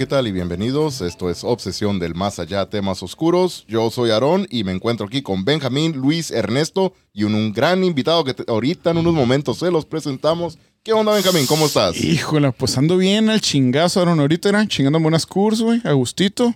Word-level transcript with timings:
¿qué 0.00 0.06
tal? 0.06 0.26
Y 0.26 0.32
bienvenidos. 0.32 1.02
Esto 1.02 1.28
es 1.28 1.44
Obsesión 1.44 1.98
del 1.98 2.14
Más 2.14 2.38
Allá, 2.38 2.64
temas 2.70 3.02
oscuros. 3.02 3.66
Yo 3.68 3.90
soy 3.90 4.10
Aarón 4.10 4.46
y 4.48 4.64
me 4.64 4.72
encuentro 4.72 5.04
aquí 5.04 5.20
con 5.20 5.44
Benjamín, 5.44 5.92
Luis, 5.92 6.30
Ernesto 6.30 6.94
y 7.12 7.24
un, 7.24 7.52
gran 7.52 7.84
invitado 7.84 8.24
que 8.24 8.34
ahorita 8.48 8.92
en 8.92 8.96
unos 8.96 9.12
momentos 9.12 9.58
se 9.58 9.70
los 9.70 9.84
presentamos. 9.84 10.56
¿Qué 10.82 10.94
onda, 10.94 11.12
Benjamín? 11.12 11.44
¿Cómo 11.44 11.66
estás? 11.66 12.02
Híjole, 12.02 12.50
pues 12.52 12.78
ando 12.78 12.96
bien 12.96 13.28
al 13.28 13.42
chingazo, 13.42 14.00
Aaron. 14.00 14.20
Ahorita 14.20 14.48
eran 14.48 14.68
chingándome 14.68 15.06
unas 15.06 15.26
curs, 15.26 15.60
güey, 15.60 15.82
a 15.84 15.92
gustito. 15.92 16.54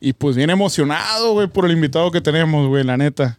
Y 0.00 0.14
pues 0.14 0.34
bien 0.34 0.48
emocionado, 0.48 1.34
güey, 1.34 1.48
por 1.48 1.66
el 1.66 1.72
invitado 1.72 2.10
que 2.10 2.22
tenemos, 2.22 2.66
güey, 2.66 2.82
la 2.82 2.96
neta. 2.96 3.38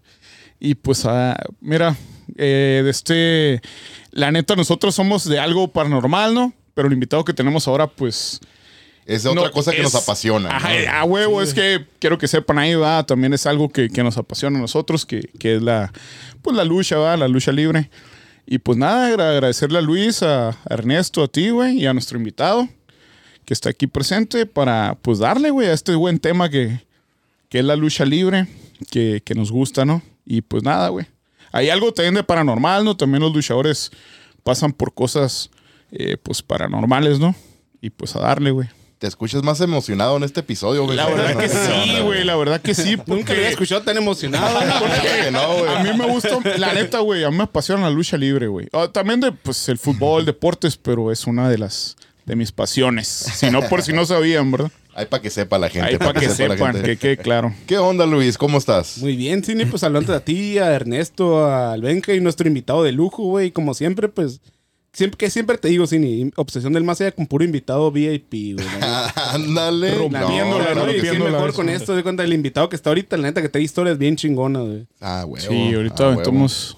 Y 0.59 0.75
pues, 0.75 1.03
ah, 1.07 1.35
mira, 1.61 1.97
eh, 2.35 2.81
de 2.83 2.89
este, 2.91 3.61
la 4.11 4.31
neta, 4.31 4.55
nosotros 4.55 4.93
somos 4.93 5.27
de 5.27 5.39
algo 5.39 5.67
paranormal, 5.69 6.35
¿no? 6.35 6.53
Pero 6.75 6.89
el 6.89 6.93
invitado 6.93 7.25
que 7.25 7.33
tenemos 7.33 7.67
ahora, 7.67 7.87
pues... 7.87 8.39
Es 9.07 9.25
otra 9.25 9.43
no, 9.45 9.51
cosa 9.51 9.71
que 9.71 9.77
es- 9.77 9.83
nos 9.83 9.95
apasiona. 9.95 10.49
¿no? 10.49 10.91
A 10.91 11.03
huevo, 11.05 11.41
es 11.41 11.53
que 11.53 11.85
quiero 11.99 12.17
que 12.17 12.27
sepan 12.27 12.59
ahí, 12.59 12.75
va, 12.75 13.03
también 13.05 13.33
es 13.33 13.45
algo 13.47 13.69
que, 13.69 13.89
que 13.89 14.03
nos 14.03 14.17
apasiona 14.17 14.57
a 14.59 14.61
nosotros, 14.61 15.05
que, 15.05 15.21
que 15.39 15.55
es 15.55 15.61
la, 15.61 15.91
pues 16.41 16.55
la 16.55 16.63
lucha, 16.65 16.97
va, 16.97 17.15
la 17.17 17.27
lucha 17.27 17.51
libre. 17.51 17.89
Y 18.45 18.59
pues 18.59 18.77
nada, 18.77 19.07
agra- 19.07 19.31
agradecerle 19.31 19.79
a 19.79 19.81
Luis, 19.81 20.21
a, 20.23 20.49
a 20.49 20.55
Ernesto, 20.69 21.23
a 21.23 21.27
ti, 21.27 21.49
güey, 21.49 21.79
y 21.79 21.85
a 21.85 21.93
nuestro 21.93 22.17
invitado 22.17 22.67
que 23.45 23.53
está 23.53 23.69
aquí 23.69 23.87
presente 23.87 24.45
para, 24.45 24.97
pues 25.01 25.19
darle, 25.19 25.49
güey, 25.51 25.69
a 25.69 25.73
este 25.73 25.95
buen 25.95 26.19
tema 26.19 26.49
que, 26.49 26.81
que 27.47 27.59
es 27.59 27.65
la 27.65 27.77
lucha 27.77 28.03
libre, 28.03 28.45
que, 28.91 29.21
que 29.23 29.35
nos 29.35 29.51
gusta, 29.53 29.85
¿no? 29.85 30.01
Y 30.25 30.41
pues 30.41 30.63
nada, 30.63 30.89
güey. 30.89 31.05
Hay 31.53 31.69
algo 31.69 31.93
también 31.93 32.15
de 32.15 32.23
paranormal, 32.23 32.83
¿no? 32.83 32.97
También 32.97 33.21
los 33.23 33.33
luchadores 33.33 33.89
pasan 34.43 34.73
por 34.73 34.93
cosas, 34.93 35.49
eh, 35.91 36.17
pues, 36.21 36.41
paranormales, 36.41 37.19
¿no? 37.19 37.33
Y 37.81 37.89
pues 37.89 38.17
a 38.17 38.19
darle, 38.19 38.51
güey. 38.51 38.67
Te 38.99 39.05
escuchas 39.05 39.43
más 39.43 39.61
emocionado 39.61 40.17
en 40.17 40.23
este 40.23 40.39
episodio, 40.39 40.91
La 40.91 41.05
Benjamín. 41.05 41.37
verdad 41.37 41.39
que 41.39 41.53
No 41.53 41.83
sí, 41.83 42.01
güey, 42.01 42.23
la 42.23 42.35
verdad 42.35 42.61
que 42.61 42.73
sí. 42.73 42.97
Nunca 43.05 43.33
lo 43.33 43.39
había 43.39 43.49
escuchado 43.49 43.81
tan 43.83 43.95
emocionado. 43.97 44.59
No, 45.31 45.57
güey. 45.59 45.75
a 45.75 45.83
mí 45.83 45.89
me 45.97 46.07
gusta, 46.07 46.39
la 46.57 46.73
neta, 46.73 46.99
güey, 46.99 47.23
a 47.23 47.29
mí 47.29 47.37
me 47.37 47.43
apasiona 47.43 47.83
la 47.83 47.89
lucha 47.91 48.17
libre, 48.17 48.47
güey. 48.47 48.67
Ah, 48.73 48.87
también 48.91 49.19
de, 49.19 49.31
pues, 49.31 49.69
el 49.69 49.77
fútbol, 49.77 50.25
deportes, 50.25 50.77
pero 50.77 51.11
es 51.11 51.27
una 51.27 51.47
de 51.49 51.57
las, 51.59 51.95
de 52.25 52.35
mis 52.35 52.51
pasiones. 52.51 53.07
Si 53.07 53.51
no, 53.51 53.61
por 53.61 53.83
si 53.83 53.93
no 53.93 54.05
sabían, 54.05 54.51
¿verdad? 54.51 54.71
Ahí 54.95 55.05
para 55.05 55.21
que 55.21 55.29
sepa 55.29 55.59
la 55.59 55.69
gente. 55.69 55.89
Ahí 55.89 55.97
para 55.97 56.19
que 56.19 56.27
la 56.27 56.33
sepan, 56.33 56.73
gente. 56.73 56.81
que 56.81 56.97
quede 56.97 57.17
claro. 57.17 57.53
¿Qué 57.67 57.77
onda, 57.77 58.07
Luis? 58.07 58.35
¿Cómo 58.35 58.57
estás? 58.57 58.97
Muy 58.97 59.15
bien, 59.15 59.43
Cine, 59.43 59.67
pues 59.67 59.83
hablando 59.83 60.11
de 60.11 60.17
a 60.17 60.21
ti, 60.21 60.57
a 60.57 60.71
Ernesto, 60.73 61.45
al 61.45 61.81
Benja 61.83 62.15
y 62.15 62.19
nuestro 62.19 62.47
invitado 62.47 62.81
de 62.83 62.93
lujo, 62.93 63.21
güey. 63.23 63.51
Como 63.51 63.75
siempre, 63.75 64.07
pues, 64.07 64.39
siempre 64.97 65.17
que 65.17 65.29
siempre 65.29 65.57
te 65.59 65.67
digo, 65.67 65.85
Cine, 65.85 66.31
obsesión 66.37 66.73
del 66.73 66.83
más 66.83 66.99
allá 66.99 67.11
con 67.11 67.27
puro 67.27 67.43
invitado 67.45 67.91
VIP, 67.91 68.31
güey. 68.31 68.55
la 68.55 68.73
neta. 68.73 69.13
Ándale. 69.33 69.93
Rompiéndola, 69.95 70.73
No, 70.73 70.85
mejor 71.25 71.53
con 71.53 71.69
esto, 71.69 71.95
de 71.95 72.01
cuenta, 72.01 72.23
el 72.23 72.33
invitado 72.33 72.67
que 72.67 72.75
está 72.75 72.89
ahorita, 72.89 73.15
la 73.17 73.23
neta, 73.23 73.43
que 73.43 73.49
te 73.49 73.61
historias 73.61 73.99
bien 73.99 74.15
chingonas, 74.15 74.63
güey. 74.63 74.87
Ah, 74.99 75.23
güey. 75.23 75.43
Sí, 75.43 75.73
ahorita 75.75 76.07
aventamos. 76.07 76.77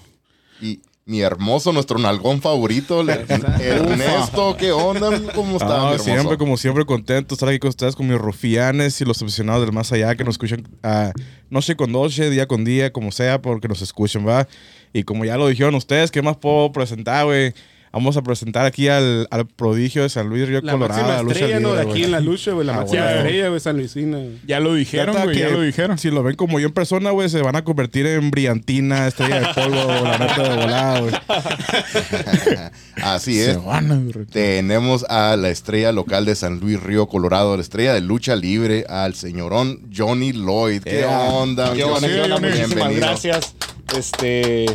Y 0.60 0.80
mi 1.06 1.22
hermoso, 1.22 1.72
nuestro 1.72 1.98
nalgón 1.98 2.42
favorito, 2.42 3.00
Ernesto, 3.60 4.54
¿qué 4.58 4.70
onda? 4.70 5.10
¿Cómo 5.34 5.56
está, 5.56 5.88
Ah, 5.88 5.92
hermoso? 5.94 6.04
siempre, 6.04 6.36
como 6.36 6.56
siempre, 6.58 6.84
contento 6.84 7.28
de 7.30 7.34
estar 7.36 7.48
aquí 7.48 7.58
con 7.58 7.70
ustedes, 7.70 7.96
con 7.96 8.06
mis 8.06 8.18
rufianes 8.18 9.00
y 9.00 9.06
los 9.06 9.20
aficionados 9.22 9.62
del 9.64 9.72
más 9.72 9.90
allá 9.92 10.14
que 10.14 10.24
nos 10.24 10.34
escuchan 10.34 10.68
ah, 10.82 11.10
noche 11.48 11.74
con 11.74 11.90
noche, 11.90 12.28
día 12.28 12.46
con 12.46 12.64
día, 12.66 12.92
como 12.92 13.12
sea, 13.12 13.40
porque 13.40 13.66
nos 13.66 13.80
escuchan, 13.80 14.28
¿va? 14.28 14.46
Y 14.92 15.04
como 15.04 15.24
ya 15.24 15.38
lo 15.38 15.48
dijeron 15.48 15.74
ustedes, 15.74 16.10
¿qué 16.10 16.20
más 16.20 16.36
puedo 16.36 16.70
presentar, 16.70 17.24
güey? 17.24 17.54
Vamos 17.92 18.16
a 18.16 18.22
presentar 18.22 18.66
aquí 18.66 18.86
al, 18.86 19.26
al 19.32 19.46
prodigio 19.48 20.02
de 20.02 20.08
San 20.08 20.28
Luis 20.28 20.46
Río 20.46 20.60
La 20.62 20.72
Colorado. 20.72 21.08
la 21.08 21.22
lucha 21.22 21.32
estrella, 21.40 21.58
¿no? 21.58 21.72
De 21.74 21.78
libre, 21.80 21.90
aquí 21.92 22.04
en 22.04 22.10
la 22.12 22.20
lucha, 22.20 22.52
güey. 22.52 22.64
La 22.64 22.74
Ah, 22.74 22.76
máxima 22.82 23.10
estrella, 23.10 23.48
güey, 23.48 23.60
San 23.60 23.76
Luisina. 23.78 24.18
Ya 24.46 24.60
lo 24.60 24.74
dijeron, 24.74 25.16
güey, 25.24 25.36
ya 25.38 25.48
lo 25.48 25.60
dijeron. 25.60 25.98
Si 25.98 26.08
lo 26.10 26.22
ven 26.22 26.36
como 26.36 26.60
yo 26.60 26.68
en 26.68 26.72
persona, 26.72 27.10
güey, 27.10 27.28
se 27.28 27.42
van 27.42 27.56
a 27.56 27.64
convertir 27.64 28.06
en 28.06 28.30
brillantina, 28.30 29.08
estrella 29.08 29.40
de 29.40 29.54
polvo, 29.54 29.74
la 30.04 30.18
neta 30.18 30.42
de 30.42 30.56
volada, 30.56 31.00
güey. 31.00 31.12
Así 33.02 33.34
Se 33.34 33.52
es. 33.52 33.64
van 33.64 33.90
a. 33.90 34.00
Tenemos 34.30 35.04
a 35.08 35.36
la 35.36 35.48
estrella 35.50 35.90
local 35.90 36.24
de 36.26 36.34
San 36.36 36.60
Luis 36.60 36.80
Río 36.80 37.08
Colorado, 37.08 37.56
la 37.56 37.62
estrella 37.62 37.94
de 37.94 38.02
lucha 38.02 38.36
libre, 38.36 38.84
al 38.88 39.14
señorón 39.14 39.80
Johnny 39.94 40.32
Lloyd. 40.32 40.82
¿Qué 40.82 41.04
onda? 41.06 41.72
¿Qué 41.72 41.82
onda? 41.84 42.06
¿Qué 42.06 42.20
onda? 42.22 42.36
Johnny? 42.36 42.46
Muchísimas 42.48 42.68
Bienvenido. 42.68 43.00
gracias. 43.06 43.54
Este. 43.96 44.66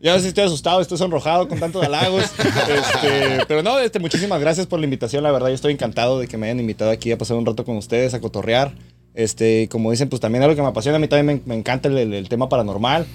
Ya 0.00 0.14
sé 0.14 0.20
si 0.22 0.28
estoy 0.28 0.44
asustado, 0.44 0.80
estoy 0.80 0.96
sonrojado 0.98 1.48
con 1.48 1.58
tantos 1.58 1.84
halagos. 1.84 2.24
Este, 2.68 3.44
pero 3.48 3.62
no, 3.62 3.78
este, 3.78 3.98
muchísimas 3.98 4.40
gracias 4.40 4.66
por 4.66 4.78
la 4.78 4.84
invitación. 4.84 5.22
La 5.24 5.32
verdad, 5.32 5.48
yo 5.48 5.54
estoy 5.54 5.72
encantado 5.72 6.20
de 6.20 6.28
que 6.28 6.36
me 6.36 6.46
hayan 6.46 6.60
invitado 6.60 6.90
aquí 6.90 7.10
a 7.10 7.18
pasar 7.18 7.36
un 7.36 7.46
rato 7.46 7.64
con 7.64 7.76
ustedes, 7.76 8.14
a 8.14 8.20
cotorrear. 8.20 8.72
Este, 9.14 9.68
como 9.68 9.90
dicen, 9.90 10.08
pues 10.08 10.20
también 10.20 10.42
algo 10.44 10.54
que 10.54 10.62
me 10.62 10.68
apasiona. 10.68 10.96
A 10.96 11.00
mí 11.00 11.08
también 11.08 11.42
me, 11.44 11.52
me 11.54 11.58
encanta 11.58 11.88
el, 11.88 11.98
el- 11.98 12.14
el 12.14 12.28
tema 12.28 12.48
paranormal. 12.48 13.06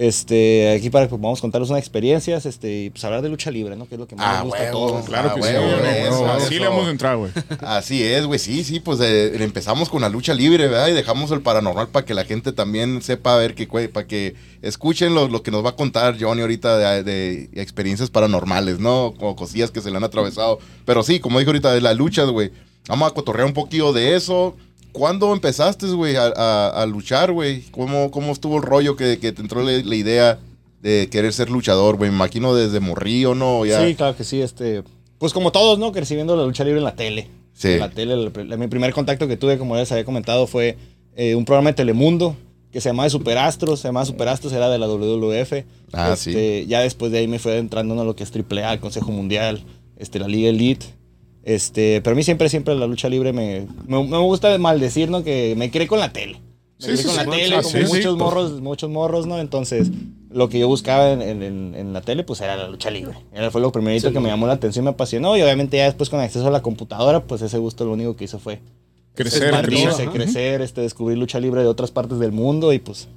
Este, 0.00 0.70
aquí 0.76 0.90
para 0.90 1.06
que 1.06 1.10
podamos 1.10 1.40
contarles 1.40 1.70
unas 1.70 1.80
experiencias 1.80 2.46
este, 2.46 2.84
y 2.84 2.90
pues 2.90 3.02
hablar 3.04 3.20
de 3.20 3.28
lucha 3.28 3.50
libre, 3.50 3.74
¿no? 3.74 3.88
Que 3.88 3.96
es 3.96 3.98
lo 3.98 4.06
que 4.06 4.14
más 4.14 4.26
Ah, 4.28 4.34
nos 4.38 4.44
gusta 4.44 4.68
a 4.68 4.70
todos. 4.70 5.04
Claro 5.06 5.30
Ah, 5.30 5.34
que 5.34 5.42
sí, 5.42 5.48
huevo, 5.48 5.66
eso. 5.84 6.26
Así 6.32 6.54
eso. 6.54 6.62
le 6.62 6.68
vamos 6.68 6.86
a 6.86 6.90
entrar, 6.92 7.16
güey. 7.16 7.32
Así 7.62 8.04
es, 8.04 8.24
güey. 8.24 8.38
Sí, 8.38 8.62
sí, 8.62 8.78
pues 8.78 9.00
eh, 9.00 9.42
empezamos 9.42 9.88
con 9.88 10.00
la 10.02 10.08
lucha 10.08 10.34
libre, 10.34 10.68
¿verdad? 10.68 10.86
Y 10.86 10.92
dejamos 10.92 11.32
el 11.32 11.40
paranormal 11.42 11.88
para 11.88 12.06
que 12.06 12.14
la 12.14 12.24
gente 12.24 12.52
también 12.52 13.02
sepa 13.02 13.34
a 13.34 13.38
ver 13.38 13.56
que, 13.56 13.66
para 13.88 14.06
que 14.06 14.36
escuchen 14.62 15.14
lo, 15.16 15.26
lo 15.26 15.42
que 15.42 15.50
nos 15.50 15.64
va 15.64 15.70
a 15.70 15.76
contar 15.76 16.16
Johnny 16.20 16.42
ahorita 16.42 16.78
de, 16.78 17.02
de 17.02 17.50
experiencias 17.60 18.08
paranormales, 18.08 18.78
¿no? 18.78 19.14
Como 19.18 19.34
cosillas 19.34 19.72
que 19.72 19.80
se 19.80 19.90
le 19.90 19.96
han 19.96 20.04
atravesado. 20.04 20.60
Pero 20.84 21.02
sí, 21.02 21.18
como 21.18 21.40
dijo 21.40 21.48
ahorita, 21.50 21.72
de 21.74 21.80
las 21.80 21.96
luchas, 21.96 22.28
güey. 22.30 22.52
Vamos 22.86 23.10
a 23.10 23.14
cotorrear 23.14 23.46
un 23.46 23.52
poquillo 23.52 23.92
de 23.92 24.14
eso. 24.14 24.56
¿Cuándo 24.92 25.32
empezaste, 25.32 25.86
güey, 25.88 26.16
a, 26.16 26.26
a- 26.26 26.82
a 26.82 26.86
luchar, 26.86 27.32
güey? 27.32 27.62
¿Cómo, 27.70 28.10
¿Cómo 28.10 28.32
estuvo 28.32 28.56
el 28.56 28.62
rollo 28.62 28.96
que, 28.96 29.18
que 29.18 29.32
te 29.32 29.42
entró 29.42 29.62
la, 29.62 29.72
la 29.72 29.94
idea 29.94 30.38
de 30.82 31.08
querer 31.10 31.32
ser 31.32 31.50
luchador, 31.50 31.96
güey? 31.96 32.10
Me 32.10 32.16
imagino 32.16 32.54
desde 32.54 32.80
morrillo, 32.80 33.34
¿no? 33.34 33.64
Ya. 33.66 33.84
Sí, 33.86 33.94
claro 33.94 34.16
que 34.16 34.24
sí. 34.24 34.40
Este, 34.40 34.82
pues 35.18 35.32
como 35.32 35.52
todos, 35.52 35.78
¿no? 35.78 35.92
Crecí 35.92 36.14
viendo 36.14 36.36
la 36.36 36.44
lucha 36.44 36.64
libre 36.64 36.78
en 36.78 36.84
la 36.84 36.94
tele. 36.96 37.28
Sí. 37.52 37.68
En 37.72 37.80
la 37.80 37.90
tele, 37.90 38.14
el- 38.14 38.32
el- 38.52 38.58
mi 38.58 38.66
primer 38.68 38.92
contacto 38.92 39.26
que 39.28 39.36
tuve, 39.36 39.58
como 39.58 39.76
les 39.76 39.90
había 39.92 40.04
comentado, 40.04 40.46
fue 40.46 40.76
eh, 41.16 41.34
un 41.34 41.44
programa 41.44 41.70
de 41.70 41.74
Telemundo 41.74 42.36
que 42.72 42.80
se 42.80 42.88
llamaba 42.90 43.08
Superastros. 43.10 43.80
Se 43.80 43.88
llamaba 43.88 44.06
Superastros, 44.06 44.52
era 44.52 44.68
de 44.68 44.78
la 44.78 44.86
WWF. 44.86 45.64
Ah, 45.92 46.12
Este, 46.14 46.66
Ya 46.66 46.80
después 46.80 47.10
de 47.12 47.18
ahí 47.18 47.28
me 47.28 47.38
fue 47.38 47.58
entrando 47.58 47.94
en 48.00 48.06
lo 48.06 48.14
que 48.14 48.22
es 48.24 48.30
AAA, 48.32 48.74
el 48.74 48.80
Consejo 48.80 49.10
Mundial, 49.10 49.64
este, 49.96 50.18
la 50.18 50.28
Liga 50.28 50.48
Elite. 50.50 50.86
Este, 51.48 52.02
pero 52.02 52.12
a 52.12 52.16
mí 52.16 52.22
siempre, 52.22 52.48
siempre 52.50 52.74
la 52.74 52.86
lucha 52.86 53.08
libre 53.08 53.32
me, 53.32 53.66
me, 53.86 54.04
me 54.06 54.18
gusta 54.18 54.58
maldecir, 54.58 55.08
¿no? 55.10 55.24
Que 55.24 55.54
me 55.56 55.70
crié 55.70 55.86
con 55.86 55.98
la 55.98 56.12
tele. 56.12 56.34
Me 56.34 56.40
Sí, 56.78 56.86
crié 56.88 56.96
sí, 56.98 57.04
con 57.04 57.12
sí. 57.12 57.16
la 57.16 57.30
tele, 57.30 57.54
Ah, 57.56 57.62
como 57.62 57.70
sí, 57.74 57.78
sí, 57.86 57.88
muchos 57.88 58.04
pues. 58.04 58.16
morros, 58.16 58.60
muchos 58.60 58.90
morros, 58.90 59.26
¿no? 59.26 59.38
Entonces, 59.40 59.90
lo 60.30 60.50
que 60.50 60.58
yo 60.58 60.68
buscaba 60.68 61.10
en, 61.10 61.22
en- 61.22 61.74
en- 61.74 61.92
la 61.94 62.02
tele, 62.02 62.22
pues 62.22 62.42
era 62.42 62.54
la 62.54 62.68
lucha 62.68 62.90
libre. 62.90 63.14
Era, 63.32 63.50
fue 63.50 63.62
lo 63.62 63.72
primerito 63.72 64.12
que 64.12 64.20
me 64.20 64.28
llamó 64.28 64.46
la 64.46 64.52
atención, 64.52 64.84
me 64.84 64.90
apasionó. 64.90 65.38
Y 65.38 65.42
obviamente 65.42 65.78
ya 65.78 65.84
después 65.86 66.10
con 66.10 66.20
acceso 66.20 66.46
a 66.46 66.50
la 66.50 66.60
computadora, 66.60 67.24
pues 67.24 67.40
ese 67.40 67.56
gusto 67.56 67.86
lo 67.86 67.92
único 67.92 68.14
que 68.14 68.24
hizo 68.24 68.38
fue 68.38 68.60
Crecer, 69.14 69.50
crecer. 69.62 70.10
crecer, 70.10 70.60
este, 70.60 70.82
descubrir 70.82 71.16
lucha 71.18 71.40
libre 71.40 71.62
de 71.62 71.66
otras 71.68 71.90
partes 71.90 72.18
del 72.18 72.30
mundo. 72.32 72.74
Y 72.74 72.78
pues, 72.78 73.08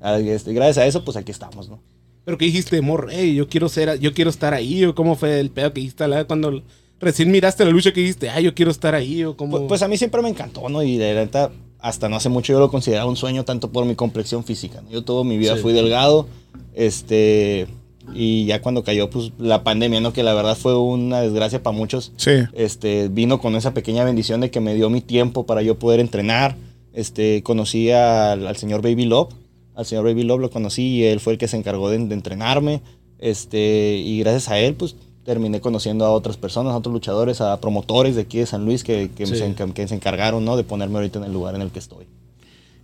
a- 0.00 0.16
este, 0.20 0.52
gracias 0.52 0.78
a 0.78 0.86
eso, 0.86 1.04
pues 1.04 1.16
aquí 1.16 1.32
estamos, 1.32 1.68
¿no? 1.68 1.80
Pero 2.24 2.38
que 2.38 2.44
dijiste, 2.44 2.80
morro, 2.82 3.10
ey, 3.10 3.34
yo 3.34 3.48
quiero 3.48 3.68
ser, 3.68 3.98
yo 3.98 4.14
quiero 4.14 4.30
estar 4.30 4.54
ahí, 4.54 4.84
o 4.84 4.94
cómo 4.94 5.16
fue 5.16 5.40
el 5.40 5.50
pedo 5.50 5.72
que 5.72 5.80
dijiste 5.80 6.06
la- 6.06 6.24
cuando 6.24 6.62
recién 7.00 7.30
miraste 7.30 7.64
la 7.64 7.70
lucha 7.70 7.92
que 7.92 8.00
dijiste, 8.00 8.30
ay, 8.30 8.44
yo 8.44 8.54
quiero 8.54 8.70
estar 8.70 8.94
ahí, 8.94 9.24
o 9.24 9.36
cómo. 9.36 9.52
Pues, 9.58 9.64
pues 9.68 9.82
a 9.82 9.88
mí 9.88 9.96
siempre 9.96 10.22
me 10.22 10.28
encantó, 10.28 10.68
¿no? 10.68 10.82
Y 10.82 10.96
de 10.98 11.14
neta, 11.14 11.50
hasta 11.78 12.08
no 12.08 12.16
hace 12.16 12.28
mucho 12.28 12.52
yo 12.52 12.58
lo 12.60 12.70
consideraba 12.70 13.08
un 13.08 13.16
sueño 13.16 13.44
tanto 13.44 13.70
por 13.72 13.84
mi 13.86 13.94
complexión 13.94 14.44
física. 14.44 14.82
¿no? 14.82 14.90
Yo 14.90 15.02
toda 15.02 15.24
mi 15.24 15.38
vida 15.38 15.56
Sí. 15.56 15.62
fui 15.62 15.72
delgado, 15.72 16.26
este, 16.74 17.66
y 18.14 18.44
ya 18.46 18.60
cuando 18.60 18.82
cayó 18.84 19.08
pues 19.10 19.32
la 19.38 19.62
pandemia, 19.64 20.00
¿no? 20.00 20.12
Que 20.12 20.22
la 20.22 20.34
verdad 20.34 20.56
fue 20.56 20.76
una 20.76 21.20
desgracia 21.20 21.62
para 21.62 21.76
muchos. 21.76 22.12
Sí. 22.16 22.32
Este, 22.52 23.08
vino 23.08 23.40
con 23.40 23.54
esa 23.56 23.72
pequeña 23.74 24.04
bendición 24.04 24.40
de 24.40 24.50
que 24.50 24.60
me 24.60 24.74
dio 24.74 24.90
mi 24.90 25.00
tiempo 25.00 25.46
para 25.46 25.62
yo 25.62 25.78
poder 25.78 26.00
entrenar. 26.00 26.56
Este, 26.92 27.42
conocí 27.42 27.90
al, 27.92 28.46
al 28.46 28.56
señor 28.56 28.82
Baby 28.82 29.04
Love. 29.06 29.32
Al 29.76 29.86
señor 29.86 30.04
Baby 30.04 30.24
Love 30.24 30.40
lo 30.40 30.50
conocí 30.50 30.82
y 30.82 31.04
él 31.04 31.20
fue 31.20 31.34
el 31.34 31.38
que 31.38 31.48
se 31.48 31.56
encargó 31.56 31.88
de, 31.88 31.98
de 31.98 32.14
entrenarme. 32.14 32.82
Este, 33.18 33.96
y 34.04 34.18
gracias 34.20 34.48
a 34.48 34.58
él, 34.58 34.74
pues 34.74 34.96
terminé 35.24 35.60
conociendo 35.60 36.04
a 36.06 36.10
otras 36.10 36.36
personas, 36.36 36.72
a 36.72 36.76
otros 36.78 36.92
luchadores, 36.92 37.40
a 37.40 37.60
promotores 37.60 38.14
de 38.16 38.22
aquí 38.22 38.38
de 38.38 38.46
San 38.46 38.64
Luis 38.64 38.82
que, 38.84 39.10
que, 39.16 39.26
Sí. 39.26 39.36
se, 39.36 39.46
enca- 39.54 39.72
que 39.72 39.86
se 39.86 39.94
encargaron, 39.94 40.44
¿no? 40.44 40.56
De 40.56 40.64
ponerme 40.64 40.96
ahorita 40.96 41.18
en 41.18 41.24
el 41.26 41.32
lugar 41.32 41.54
en 41.54 41.62
el 41.62 41.70
que 41.70 41.78
estoy. 41.78 42.06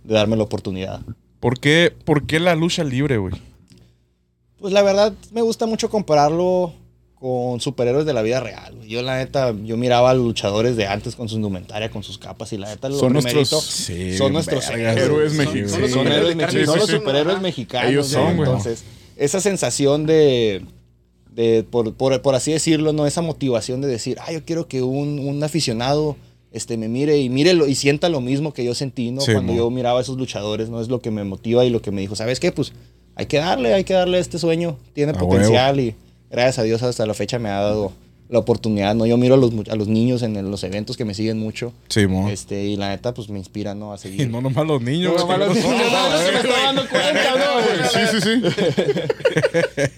De 0.03 0.13
darme 0.13 0.37
la 0.37 0.43
oportunidad. 0.43 1.01
¿Por 1.39 1.59
qué, 1.59 1.93
¿Por 2.05 2.25
qué 2.25 2.39
la 2.39 2.55
lucha 2.55 2.83
libre, 2.83 3.17
güey? 3.17 3.33
Pues 4.59 4.73
la 4.73 4.81
verdad 4.81 5.13
me 5.31 5.41
gusta 5.41 5.65
mucho 5.67 5.89
compararlo 5.89 6.73
con 7.15 7.59
superhéroes 7.59 8.05
de 8.05 8.13
la 8.13 8.21
vida 8.21 8.39
real. 8.39 8.75
güey. 8.75 8.89
Yo 8.89 9.01
la 9.01 9.17
neta, 9.17 9.53
yo 9.63 9.75
miraba 9.77 10.11
a 10.11 10.13
los 10.13 10.23
luchadores 10.25 10.75
de 10.77 10.85
antes 10.87 11.15
con 11.15 11.27
su 11.27 11.35
indumentaria, 11.35 11.89
con 11.89 12.03
sus 12.03 12.17
capas 12.17 12.53
y 12.53 12.57
la 12.57 12.69
neta 12.69 12.89
lo 12.89 12.97
Son 12.99 13.13
nuestros- 13.13 13.49
Sí, 13.63 14.15
son 14.17 14.33
nuestros 14.33 14.67
héroes 14.69 15.33
mexicanos. 15.33 15.71
Son, 15.71 16.79
los 16.79 16.89
superhéroes 16.89 17.41
mexicanos. 17.41 17.91
Ellos 17.91 18.07
son, 18.07 18.35
güey. 18.37 18.47
Entonces, 18.47 18.83
esa 19.15 19.41
sensación 19.41 20.05
de, 20.05 20.63
de 21.37 21.63
por, 21.63 21.93
por- 21.93 22.21
por 22.21 22.35
así 22.35 22.51
decirlo, 22.51 22.91
¿no? 22.91 23.07
Esa 23.07 23.21
motivación 23.21 23.79
de 23.79 23.87
decir, 23.87 24.17
ah, 24.19 24.33
yo 24.33 24.43
quiero 24.43 24.67
que 24.67 24.81
un, 24.81 25.19
un 25.19 25.41
aficionado 25.43 26.17
este, 26.51 26.75
me 26.77 26.87
mire 26.89 27.17
y 27.19 27.29
mire 27.29 27.53
lo- 27.53 27.67
y 27.67 27.75
sienta 27.75 28.09
lo 28.09 28.19
mismo 28.19 28.53
que 28.53 28.65
yo 28.65 28.73
sentí, 28.75 29.11
¿no? 29.11 29.21
Sí, 29.21 29.31
Cuando 29.33 29.53
yo 29.53 29.69
miraba 29.69 29.99
a 29.99 30.01
esos 30.01 30.17
luchadores, 30.17 30.69
¿no? 30.69 30.81
Es 30.81 30.89
lo 30.89 30.99
que 30.99 31.11
me 31.11 31.23
motiva 31.23 31.63
y 31.63 31.69
lo 31.69 31.81
que 31.81 31.91
me 31.91 32.01
dijo, 32.01 32.15
¿sabes 32.17 32.39
qué? 32.41 32.51
Pues 32.51 32.73
hay 33.15 33.27
que 33.27 33.37
darle, 33.37 33.73
hay 33.73 33.83
que 33.85 33.93
darle 33.93 34.17
a 34.17 34.19
este 34.19 34.37
sueño, 34.39 34.77
tiene 34.93 35.13
potencial 35.19 35.79
y 35.79 35.95
gracias 36.29 36.59
a 36.59 36.63
Dios 36.63 36.83
hasta 36.83 37.05
la 37.05 37.13
fecha 37.13 37.39
me 37.39 37.49
ha 37.49 37.59
dado 37.61 37.91
la 38.29 38.39
oportunidad, 38.39 38.93
¿no? 38.93 39.05
Yo 39.05 39.15
miro 39.17 39.35
a 39.35 39.37
los, 39.37 39.51
a 39.69 39.75
los 39.75 39.87
niños 39.87 40.21
en 40.21 40.35
el- 40.35 40.51
los 40.51 40.63
eventos 40.65 40.97
que 40.97 41.05
me 41.05 41.13
siguen 41.13 41.39
mucho, 41.39 41.71
Simón. 41.87 42.29
este, 42.29 42.65
y 42.65 42.75
la 42.75 42.89
neta, 42.89 43.13
pues 43.13 43.29
me 43.29 43.39
inspira, 43.39 43.73
¿no? 43.73 43.93
A 43.93 43.95
Y 43.97 43.99
seguir. 43.99 44.29
no 44.29 44.41
nomás 44.41 44.67
los 44.67 44.81
niños. 44.81 45.13
No, 45.13 45.19
nomás 45.19 45.39
los 45.39 45.55
niños, 45.55 45.69
no, 45.91 46.09
no 46.09 46.17
se 46.17 46.31
me 46.31 46.37
estaba 46.39 46.63
dando 46.63 46.87
cuenta, 46.89 47.31
¿no? 47.37 47.89
Sí, 47.89 47.99
sí, 48.11 48.21
sí. 48.21 48.41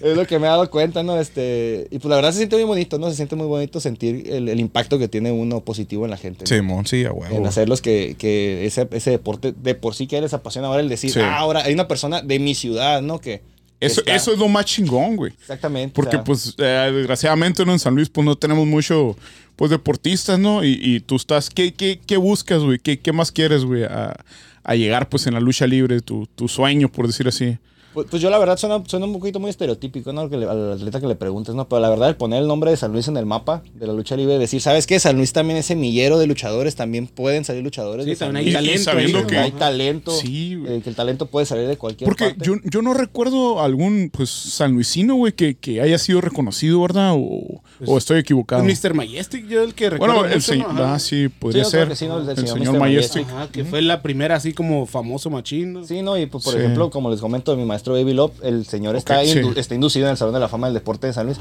es 0.00 0.16
lo 0.16 0.26
que 0.26 0.38
me 0.38 0.46
he 0.46 0.50
dado 0.50 0.70
cuenta, 0.70 1.02
¿no? 1.02 1.18
Este, 1.20 1.88
y 1.90 1.98
pues 1.98 2.08
la 2.10 2.16
verdad 2.16 2.32
se 2.32 2.38
siente 2.38 2.56
muy 2.56 2.64
bonito, 2.64 2.98
¿no? 2.98 3.10
Se 3.10 3.16
siente 3.16 3.36
muy 3.36 3.46
bonito 3.46 3.80
sentir 3.80 4.24
el, 4.30 4.48
el 4.48 4.60
impacto 4.60 4.98
que 4.98 5.08
tiene 5.08 5.32
uno 5.32 5.60
positivo 5.60 6.04
en 6.04 6.10
la 6.10 6.16
gente. 6.16 6.44
¿no? 6.44 6.46
Simón, 6.46 6.86
sí, 6.86 7.04
a 7.04 7.08
En 7.08 7.14
huevo. 7.16 7.46
hacerlos 7.46 7.80
que, 7.82 8.16
que 8.18 8.66
ese, 8.66 8.88
ese 8.92 9.10
deporte 9.10 9.52
de 9.52 9.74
por 9.74 9.94
sí 9.94 10.06
que 10.06 10.20
les 10.20 10.34
apasiona 10.34 10.68
ahora 10.68 10.80
el 10.80 10.88
decir, 10.88 11.10
Sí. 11.12 11.20
ah, 11.20 11.38
ahora 11.38 11.64
hay 11.64 11.72
una 11.74 11.88
persona 11.88 12.22
de 12.22 12.38
mi 12.38 12.54
ciudad, 12.54 13.02
¿no? 13.02 13.20
Que 13.20 13.42
Eso, 13.80 14.00
está- 14.00 14.14
eso 14.14 14.32
es 14.32 14.38
lo 14.38 14.46
más 14.48 14.64
chingón, 14.66 15.16
güey. 15.16 15.32
Exactamente. 15.32 15.94
Porque, 15.94 16.16
o 16.16 16.18
sea, 16.18 16.24
pues, 16.24 16.54
eh, 16.58 16.90
desgraciadamente, 16.94 17.64
¿no? 17.64 17.72
En 17.72 17.78
San 17.78 17.94
Luis, 17.94 18.08
pues, 18.10 18.24
no 18.24 18.36
tenemos 18.36 18.66
mucho, 18.66 19.16
pues, 19.56 19.70
deportistas, 19.70 20.38
¿no? 20.38 20.62
Y, 20.64 20.78
y 20.82 21.00
tú 21.00 21.16
estás, 21.16 21.48
¿qué, 21.50 21.72
qué, 21.74 21.98
qué 22.06 22.16
buscas, 22.18 22.62
güey? 22.62 22.78
¿Qué, 22.78 22.98
¿Qué 23.00 23.12
más 23.12 23.32
quieres, 23.32 23.64
güey? 23.64 23.84
A, 23.84 24.14
a 24.62 24.74
llegar, 24.74 25.08
pues, 25.08 25.26
en 25.26 25.34
la 25.34 25.40
lucha 25.40 25.66
libre, 25.66 26.00
tu, 26.00 26.26
tu 26.34 26.46
sueño, 26.48 26.90
por 26.92 27.06
decir 27.06 27.26
así. 27.28 27.56
Pues, 27.92 28.06
pues 28.08 28.22
yo 28.22 28.30
la 28.30 28.38
verdad 28.38 28.56
suena, 28.56 28.82
suena 28.86 29.06
un 29.06 29.12
poquito 29.12 29.40
muy 29.40 29.50
estereotípico, 29.50 30.12
¿no? 30.12 30.30
Que 30.30 30.36
le- 30.36 30.46
al 30.48 30.72
atleta 30.74 31.00
que 31.00 31.06
le 31.08 31.16
preguntes, 31.16 31.54
¿no? 31.54 31.68
Pero 31.68 31.80
la 31.80 31.90
verdad, 31.90 32.08
el 32.08 32.16
poner 32.16 32.40
el 32.42 32.46
nombre 32.48 32.70
de 32.70 32.76
San 32.76 32.92
Luis 32.92 33.08
en 33.08 33.16
el 33.16 33.26
mapa 33.26 33.62
de 33.74 33.86
la 33.86 33.92
lucha 33.92 34.16
libre, 34.16 34.38
decir, 34.38 34.60
¿sabes 34.60 34.86
qué? 34.86 35.00
San 35.00 35.16
Luis 35.16 35.32
también 35.32 35.58
es 35.58 35.66
semillero 35.66 36.18
de 36.18 36.26
luchadores, 36.28 36.76
también 36.76 37.08
pueden 37.08 37.44
salir 37.44 37.64
luchadores. 37.64 38.04
Sí, 38.04 38.10
de 38.10 38.16
San 38.16 38.28
también 38.32 38.46
hay 38.48 38.52
talento. 38.64 38.84
sabiendo 38.84 39.18
ahí, 39.18 39.26
que- 39.26 39.34
¿no? 39.34 39.40
hay 39.40 39.50
talento. 39.52 40.10
Sí, 40.12 40.62
eh, 40.68 40.80
que 40.84 40.90
el 40.90 40.94
talento 40.94 41.26
puede 41.26 41.46
salir 41.46 41.66
de 41.66 41.76
cualquier 41.76 42.06
Porque 42.08 42.26
parte. 42.26 42.44
yo, 42.44 42.54
yo 42.64 42.80
no 42.82 42.94
recuerdo 42.94 43.60
algún, 43.60 44.10
pues, 44.12 44.30
sanluisino, 44.30 45.14
güey, 45.16 45.32
que, 45.32 45.56
que 45.56 45.80
haya 45.80 45.98
sido 45.98 46.20
reconocido, 46.20 46.80
¿verdad? 46.82 47.14
O, 47.16 47.60
o 47.86 47.98
estoy 47.98 48.20
equivocado. 48.20 48.62
Pues 48.62 48.84
Mr. 48.84 48.94
Majestic, 48.94 49.48
yo 49.48 49.62
el 49.64 49.74
que 49.74 49.90
recuerdo 49.90 50.14
Bueno, 50.16 50.32
el 50.32 50.42
señor, 50.42 50.70
ah, 50.78 50.98
sí, 50.98 51.28
podría 51.28 51.64
ser. 51.64 51.88
que 51.88 51.96
sí, 51.96 52.06
¿no? 52.06 52.18
El 52.20 52.26
del 52.26 52.38
el 52.38 52.46
señor 52.46 52.58
señor. 52.66 52.78
Majestic. 52.78 53.26
Ajá, 53.28 53.48
que 53.50 53.64
fue 53.64 53.82
la 53.82 54.02
primera 54.02 54.36
así 54.36 54.52
como 54.52 54.86
famoso 54.86 55.28
machín. 55.30 55.72
¿no? 55.72 55.84
Sí, 55.84 56.02
no, 56.02 56.16
y 56.18 56.26
pues, 56.26 56.44
por 56.44 56.52
Sí. 56.52 56.58
ejemplo, 56.60 56.90
como 56.90 57.10
les 57.10 57.20
comento 57.20 57.50
de 57.50 57.56
mi 57.56 57.64
maestro 57.64 57.79
Baby 57.88 58.12
Love, 58.14 58.32
el 58.42 58.66
señor 58.66 58.96
está, 58.96 59.24
sí. 59.24 59.34
indu- 59.34 59.56
está 59.56 59.74
inducido 59.74 60.06
en 60.06 60.12
el 60.12 60.16
Salón 60.16 60.34
de 60.34 60.40
la 60.40 60.48
Fama 60.48 60.66
del 60.68 60.74
Deporte 60.74 61.06
de 61.06 61.12
San 61.12 61.26
Luis. 61.26 61.38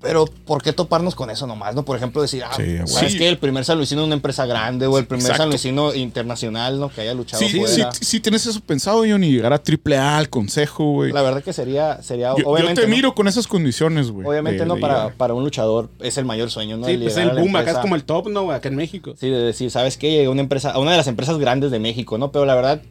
Pero, 0.00 0.26
¿por 0.26 0.62
qué 0.62 0.72
toparnos 0.72 1.16
con 1.16 1.28
eso 1.28 1.48
nomás? 1.48 1.74
¿No? 1.74 1.84
Por 1.84 1.96
ejemplo, 1.96 2.22
decir, 2.22 2.44
ah, 2.44 2.52
Sí. 2.56 2.76
¿sabes 2.86 3.12
Sí. 3.14 3.18
qué? 3.18 3.26
El 3.28 3.38
primer 3.38 3.64
sanluisino 3.64 4.02
de 4.02 4.06
una 4.06 4.14
empresa 4.14 4.46
grande 4.46 4.86
o 4.86 4.96
el 4.96 5.06
primer 5.06 5.22
Exacto. 5.22 5.42
sanluisino 5.42 5.92
internacional, 5.92 6.78
¿no? 6.78 6.88
Que 6.88 7.00
haya 7.00 7.14
luchado 7.14 7.42
Sí, 7.42 7.48
sí, 7.48 7.58
fuera. 7.58 7.90
sí, 7.92 8.04
sí 8.04 8.20
tienes 8.20 8.46
eso 8.46 8.60
pensado, 8.60 8.98
Johnny, 8.98 9.32
llegar 9.32 9.52
a 9.52 9.58
triple 9.60 9.96
A, 9.96 10.16
al 10.18 10.28
consejo, 10.28 10.84
güey. 10.92 11.10
La 11.10 11.22
verdad 11.22 11.42
que 11.42 11.52
sería, 11.52 12.00
sería 12.00 12.30
Yo, 12.30 12.44
yo 12.44 12.48
obviamente, 12.48 12.82
te 12.82 12.86
¿no? 12.86 12.94
miro 12.94 13.12
con 13.16 13.26
esas 13.26 13.48
condiciones, 13.48 14.12
güey. 14.12 14.24
Obviamente 14.24 14.60
de- 14.60 14.66
no 14.66 14.76
de 14.76 14.80
para, 14.80 15.08
para 15.14 15.34
un 15.34 15.42
luchador 15.42 15.90
es 15.98 16.16
el 16.16 16.24
mayor 16.24 16.48
sueño, 16.52 16.76
¿no? 16.76 16.86
Sí, 16.86 16.92
El 16.92 17.02
pues 17.02 17.16
el 17.16 17.30
a 17.30 17.34
boom 17.34 17.56
acá 17.56 17.72
es 17.72 17.78
como 17.78 17.96
el 17.96 18.04
top, 18.04 18.28
¿no? 18.28 18.44
güey? 18.44 18.56
Acá 18.56 18.68
en 18.68 18.76
México. 18.76 19.14
Sí, 19.18 19.28
de 19.28 19.38
decir, 19.42 19.68
¿sabes 19.72 19.96
qué? 19.96 20.12
Llegué 20.12 20.26
a 20.26 20.30
una 20.30 20.42
empresa, 20.42 20.70
a 20.70 20.78
una 20.78 20.92
de 20.92 20.96
las 20.96 21.08
empresas 21.08 21.38
grandes 21.38 21.72
de 21.72 21.80
México, 21.80 22.18
¿no? 22.18 22.30
Pero 22.30 22.44
la 22.44 22.54
verdad, 22.54 22.82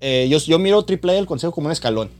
eh, 0.00 0.26
yo, 0.28 0.38
yo 0.38 0.58
miro 0.58 0.84
AAA 0.84 1.16
el 1.18 1.26
consejo 1.26 1.52
como 1.52 1.66
un 1.68 1.72
escalón. 1.72 2.10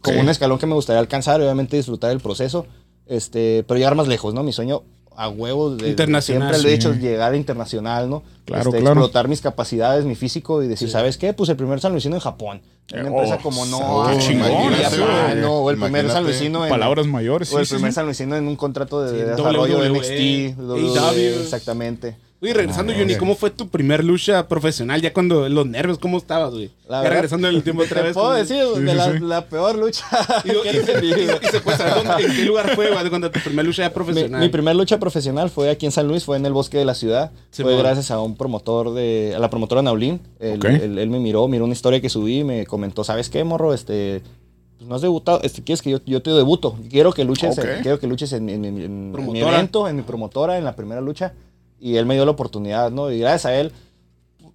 Como 0.00 0.20
un 0.20 0.28
escalón 0.28 0.58
que 0.58 0.66
me 0.66 0.74
gustaría 0.74 1.00
alcanzar, 1.00 1.40
obviamente 1.40 1.76
disfrutar 1.76 2.10
el 2.10 2.20
proceso, 2.20 2.66
este, 3.06 3.64
pero 3.66 3.78
llegar 3.78 3.94
más 3.94 4.08
lejos, 4.08 4.34
¿no? 4.34 4.42
Mi 4.42 4.52
sueño 4.52 4.82
a 5.18 5.28
huevos 5.28 5.76
de, 5.76 5.84
de- 5.84 5.90
Internacional, 5.90 6.54
siempre 6.54 6.78
lo 6.78 6.90
he 6.90 6.94
sí. 6.94 7.00
llegar 7.00 7.32
a 7.32 7.36
internacional, 7.36 8.08
¿no? 8.08 8.22
Claro, 8.44 8.70
Este, 8.70 8.80
claro. 8.80 9.00
Explotar 9.00 9.26
mis 9.26 9.40
capacidades, 9.40 10.04
mi 10.04 10.14
físico 10.14 10.62
y 10.62 10.68
decir, 10.68 10.88
¿sabes 10.88 11.18
qué? 11.18 11.32
Pues 11.32 11.50
el 11.50 11.56
primer 11.56 11.80
San 11.80 11.90
Luisino 11.90 12.14
en 12.14 12.20
Japón. 12.20 12.62
Una 12.92 13.08
empresa 13.08 13.34
oh, 13.34 13.42
como 13.42 13.66
no, 13.66 14.06
qué 14.10 14.18
chingón, 14.18 14.50
o 15.44 15.70
el 15.70 15.76
primer. 15.76 16.08
San 16.08 16.22
Luisino 16.24 16.64
en, 16.64 16.70
Palabras 16.70 17.06
mayores, 17.06 17.52
o 17.52 17.58
el 17.58 17.66
primer 17.66 17.90
sí. 17.90 17.94
San 17.96 18.04
Luisino 18.06 18.36
en 18.36 18.46
un 18.46 18.56
contrato 18.56 19.02
de, 19.02 19.10
Sí, 19.10 19.16
de 19.16 19.22
en 19.22 19.36
desarrollo 19.36 19.80
de 19.80 19.90
WWE, 19.90 20.54
NXT. 20.54 20.58
WWE, 20.60 21.40
exactamente. 21.42 22.16
Oye, 22.40 22.54
regresando, 22.54 22.92
Johnny, 22.96 23.16
¿cómo 23.16 23.34
fue 23.34 23.50
tu 23.50 23.68
primer 23.68 24.04
lucha 24.04 24.46
profesional? 24.46 25.02
Ya 25.02 25.12
cuando 25.12 25.48
los 25.48 25.66
nervios, 25.66 25.98
¿cómo 25.98 26.18
estabas, 26.18 26.52
güey? 26.52 26.70
Ya 26.88 27.00
verdad, 27.00 27.10
regresando 27.10 27.48
en 27.48 27.56
el 27.56 27.64
tiempo 27.64 27.82
otra 27.82 28.00
vez. 28.02 28.12
puedo 28.14 28.28
¿cómo- 28.28 28.38
decir, 28.38 28.58
de 28.64 28.90
sí, 28.92 28.96
la, 28.96 29.12
sí. 29.12 29.18
la 29.18 29.44
peor 29.46 29.76
lucha 29.76 30.04
Y, 30.44 30.50
y- 30.50 30.52
que 30.62 30.70
he 30.70 30.80
tenido. 30.84 31.18
y- 31.18 31.22
y 31.46 31.48
se 31.50 31.60
puede 31.62 31.76
saber 31.78 31.94
dónde- 32.04 32.24
en 32.26 32.36
qué 32.36 32.44
lugar 32.44 32.76
fue, 32.76 32.92
güey, 32.92 33.08
cuando 33.08 33.28
tu 33.32 33.40
primer 33.40 33.66
lucha 33.66 33.82
ya 33.82 33.88
Mi, 33.88 33.94
profesional. 33.94 34.40
mi 34.40 34.48
primer 34.50 34.76
lucha 34.76 35.00
profesional 35.00 35.50
fue 35.50 35.68
aquí 35.68 35.86
en 35.86 35.90
San 35.90 36.06
Luis, 36.06 36.22
fue 36.24 36.36
en 36.36 36.46
el 36.46 36.52
bosque 36.52 36.78
de 36.78 36.84
la 36.84 36.94
ciudad. 36.94 37.32
Fue 37.50 37.76
gracias 37.76 38.12
a 38.12 38.20
un 38.20 38.36
promotor 38.36 38.94
de, 38.94 39.32
a 39.34 39.40
la 39.40 39.50
promotora 39.50 39.82
Naulín. 39.82 40.20
Él, 40.38 40.64
él- 40.64 40.96
él 40.98 41.10
me 41.10 41.18
miró, 41.18 41.48
miró 41.48 41.64
una 41.64 41.72
historia 41.74 42.00
que 42.00 42.08
subí 42.08 42.38
y 42.38 42.44
me 42.44 42.66
comentó, 42.66 43.02
¿sabes 43.02 43.30
qué, 43.30 43.42
morro? 43.42 43.74
Este, 43.74 44.22
pues 44.76 44.88
no 44.88 44.94
has 44.94 45.02
debutado, 45.02 45.40
este, 45.42 45.64
quieres 45.64 45.82
que 45.82 45.90
yo, 45.90 45.98
yo 46.06 46.22
te 46.22 46.30
debuto. 46.30 46.76
Quiero 46.88 47.12
que 47.12 47.24
luches, 47.24 47.58
en, 47.58 47.82
quiero 47.82 47.98
que 47.98 48.06
luches 48.06 48.32
en, 48.32 48.44
mi- 48.44 48.52
en 48.52 48.60
mi- 48.60 48.84
en- 48.84 49.36
evento, 49.36 49.88
en 49.88 49.96
mi 49.96 50.02
promotora, 50.02 50.56
en 50.56 50.62
la 50.64 50.76
primera 50.76 51.00
lucha. 51.00 51.32
Y 51.80 51.96
él 51.96 52.06
me 52.06 52.14
dio 52.14 52.24
la 52.24 52.30
oportunidad, 52.32 52.90
¿no? 52.90 53.10
Y 53.10 53.18
gracias 53.20 53.46
a 53.46 53.54
él, 53.60 53.72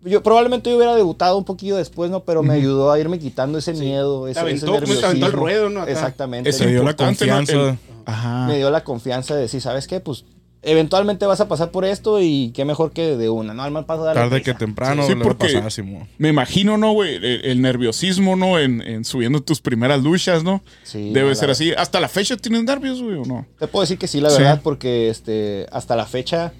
yo 0.04 0.22
probablemente 0.22 0.70
yo 0.70 0.76
hubiera 0.76 0.96
debutado 0.96 1.38
un 1.38 1.46
poquillo 1.46 1.78
después, 1.78 2.12
¿no? 2.12 2.22
Pero 2.26 2.44
me 2.44 2.54
ayudó 2.56 2.92
a 2.92 3.00
irme 3.00 3.20
quitando 3.20 3.58
ese 3.58 3.74
miedo, 3.74 4.28
ese, 4.28 4.40
aventó- 4.42 4.76
ese 4.76 4.86
pues, 4.86 5.00
te 5.00 5.06
aventó 5.06 5.08
el 5.08 5.20
nerviosismo. 5.22 5.40
ruedo, 5.40 5.70
¿no? 5.70 5.82
Acá. 5.82 5.92
Exactamente. 5.92 6.50
Es 6.50 6.58
Te 6.58 6.68
dio 6.68 6.84
la 6.84 6.96
confianza. 6.96 7.54
El- 7.54 7.78
Ajá. 8.06 8.48
me 8.48 8.58
dio 8.58 8.70
la 8.70 8.84
confianza 8.84 9.34
de 9.36 9.42
decir, 9.44 9.62
¿sabes 9.62 9.88
qué? 9.88 10.02
Pues 10.02 10.26
eventualmente 10.62 11.26
vas 11.26 11.40
a 11.42 11.48
pasar 11.48 11.72
por 11.72 11.84
esto 11.86 12.22
y 12.22 12.52
qué 12.54 12.64
mejor 12.66 12.92
que 12.92 13.16
de 13.18 13.30
una, 13.30 13.54
¿no? 13.54 13.64
Al 13.64 13.72
mal 13.72 13.86
paso 13.86 14.04
dar 14.04 14.16
Tarde 14.16 14.42
que 14.42 14.54
temprano 14.54 15.06
Sí, 15.06 15.14
a 15.14 15.20
porque- 15.20 15.54
pasar, 15.54 15.72
Simón. 15.72 16.08
Me 16.18 16.30
imagino, 16.30 16.78
¿no, 16.78 16.92
güey? 16.94 17.16
El, 17.16 17.24
el 17.46 17.62
nerviosismo, 17.62 18.36
¿no? 18.36 18.60
En, 18.60 18.82
en 18.82 19.06
subiendo 19.06 19.42
tus 19.42 19.62
primeras 19.62 20.02
luchas, 20.04 20.44
¿no? 20.44 20.62
Sí, 20.84 21.12
Debe 21.14 21.34
ser 21.36 21.50
así. 21.50 21.72
¿Hasta 21.74 22.00
la 22.02 22.08
fecha 22.10 22.36
tienes 22.38 22.64
nervios, 22.64 23.02
güey, 23.02 23.16
o 23.18 23.26
no? 23.26 23.46
Te 23.60 23.68
puedo 23.68 23.82
decir 23.84 23.98
que 23.98 24.08
sí, 24.08 24.20
la 24.22 24.30
Sí. 24.30 24.38
verdad, 24.40 24.62
porque 24.64 25.10
este, 25.10 25.66
hasta 25.72 25.96
la 25.98 26.06
fecha, 26.06 26.54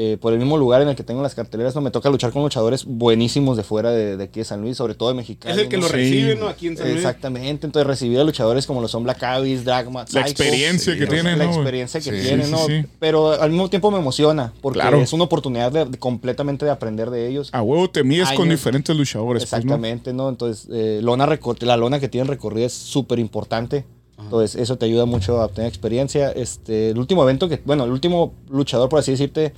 eh, 0.00 0.16
por 0.20 0.32
el 0.32 0.38
mismo 0.38 0.56
lugar 0.56 0.80
en 0.80 0.88
el 0.88 0.94
que 0.94 1.02
tengo 1.02 1.22
las 1.22 1.34
carteleras, 1.34 1.74
no 1.74 1.80
me 1.80 1.90
toca 1.90 2.08
luchar 2.08 2.30
con 2.30 2.42
luchadores 2.42 2.84
buenísimos 2.84 3.56
de 3.56 3.64
fuera 3.64 3.90
de, 3.90 4.16
de 4.16 4.24
aquí 4.24 4.38
de 4.38 4.44
San 4.44 4.60
Luis, 4.60 4.76
sobre 4.76 4.94
todo 4.94 5.08
de 5.08 5.16
Mexicali. 5.16 5.52
Es 5.56 5.60
el 5.60 5.68
que 5.68 5.76
¿no? 5.76 5.82
lo 5.82 5.88
Sí. 5.88 5.94
recibe, 5.96 6.36
¿no? 6.36 6.46
Aquí 6.46 6.68
en 6.68 6.76
San 6.76 6.86
Luis. 6.86 6.98
Exactamente, 6.98 7.66
entonces 7.66 7.84
recibir 7.84 8.20
a 8.20 8.22
luchadores 8.24 8.64
como 8.64 8.80
lo 8.80 8.86
son 8.86 9.02
Black 9.02 9.20
Abyss, 9.24 9.64
Dragma, 9.64 10.04
La 10.12 10.20
experiencia 10.20 10.96
que 10.96 11.06
tienen, 11.08 11.36
La 11.36 11.44
¿no, 11.46 11.50
güey? 11.50 11.60
experiencia 11.60 12.00
que 12.00 12.12
Sí, 12.20 12.26
tienen, 12.28 12.46
sí, 12.46 12.52
¿no? 12.52 12.66
sí. 12.66 12.84
Pero 13.00 13.32
al 13.32 13.50
mismo 13.50 13.68
tiempo 13.70 13.90
me 13.90 13.98
emociona, 13.98 14.52
porque 14.60 14.78
Claro. 14.78 15.00
es 15.00 15.12
una 15.12 15.24
oportunidad 15.24 15.72
de, 15.72 15.84
de 15.86 15.98
completamente 15.98 16.64
de 16.64 16.70
aprender 16.70 17.10
de 17.10 17.26
ellos. 17.28 17.48
A 17.52 17.62
huevo 17.62 17.90
te 17.90 18.04
mides 18.04 18.30
con 18.32 18.48
diferentes 18.48 18.96
luchadores, 18.96 19.42
pues, 19.42 19.50
¿no? 19.52 19.58
Exactamente, 19.58 20.12
¿no? 20.12 20.28
Entonces, 20.28 20.68
eh, 20.72 21.00
lona 21.02 21.26
recor- 21.26 21.60
la 21.62 21.76
lona 21.76 21.98
que 21.98 22.08
tienen 22.08 22.28
recorrida 22.28 22.66
es 22.66 22.72
súper 22.72 23.18
importante. 23.18 23.84
Entonces, 24.20 24.60
eso 24.60 24.76
te 24.76 24.84
ayuda 24.86 25.04
mucho 25.06 25.40
a 25.40 25.44
obtener 25.46 25.68
experiencia. 25.68 26.30
Este, 26.32 26.90
el 26.90 26.98
último 26.98 27.22
evento 27.22 27.48
que, 27.48 27.60
bueno, 27.64 27.84
el 27.84 27.92
último 27.92 28.34
luchador, 28.50 28.88
por 28.88 28.98
así 28.98 29.12
decirte, 29.12 29.52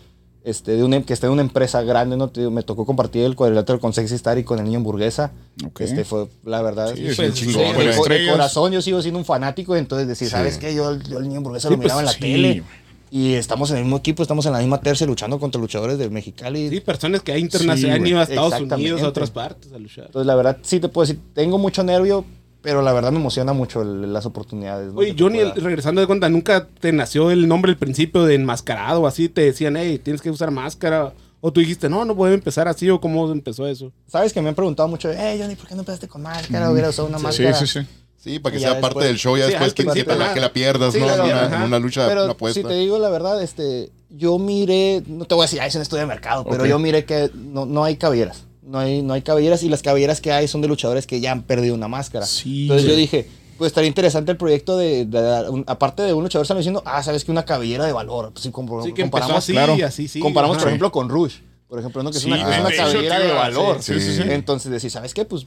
este, 0.45 0.73
de 0.73 0.85
una, 0.85 1.03
que 1.03 1.13
esté 1.13 1.27
en 1.27 1.33
una 1.33 1.43
empresa 1.43 1.83
grande, 1.83 2.17
¿no? 2.17 2.29
Te 2.29 2.41
digo, 2.41 2.51
me 2.51 2.63
tocó 2.63 2.87
compartir 2.87 3.23
el 3.25 3.37
cuadrilátero 3.37 3.79
con 3.81 3.93
Sexy 3.93 4.15
Star 4.15 4.39
y 4.39 4.45
con 4.45 4.59
el 4.59 4.65
niño 4.65 4.79
hamburguesa. 4.79 5.33
Ok. 5.67 5.83
Este 5.83 6.05
fue, 6.05 6.29
la 6.45 6.63
verdad, 6.63 6.95
Sí, 6.95 7.07
es 7.09 7.17
pues, 7.17 7.29
un 7.29 7.35
chingón, 7.35 7.77
de- 7.77 7.85
de, 7.87 8.19
de 8.25 8.31
corazón 8.31 8.73
yo 8.73 8.81
sigo 8.83 9.03
siendo 9.03 9.19
un 9.19 9.25
fanático, 9.25 9.77
entonces 9.77 10.09
decir, 10.09 10.29
Sí. 10.29 10.33
¿sabes 10.33 10.57
qué? 10.59 10.75
Yo, 10.75 10.97
yo 10.99 11.19
el 11.19 11.25
niño 11.29 11.39
hamburguesa 11.39 11.69
Sí, 11.69 11.75
lo 11.75 11.79
miraba 11.79 12.01
pues, 12.03 12.03
en 12.03 12.07
la 12.07 12.13
sí, 12.13 12.33
tele. 12.33 12.63
Y 13.13 13.33
estamos 13.35 13.71
en 13.73 13.79
el 13.79 13.83
mismo 13.83 13.97
equipo, 13.97 14.23
estamos 14.23 14.47
en 14.47 14.53
la 14.53 14.61
misma 14.61 14.81
tercia 14.81 15.05
luchando 15.05 15.41
contra 15.41 15.61
luchadores 15.61 15.99
de 15.99 16.09
Mexicali. 16.09 16.71
Sí, 16.71 16.81
personas 16.81 17.23
que 17.23 17.33
hay 17.33 17.41
internacional 17.41 17.97
Sí, 17.99 18.03
han 18.03 18.07
ido 18.07 18.21
a 18.21 18.23
Estados. 18.23 18.61
Unidos, 18.61 19.03
a 19.03 19.09
otras 19.09 19.31
partes 19.33 19.73
a 19.73 19.79
luchar. 19.79 20.07
Entonces, 20.07 20.27
la 20.29 20.37
verdad, 20.37 20.59
sí 20.63 20.79
te 20.79 20.89
puedo 20.89 21.07
decir, 21.09 21.21
tengo 21.35 21.59
mucho 21.59 21.83
nervio, 21.83 22.25
pero 22.63 22.83
la 22.83 22.93
verdad 22.93 23.11
me 23.13 23.19
emociona 23.19 23.53
mucho 23.53 23.83
el- 23.83 24.13
las 24.13 24.27
oportunidades. 24.27 24.93
¿no? 24.93 25.01
Oye, 25.01 25.15
Johnny, 25.19 25.39
pueda- 25.39 25.55
regresando 25.55 26.01
de 26.01 26.07
cuenta, 26.07 26.29
¿nunca 26.29 26.67
te 26.81 26.93
nació 26.93 27.31
el 27.31 27.49
nombre 27.49 27.73
al 27.73 27.79
principio 27.79 28.25
de 28.25 28.35
enmascarado? 28.35 29.07
Así 29.07 29.29
te 29.29 29.43
decían, 29.43 29.77
hey, 29.77 29.99
tienes 30.03 30.21
que 30.23 30.31
usar 30.31 30.51
máscara. 30.51 31.13
O 31.43 31.53
tú 31.53 31.61
dijiste, 31.61 31.89
no, 31.89 32.05
no 32.05 32.15
puedo 32.15 32.35
empezar 32.35 32.69
así. 32.69 32.91
O 32.91 33.01
cómo 33.01 33.31
empezó 33.33 33.67
eso. 33.67 33.93
Sabes 34.07 34.33
que 34.33 34.43
me 34.43 34.51
han 34.51 34.55
preguntado 34.55 34.89
mucho, 34.89 35.11
hey, 35.17 35.39
Johnny, 35.41 35.57
¿por 35.57 35.67
qué 35.69 35.75
no 35.75 35.81
empezaste 35.81 36.07
con 36.07 36.23
máscara? 36.23 36.71
Hubiera 36.71 36.91
usado 36.91 37.09
una 37.09 37.19
Sí, 37.19 37.25
máscara. 37.25 37.55
sí, 37.55 37.67
sí. 37.67 37.81
Sí, 38.23 38.39
para 38.39 38.53
que 38.53 38.61
sea 38.61 38.79
parte 38.83 39.03
del 39.07 39.17
show, 39.17 39.35
ya 39.39 39.47
Sí, 39.47 39.53
después 39.53 39.73
que, 39.73 39.83
que, 39.87 40.05
la, 40.15 40.35
que 40.35 40.41
la 40.41 40.53
pierdas, 40.53 40.93
Sí, 40.93 41.01
¿no? 41.01 41.07
claro, 41.07 41.25
en, 41.25 41.31
una, 41.31 41.47
ajá. 41.47 41.57
en 41.57 41.63
una 41.63 41.79
lucha, 41.79 42.07
Pero 42.07 42.25
una 42.25 42.33
apuesta. 42.33 42.61
si 42.61 42.67
te 42.67 42.75
digo 42.75 42.99
la 42.99 43.09
verdad, 43.09 43.43
este, 43.43 43.91
yo 44.11 44.39
miré, 44.39 45.03
no 45.07 45.25
te 45.25 45.35
voy 45.35 45.45
a 45.45 45.47
decir, 45.47 45.59
ah, 45.63 45.67
es 45.67 45.75
un 45.75 45.81
estudio 45.81 46.03
de 46.03 46.07
mercado, 46.07 46.45
pero 46.45 46.67
yo 46.67 46.79
miré 46.79 47.07
que 47.07 47.31
no, 47.35 47.65
no 47.65 47.83
hay 47.83 47.97
cabelleras. 47.97 48.45
No 48.71 48.79
hay, 48.79 49.03
no 49.03 49.15
hay 49.15 49.23
cabelleras 49.23 49.63
y 49.65 49.69
las 49.69 49.83
cabelleras 49.83 50.21
que 50.21 50.31
hay 50.33 50.47
son 50.47 50.61
de 50.61 50.69
luchadores 50.69 51.07
que 51.07 51.21
ya 51.21 51.33
han 51.33 51.43
perdido 51.43 51.75
una 51.75 51.89
máscara. 51.89 52.25
Sí, 52.25 52.63
Entonces 52.63 52.87
yo 52.89 52.95
dije, 52.95 53.27
pues 53.59 53.69
estaría 53.71 53.89
interesante 53.89 54.31
el 54.31 54.37
proyecto 54.39 54.77
de, 54.79 55.07
de 55.07 55.21
dar 55.23 55.51
un- 55.51 55.65
aparte 55.67 56.03
de 56.03 56.13
un 56.15 56.23
luchador 56.23 56.47
sano 56.47 56.59
diciendo, 56.59 56.83
ah, 56.87 57.03
sabes 57.03 57.25
que 57.25 57.33
una 57.33 57.45
cabellera 57.45 57.85
de 57.85 57.93
valor. 57.93 58.31
Pues, 58.33 58.45
si 58.45 58.51
compro- 58.51 58.85
Sí, 58.85 58.93
que 58.93 59.03
empezó 59.03 59.23
comparamos, 59.23 59.45
así, 59.45 59.53
claro. 59.53 59.77
así, 59.85 60.07
sí. 60.09 60.21
comparamos 60.21 60.57
ajá. 60.57 60.65
por 60.65 60.69
ejemplo, 60.69 60.93
con 60.93 61.09
Rush. 61.09 61.35
Por 61.69 61.79
ejemplo, 61.79 62.03
¿no? 62.03 62.11
que 62.11 62.19
es 62.19 62.23
Sí, 62.25 62.31
una, 62.31 62.37
es 62.55 62.61
una 62.61 62.71
cabellera 62.77 63.19
de 63.19 63.33
valor. 63.33 63.83
sí, 63.83 64.01
sí, 64.01 64.17
sí. 64.17 64.23
Entonces 64.27 64.71
decir, 64.73 64.91
¿sabes 64.91 65.15
qué? 65.15 65.25
Pues 65.25 65.47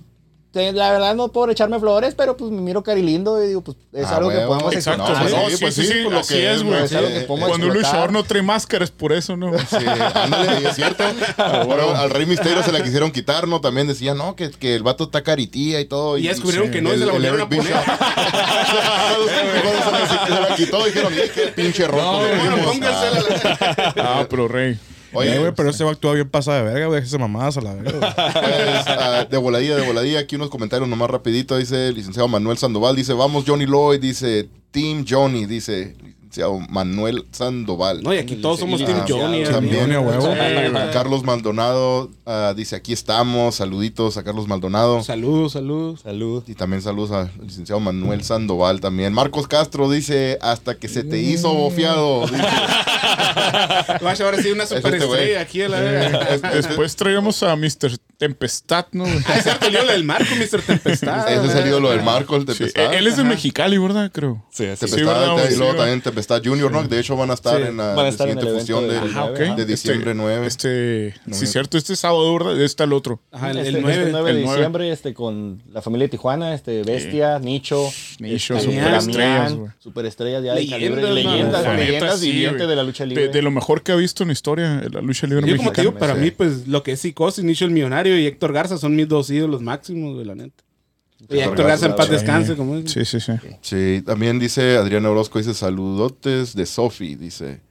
la 0.54 0.92
verdad 0.92 1.16
no 1.16 1.30
por 1.30 1.50
echarme 1.50 1.80
flores, 1.80 2.14
pero 2.16 2.38
pues 2.38 2.52
me 2.52 2.62
miro 2.62 2.84
carilindo 2.84 3.44
y 3.44 3.48
digo, 3.48 3.62
pues 3.62 3.76
es 3.92 4.06
Ah, 4.06 4.18
algo 4.18 4.30
que 4.30 4.38
podemos 4.42 4.74
Exacto, 4.74 5.04
No, 5.04 5.10
explotar. 5.10 5.32
pues 5.32 5.44
no, 5.44 5.50
sí, 5.50 5.56
sí, 5.58 5.62
pues 5.64 5.74
sí, 5.76 5.82
sí, 5.84 5.92
sí, 5.94 6.04
por 6.04 6.14
lo 6.14 6.20
así 6.20 6.34
que 6.36 6.54
es, 6.54 6.64
güey. 6.64 6.88
sí. 6.88 6.96
Cuando 7.28 7.68
un 7.68 7.74
luchador 7.74 8.12
no 8.12 8.24
trae 8.24 8.42
máscaras 8.44 8.92
por 8.92 9.14
eso, 9.14 9.36
¿no? 9.36 9.52
Sí, 9.58 9.78
ándale, 10.14 10.70
es 10.70 10.76
cierto. 10.76 11.04
Al 11.38 12.10
Rey 12.12 12.26
Misterio 12.28 12.62
se 12.64 12.72
la 12.72 12.84
quisieron 12.84 13.12
quitar, 13.12 13.48
¿no? 13.48 13.62
También 13.62 13.88
decía, 13.88 14.14
no, 14.14 14.36
que, 14.36 14.52
que 14.52 14.76
el 14.76 14.84
vato 14.84 15.06
está 15.06 15.24
caritía 15.24 15.80
y 15.82 15.86
todo. 15.86 16.18
Y 16.20 16.24
ya 16.24 16.30
descubrieron 16.32 16.70
que 16.70 16.82
no, 16.82 16.94
y 16.94 17.00
se 17.00 17.06
la 17.06 17.14
volvieron 17.14 17.42
a 17.42 17.50
poner. 17.50 17.64
Se 20.24 20.30
la, 20.30 20.56
quitó, 20.56 20.86
dijeron, 20.86 21.14
"Y 21.14 21.30
qué 21.30 21.48
pinche 21.56 21.88
roto 21.88 22.24
le 22.24 22.36
bueno, 22.38 22.56
dimos". 22.58 22.72
póngasela. 22.72 23.58
Ah, 23.60 23.96
Ah, 23.98 24.28
pero 24.30 24.48
rey. 24.48 24.78
Oye, 25.14 25.38
güey, 25.40 25.52
pero 25.56 25.70
ese 25.70 25.84
va 25.84 25.92
a 25.92 25.94
actuar 25.94 26.16
bien 26.16 26.30
pasada 26.30 26.58
de 26.58 26.64
verga, 26.64 26.88
güey. 26.88 27.02
Ese 27.02 27.18
mamadas 27.18 27.58
a 27.58 27.62
la 27.62 27.74
verga. 27.74 27.92
Pues, 28.00 28.88
ah, 28.88 29.28
de 29.30 29.38
voladilla, 29.38 29.76
de 29.76 29.86
voladilla, 29.86 30.20
aquí 30.20 30.36
unos 30.36 30.50
comentarios 30.50 30.90
nomás 30.90 31.10
rapidito, 31.10 31.58
dice 31.58 31.90
el 31.90 31.96
licenciado 31.96 32.28
Manuel 32.28 32.58
Sandoval, 32.58 32.96
dice, 32.96 33.14
vamos 33.14 33.44
Johnny 33.48 33.66
Lloyd, 33.66 34.00
dice, 34.00 34.50
Team 34.72 35.06
Johnny, 35.08 35.46
dice, 35.46 35.96
Manuel 36.70 37.26
Sandoval. 37.32 38.04
No, 38.04 38.14
y 38.14 38.18
aquí 38.18 38.36
todos 38.36 38.60
somos 38.60 38.84
Team. 38.84 39.06
Johnny. 39.08 39.44
También, 39.44 39.94
Carlos 40.92 41.24
Maldonado 41.24 42.10
ah, 42.26 42.54
dice, 42.56 42.76
aquí 42.76 42.94
estamos, 42.94 43.56
saluditos 43.56 44.18
a 44.18 44.24
Carlos 44.24 44.48
Maldonado. 44.48 45.04
Saludos, 45.04 45.54
saludos. 45.54 46.02
Salud. 46.02 46.44
Y 46.48 46.56
también 46.56 46.82
saludos 46.82 47.12
al 47.12 47.32
licenciado 47.42 47.80
Manuel 47.80 48.24
Sandoval 48.24 48.82
también. 48.82 49.14
Marcos 49.14 49.48
Castro 49.48 49.90
dice, 49.90 50.38
hasta 50.42 50.76
que 50.76 50.88
se 50.88 51.04
te 51.04 51.20
hizo 51.20 51.54
bofiado. 51.54 52.28
Dice, 52.28 52.44
Vas 54.02 54.22
ahora 54.22 54.42
sí 54.42 54.52
una 54.52 54.64
este 54.64 54.78
superestrella 54.78 55.42
aquí 55.42 55.62
a 55.62 55.70
la. 55.70 55.82
Después 55.82 56.96
traíamos 56.96 57.42
a 57.44 57.56
Mr. 57.56 57.98
Tempestad, 58.18 58.88
¿no? 58.92 59.06
Ah, 59.26 59.38
ese 59.38 59.50
salió 59.60 59.90
el 59.90 60.04
Marco, 60.04 60.34
Mr. 60.36 60.62
Tempestad. 60.62 61.32
ese 61.32 61.46
es 61.48 61.56
el 61.56 61.68
ídolo 61.68 61.90
del 61.92 62.04
Marco, 62.04 62.36
el 62.36 62.42
Sí, 62.44 62.48
Tempestad. 62.48 62.94
él 62.94 63.08
es 63.08 63.18
de 63.18 63.24
Mexicali, 63.24 63.78
¿verdad? 63.78 64.12
Creo. 64.14 64.46
Sí, 64.50 64.64
Tempestad, 64.64 65.38
y 65.50 65.52
Sí, 65.52 65.58
luego 65.58 65.76
también 65.76 66.02
Tempestad 66.02 66.23
Junior, 66.44 66.72
¿no? 66.72 66.84
De 66.84 67.00
hecho 67.00 67.16
van 67.16 67.32
a 67.32 67.34
estar 67.34 67.58
Sí. 67.62 67.68
en 67.68 67.78
la 67.78 68.08
estar 68.08 68.28
en 68.28 68.34
siguiente 68.40 68.46
función 68.58 68.84
evento 68.86 69.34
de, 69.34 69.56
de 69.56 69.66
diciembre 69.66 70.12
Este- 70.12 70.22
9. 70.22 70.48
Este, 70.48 71.14
sí, 71.32 71.48
cierto, 71.48 71.78
este 71.78 71.96
sábado, 71.96 72.34
¿verdad? 72.34 72.54
Este 72.54 72.66
está 72.66 72.84
el 72.86 72.94
otro. 72.94 73.20
Ajá, 73.32 73.52
el, 73.52 73.58
Este, 73.58 73.70
el 73.70 73.76
este 73.78 73.82
9. 73.82 74.08
9 74.12 74.34
de 74.34 74.40
diciembre, 74.42 74.92
este, 74.92 75.14
con 75.14 75.62
la 75.72 75.82
familia 75.82 76.06
de 76.06 76.10
Tijuana, 76.10 76.54
este, 76.54 76.84
Bestia, 76.84 77.40
Nicho, 77.40 77.90
Nicho, 78.20 78.56
este, 78.56 78.72
superestrellas, 78.72 79.56
superestrellas 79.80 80.44
ya 80.44 80.54
de 80.54 80.62
Leyendas, 80.62 80.80
calibre, 80.80 81.14
leyendas, 81.14 81.78
leyendas 81.78 82.20
sí, 82.20 82.32
vivientes 82.32 82.68
de 82.68 82.76
la 82.76 82.84
lucha 82.84 83.06
libre. 83.06 83.24
De, 83.28 83.30
de 83.34 83.42
lo 83.42 83.52
mejor 83.52 83.84
que 83.84 83.92
ha 83.92 83.96
visto 83.96 84.24
en 84.24 84.28
la 84.30 84.34
historia, 84.34 84.82
en 84.84 84.92
la 84.94 85.02
lucha 85.02 85.28
libre 85.28 85.48
Yo 85.48 85.58
como 85.58 85.72
te 85.72 85.82
mexicana. 85.82 85.90
digo, 85.90 86.00
para 86.00 86.16
sí. 86.16 86.22
mí, 86.22 86.32
pues, 86.32 86.68
lo 86.68 86.84
que 86.84 86.94
es 86.94 87.00
Psicosis, 87.00 87.44
Nicho 87.44 87.66
el 87.66 87.72
Millonario 87.72 88.18
y 88.18 88.26
Héctor 88.26 88.54
Garza 88.54 88.78
son 88.78 88.96
mis 88.96 89.08
dos 89.08 89.30
ídolos 89.30 89.62
máximos, 89.62 90.18
de 90.18 90.26
la 90.26 90.36
neta. 90.36 90.64
Y 91.30 91.40
Héctor 91.40 91.66
Garza 91.68 91.86
en 91.88 91.96
paz 91.96 92.08
Sí. 92.08 92.12
descanse, 92.14 92.56
como 92.56 92.76
es. 92.78 92.92
Sí, 92.92 93.06
sí, 93.06 93.20
sí. 93.20 93.32
Sí, 93.62 94.04
también 94.06 94.40
dice 94.40 94.78
Adriana 94.78 95.10
Orozco, 95.10 95.38
dice 95.40 95.54
saludotes 95.54 96.56
de 96.56 96.66
Sofi, 96.66 97.16
dice. 97.16 97.62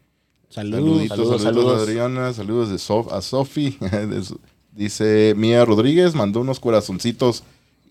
Saludos. 0.49 1.09
Saluditos, 1.09 1.17
saludos, 1.19 1.43
saludos, 1.43 1.65
saludos. 1.65 1.83
Adriana, 1.89 2.33
saludos 2.33 2.69
de 2.71 2.77
Sof- 2.77 3.13
a 3.13 3.23
Sofi. 3.23 3.79
dice 4.73 5.35
Mía 5.37 5.65
Rodríguez, 5.65 6.15
mandó 6.15 6.41
unos 6.41 6.61
corazoncitos 6.61 7.43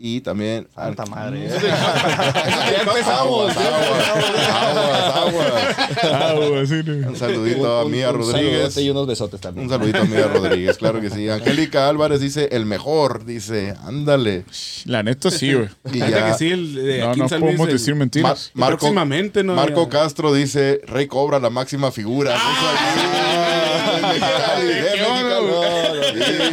y 0.04 0.22
también... 0.22 0.68
Santa 0.74 1.06
madre. 1.06 1.48
Aguas, 1.48 1.62
ya 1.62 2.82
empezamos. 2.82 3.56
aguas, 3.56 5.16
aguas. 5.16 6.50
Güey, 6.50 6.66
sí, 6.68 6.74
Un 6.90 7.16
saludito 7.16 7.68
a 7.68 7.86
Un- 7.86 7.92
Mía 7.92 8.10
un 8.10 8.18
Rodríguez. 8.18 8.52
saludote 8.54 8.82
y 8.82 8.90
unos 8.90 9.06
besotes 9.08 9.40
también. 9.42 9.68
Un 9.68 9.72
saludito 9.72 10.00
a 10.00 10.06
Mía 10.06 10.28
Rodríguez, 10.34 10.78
claro 10.78 11.00
que 11.02 11.10
sí. 11.12 11.30
Angélica 11.30 11.88
Álvarez 11.88 12.20
dice, 12.20 12.50
el 12.52 12.66
mejor, 12.66 13.26
dice, 13.26 13.76
ándale. 13.86 14.44
La 14.86 15.04
neta 15.04 15.30
sí, 15.30 15.54
güey. 15.54 15.70
Y 15.94 16.00
ya, 16.00 16.32
que 16.32 16.34
sí, 16.38 16.50
el 16.52 16.74
de 16.74 17.00
No, 17.02 17.10
aquí 17.12 17.20
no 17.20 17.28
podemos 17.28 17.68
el- 17.68 17.74
decir 17.74 17.94
Mar- 17.94 18.00
mentiras. 18.00 18.52
Marco, 18.56 18.78
próximamente, 18.80 19.44
¿no? 19.44 19.54
Marco. 19.54 19.88
Castro 19.90 20.34
dice, 20.34 20.82
Rey 20.88 21.06
Cobra, 21.08 21.40
la 21.40 21.50
máxima 21.52 21.92
figura. 21.92 22.34
Ah, 22.36 24.02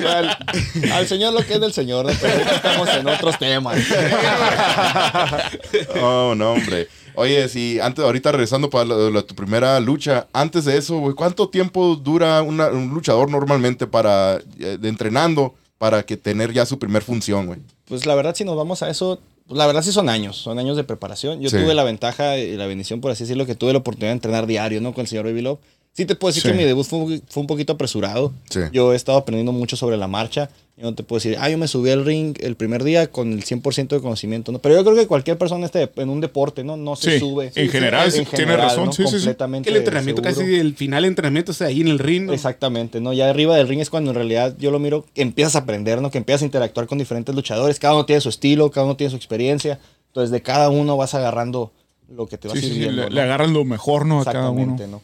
Al, 0.09 0.37
al 0.93 1.07
señor 1.09 1.33
lo 1.35 1.45
que 1.45 1.55
es 1.55 1.61
del 1.61 1.73
señor, 1.73 2.07
¿no? 2.07 2.13
pero 2.21 2.33
ahorita 2.35 2.55
estamos 2.57 2.89
en 2.91 3.09
otros 3.09 3.39
temas. 3.39 3.79
Oh, 6.03 6.35
no, 6.37 6.53
hombre. 6.53 6.89
Oye, 7.15 7.49
si 7.49 7.81
antes, 7.81 8.05
ahorita 8.05 8.31
regresando 8.33 8.71
para 8.71 8.85
lo- 8.85 9.25
tu 9.25 9.35
primera 9.35 9.81
lucha, 9.81 10.29
antes 10.33 10.65
de 10.65 10.77
eso, 10.77 10.99
güey, 10.99 11.15
¿cuánto 11.15 11.49
tiempo 11.49 11.97
dura 11.97 12.43
una- 12.43 12.69
un 12.69 12.91
luchador 12.91 13.29
normalmente 13.31 13.87
para 13.87 14.39
eh, 14.61 14.79
de 14.81 14.89
entrenando 14.89 15.55
para 15.79 16.03
que 16.05 16.17
tener 16.17 16.53
ya 16.53 16.65
su 16.65 16.79
primer 16.79 17.03
función, 17.03 17.47
güey? 17.47 17.59
Pues 17.87 18.07
la 18.07 18.15
verdad, 18.15 18.35
si 18.37 18.45
nos 18.45 18.57
vamos 18.57 18.83
a 18.85 18.91
eso, 18.91 19.19
la 19.49 19.67
verdad 19.67 19.83
sí 19.83 19.91
son 19.93 20.09
años, 20.09 20.37
son 20.37 20.59
años 20.61 20.77
de 20.77 20.85
preparación. 20.85 21.41
Yo 21.41 21.51
Sí. 21.51 21.57
tuve 21.57 21.75
la 21.75 21.83
ventaja 21.83 22.37
y 22.39 22.57
la 22.57 22.67
bendición, 22.67 23.01
por 23.01 23.11
así 23.11 23.25
decirlo, 23.25 23.47
que 23.47 23.55
tuve 23.57 23.73
la 23.73 23.79
oportunidad 23.81 24.11
de 24.11 24.15
entrenar 24.15 24.47
diario, 24.47 24.81
¿no? 24.81 24.93
Con 24.95 25.03
el 25.03 25.09
señor 25.09 25.25
Baby 25.25 25.43
Love. 25.43 25.59
Sí 25.99 26.07
te 26.07 26.15
puedo 26.15 26.31
decir 26.31 26.43
Sí. 26.45 26.49
que 26.51 26.55
mi 26.57 26.63
debut 26.63 26.87
fue, 26.87 26.99
un- 27.01 27.23
fue 27.29 27.41
un 27.41 27.49
poquito 27.49 27.73
apresurado. 27.73 28.33
Sí. 28.51 28.61
Yo 28.73 28.93
he 28.93 28.97
estado 28.97 29.19
aprendiendo 29.19 29.51
mucho 29.51 29.75
sobre 29.77 29.97
la 29.97 30.07
marcha. 30.07 30.49
Yo 30.77 30.85
no 30.85 30.95
te 30.95 31.03
puedo 31.03 31.19
decir, 31.19 31.37
ah, 31.41 31.51
yo 31.51 31.59
me 31.59 31.67
subí 31.67 31.91
al 31.91 32.05
ring 32.05 32.37
el 32.41 32.55
primer 32.55 32.85
día 32.85 33.09
con 33.11 33.33
el 33.33 33.43
100% 33.43 33.97
de 33.97 34.01
conocimiento, 34.01 34.53
¿no? 34.53 34.61
Pero 34.61 34.77
yo 34.77 34.85
creo 34.85 34.95
que 34.95 35.09
cualquier 35.09 35.37
persona 35.37 35.67
este, 35.67 35.91
en 35.97 36.09
un 36.09 36.21
deporte, 36.21 36.63
¿no? 36.63 36.77
No 36.77 36.95
se 36.95 37.15
Sí, 37.15 37.19
sube. 37.19 37.51
en 37.53 37.69
general, 37.69 38.13
sí, 38.13 38.25
tiene 38.33 38.57
razón, 38.57 38.93
sí, 38.93 39.03
sí, 39.03 39.09
sí. 39.09 39.15
Completamente 39.17 39.71
el 39.71 39.77
entrenamiento 39.77 40.23
seguro. 40.23 40.41
casi, 40.41 40.55
el 40.55 40.77
final 40.77 41.03
del 41.03 41.09
entrenamiento 41.09 41.51
es 41.51 41.61
ahí 41.63 41.81
en 41.81 41.89
el 41.89 41.99
ring. 41.99 42.27
¿no? 42.27 42.33
Exactamente, 42.33 43.01
¿no? 43.01 43.13
Ya 43.13 43.29
arriba 43.29 43.57
del 43.57 43.67
ring 43.67 43.81
es 43.81 43.91
cuando 43.91 44.13
en 44.13 44.15
realidad 44.15 44.55
yo 44.61 44.71
lo 44.71 44.79
miro, 44.79 45.05
que 45.15 45.23
empiezas 45.23 45.57
a 45.57 45.61
aprender, 45.61 46.01
¿no? 46.01 46.13
Que 46.13 46.19
empiezas 46.19 46.43
a 46.43 46.45
interactuar 46.45 46.87
con 46.87 46.99
diferentes 46.99 47.35
luchadores, 47.35 47.81
cada 47.81 47.95
uno 47.95 48.07
tiene 48.07 48.21
su 48.21 48.29
estilo, 48.29 48.71
cada 48.71 48.85
uno 48.87 48.95
tiene 48.97 49.11
su 49.11 49.17
experiencia, 49.17 49.81
entonces 50.07 50.31
de 50.31 50.43
cada 50.43 50.71
uno 50.71 50.97
vas 50.97 51.13
agarrando 51.15 51.73
lo 52.09 52.27
que 52.29 52.39
te 52.39 52.47
va 52.47 52.55
Sí, 52.55 52.61
sí, 52.61 52.67
sí, 52.69 52.73
sirviendo. 52.75 53.03
le, 53.03 53.09
¿no? 53.09 53.15
le 53.17 53.21
agarran 53.21 53.53
lo 53.53 53.65
mejor, 53.65 54.07
¿no? 54.07 54.21
A 54.21 54.25
cada 54.25 54.49
uno. 54.51 54.61
Exactamente, 54.75 54.87
¿no? 54.91 55.03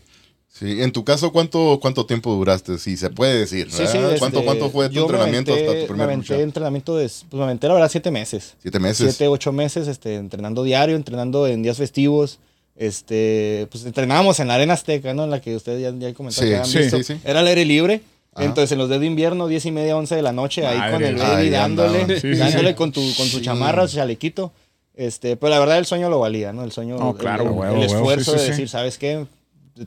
Sí, 0.56 0.80
en 0.82 0.92
tu 0.92 1.04
caso, 1.04 1.32
¿cuánto, 1.32 1.80
cuánto 1.82 2.06
tiempo 2.06 2.32
duraste? 2.32 2.78
Si 2.78 2.96
se 2.96 3.10
puede 3.10 3.40
decir, 3.40 3.66
Sí, 3.72 3.78
sí, 3.88 3.98
este, 3.98 4.18
¿Cuánto, 4.20 4.44
¿Cuánto 4.44 4.70
fue 4.70 4.88
tu 4.88 4.94
me 4.94 5.00
entrenamiento 5.00 5.52
aventé- 5.52 5.62
hasta 5.66 5.72
tu 5.74 5.80
Me 5.80 5.86
primera 5.88 6.04
aventé 6.04 6.32
lucha? 6.34 6.42
entrenamiento 6.44 6.96
de, 6.96 7.06
pues 7.08 7.32
me 7.38 7.42
aventé 7.42 7.66
la 7.66 7.74
verdad 7.74 7.88
siete 7.90 8.10
meses. 8.12 8.54
Siete 8.62 8.78
meses. 8.78 9.16
Siete, 9.16 9.26
ocho 9.26 9.50
meses, 9.52 9.88
este, 9.88 10.14
entrenando 10.14 10.62
diario, 10.62 10.94
entrenando 10.94 11.48
en 11.48 11.64
días 11.64 11.76
festivos. 11.76 12.38
Este, 12.76 13.66
pues 13.72 13.84
entrenábamos 13.84 14.38
en 14.38 14.46
la 14.46 14.54
Arena 14.54 14.74
Azteca, 14.74 15.12
¿no? 15.12 15.24
En 15.24 15.30
la 15.30 15.40
que 15.40 15.56
ustedes 15.56 15.82
ya, 15.82 15.90
ya 15.98 16.14
comentaron 16.14 16.64
Sí, 16.66 16.72
que 16.72 16.78
sí, 16.78 16.78
visto. 16.78 16.96
sí, 16.98 17.02
sí. 17.14 17.20
Era 17.24 17.40
al 17.40 17.46
aire 17.48 17.64
libre. 17.64 18.02
Ajá. 18.32 18.44
Entonces, 18.44 18.70
en 18.72 18.78
los 18.78 18.88
días 18.88 19.00
de 19.00 19.06
invierno, 19.06 19.48
10 19.48 19.66
y 19.66 19.72
media, 19.72 19.96
11 19.96 20.14
de 20.14 20.22
la 20.22 20.32
noche, 20.32 20.64
ahí 20.66 20.78
Madre 20.78 20.92
con 20.92 21.02
el 21.04 21.16
baby 21.16 21.50
dándole, 21.50 21.98
dándole 22.38 22.68
sí. 22.70 22.74
con 22.74 22.92
tu, 22.92 23.00
con 23.16 23.28
tu 23.28 23.38
Sí. 23.38 23.42
chamarra, 23.42 23.88
su 23.88 23.96
chalequito. 23.96 24.52
Este, 24.94 25.36
pero 25.36 25.50
la 25.50 25.58
verdad 25.58 25.78
el 25.78 25.86
sueño 25.86 26.08
lo 26.10 26.20
valía, 26.20 26.52
¿no? 26.52 26.62
El 26.62 26.70
sueño, 26.70 26.96
No, 26.96 27.10
el- 27.10 27.16
claro, 27.16 27.42
el, 27.42 27.50
huevo, 27.50 27.64
el 27.64 27.88
huevo, 27.88 27.94
esfuerzo 28.12 28.32
de 28.34 28.38
sí. 28.38 28.46
decir, 28.50 28.68
¿sabes 28.68 28.98
qué? 28.98 29.26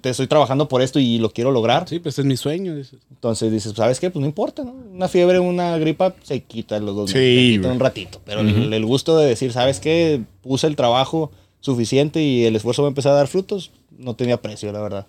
Te 0.02 0.10
estoy 0.10 0.28
trabajando 0.28 0.68
por 0.68 0.82
esto 0.82 1.00
y 1.00 1.18
lo 1.18 1.32
quiero 1.32 1.52
lograr. 1.52 1.88
Sí, 1.88 2.00
pues 2.00 2.20
es 2.20 2.26
mi 2.26 2.36
sueño. 2.36 2.76
dices. 2.76 3.00
Entonces 3.10 3.52
dices, 3.52 3.74
¿sabes 3.76 4.00
qué? 4.00 4.10
Pues 4.10 4.20
no 4.22 4.28
importa, 4.28 4.64
¿no? 4.64 4.72
Una 4.72 5.08
fiebre, 5.08 5.40
una 5.40 5.78
gripa, 5.78 6.14
se 6.24 6.42
quita 6.44 6.78
los 6.80 6.96
dos 6.96 7.12
Sí, 7.12 7.54
quita 7.56 7.72
un 7.72 7.80
ratito. 7.80 8.20
Pero 8.26 8.42
el, 8.42 8.74
el 8.74 8.86
gusto 8.86 9.18
de 9.18 9.28
decir, 9.28 9.54
¿sabes 9.54 9.80
qué? 9.80 10.22
Puse 10.42 10.68
el 10.68 10.76
trabajo 10.76 11.32
suficiente 11.62 12.22
y 12.22 12.46
el 12.46 12.56
esfuerzo 12.56 12.82
va 12.84 12.90
a 12.90 12.92
empezar 12.92 13.14
a 13.14 13.16
dar 13.16 13.28
frutos, 13.28 13.72
no 13.98 14.16
tenía 14.16 14.42
precio, 14.42 14.72
la 14.72 14.82
verdad. 14.82 15.08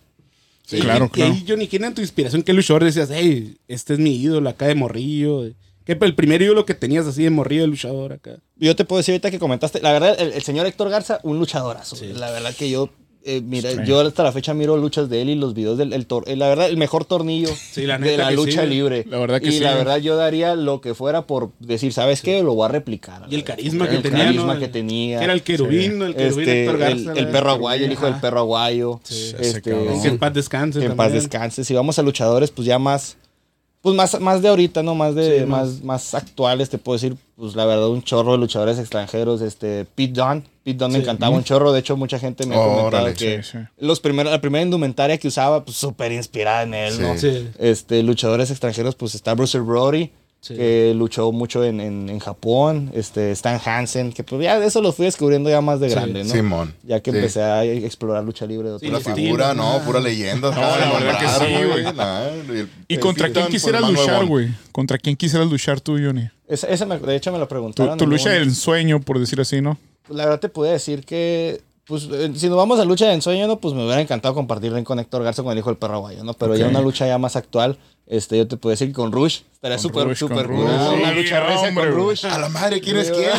Sí, 0.64 0.80
claro, 0.80 1.06
y, 1.06 1.08
claro. 1.08 1.34
Y 1.34 1.44
Johnny, 1.48 1.66
¿quién 1.66 1.84
era 1.84 1.94
tu 1.94 2.00
inspiración? 2.00 2.42
¿Qué 2.42 2.52
luchador 2.52 2.84
decías, 2.84 3.08
hey, 3.12 3.56
este 3.68 3.94
es 3.94 3.98
mi 3.98 4.14
ídolo 4.14 4.48
acá 4.48 4.66
de 4.66 4.74
morrillo? 4.74 5.50
¿Qué 5.84 5.96
el 5.98 6.14
primer 6.14 6.42
ídolo 6.42 6.66
que 6.66 6.74
tenías 6.74 7.06
así 7.06 7.22
de 7.22 7.30
morrillo 7.30 7.62
de 7.62 7.68
luchador 7.68 8.12
acá? 8.12 8.36
Yo 8.56 8.76
te 8.76 8.84
puedo 8.84 8.98
decir 8.98 9.14
ahorita 9.14 9.30
que 9.30 9.38
comentaste, 9.38 9.80
la 9.80 9.92
verdad, 9.92 10.20
el, 10.20 10.32
el 10.34 10.42
señor 10.42 10.66
Héctor 10.66 10.90
Garza, 10.90 11.18
un 11.22 11.38
luchadorazo. 11.38 11.96
La 12.14 12.30
verdad 12.30 12.54
que 12.54 12.68
yo, 12.68 12.90
eh, 13.36 13.42
mira, 13.44 13.84
yo 13.84 14.00
hasta 14.00 14.22
la 14.22 14.32
fecha 14.32 14.54
miro 14.54 14.76
luchas 14.76 15.08
de 15.08 15.20
él 15.22 15.28
y 15.30 15.34
los 15.34 15.52
videos 15.54 15.76
del, 15.78 15.92
el 15.92 16.08
tor- 16.08 16.24
la 16.36 16.48
verdad, 16.48 16.68
el 16.68 16.76
mejor 16.78 17.04
tornillo 17.04 17.48
Sí, 17.54 17.86
la 17.86 17.98
de 17.98 18.16
la 18.16 18.30
lucha 18.30 18.62
sí. 18.62 18.68
libre. 18.68 19.04
La 19.08 19.18
verdad 19.18 19.40
que 19.40 19.48
y 19.48 19.52
sí. 19.52 19.60
la 19.60 19.74
verdad 19.74 19.98
yo 19.98 20.16
daría 20.16 20.54
lo 20.56 20.80
que 20.80 20.94
fuera 20.94 21.22
por 21.26 21.50
decir, 21.60 21.92
¿sabes 21.92 22.22
qué? 22.22 22.42
Lo 22.42 22.54
voy 22.54 22.64
a 22.64 22.68
replicar. 22.68 23.26
Y 23.30 23.34
el 23.34 23.44
carisma 23.44 23.84
El 23.84 23.90
que 23.90 23.98
tenía, 24.08 24.24
carisma 24.24 24.54
¿no? 24.54 24.60
que 24.60 24.68
tenía. 24.68 25.22
Era 25.22 25.34
el 25.34 25.42
querubín, 25.42 26.00
el 26.02 26.14
querubín 26.16 26.48
Este, 26.48 26.62
Héctor 26.64 26.74
el, 26.82 27.04
Garza. 27.04 27.20
el 27.20 27.28
perro 27.28 27.50
aguayo, 27.50 27.84
el 27.84 27.92
hijo 27.92 28.06
del 28.06 28.14
perro 28.20 28.38
aguayo. 28.40 29.00
Este. 29.10 29.60
Que 29.60 30.08
en 30.08 30.18
paz 30.18 30.32
descanse 30.32 30.80
que 30.80 30.86
en 30.86 30.96
paz 30.96 31.12
descanse. 31.12 31.64
Si 31.64 31.74
vamos 31.74 31.98
a 31.98 32.02
luchadores, 32.02 32.50
pues 32.50 32.64
ya 32.66 32.78
más, 32.78 33.17
pues 33.80 33.94
más, 33.94 34.20
más 34.20 34.42
de 34.42 34.48
ahorita, 34.48 34.82
¿no? 34.82 34.94
Más 34.94 35.14
de, 35.14 35.40
Sí, 35.40 35.46
más, 35.46 35.68
más- 35.68 35.84
más 35.84 36.14
actuales, 36.14 36.68
te 36.68 36.78
puedo 36.78 36.96
decir, 36.96 37.16
pues 37.36 37.54
la 37.54 37.64
verdad, 37.64 37.88
un 37.88 38.02
chorro 38.02 38.32
de 38.32 38.38
luchadores 38.38 38.78
extranjeros. 38.78 39.40
Este, 39.40 39.84
Pete 39.94 40.12
Dunne. 40.20 40.42
Pete 40.64 40.76
Dunne 40.78 40.92
me 40.94 40.98
Sí. 40.98 41.02
encantaba 41.04 41.34
un 41.36 41.44
chorro. 41.44 41.72
De 41.72 41.80
hecho, 41.80 41.96
mucha 41.96 42.18
gente 42.18 42.44
me 42.46 42.56
ha 42.56 42.58
Órale, 42.60 42.78
comentado 42.80 43.14
que 43.16 43.42
sí, 43.42 43.50
sí. 43.52 43.58
los 43.78 44.00
primeros, 44.00 44.32
la 44.32 44.40
primera 44.40 44.62
indumentaria 44.64 45.16
que 45.18 45.28
usaba, 45.28 45.64
pues 45.64 45.76
súper 45.76 46.12
inspirada 46.12 46.62
en 46.64 46.74
él, 46.74 46.92
Sí. 46.94 47.02
¿no? 47.02 47.16
Sí. 47.18 47.48
Este, 47.58 48.02
luchadores 48.02 48.50
extranjeros, 48.50 48.94
pues 48.96 49.14
está 49.14 49.34
Bruce 49.34 49.58
Brody, 49.60 50.10
Sí. 50.40 50.54
que 50.54 50.92
luchó 50.96 51.32
mucho 51.32 51.64
en, 51.64 51.80
en, 51.80 52.08
en 52.08 52.18
Japón. 52.20 52.90
Este, 52.94 53.32
Stan 53.32 53.60
Hansen, 53.64 54.12
que 54.12 54.22
pues 54.22 54.40
ya 54.42 54.60
de 54.60 54.66
eso 54.66 54.80
lo 54.80 54.92
fui 54.92 55.06
descubriendo 55.06 55.50
ya 55.50 55.60
más 55.60 55.80
de 55.80 55.88
Sí. 55.88 55.94
grande, 55.96 56.22
¿no? 56.24 56.30
Simón. 56.32 56.74
Ya 56.84 57.00
que 57.00 57.10
Sí. 57.10 57.16
empecé 57.16 57.42
a 57.42 57.64
explorar 57.64 58.22
lucha 58.22 58.46
libre 58.46 58.70
de 58.70 58.78
Pura 58.78 59.00
figura, 59.00 59.52
no, 59.54 59.80
pura 59.84 59.98
leyenda. 60.00 60.50
No, 60.50 60.60
la 60.60 61.00
verdad 61.00 61.18
que 61.18 61.46
sí, 61.46 61.64
güey. 61.64 61.84
Nah, 61.92 62.66
¿Y 62.86 62.94
el 62.94 63.00
contra 63.00 63.30
quién 63.30 63.46
pues, 63.46 63.54
quisieras 63.56 63.82
luchar, 63.90 64.26
güey? 64.26 64.48
¿Contra 64.70 64.96
quién 64.96 65.16
quisieras 65.16 65.48
luchar 65.50 65.80
tú, 65.80 65.92
Johnny? 65.98 66.28
Ese 66.46 66.86
me- 66.86 66.98
de 66.98 67.16
hecho 67.16 67.32
me 67.32 67.38
lo 67.38 67.48
preguntaron. 67.48 67.98
tu 67.98 68.04
en 68.04 68.10
lucha 68.10 68.30
del 68.30 68.54
sueño, 68.54 69.00
por 69.00 69.18
decir 69.18 69.40
así, 69.40 69.60
¿no? 69.60 69.76
La 70.08 70.24
verdad 70.24 70.40
te 70.40 70.48
pude 70.48 70.70
decir 70.70 71.04
que, 71.04 71.60
pues, 71.84 72.08
eh, 72.12 72.30
si 72.34 72.48
nos 72.48 72.56
vamos 72.56 72.78
a 72.80 72.84
lucha 72.84 73.06
de 73.06 73.12
ensueño, 73.14 73.46
¿no? 73.48 73.58
Pues 73.58 73.74
me 73.74 73.84
hubiera 73.84 74.00
encantado 74.00 74.34
compartir 74.34 74.72
ring 74.72 74.84
con 74.84 74.98
Héctor 75.00 75.24
Garza 75.24 75.42
con 75.42 75.52
el 75.52 75.58
hijo 75.58 75.68
del 75.68 75.78
perro 75.78 75.94
aguayo, 75.96 76.22
¿no? 76.24 76.32
Pero 76.34 76.54
ya 76.56 76.64
Ok. 76.66 76.70
una 76.70 76.80
lucha 76.80 77.06
ya 77.06 77.18
más 77.18 77.36
actual, 77.36 77.76
este, 78.08 78.38
yo 78.38 78.48
te 78.48 78.56
puedo 78.56 78.70
decir 78.72 78.88
que 78.88 78.94
con 78.94 79.12
Rush, 79.12 79.40
estaría 79.52 79.78
súper, 79.78 80.04
Rush, 80.08 80.16
súper 80.18 80.46
cool. 80.46 80.60
Una 80.64 81.12
lucha 81.12 81.40
recia 81.40 81.74
con. 81.74 81.88
Rush. 81.92 82.24
A 82.26 82.38
la 82.38 82.48
madre, 82.48 82.80
¿quién 82.80 82.96
es 82.96 83.10
quién? 83.10 83.30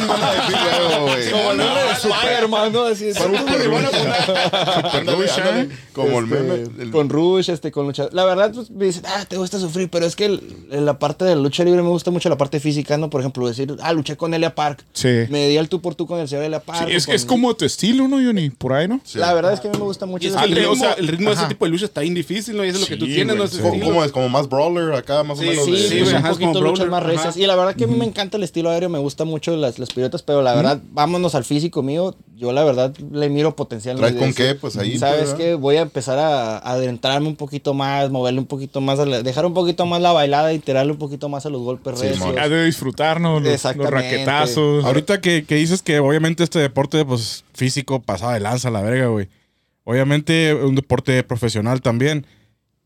Como 1.31 1.51
el 1.51 1.57
nombre 1.57 1.83
de 1.83 1.95
Superman, 1.95 2.71
¿no? 2.73 2.83
Así. 2.83 3.05
¿eh? 3.09 3.13
Como 5.93 6.19
el 6.19 6.25
Este, 6.25 6.69
meme. 6.75 6.91
Con 6.91 7.09
Rush, 7.09 7.49
este, 7.49 7.71
con 7.71 7.85
lucha. 7.87 8.09
La 8.11 8.25
verdad, 8.25 8.51
pues 8.53 8.69
me 8.71 8.85
dicen, 8.85 9.03
ah, 9.07 9.25
te 9.27 9.37
gusta 9.37 9.59
sufrir, 9.59 9.89
pero 9.89 10.05
es 10.05 10.15
que 10.15 10.39
la 10.69 10.97
parte 10.99 11.25
de 11.25 11.35
la 11.35 11.41
lucha 11.41 11.63
libre 11.63 11.81
me 11.81 11.89
gusta 11.89 12.11
mucho 12.11 12.29
la 12.29 12.37
parte 12.37 12.59
física, 12.59 12.97
¿no? 12.97 13.09
Por 13.09 13.21
ejemplo, 13.21 13.47
decir, 13.47 13.75
ah, 13.81 13.93
luché 13.93 14.15
con 14.17 14.33
Elia 14.33 14.55
Park. 14.55 14.83
Sí. 14.93 15.07
Me 15.29 15.47
di 15.49 15.57
al 15.57 15.67
tú 15.69 15.81
por 15.81 15.95
tú 15.95 16.05
con 16.07 16.19
el 16.19 16.27
señor 16.27 16.43
Elia 16.45 16.59
Sí, 16.59 16.65
Park. 16.65 16.89
es, 16.89 17.05
con- 17.05 17.15
es 17.15 17.25
como 17.25 17.53
tu 17.55 17.65
estilo, 17.65 18.07
¿no, 18.07 18.17
Johnny? 18.17 18.49
Por 18.49 18.73
ahí, 18.73 18.87
¿no? 18.87 19.01
La 19.15 19.33
verdad 19.33 19.53
es 19.53 19.59
que 19.59 19.67
a 19.67 19.71
mí 19.71 19.77
me 19.77 19.83
gusta 19.83 20.05
Y 20.05 20.09
mucho 20.09 20.27
es 20.27 20.35
el 20.35 20.55
ritmo, 20.55 20.71
o 20.71 20.75
sea, 20.75 20.93
el 20.93 21.07
ritmo 21.07 21.29
de 21.29 21.35
ese 21.35 21.45
tipo 21.45 21.65
de 21.65 21.71
lucha 21.71 21.85
está 21.85 22.01
bien 22.01 22.13
difícil, 22.13 22.55
¿no? 22.55 22.63
Y 22.65 22.69
eso 22.69 22.77
es 22.77 22.81
lo 22.81 22.87
que 22.87 22.97
tú 22.97 23.05
tienes, 23.05 23.35
¿no? 23.35 23.45
como, 23.79 24.03
es 24.03 24.11
más 24.29 24.47
brawler 24.59 24.93
acá, 24.93 25.23
más 25.23 25.37
o 25.39 25.41
Sí, 25.41 25.47
menos. 25.49 25.65
sí, 25.65 25.71
de- 25.71 25.77
Sí, 25.77 26.05
sí, 26.05 26.15
un 26.15 26.21
poquito 26.23 26.61
luchas 26.61 26.87
más 26.87 27.03
recias. 27.03 27.37
Y 27.37 27.45
la 27.47 27.55
verdad 27.55 27.75
que 27.75 27.85
a 27.85 27.87
mí 27.87 27.95
me 27.95 28.05
encanta 28.05 28.37
el 28.37 28.43
estilo 28.43 28.69
aéreo, 28.69 28.89
me 28.89 28.99
gusta 28.99 29.25
mucho 29.25 29.55
las, 29.55 29.79
las 29.79 29.89
piruetas, 29.93 30.21
pero 30.23 30.41
la 30.41 30.53
verdad, 30.55 30.79
vámonos 30.91 31.35
al 31.35 31.43
físico 31.45 31.81
mío. 31.83 32.15
Yo 32.35 32.53
la 32.53 32.63
verdad 32.63 32.95
le 33.11 33.29
miro 33.29 33.55
potencial. 33.55 33.97
¿Traes 33.97 34.13
de 34.13 34.19
con 34.19 34.33
qué? 34.33 34.55
Pues 34.55 34.77
ahí, 34.77 34.97
¿Sabes 34.97 35.31
pues, 35.31 35.33
qué? 35.35 35.53
Voy 35.55 35.75
a 35.75 35.81
empezar 35.81 36.17
a, 36.19 36.57
a 36.57 36.71
adentrarme 36.71 37.27
un 37.27 37.35
poquito 37.35 37.73
más, 37.73 38.09
moverle 38.11 38.39
un 38.39 38.45
poquito 38.47 38.79
más, 38.81 38.97
a 38.99 39.05
la- 39.05 39.21
dejar 39.23 39.45
un 39.45 39.53
poquito 39.53 39.85
más 39.85 40.01
la 40.01 40.11
bailada 40.13 40.53
y 40.53 40.59
tirarle 40.59 40.91
un 40.93 40.97
poquito 40.97 41.27
más 41.29 41.45
a 41.45 41.49
los 41.49 41.61
golpes 41.61 41.99
Sí, 41.99 42.07
recios. 42.07 42.37
Has 42.37 42.49
de 42.49 42.63
disfrutarnos 42.65 43.41
los, 43.43 43.75
los 43.75 43.89
raquetazos. 43.89 44.85
Ahorita 44.85 45.19
que, 45.21 45.43
que 45.45 45.55
dices 45.55 45.81
que 45.81 45.99
obviamente 45.99 46.43
este 46.43 46.59
deporte, 46.59 47.03
pues 47.03 47.43
físico, 47.53 48.01
pasado 48.01 48.31
de 48.31 48.39
lanza, 48.39 48.69
la 48.69 48.81
verga, 48.81 49.07
güey. 49.07 49.27
Obviamente 49.83 50.53
un 50.53 50.75
deporte 50.75 51.23
profesional 51.23 51.81
también. 51.81 52.25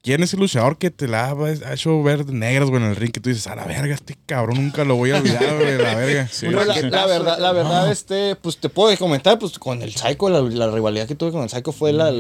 ¿Quién 0.04 0.22
es 0.22 0.34
el 0.34 0.42
luchador 0.42 0.78
que 0.78 0.92
te 0.92 1.08
la 1.08 1.32
ha 1.32 1.74
hecho 1.74 2.04
ver 2.04 2.30
negras, 2.30 2.70
güey, 2.70 2.84
en 2.84 2.90
el 2.90 2.96
ring? 2.98 3.14
Que 3.14 3.22
tú 3.22 3.30
dices, 3.30 3.48
a 3.48 3.56
la 3.56 3.64
verga, 3.64 3.96
este 3.96 4.18
cabrón 4.26 4.58
nunca 4.58 4.84
lo 4.84 4.98
voy 4.98 5.12
a 5.12 5.18
olvidar, 5.18 5.58
güey, 5.58 5.78
la 5.78 5.96
verga. 5.96 6.28
Sí, 6.32 6.48
la, 6.48 7.06
verdad, 7.06 7.40
la 7.40 7.52
verdad, 7.54 7.90
este, 7.90 8.36
pues 8.36 8.58
te 8.58 8.68
puedo 8.68 8.96
comentar, 8.98 9.40
pues 9.40 9.58
con 9.58 9.82
el 9.82 9.94
Psycho, 9.94 10.30
la, 10.30 10.42
la 10.42 10.70
rivalidad 10.70 11.08
que 11.08 11.16
tuve 11.16 11.32
con 11.32 11.42
el 11.44 11.50
Psycho 11.50 11.72
fue 11.72 11.94
la, 11.94 12.14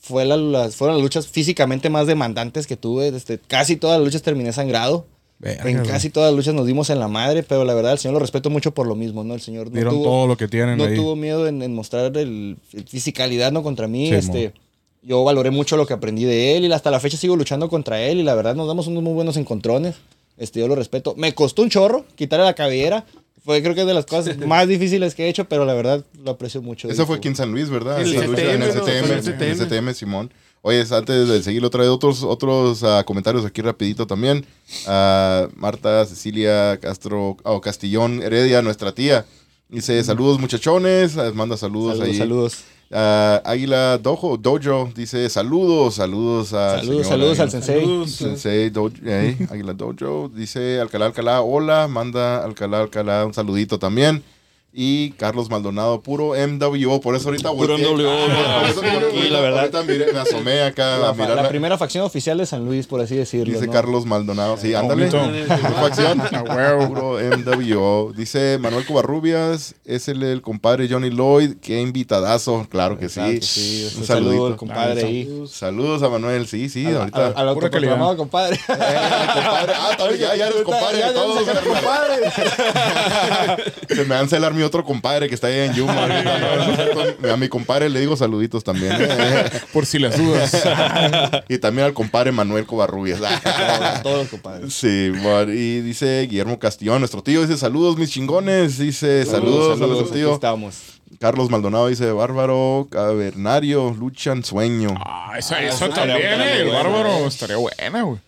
fue 0.00 0.26
la, 0.26 0.36
las, 0.36 0.76
fueron 0.76 0.96
las 0.96 1.02
luchas 1.02 1.28
físicamente 1.28 1.88
más 1.88 2.06
demandantes 2.06 2.66
que 2.66 2.76
tuve. 2.76 3.08
Este, 3.08 3.38
casi 3.38 3.76
todas 3.76 3.98
las 3.98 4.04
luchas 4.04 4.20
terminé 4.20 4.52
sangrado. 4.52 5.06
Verga, 5.38 5.70
en 5.70 5.82
casi 5.86 6.10
todas 6.10 6.32
las 6.32 6.36
luchas 6.36 6.52
nos 6.52 6.66
dimos 6.66 6.90
en 6.90 6.98
la 6.98 7.08
madre, 7.08 7.42
pero 7.42 7.64
la 7.64 7.72
verdad, 7.72 7.92
el 7.92 7.98
señor 7.98 8.12
lo 8.12 8.20
respeto 8.20 8.50
mucho 8.50 8.74
por 8.74 8.86
lo 8.86 8.96
mismo, 8.96 9.24
¿no? 9.24 9.32
El 9.32 9.40
señor 9.40 9.68
no 9.68 9.72
Dieron 9.76 9.94
tuvo, 9.94 10.04
todo 10.04 10.26
lo 10.26 10.36
que 10.36 10.46
tienen 10.46 10.76
no 10.76 10.84
ahí. 10.84 10.94
tuvo 10.94 11.16
miedo 11.16 11.48
en, 11.48 11.62
en 11.62 11.74
mostrar 11.74 12.14
el, 12.18 12.58
el 12.74 12.84
fisicalidad, 12.86 13.50
¿no? 13.50 13.62
Contra 13.62 13.88
mí, 13.88 14.08
Sí, 14.08 14.14
este... 14.16 14.52
Yo 15.02 15.24
valoré 15.24 15.50
mucho 15.50 15.76
lo 15.76 15.86
que 15.86 15.94
aprendí 15.94 16.24
de 16.24 16.56
él 16.56 16.64
y 16.64 16.72
hasta 16.72 16.90
la 16.90 17.00
fecha 17.00 17.16
sigo 17.16 17.36
luchando 17.36 17.68
contra 17.68 18.00
él 18.02 18.18
y 18.18 18.22
la 18.22 18.34
verdad 18.34 18.54
nos 18.54 18.66
damos 18.66 18.86
unos 18.86 19.02
muy 19.02 19.12
buenos 19.14 19.36
encontrones. 19.36 19.96
Este, 20.36 20.60
yo 20.60 20.68
lo 20.68 20.74
respeto. 20.74 21.14
Me 21.16 21.34
costó 21.34 21.62
un 21.62 21.70
chorro 21.70 22.04
quitarle 22.16 22.44
la 22.44 22.54
cabellera. 22.54 23.04
Fue 23.44 23.62
creo 23.62 23.74
que 23.74 23.80
es 23.82 23.86
de 23.86 23.94
las 23.94 24.06
cosas 24.06 24.36
más 24.46 24.68
difíciles 24.68 25.14
que 25.14 25.24
he 25.24 25.28
hecho, 25.28 25.46
pero 25.46 25.64
la 25.64 25.74
verdad 25.74 26.04
lo 26.22 26.32
aprecio 26.32 26.60
mucho. 26.60 26.88
Ese 26.88 27.06
fue 27.06 27.16
aquí 27.16 27.28
en 27.28 27.36
San 27.36 27.50
Luis, 27.50 27.70
¿verdad? 27.70 28.00
En 28.00 28.06
el 28.06 28.14
Esa 28.14 28.26
lucha 28.26 28.42
en 28.42 28.62
el 28.62 28.70
en 28.70 29.42
el 29.42 29.56
CTM. 29.58 29.94
Simón. 29.94 30.32
Oye, 30.62 30.80
es 30.80 30.92
antes 30.92 31.26
de 31.26 31.42
seguirlo, 31.42 31.70
trae 31.70 31.88
otros, 31.88 32.22
otros 32.22 32.82
ah, 32.84 33.02
comentarios 33.06 33.46
aquí 33.46 33.62
rapidito 33.62 34.06
también. 34.06 34.44
Ah, 34.86 35.48
Marta 35.56 36.04
Cecilia 36.04 36.78
Castro, 36.78 37.38
oh, 37.44 37.60
Castillón 37.62 38.22
Heredia, 38.22 38.60
nuestra 38.60 38.92
tía. 38.92 39.24
Dice, 39.70 40.02
saludos 40.04 40.38
muchachones, 40.38 41.14
les 41.16 41.34
manda 41.34 41.56
saludos, 41.56 41.92
Saludos, 41.92 42.08
ahí. 42.08 42.18
saludos. 42.18 42.64
Ah, 42.92 43.40
Águila 43.44 43.98
Dojo, 43.98 44.36
Dojo 44.36 44.90
dice, 44.94 45.28
saludos, 45.30 45.94
saludos 45.94 46.52
a... 46.52 46.80
Saludos, 46.80 47.06
saludos 47.06 47.38
al 47.38 47.50
sensei. 47.50 47.84
sensei. 47.86 48.26
Sensei 48.28 48.70
Dojo, 48.70 48.96
eh, 49.04 49.36
Águila 49.48 49.74
Dojo, 49.74 50.28
dice 50.28 50.80
Alcalá 50.80 51.06
Alcalá, 51.06 51.40
hola, 51.40 51.86
manda 51.86 52.42
Alcalá 52.42 52.80
Alcalá 52.80 53.24
un 53.24 53.32
saludito 53.32 53.78
también. 53.78 54.24
Y 54.72 55.10
Carlos 55.12 55.50
Maldonado, 55.50 56.00
puro 56.00 56.34
MWO, 56.36 57.00
por 57.00 57.16
eso 57.16 57.28
ahorita 57.30 57.50
Puro 57.50 57.76
volteé. 57.76 57.86
MWO, 57.92 58.08
Ah, 58.30 58.60
por 58.60 58.70
eso 58.70 58.80
sí, 58.82 58.86
ahorita- 58.86 59.28
la 59.30 59.40
verdad. 59.40 59.58
Ahorita 59.60 59.82
miré, 59.82 60.12
me 60.12 60.18
asomé 60.20 60.62
acá 60.62 60.96
La, 60.98 61.08
a 61.08 61.12
mirar. 61.12 61.30
la 61.34 61.42
la- 61.42 61.48
primera 61.48 61.76
facción 61.76 62.04
oficial 62.04 62.38
de 62.38 62.46
San 62.46 62.64
Luis, 62.64 62.86
por 62.86 63.00
así 63.00 63.16
decirlo. 63.16 63.52
Dice 63.54 63.66
¿no? 63.66 63.72
Carlos 63.72 64.06
Maldonado, 64.06 64.56
sí, 64.56 64.72
ándale. 64.74 65.10
facción. 65.10 66.20
A 66.32 66.42
huevo. 66.42 66.86
Puro 66.86 67.18
MWO. 67.18 68.12
Dice 68.16 68.58
Manuel 68.60 68.86
Covarrubias, 68.86 69.74
es 69.84 70.06
el, 70.06 70.22
el 70.22 70.40
compadre 70.40 70.86
Johnny 70.88 71.10
Lloyd, 71.10 71.56
qué 71.60 71.80
invitadazo, 71.80 72.66
claro 72.70 72.96
que 72.96 73.08
Claro 73.08 73.32
sí. 73.32 73.40
sí. 73.42 73.88
Un 73.94 74.00
Un 74.02 74.06
saludo 74.06 74.24
saludito. 74.30 74.46
al 74.46 74.56
compadre 74.56 75.04
ahí. 75.04 75.44
Saludos 75.50 76.02
a 76.04 76.08
Manuel, 76.10 76.46
sí, 76.46 76.68
sí, 76.68 76.86
Al- 76.86 76.96
ahorita. 76.96 77.26
al- 77.34 77.48
autoproclamado 77.48 78.16
compadre. 78.16 78.54
Eh, 78.54 78.60
compadre. 78.68 79.72
Ah, 79.76 79.96
también, 79.98 80.20
ya, 80.20 80.36
ya 80.36 80.46
eres 80.46 80.62
compadre 80.62 80.98
Ya, 81.00 81.06
ya, 81.08 81.12
todos. 81.12 81.42
compadre. 81.42 82.30
Se 83.88 83.96
me 84.04 84.14
va 84.14 84.18
a 84.18 84.20
encelar 84.20 84.54
mi 84.60 84.66
otro 84.66 84.84
compadre 84.84 85.28
que 85.28 85.34
está 85.34 85.46
ahí 85.48 85.58
en 85.60 85.72
Yuma. 85.74 86.06
A 87.32 87.36
mi 87.36 87.48
compadre 87.48 87.88
le 87.88 88.00
digo 88.00 88.16
saluditos 88.16 88.62
también. 88.62 88.94
eh. 88.98 89.50
Por 89.72 89.86
si 89.86 89.98
las 89.98 90.16
dudas. 90.18 90.56
Y 91.48 91.58
también 91.58 91.86
al 91.86 91.94
compadre 91.94 92.30
Manuel 92.32 92.66
Covarrubias. 92.66 93.18
Todos, 93.20 94.02
todos 94.02 94.18
los 94.18 94.28
compadres. 94.28 94.72
Sí, 94.74 95.12
y 95.48 95.80
dice 95.80 96.26
Guillermo 96.28 96.58
Castillón, 96.58 97.00
nuestro 97.00 97.22
tío, 97.22 97.40
dice 97.42 97.56
saludos 97.58 97.96
mis 97.96 98.10
chingones, 98.10 98.78
dice 98.78 99.24
saludos, 99.24 99.80
a 99.80 99.86
nuestro 99.86 100.06
aquí 100.06 100.14
tío. 100.14 100.34
estamos. 100.34 100.76
Carlos 101.18 101.50
Maldonado 101.50 101.88
dice 101.88 102.10
bárbaro, 102.12 102.86
cavernario, 102.90 103.94
luchan 103.98 104.44
sueño. 104.44 104.94
Ah, 105.04 105.32
eso, 105.38 105.56
eso 105.56 105.86
eso 105.86 105.94
también, 105.94 106.40
eh, 106.40 106.60
el 106.62 106.68
bárbaro 106.70 107.26
estaría 107.26 107.56
buena, 107.56 108.02
güey. 108.02 108.18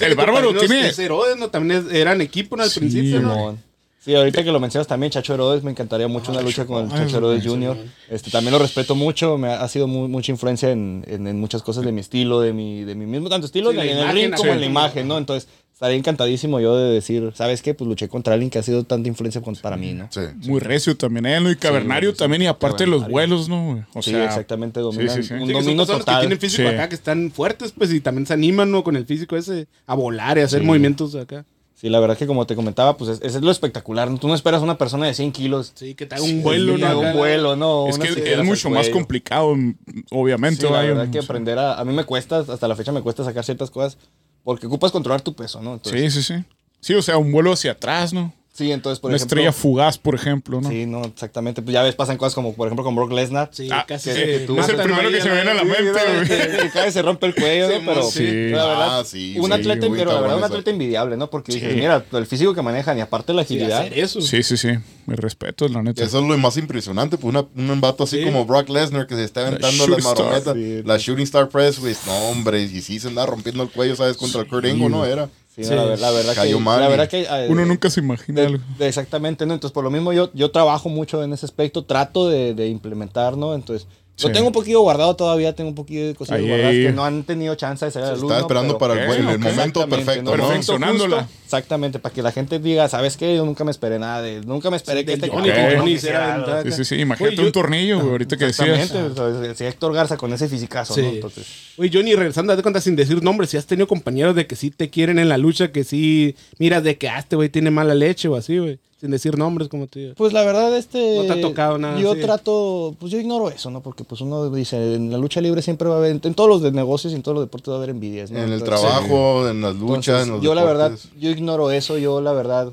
El 0.00 0.14
bárbaro 0.14 0.54
tiene- 0.54 0.88
es 0.88 0.98
Herodes, 0.98 1.36
¿no? 1.36 1.48
También 1.48 1.88
eran 1.92 2.20
equipo 2.20 2.56
¿no? 2.56 2.62
al 2.62 2.70
Sí, 2.70 2.80
principio, 2.80 3.20
¿no? 3.20 3.56
Sí, 4.02 4.14
ahorita 4.14 4.42
que 4.42 4.50
lo 4.50 4.58
mencionas 4.60 4.86
también, 4.88 5.12
Chacho 5.12 5.34
Herodes, 5.34 5.62
me 5.62 5.70
encantaría 5.70 6.08
mucho 6.08 6.32
una 6.32 6.40
lucha 6.40 6.64
con 6.64 6.84
el 6.84 6.90
Chacho 6.90 7.18
Herodes 7.18 7.44
Jr. 7.46 7.76
Este, 8.08 8.30
también 8.30 8.52
lo 8.54 8.58
respeto 8.58 8.94
mucho, 8.94 9.36
me 9.36 9.48
ha, 9.48 9.60
ha 9.62 9.68
sido 9.68 9.86
muy- 9.86 10.08
mucha 10.08 10.32
influencia 10.32 10.70
en, 10.70 11.04
en- 11.06 11.26
en 11.26 11.38
muchas 11.38 11.62
cosas 11.62 11.84
de 11.84 11.92
mi 11.92 12.00
estilo, 12.00 12.40
de 12.40 12.54
mi, 12.54 12.82
de 12.84 12.94
mi 12.94 13.04
mismo, 13.04 13.28
tanto 13.28 13.44
estilo 13.46 13.72
Sí, 13.72 13.78
en, 13.78 13.98
el 13.98 14.08
ring 14.12 14.30
como 14.30 14.44
sí. 14.44 14.48
en 14.48 14.60
la 14.60 14.66
imagen, 14.66 15.06
¿no? 15.06 15.18
Entonces, 15.18 15.50
estaría 15.74 15.98
encantadísimo 15.98 16.60
yo 16.60 16.76
de 16.78 16.92
decir, 16.94 17.30
¿sabes 17.34 17.60
qué? 17.60 17.74
Pues 17.74 17.86
luché 17.88 18.08
contra 18.08 18.32
alguien 18.32 18.48
que 18.48 18.58
ha 18.58 18.62
sido 18.62 18.84
tanta 18.84 19.06
influencia 19.06 19.42
con- 19.42 19.54
para 19.56 19.76
mí, 19.76 19.92
¿no? 19.92 20.08
Sí. 20.10 20.20
Muy 20.46 20.60
recio 20.60 20.96
también, 20.96 21.26
¿eh? 21.26 21.38
¿no? 21.40 21.50
Y 21.50 21.56
cavernario 21.56 22.12
sí, 22.12 22.16
también, 22.16 22.40
y 22.40 22.46
aparte 22.46 22.86
los 22.86 23.06
vuelos, 23.06 23.50
¿no? 23.50 23.86
O 23.92 24.00
sí, 24.00 24.12
sea, 24.12 24.24
exactamente, 24.24 24.80
dominan 24.80 25.14
sí, 25.14 25.22
sí. 25.24 25.34
un 25.34 25.46
Sí, 25.46 25.52
dominio 25.52 25.76
personas 25.76 25.88
que 25.88 25.98
total. 26.06 26.20
tienen 26.20 26.38
físico 26.38 26.68
Sí. 26.70 26.74
acá, 26.74 26.88
que 26.88 26.94
están 26.94 27.30
fuertes, 27.30 27.72
pues, 27.76 27.92
y 27.92 28.00
también 28.00 28.26
se 28.26 28.32
animan, 28.32 28.70
¿no? 28.70 28.82
Con 28.82 28.96
el 28.96 29.04
físico 29.04 29.36
ese, 29.36 29.68
a 29.86 29.94
volar 29.94 30.38
y 30.38 30.40
a 30.40 30.44
hacer 30.44 30.62
movimientos 30.62 31.14
acá. 31.14 31.44
Sí, 31.80 31.88
la 31.88 31.98
verdad 31.98 32.18
que 32.18 32.26
como 32.26 32.46
te 32.46 32.54
comentaba, 32.54 32.98
pues 32.98 33.20
es, 33.22 33.34
es 33.36 33.40
lo 33.40 33.50
espectacular. 33.50 34.10
¿no? 34.10 34.18
Tú 34.18 34.28
no 34.28 34.34
esperas 34.34 34.60
a 34.60 34.64
una 34.64 34.76
persona 34.76 35.06
de 35.06 35.14
100 35.14 35.32
kilos. 35.32 35.72
Sí, 35.74 35.94
que 35.94 36.04
te 36.04 36.14
haga 36.14 36.24
un 36.24 36.42
vuelo, 36.42 36.76
Sí, 36.76 36.82
¿no? 36.82 36.98
un 37.00 37.06
Acá. 37.06 37.16
vuelo, 37.16 37.56
¿no? 37.56 37.88
Es 37.88 37.98
que 37.98 38.34
es 38.34 38.44
mucho 38.44 38.68
más 38.68 38.90
complicado, 38.90 39.56
mm, 39.56 39.74
obviamente. 40.10 40.60
Sí, 40.60 40.64
la 40.66 40.72
vaya, 40.72 40.88
verdad 40.88 41.08
o 41.08 41.10
que 41.10 41.18
aprender 41.20 41.58
a... 41.58 41.80
A 41.80 41.84
mí 41.86 41.94
me 41.94 42.04
cuesta, 42.04 42.40
hasta 42.46 42.68
la 42.68 42.76
fecha 42.76 42.92
me 42.92 43.00
cuesta 43.00 43.24
sacar 43.24 43.44
ciertas 43.46 43.70
cosas 43.70 43.96
porque 44.44 44.66
ocupas 44.66 44.92
controlar 44.92 45.22
tu 45.22 45.34
peso, 45.34 45.62
¿no? 45.62 45.72
Entonces, 45.74 46.12
Sí, 46.12 46.22
sí, 46.22 46.34
sí. 46.34 46.44
Sí, 46.80 46.94
o 46.94 47.00
sea, 47.02 47.16
un 47.16 47.32
vuelo 47.32 47.52
hacia 47.52 47.72
atrás, 47.72 48.12
¿no? 48.12 48.32
Sí, 48.52 48.72
entonces, 48.72 49.00
por 49.00 49.08
Una 49.10 49.16
ejemplo... 49.16 49.36
estrella 49.38 49.52
fugaz, 49.52 49.98
por 49.98 50.14
ejemplo, 50.14 50.60
¿no? 50.60 50.68
Sí, 50.68 50.86
no, 50.86 51.04
exactamente. 51.04 51.62
Pues 51.62 51.72
ya 51.72 51.82
ves, 51.82 51.94
pasan 51.94 52.16
cosas 52.18 52.34
como, 52.34 52.54
por 52.54 52.68
ejemplo, 52.68 52.84
con 52.84 52.94
Brock 52.94 53.12
Lesnar. 53.12 53.48
Sí, 53.52 53.68
Ah, 53.72 53.84
casi 53.88 54.10
sí, 54.10 54.16
se 54.16 54.34
es 54.44 54.68
el 54.68 54.76
primero 54.76 55.10
que 55.10 55.20
se 55.20 55.28
me 55.28 55.34
viene 55.36 55.50
a 55.50 55.54
la 55.54 55.64
mente, 55.64 55.82
¿verdad? 55.82 56.02
güey. 56.16 56.28
Que, 56.28 56.56
que 56.62 56.70
cae, 56.70 56.92
se 56.92 57.02
rompe 57.02 57.26
el 57.26 57.34
cuello, 57.34 57.68
Pero 57.86 58.02
sí. 58.02 58.50
la 58.50 58.66
verdad, 58.66 59.00
Ah, 59.00 59.04
sí, 59.04 59.36
un 59.38 59.46
sí, 59.46 59.52
atleta, 59.52 59.86
pero 59.90 60.12
la 60.12 60.20
verdad, 60.20 60.36
un 60.38 60.44
eso. 60.44 60.52
atleta 60.52 60.70
invidiable, 60.70 61.16
¿no? 61.16 61.30
Porque 61.30 61.52
dices, 61.52 61.74
mira, 61.74 62.04
el 62.12 62.26
físico 62.26 62.54
que 62.54 62.62
manejan 62.62 62.98
y 62.98 63.00
aparte 63.00 63.32
la 63.32 63.42
agilidad. 63.42 63.86
eso. 63.92 64.20
Sí, 64.20 64.42
sí, 64.42 64.56
sí. 64.56 64.68
Mi 65.06 65.16
respeto, 65.16 65.66
la 65.68 65.82
neta. 65.82 66.04
Eso 66.04 66.18
es 66.20 66.24
lo 66.26 66.36
más 66.38 66.56
impresionante, 66.56 67.16
pues 67.18 67.34
una, 67.34 67.44
un 67.72 67.80
vato 67.80 68.04
así 68.04 68.18
Sí. 68.18 68.24
como 68.24 68.44
Brock 68.44 68.68
Lesnar 68.68 69.06
que 69.06 69.14
se 69.14 69.24
está 69.24 69.46
aventando 69.46 69.84
Star, 69.96 70.02
marometas, 70.02 70.54
sí. 70.54 70.82
la 70.84 70.98
Shooting 70.98 71.24
Star 71.24 71.48
Press, 71.48 71.78
güey, 71.80 71.94
no 72.06 72.12
hombre, 72.30 72.62
y 72.62 72.80
sí 72.80 72.98
se 73.00 73.08
anda 73.08 73.24
rompiendo 73.26 73.62
el 73.62 73.70
cuello, 73.70 73.96
¿sabes? 73.96 74.16
Contra 74.16 74.42
el 74.42 74.46
Kurt 74.48 74.64
Angle, 74.66 74.88
¿no? 74.88 75.04
Era. 75.04 75.28
Sí, 75.52 75.64
la, 75.64 75.84
ver- 75.84 75.98
la 75.98 76.10
verdad 76.12 76.34
Cayó 76.36 76.58
que... 76.58 76.62
mal 76.62 76.80
La 76.80 76.86
y- 76.86 76.90
verdad 76.90 77.08
que 77.08 77.22
eh, 77.22 77.46
Uno 77.50 77.66
nunca 77.66 77.90
se 77.90 77.98
imagina 78.00 78.40
De- 78.40 78.46
algo. 78.46 78.64
de- 78.78 78.86
exactamente, 78.86 79.44
¿no? 79.46 79.54
Entonces, 79.54 79.74
por 79.74 79.82
lo 79.82 79.90
mismo 79.90 80.12
yo, 80.12 80.30
yo 80.32 80.50
trabajo 80.52 80.88
mucho 80.88 81.22
en 81.24 81.32
ese 81.32 81.44
aspecto, 81.44 81.84
trato 81.84 82.28
de, 82.28 82.54
de 82.54 82.68
implementar, 82.68 83.36
¿no? 83.36 83.54
Entonces, 83.54 83.88
Sí. 84.20 84.26
Lo 84.28 84.32
tengo 84.32 84.46
un 84.48 84.52
poquillo 84.52 84.80
guardado 84.80 85.16
todavía, 85.16 85.54
tengo 85.54 85.70
un 85.70 85.74
poquillo 85.74 86.06
de 86.08 86.14
cosillas 86.14 86.40
Ahí, 86.40 86.46
guardadas 86.48 86.72
ahí. 86.72 86.82
que 86.84 86.92
no 86.92 87.04
han 87.04 87.22
tenido 87.24 87.54
chance 87.54 87.84
de 87.86 87.90
salir 87.90 88.06
a 88.08 88.12
la 88.12 88.14
luz. 88.16 88.22
Estaba 88.24 88.38
¿no? 88.40 88.46
esperando 88.46 88.78
Pero- 88.78 88.94
para 88.94 89.14
el, 89.16 89.38
momento 89.38 89.88
perfecto, 89.88 90.36
¿no? 90.36 90.62
Sonándola. 90.62 91.28
Exactamente, 91.44 91.98
para 91.98 92.14
que 92.14 92.22
la 92.22 92.30
gente 92.30 92.58
diga, 92.58 92.88
¿sabes 92.88 93.16
qué? 93.16 93.34
Yo 93.34 93.44
nunca 93.44 93.64
me 93.64 93.70
esperé 93.72 93.98
nada 93.98 94.22
de... 94.22 94.40
Nunca 94.42 94.70
me 94.70 94.76
esperé 94.76 95.04
que 95.04 95.14
este 95.14 95.28
Johnny, 95.28 95.48
Ok. 95.48 95.54
que 95.56 95.60
cabrón 95.60 95.78
Johnny 95.80 95.92
hiciera 95.92 96.18
era- 96.18 96.34
algo. 96.56 96.70
Sí, 96.70 96.76
sí, 96.76 96.84
sí. 96.84 96.94
Imagínate 97.00 97.36
yo- 97.36 97.42
un 97.42 97.52
tornillo, 97.52 97.98
güey, 97.98 98.10
ahorita 98.12 98.36
que 98.36 98.44
decías. 98.46 98.78
Exactamente, 98.78 99.54
si 99.56 99.64
Héctor 99.64 99.92
Garza 99.94 100.16
con 100.16 100.32
ese 100.32 100.48
fisicazo, 100.48 100.94
Sí. 100.94 101.02
¿no? 101.02 101.08
Entonces, 101.08 101.46
Oye, 101.76 101.90
Johnny, 101.92 102.14
regresando, 102.14 102.52
date 102.52 102.62
cuenta 102.62 102.80
sin 102.80 102.94
decir 102.94 103.22
nombres, 103.22 103.50
si 103.50 103.56
has 103.56 103.66
tenido 103.66 103.88
compañeros 103.88 104.34
de 104.36 104.46
que 104.46 104.54
sí 104.54 104.70
te 104.70 104.90
quieren 104.90 105.18
en 105.18 105.28
la 105.28 105.38
lucha, 105.38 105.72
que 105.72 105.82
sí 105.82 106.36
miras 106.58 106.84
de 106.84 106.98
que 106.98 107.08
ah, 107.08 107.18
este 107.18 107.36
güey 107.36 107.48
tiene 107.48 107.70
mala 107.70 107.94
leche 107.94 108.28
o 108.28 108.36
así, 108.36 108.58
güey. 108.58 108.78
Sin 109.00 109.10
decir 109.10 109.38
nombres, 109.38 109.68
como 109.68 109.86
te 109.86 110.00
digo. 110.00 110.14
Pues 110.14 110.34
la 110.34 110.44
verdad, 110.44 110.76
este. 110.76 111.16
No 111.16 111.24
te 111.24 111.32
ha 111.32 111.40
tocado 111.40 111.78
nada 111.78 111.98
Yo 111.98 112.14
trato. 112.20 112.94
Pues 112.98 113.10
yo 113.10 113.18
ignoro 113.18 113.48
eso, 113.48 113.70
¿no? 113.70 113.80
Porque 113.80 114.04
pues 114.04 114.20
uno 114.20 114.50
dice, 114.50 114.94
en 114.94 115.10
la 115.10 115.16
lucha 115.16 115.40
libre 115.40 115.62
siempre 115.62 115.88
va 115.88 115.94
a 115.94 115.98
haber. 115.98 116.20
En 116.22 116.34
todos 116.34 116.50
los 116.50 116.60
de 116.60 116.70
negocios 116.70 117.12
y 117.14 117.16
en 117.16 117.22
todos 117.22 117.36
los 117.36 117.44
deportes 117.44 117.70
va 117.70 117.76
a 117.76 117.78
haber 117.78 117.90
envidias, 117.90 118.30
¿no? 118.30 118.38
En 118.38 118.52
el 118.52 118.60
Entonces, 118.60 118.80
trabajo, 118.80 119.48
en 119.48 119.62
las 119.62 119.72
entonces, 119.72 119.96
luchas, 119.96 120.26
en 120.26 120.32
los 120.34 120.42
yo 120.42 120.54
la 120.54 120.64
verdad, 120.64 120.92
yo 121.18 121.30
ignoro 121.30 121.70
eso. 121.70 121.96
Yo 121.96 122.20
la 122.20 122.32
verdad 122.32 122.72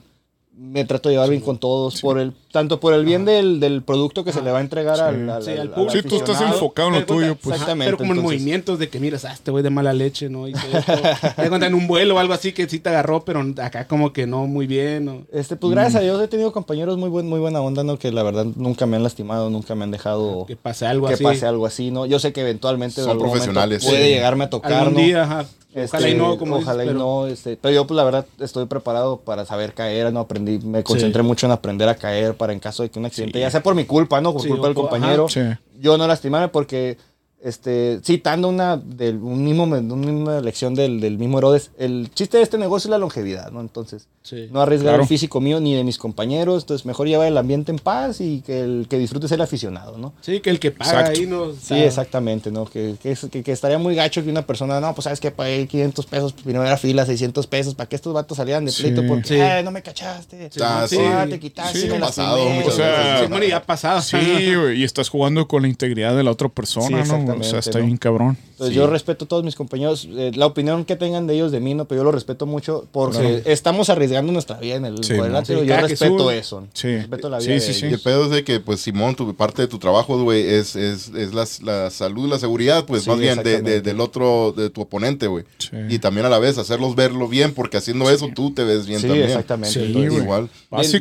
me 0.57 0.83
trato 0.85 1.07
de 1.09 1.15
llevar 1.15 1.29
bien 1.29 1.41
con 1.41 1.59
todos. 1.59 2.01
por 2.01 2.19
el 2.19 2.33
Tanto 2.49 2.79
por 2.79 2.93
el 2.93 3.03
bien 3.03 3.25
del, 3.25 3.59
del 3.59 3.81
producto 3.83 4.23
que 4.23 4.31
se 4.31 4.41
le 4.41 4.51
va 4.51 4.59
a 4.59 4.61
entregar 4.61 4.99
al, 5.01 5.29
al, 5.29 5.43
Sí, 5.43 5.51
al 5.51 5.59
al- 5.59 5.69
público. 5.71 5.91
Sí, 5.91 6.01
tú 6.01 6.15
estás 6.15 6.39
enfocado 6.41 6.87
en 6.87 6.93
lo 6.95 7.05
tuyo, 7.05 7.35
pues. 7.35 7.47
ajá, 7.47 7.55
Exactamente, 7.55 7.85
Pero 7.87 7.97
como 7.97 8.13
en 8.13 8.21
movimientos 8.21 8.79
de 8.79 8.87
que 8.89 8.99
miras, 9.01 9.25
ah, 9.25 9.33
este 9.33 9.51
güey 9.51 9.63
de 9.65 9.69
mala 9.69 9.91
leche, 9.93 10.29
¿no? 10.29 10.47
Y 10.47 10.53
todo 10.53 10.77
esto. 10.77 10.93
Te 11.35 11.49
cuenta 11.49 11.67
en 11.67 11.73
un 11.73 11.87
vuelo 11.87 12.15
o 12.15 12.19
algo 12.19 12.33
así 12.33 12.53
que 12.53 12.67
sí 12.69 12.79
te 12.79 12.87
agarró, 12.89 13.25
pero 13.25 13.45
acá 13.61 13.85
como 13.85 14.13
que 14.13 14.27
no 14.27 14.47
muy 14.47 14.65
bien. 14.65 15.03
¿no? 15.05 15.23
Este, 15.33 15.57
pues 15.57 15.71
gracias 15.71 15.95
a 15.95 15.99
Dios 15.99 16.21
he 16.23 16.27
tenido 16.29 16.53
compañeros 16.53 16.97
muy, 16.97 17.09
buen, 17.09 17.27
muy 17.27 17.39
buena 17.41 17.59
onda, 17.61 17.83
¿no? 17.83 17.99
Que 17.99 18.11
la 18.13 18.23
verdad 18.23 18.45
nunca 18.55 18.85
me 18.85 18.95
han 18.95 19.03
lastimado, 19.03 19.49
nunca 19.49 19.75
me 19.75 19.83
han 19.83 19.91
dejado 19.91 20.45
Que 20.47 20.55
pase 20.55 20.85
algo 20.87 21.07
que 21.07 21.15
así. 21.15 21.23
pase 21.25 21.45
algo 21.45 21.65
así, 21.65 21.91
¿no? 21.91 22.05
Yo 22.05 22.17
sé 22.17 22.31
que 22.31 22.41
eventualmente 22.41 23.01
en 23.01 23.07
Son 23.07 23.19
profesionales. 23.19 23.83
puede 23.85 24.03
Sí. 24.05 24.09
llegarme 24.09 24.45
a 24.45 24.49
tocar, 24.49 24.71
Algún 24.73 24.93
¿no? 24.93 24.99
día, 25.01 25.23
ajá. 25.23 25.45
Ojalá 25.75 26.07
y 26.07 26.11
Este, 26.13 26.15
no, 26.23 26.37
como 26.39 26.55
ojalá 26.55 26.81
dices, 26.81 26.95
y 26.95 26.97
pero- 26.97 26.99
no, 27.05 27.27
este, 27.27 27.57
pero 27.61 27.75
yo 27.75 27.85
pues 27.85 27.95
la 27.97 28.03
verdad 28.03 28.25
estoy 28.39 28.65
preparado 28.65 29.17
para 29.17 29.45
saber 29.45 29.73
caer, 29.73 30.11
no 30.11 30.21
aprendí, 30.21 30.57
me 30.57 30.81
concentré 30.81 31.21
mucho 31.21 31.45
en 31.45 31.51
aprender 31.51 31.87
a 31.87 31.93
caer 31.93 32.33
para 32.37 32.53
en 32.53 32.59
caso 32.59 32.83
de 32.83 32.89
que 32.89 32.99
un 32.99 33.05
accidente, 33.05 33.39
ya 33.39 33.49
sea 33.51 33.61
por 33.63 33.75
mi 33.75 33.85
culpa, 33.85 34.21
no, 34.21 34.33
por 34.33 34.41
Sí, 34.41 34.47
culpa 34.49 34.67
del 34.67 34.75
compañero, 34.75 35.25
ajá. 35.25 35.55
Sí. 35.57 35.79
yo 35.79 35.97
no 35.97 36.07
lastimarme 36.07 36.47
porque 36.49 36.97
este 37.41 37.99
citando 38.03 38.49
una 38.49 38.77
del 38.77 39.17
un 39.17 39.43
mismo 39.43 39.63
una 39.63 39.79
misma 39.95 40.41
lección 40.41 40.73
del, 40.73 40.99
del 40.99 41.17
mismo 41.19 41.37
Herodes, 41.37 41.71
el 41.77 42.09
chiste 42.13 42.37
de 42.37 42.43
este 42.43 42.57
negocio 42.57 42.87
es 42.87 42.91
la 42.91 42.97
longevidad, 42.97 43.51
¿no? 43.51 43.61
Entonces, 43.61 44.07
Sí. 44.23 44.49
no 44.51 44.59
arriesgar 44.61 44.89
Claro. 44.91 45.03
el 45.03 45.07
físico 45.07 45.39
mío 45.39 45.61
ni 45.61 45.73
de 45.73 45.85
mis 45.85 45.97
compañeros, 45.97 46.63
entonces 46.63 46.85
mejor 46.85 47.07
llevar 47.07 47.27
el 47.27 47.37
ambiente 47.37 47.71
en 47.71 47.79
paz 47.79 48.19
y 48.19 48.41
que 48.41 48.59
el 48.59 48.87
que 48.89 48.97
disfrute 48.97 49.27
es 49.27 49.31
el 49.31 49.39
aficionado, 49.39 49.97
¿no? 49.97 50.13
Sí, 50.19 50.41
que 50.41 50.49
el 50.49 50.59
que 50.59 50.71
paga 50.71 50.91
Exacto. 50.99 51.19
ahí 51.21 51.25
no. 51.27 51.53
Sí, 51.53 51.75
exactamente, 51.75 52.51
¿no? 52.51 52.65
Que, 52.65 52.95
que, 53.01 53.11
es- 53.11 53.27
que- 53.31 53.41
que 53.41 53.51
estaría 53.53 53.77
muy 53.77 53.95
gacho 53.95 54.21
que 54.23 54.29
una 54.29 54.45
persona, 54.45 54.81
no, 54.81 54.93
pues 54.93 55.05
sabes 55.05 55.21
que 55.21 55.31
pagué 55.31 55.65
500 55.67 56.05
pesos 56.07 56.33
primera 56.33 56.75
fila, 56.75 57.05
600 57.05 57.47
pesos, 57.47 57.73
para 57.75 57.87
que 57.87 57.95
estos 57.95 58.13
vatos 58.13 58.35
salieran 58.35 58.65
de 58.65 58.71
Sí. 58.71 58.83
pleito 58.83 59.07
porque, 59.07 59.27
Sí. 59.29 59.35
"Eh, 59.39 59.61
no 59.63 59.71
me 59.71 59.81
cachaste. 59.81 60.49
Ah, 60.61 60.85
sí. 60.89 60.97
Ah, 60.99 61.25
te 61.29 61.39
quitaste, 61.39 61.79
Sí, 61.79 61.87
me 61.87 61.99
pasado 61.99 62.35
lastimé". 62.37 62.55
muchas 62.59 62.73
O 62.73 62.75
sea, 62.77 63.25
bueno, 63.29 63.45
ya 63.45 63.57
ha 63.57 63.63
pasado. 63.63 64.01
Sí, 64.01 64.17
güey, 64.55 64.81
y 64.81 64.83
estás 64.83 65.07
jugando 65.07 65.47
con 65.47 65.61
la 65.61 65.69
integridad 65.69 66.15
de 66.17 66.23
la 66.23 66.31
otra 66.31 66.49
persona, 66.49 67.05
Sí, 67.05 67.11
¿no? 67.11 67.17
O 67.33 67.43
sea, 67.43 67.59
está 67.59 67.79
¿no? 67.79 67.85
bien 67.85 67.97
cabrón. 67.97 68.37
Entonces 68.51 68.73
Sí. 68.73 68.79
yo 68.79 68.87
respeto 68.87 69.25
a 69.25 69.27
todos 69.27 69.43
mis 69.43 69.55
compañeros, 69.55 70.07
eh, 70.11 70.31
la 70.35 70.45
opinión 70.47 70.83
que 70.85 70.95
tengan 70.95 71.27
de 71.27 71.35
ellos 71.35 71.51
de 71.51 71.59
mí, 71.59 71.73
no, 71.75 71.85
pero 71.85 72.01
yo 72.01 72.03
lo 72.05 72.11
respeto 72.11 72.45
mucho 72.45 72.87
porque 72.91 73.43
estamos 73.45 73.89
arriesgando 73.89 74.31
nuestra 74.33 74.57
vida 74.57 74.75
en 74.75 74.85
el 74.85 75.03
Sí, 75.03 75.13
yo 75.15 75.77
respeto 75.77 76.19
sube. 76.19 76.37
eso. 76.39 76.67
Sí. 76.73 76.95
Respeto 76.97 77.29
la 77.29 77.39
Sí, 77.41 77.49
vida 77.49 77.59
sí, 77.59 77.67
de 77.67 77.73
sí. 77.73 77.85
Y 77.85 77.87
ellos. 77.89 77.99
el 77.99 78.03
pedo 78.03 78.25
es 78.25 78.31
de 78.31 78.43
que, 78.43 78.59
pues, 78.59 78.79
Simón, 78.81 79.15
tu 79.15 79.35
parte 79.35 79.61
de 79.61 79.67
tu 79.67 79.77
trabajo, 79.77 80.21
güey, 80.23 80.41
es, 80.41 80.75
es, 80.75 81.09
es 81.09 81.33
la, 81.33 81.45
la 81.63 81.89
salud, 81.91 82.27
la 82.27 82.39
seguridad, 82.39 82.85
pues, 82.85 83.03
Sí, 83.03 83.09
más 83.09 83.19
bien, 83.19 83.43
de, 83.43 83.61
de- 83.61 83.81
del 83.81 83.99
otro, 83.99 84.53
de 84.57 84.69
tu 84.71 84.81
oponente, 84.81 85.27
güey. 85.27 85.45
Sí. 85.59 85.69
Y 85.89 85.99
también 85.99 86.25
a 86.25 86.29
la 86.29 86.39
vez 86.39 86.57
hacerlos 86.57 86.95
verlo 86.95 87.27
bien, 87.27 87.53
porque 87.53 87.77
haciendo 87.77 88.09
eso 88.09 88.27
tú 88.33 88.51
te 88.53 88.63
ves 88.63 88.87
bien 88.87 88.99
Sí, 89.01 89.07
también. 89.07 89.27
exactamente. 89.27 89.73
Sí, 89.79 89.85
Entonces, 89.85 90.11
güey. 90.11 90.23
Igual. 90.23 90.49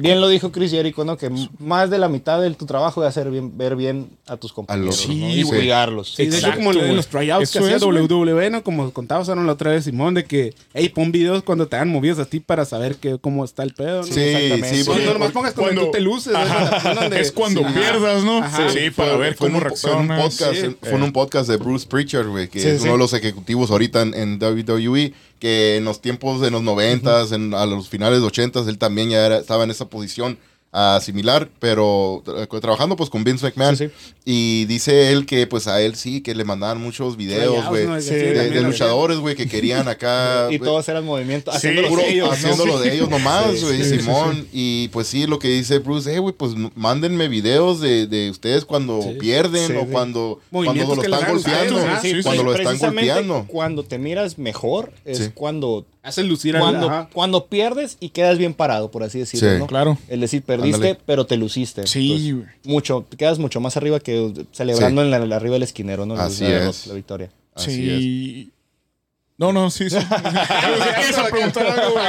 Bien, 0.01 0.21
lo 0.21 0.29
dijo 0.29 0.53
Chris 0.53 0.71
Jericho, 0.71 1.05
¿no? 1.05 1.17
Que 1.17 1.31
más 1.59 1.89
de 1.91 1.99
la 1.99 2.09
mitad 2.09 2.41
de 2.41 2.51
tu 2.51 2.67
trabajo 2.67 3.03
es 3.03 3.09
hacer 3.09 3.31
bien, 3.31 3.57
ver 3.57 3.77
bien 3.77 4.11
a 4.27 4.37
tus 4.37 4.53
compañeros. 4.53 4.97
Sí, 4.97 5.15
¿no? 5.21 5.29
y 5.31 5.43
güey. 5.43 5.61
cuidarlos. 5.61 6.15
Sí, 6.17 6.23
de 6.25 6.29
hecho, 6.29 6.47
Exacto, 6.49 6.59
como 6.65 6.73
en 6.73 6.97
los 6.97 7.07
tryouts 7.09 7.51
que 7.51 7.59
hacía. 7.59 7.77
WWE, 7.79 8.51
¿no? 8.51 8.63
Como 8.65 8.91
contabas 8.93 9.29
la 9.29 9.53
otra 9.53 9.73
vez, 9.73 9.85
Simón, 9.85 10.15
de 10.15 10.25
que, 10.25 10.55
hey, 10.73 10.89
pon 10.89 11.13
videos 11.13 11.43
cuando 11.43 11.69
te 11.69 11.77
dan 11.77 11.89
movidos 11.91 12.19
a 12.19 12.25
ti 12.25 12.41
para 12.41 12.65
saber 12.65 12.97
que, 12.97 13.19
cómo 13.19 13.45
está 13.45 13.63
el 13.63 13.75
pedo, 13.75 13.99
¿no? 13.99 14.03
Sí, 14.05 14.21
exactamente. 14.21 14.69
sí, 14.71 14.77
Sí, 14.79 14.85
porque- 14.87 15.05
no 15.05 15.13
nomás 15.13 15.33
pongas 15.33 15.53
cuando, 15.55 15.73
cuando- 15.73 15.85
tú 15.87 15.91
te 15.93 16.01
luces. 16.01 16.33
¿no? 16.33 16.39
Ajá. 16.39 16.95
Donde- 16.95 17.21
Es 17.21 17.33
cuando 17.33 17.61
Sí. 17.61 17.67
pierdas, 17.75 18.25
¿no? 18.25 18.39
Ajá. 18.39 18.69
Sí, 18.71 18.91
para 18.91 19.11
Fue- 19.13 19.19
ver 19.21 19.35
fue 19.35 19.49
cómo 19.49 19.59
un- 19.59 19.77
fue 19.77 19.91
en 19.91 19.97
un 19.99 20.09
reaccionas. 20.09 20.23
podcast, 20.23 20.55
Sí. 20.61 20.77
Fue 20.81 20.93
en 20.93 21.03
un 21.03 21.13
podcast 21.13 21.49
de 21.51 21.57
Bruce 21.59 21.87
Pritchard, 21.87 22.29
güey, 22.29 22.49
que 22.49 22.61
Sí, 22.61 22.69
es 22.69 22.79
sí. 22.79 22.85
uno 22.85 22.93
de 22.93 22.99
los 22.99 23.13
ejecutivos 23.13 23.71
ahorita 23.71 24.03
en, 24.03 24.15
en 24.15 24.39
WWE, 24.39 25.13
que 25.39 25.77
en 25.77 25.85
los 25.85 26.01
tiempos 26.01 26.41
de 26.41 26.51
los 26.51 26.63
noventas, 26.63 27.33
en, 27.33 27.53
a 27.53 27.67
los 27.67 27.89
finales 27.91 28.21
de 28.21 28.27
ochentas, 28.27 28.67
él 28.69 28.79
también 28.79 29.11
ya 29.11 29.27
era- 29.27 29.39
estaba 29.39 29.65
en 29.65 29.71
esa 29.71 29.87
posición 29.91 30.39
ah, 30.73 31.01
similar, 31.03 31.49
pero 31.59 32.23
tra- 32.25 32.61
trabajando 32.61 32.97
pues 32.97 33.09
con 33.11 33.25
Vince 33.25 33.45
McMahon. 33.47 33.77
Sí, 33.77 33.87
sí. 33.89 34.13
Y 34.25 34.65
dice 34.67 35.13
él 35.13 35.25
que 35.25 35.47
pues 35.47 35.67
a 35.69 35.81
él 35.81 35.95
sí, 35.97 36.21
que 36.21 36.35
le 36.35 36.45
mandaban 36.45 36.81
muchos 36.81 37.17
videos, 37.17 37.67
güey, 37.69 37.87
¿no? 37.87 37.95
De, 37.97 38.51
de 38.51 38.61
luchadores, 38.63 39.19
güey, 39.19 39.35
que 39.37 39.49
querían 39.49 39.89
acá... 39.89 40.47
Y 40.51 40.59
güey, 40.59 40.69
todos 40.69 40.89
eran 40.89 41.05
movimientos, 41.05 41.55
Sí, 41.55 41.59
haciéndolo 41.59 41.89
puro- 41.89 42.03
ellos, 42.03 42.27
¿no? 42.29 42.33
haciéndolo 42.35 42.79
de 42.81 42.95
ellos 42.95 43.09
nomás, 43.09 43.63
güey, 43.63 43.83
sí, 43.83 43.91
sí, 43.91 44.01
Simón. 44.01 44.47
Y 44.53 44.89
pues 44.89 45.07
sí, 45.07 45.27
lo 45.27 45.39
que 45.39 45.49
dice 45.49 45.79
Bruce, 45.79 46.15
eh, 46.15 46.19
güey, 46.19 46.35
pues 46.37 46.53
mándenme 46.75 47.29
videos 47.29 47.81
de, 47.81 48.07
de 48.07 48.31
ustedes 48.31 48.65
cuando 48.65 49.01
Sí. 49.03 49.17
pierden 49.21 49.67
Sí, 49.69 49.73
o 49.75 49.81
sí. 49.83 49.87
cuando, 49.93 50.41
cuando 50.51 50.95
lo 50.95 51.03
están 51.03 51.31
golpeando. 51.33 51.79
ajá. 51.79 52.01
Sí, 52.03 52.11
sí, 52.15 52.23
cuando 52.23 52.43
lo 52.43 52.55
están 52.55 52.79
golpeando. 52.79 53.45
Cuando 53.49 53.83
te 53.85 53.99
miras 53.99 54.39
mejor 54.39 54.93
es 55.05 55.19
Sí. 55.19 55.25
cuando, 55.35 55.87
Hace 56.07 56.23
lucir 56.23 56.57
al 56.57 56.63
cuando, 56.63 56.87
ajá. 56.89 57.09
cuando 57.13 57.47
pierdes 57.47 57.97
y 58.01 58.11
quedas 58.11 58.39
bien 58.39 58.55
parado, 58.55 58.91
por 58.91 59.03
así 59.03 59.19
decirlo, 59.19 59.53
Sí. 59.53 59.59
¿no? 59.59 59.67
Claro. 59.67 59.99
Es 60.09 60.21
decir, 60.21 60.43
perdiste, 60.43 60.77
Ándale. 60.77 60.99
pero 61.05 61.27
te 61.27 61.37
luciste. 61.37 61.87
Sí, 61.87 62.29
Entonces, 62.31 62.55
mucho, 62.65 63.05
te 63.09 63.17
quedas 63.17 63.39
mucho 63.39 63.61
más 63.61 63.77
arriba 63.77 63.99
que 64.01 64.33
celebrando 64.53 65.03
en 65.03 65.11
la, 65.11 65.19
la 65.19 65.37
arriba 65.37 65.55
del 65.55 65.65
esquinero, 65.65 66.07
¿no? 66.07 66.15
Así 66.15 66.45
la, 66.45 66.51
la- 66.61 66.71
es. 66.71 66.87
La 66.87 66.95
victoria. 66.95 67.31
Así 67.55 67.71
Sí. 67.75 68.53
No, 69.39 69.53
no, 69.53 69.71
sí, 69.71 69.91
sí. 69.91 69.97
Quiso 71.07 71.25
preguntar 71.31 71.67
algo, 71.67 71.93
güey. 71.93 72.05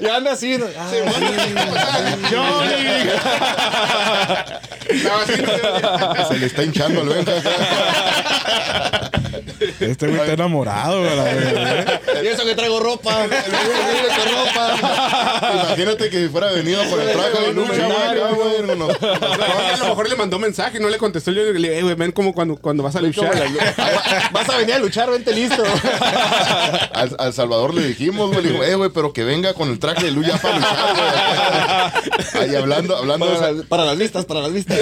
Y 0.00 0.06
anda 0.06 0.32
así. 0.32 0.56
¿no? 0.58 0.66
Ah, 0.78 0.92
Se 6.28 6.38
le 6.38 6.46
está 6.46 6.62
hinchando 6.64 7.02
el 7.02 7.08
Benja 7.08 7.36
acá. 7.36 9.10
Este 9.80 10.06
güey 10.06 10.20
está 10.20 10.32
enamorado, 10.32 11.02
verdad. 11.02 12.00
y 12.22 12.26
eso 12.26 12.44
que 12.44 12.54
traigo 12.54 12.80
ropa. 12.80 13.26
Imagínate 15.66 16.10
que 16.10 16.28
fuera 16.28 16.50
venido 16.52 16.82
con 16.90 17.00
el 17.00 17.12
traje 17.12 17.40
de 17.46 17.52
lucha, 17.52 17.72
güey, 17.72 17.86
acá, 18.20 18.28
güey. 18.34 18.62
no, 18.66 18.74
no. 18.74 18.88
A 18.88 19.76
lo 19.78 19.86
mejor 19.88 20.08
le 20.08 20.16
mandó 20.16 20.38
mensaje 20.38 20.78
y 20.78 20.80
no 20.80 20.88
le 20.88 20.98
contestó. 20.98 21.30
Yo 21.32 21.42
le 21.42 21.52
dije, 21.52 21.78
"Eh, 21.78 21.82
güey, 21.82 21.94
ven 21.94 22.12
como 22.12 22.32
cuando, 22.32 22.56
cuando 22.56 22.82
vas 22.82 22.96
a 22.96 23.00
luchar. 23.00 23.32
Vas 24.32 24.48
a 24.48 24.56
venir 24.58 24.74
a 24.74 24.78
luchar, 24.78 25.10
vente 25.10 25.32
listo. 25.32 25.62
Al, 26.92 27.14
al 27.18 27.32
Salvador 27.32 27.74
le 27.74 27.82
dijimos, 27.86 28.30
güey, 28.30 28.42
le 28.42 28.50
dijo, 28.52 28.62
eh, 28.64 28.74
güey, 28.74 28.90
pero 28.90 29.12
que 29.12 29.24
venga 29.24 29.54
con 29.54 29.68
el 29.70 29.78
traje 29.78 30.06
de 30.06 30.10
lucha 30.12 30.36
para 30.38 30.56
luchar, 30.56 30.94
güey. 32.32 32.44
Ahí 32.48 32.54
hablando, 32.56 32.96
hablando, 32.96 33.26
de, 33.26 33.36
Para, 33.38 33.62
para 33.68 33.84
las 33.84 33.98
vistas, 33.98 34.24
para 34.24 34.40
las 34.40 34.52
vistas. 34.52 34.78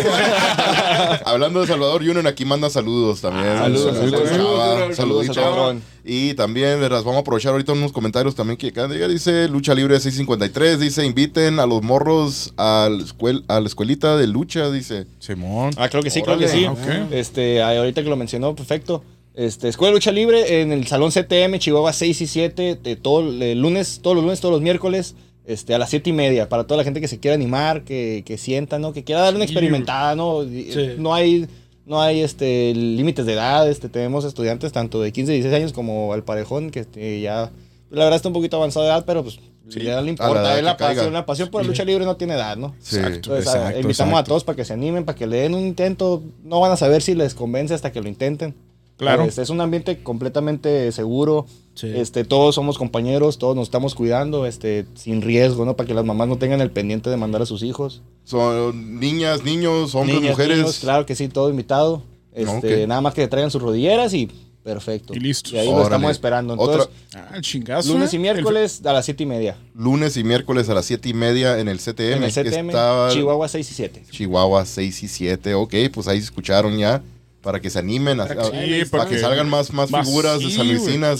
hablando 1.24 1.60
de 1.60 1.66
Salvador 1.66 2.04
Junior, 2.04 2.26
aquí 2.26 2.44
manda 2.44 2.70
saludos 2.70 3.20
también. 3.20 3.56
saludos, 3.58 3.96
Saludos, 3.96 4.28
saludos, 4.28 4.66
Chava, 4.68 4.83
saludos, 4.92 5.26
saludito. 5.26 5.34
saludos, 5.34 5.56
cabrón. 5.56 5.82
Y 6.04 6.34
también, 6.34 6.80
verás, 6.80 7.02
vamos 7.04 7.18
a 7.18 7.20
aprovechar 7.20 7.52
ahorita 7.52 7.72
unos 7.72 7.92
comentarios 7.92 8.34
también 8.34 8.56
que 8.58 8.68
acaban 8.68 8.90
de 8.90 8.96
llegar. 8.96 9.10
Dice 9.10 9.48
Lucha 9.48 9.74
Libre 9.74 9.94
653, 9.98 10.78
dice, 10.80 11.06
inviten 11.06 11.58
a 11.60 11.66
los 11.66 11.82
morros 11.82 12.52
a 12.56 12.88
la, 12.90 12.98
escuel- 13.02 13.44
a 13.48 13.60
la 13.60 13.66
escuelita 13.66 14.16
de 14.16 14.26
lucha, 14.26 14.70
dice. 14.70 15.06
Simón. 15.18 15.70
Ah, 15.76 15.88
creo 15.88 16.02
que 16.02 16.10
sí, 16.10 16.20
Órale, 16.22 16.46
creo 16.46 16.74
que 16.74 16.82
sí. 16.82 16.98
Este, 17.12 17.62
ah, 17.62 17.78
ahorita 17.78 18.02
que 18.02 18.08
lo 18.10 18.16
mencionó, 18.16 18.54
perfecto. 18.54 19.02
Este, 19.34 19.68
Escuela 19.68 19.90
de 19.90 19.94
Lucha 19.96 20.12
Libre 20.12 20.60
en 20.60 20.70
el 20.70 20.86
Salón 20.86 21.10
CTM, 21.10 21.58
Chihuahua 21.58 21.92
6 21.92 22.20
y 22.20 22.26
7, 22.28 22.78
de 22.80 22.96
todo 22.96 23.22
lunes, 23.22 23.98
todos 24.00 24.14
los 24.14 24.24
lunes, 24.24 24.40
todos 24.40 24.52
los 24.52 24.62
miércoles, 24.62 25.16
este, 25.44 25.74
a 25.74 25.78
las 25.78 25.90
7 25.90 26.10
y 26.10 26.12
media, 26.12 26.48
para 26.48 26.64
toda 26.68 26.78
la 26.78 26.84
gente 26.84 27.00
que 27.00 27.08
se 27.08 27.18
quiera 27.18 27.34
animar, 27.34 27.82
que, 27.82 28.22
que 28.24 28.38
sienta, 28.38 28.78
¿no? 28.78 28.92
Que 28.92 29.02
quiera 29.02 29.22
darle 29.22 29.36
una 29.38 29.44
experimentada, 29.44 30.14
¿no? 30.14 30.44
Sí. 30.44 30.90
No 30.98 31.12
hay, 31.12 31.48
no 31.86 32.00
hay 32.00 32.20
este, 32.20 32.72
límites 32.74 33.26
de 33.26 33.34
edad, 33.34 33.68
este, 33.68 33.88
tenemos 33.88 34.24
estudiantes 34.24 34.72
tanto 34.72 35.00
de 35.00 35.12
15 35.12 35.32
y 35.32 35.34
16 35.36 35.54
años 35.62 35.72
como 35.72 36.14
el 36.14 36.22
parejón, 36.22 36.70
que 36.70 36.80
este, 36.80 37.20
ya, 37.20 37.50
la 37.90 38.04
verdad 38.04 38.16
está 38.16 38.28
un 38.28 38.34
poquito 38.34 38.56
avanzado 38.56 38.86
de 38.86 38.92
edad, 38.92 39.04
pero 39.06 39.22
pues 39.22 39.38
ya 39.66 39.96
no 39.96 40.02
le 40.02 40.10
importa, 40.10 40.58
es 40.58 40.64
la 40.64 40.72
que 40.72 40.78
caiga. 40.78 40.94
pasión, 41.00 41.12
la 41.14 41.26
pasión 41.26 41.48
por 41.50 41.62
la 41.62 41.68
lucha 41.68 41.84
libre 41.84 42.04
no 42.04 42.16
tiene 42.16 42.34
edad, 42.34 42.56
¿no? 42.56 42.74
Sí. 42.80 42.96
Entonces, 42.98 43.46
a- 43.48 43.56
Exacto, 43.58 43.80
invitamos 43.80 44.20
a 44.20 44.24
todos 44.24 44.44
para 44.44 44.56
que 44.56 44.64
se 44.64 44.72
animen, 44.74 45.04
para 45.04 45.16
que 45.16 45.26
le 45.26 45.38
den 45.38 45.54
un 45.54 45.62
intento. 45.62 46.22
No 46.42 46.60
van 46.60 46.72
a 46.72 46.76
saber 46.76 47.00
si 47.02 47.14
les 47.14 47.34
convence 47.34 47.72
hasta 47.72 47.90
que 47.90 48.02
lo 48.02 48.08
intenten. 48.08 48.54
Claro. 48.98 49.24
Este, 49.24 49.40
es 49.42 49.48
un 49.50 49.60
ambiente 49.62 50.02
completamente 50.02 50.92
seguro. 50.92 51.46
Sí. 51.74 51.88
Este, 51.94 52.24
todos 52.24 52.54
somos 52.54 52.78
compañeros, 52.78 53.38
todos 53.38 53.56
nos 53.56 53.66
estamos 53.66 53.94
cuidando, 53.94 54.46
este, 54.46 54.86
sin 54.94 55.22
riesgo, 55.22 55.64
¿no? 55.64 55.74
Para 55.76 55.86
que 55.88 55.94
las 55.94 56.04
mamás 56.04 56.28
no 56.28 56.36
tengan 56.38 56.60
el 56.60 56.70
pendiente 56.70 57.10
de 57.10 57.16
mandar 57.16 57.42
a 57.42 57.46
sus 57.46 57.62
hijos. 57.62 58.00
Son 58.24 59.00
niñas, 59.00 59.42
niños, 59.44 59.94
hombres, 59.94 60.16
Niñas, 60.20 60.30
mujeres. 60.32 60.58
niños, 60.58 60.78
claro 60.78 61.04
que 61.04 61.14
sí, 61.16 61.28
todo 61.28 61.50
invitado. 61.50 62.02
Este. 62.32 62.86
Nada 62.86 63.00
más 63.00 63.14
que 63.14 63.22
te 63.22 63.28
traigan 63.28 63.50
sus 63.50 63.60
rodilleras 63.62 64.12
y 64.14 64.28
perfecto. 64.62 65.14
Y 65.14 65.20
listo. 65.20 65.50
Y 65.54 65.58
ahí 65.58 65.66
lo 65.66 65.72
Órale. 65.72 65.84
estamos 65.86 66.10
esperando. 66.12 66.54
Otra- 66.54 66.84
Entonces, 66.84 66.94
Ah, 67.14 67.40
chingazo. 67.40 67.92
lunes 67.92 68.12
¿eh? 68.12 68.16
y 68.16 68.18
miércoles 68.18 68.80
a 68.84 68.92
las 68.92 69.04
7 69.04 69.22
y 69.22 69.26
media. 69.26 69.56
Lunes 69.74 70.16
y 70.16 70.24
miércoles 70.24 70.68
a 70.68 70.74
las 70.74 70.86
7 70.86 71.08
y 71.10 71.14
media 71.14 71.58
en 71.60 71.68
el 71.68 71.78
CTM. 71.78 72.16
En 72.18 72.22
el 72.24 72.32
que 72.34 72.44
CTM, 72.44 72.68
está- 72.70 73.08
Chihuahua 73.12 73.46
6 73.48 73.70
y 73.70 73.74
7. 73.74 74.02
Chihuahua 74.10 74.64
6 74.64 75.02
y 75.02 75.08
7. 75.08 75.54
Ok, 75.54 75.74
pues 75.92 76.08
ahí 76.08 76.18
se 76.18 76.24
escucharon 76.24 76.76
ya. 76.78 77.02
Para 77.44 77.60
que 77.60 77.68
se 77.70 77.78
animen. 77.78 78.18
a- 78.20 78.26
Sí, 78.26 78.32
a- 78.32 78.36
para 78.36 78.86
para 78.90 79.04
que 79.10 79.14
que- 79.16 79.20
salgan 79.20 79.48
más, 79.50 79.72
más 79.72 79.90
más- 79.90 80.06
figuras 80.08 80.40
de 80.40 80.46
sí, 80.46 80.56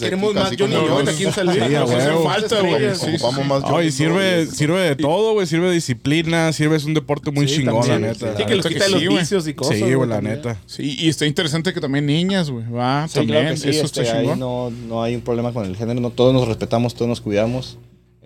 de 0.01 0.07
Queremos 0.07 0.31
aquí, 0.31 0.39
más 0.39 0.47
así 0.49 0.57
Johnny 0.59 0.75
como 0.75 0.99
aquí 0.99 1.25
en 1.25 1.33
San 1.33 1.47
Luis. 1.47 1.59
Sí, 1.59 1.63
a 1.75 1.81
Nos 1.81 1.91
hace 1.91 2.09
huevo. 2.09 2.25
falta, 2.25 2.61
güey. 2.63 2.95
Sí, 2.97 3.07
más 3.45 3.63
sirve, 3.93 4.47
sirve 4.47 4.81
de 4.81 4.97
todo, 4.97 5.35
güey. 5.35 5.47
Sirve 5.47 5.69
de 5.69 5.75
disciplina, 5.75 6.53
sirve, 6.53 6.77
es 6.77 6.85
un 6.85 6.95
deporte 6.95 7.31
muy 7.31 7.47
Sí, 7.47 7.57
chingón, 7.59 7.87
la 7.87 7.99
neta. 7.99 8.37
Sí, 8.37 8.45
que 8.45 8.55
los 8.57 8.65
neta 8.65 8.69
quita 8.71 8.85
que 8.87 8.91
los 8.91 9.01
sí, 9.01 9.07
güey. 9.07 9.19
vicios 9.19 9.47
y 9.49 9.55
cosas. 9.55 9.77
Sí, 9.77 9.93
güey, 9.95 10.09
la 10.09 10.21
neta. 10.23 10.57
Sí, 10.67 10.97
y 10.99 11.09
está 11.11 11.27
interesante 11.27 11.73
que 11.75 11.81
también 11.81 12.07
niñas, 12.07 12.51
güey. 12.51 12.65
Va, 12.71 13.07
también. 13.13 13.47
Eso 13.49 13.69
este, 13.69 13.81
está 13.83 14.01
ahí 14.01 14.23
chingón. 14.23 14.39
no, 14.39 14.71
no 14.71 15.03
hay 15.03 15.15
un 15.15 15.21
problema 15.21 15.53
con 15.53 15.67
el 15.67 15.77
género. 15.77 16.01
No, 16.01 16.09
todos 16.11 16.33
nos 16.33 16.49
respetamos, 16.49 16.95
todos 16.95 17.09
nos 17.09 17.21
cuidamos. 17.21 17.77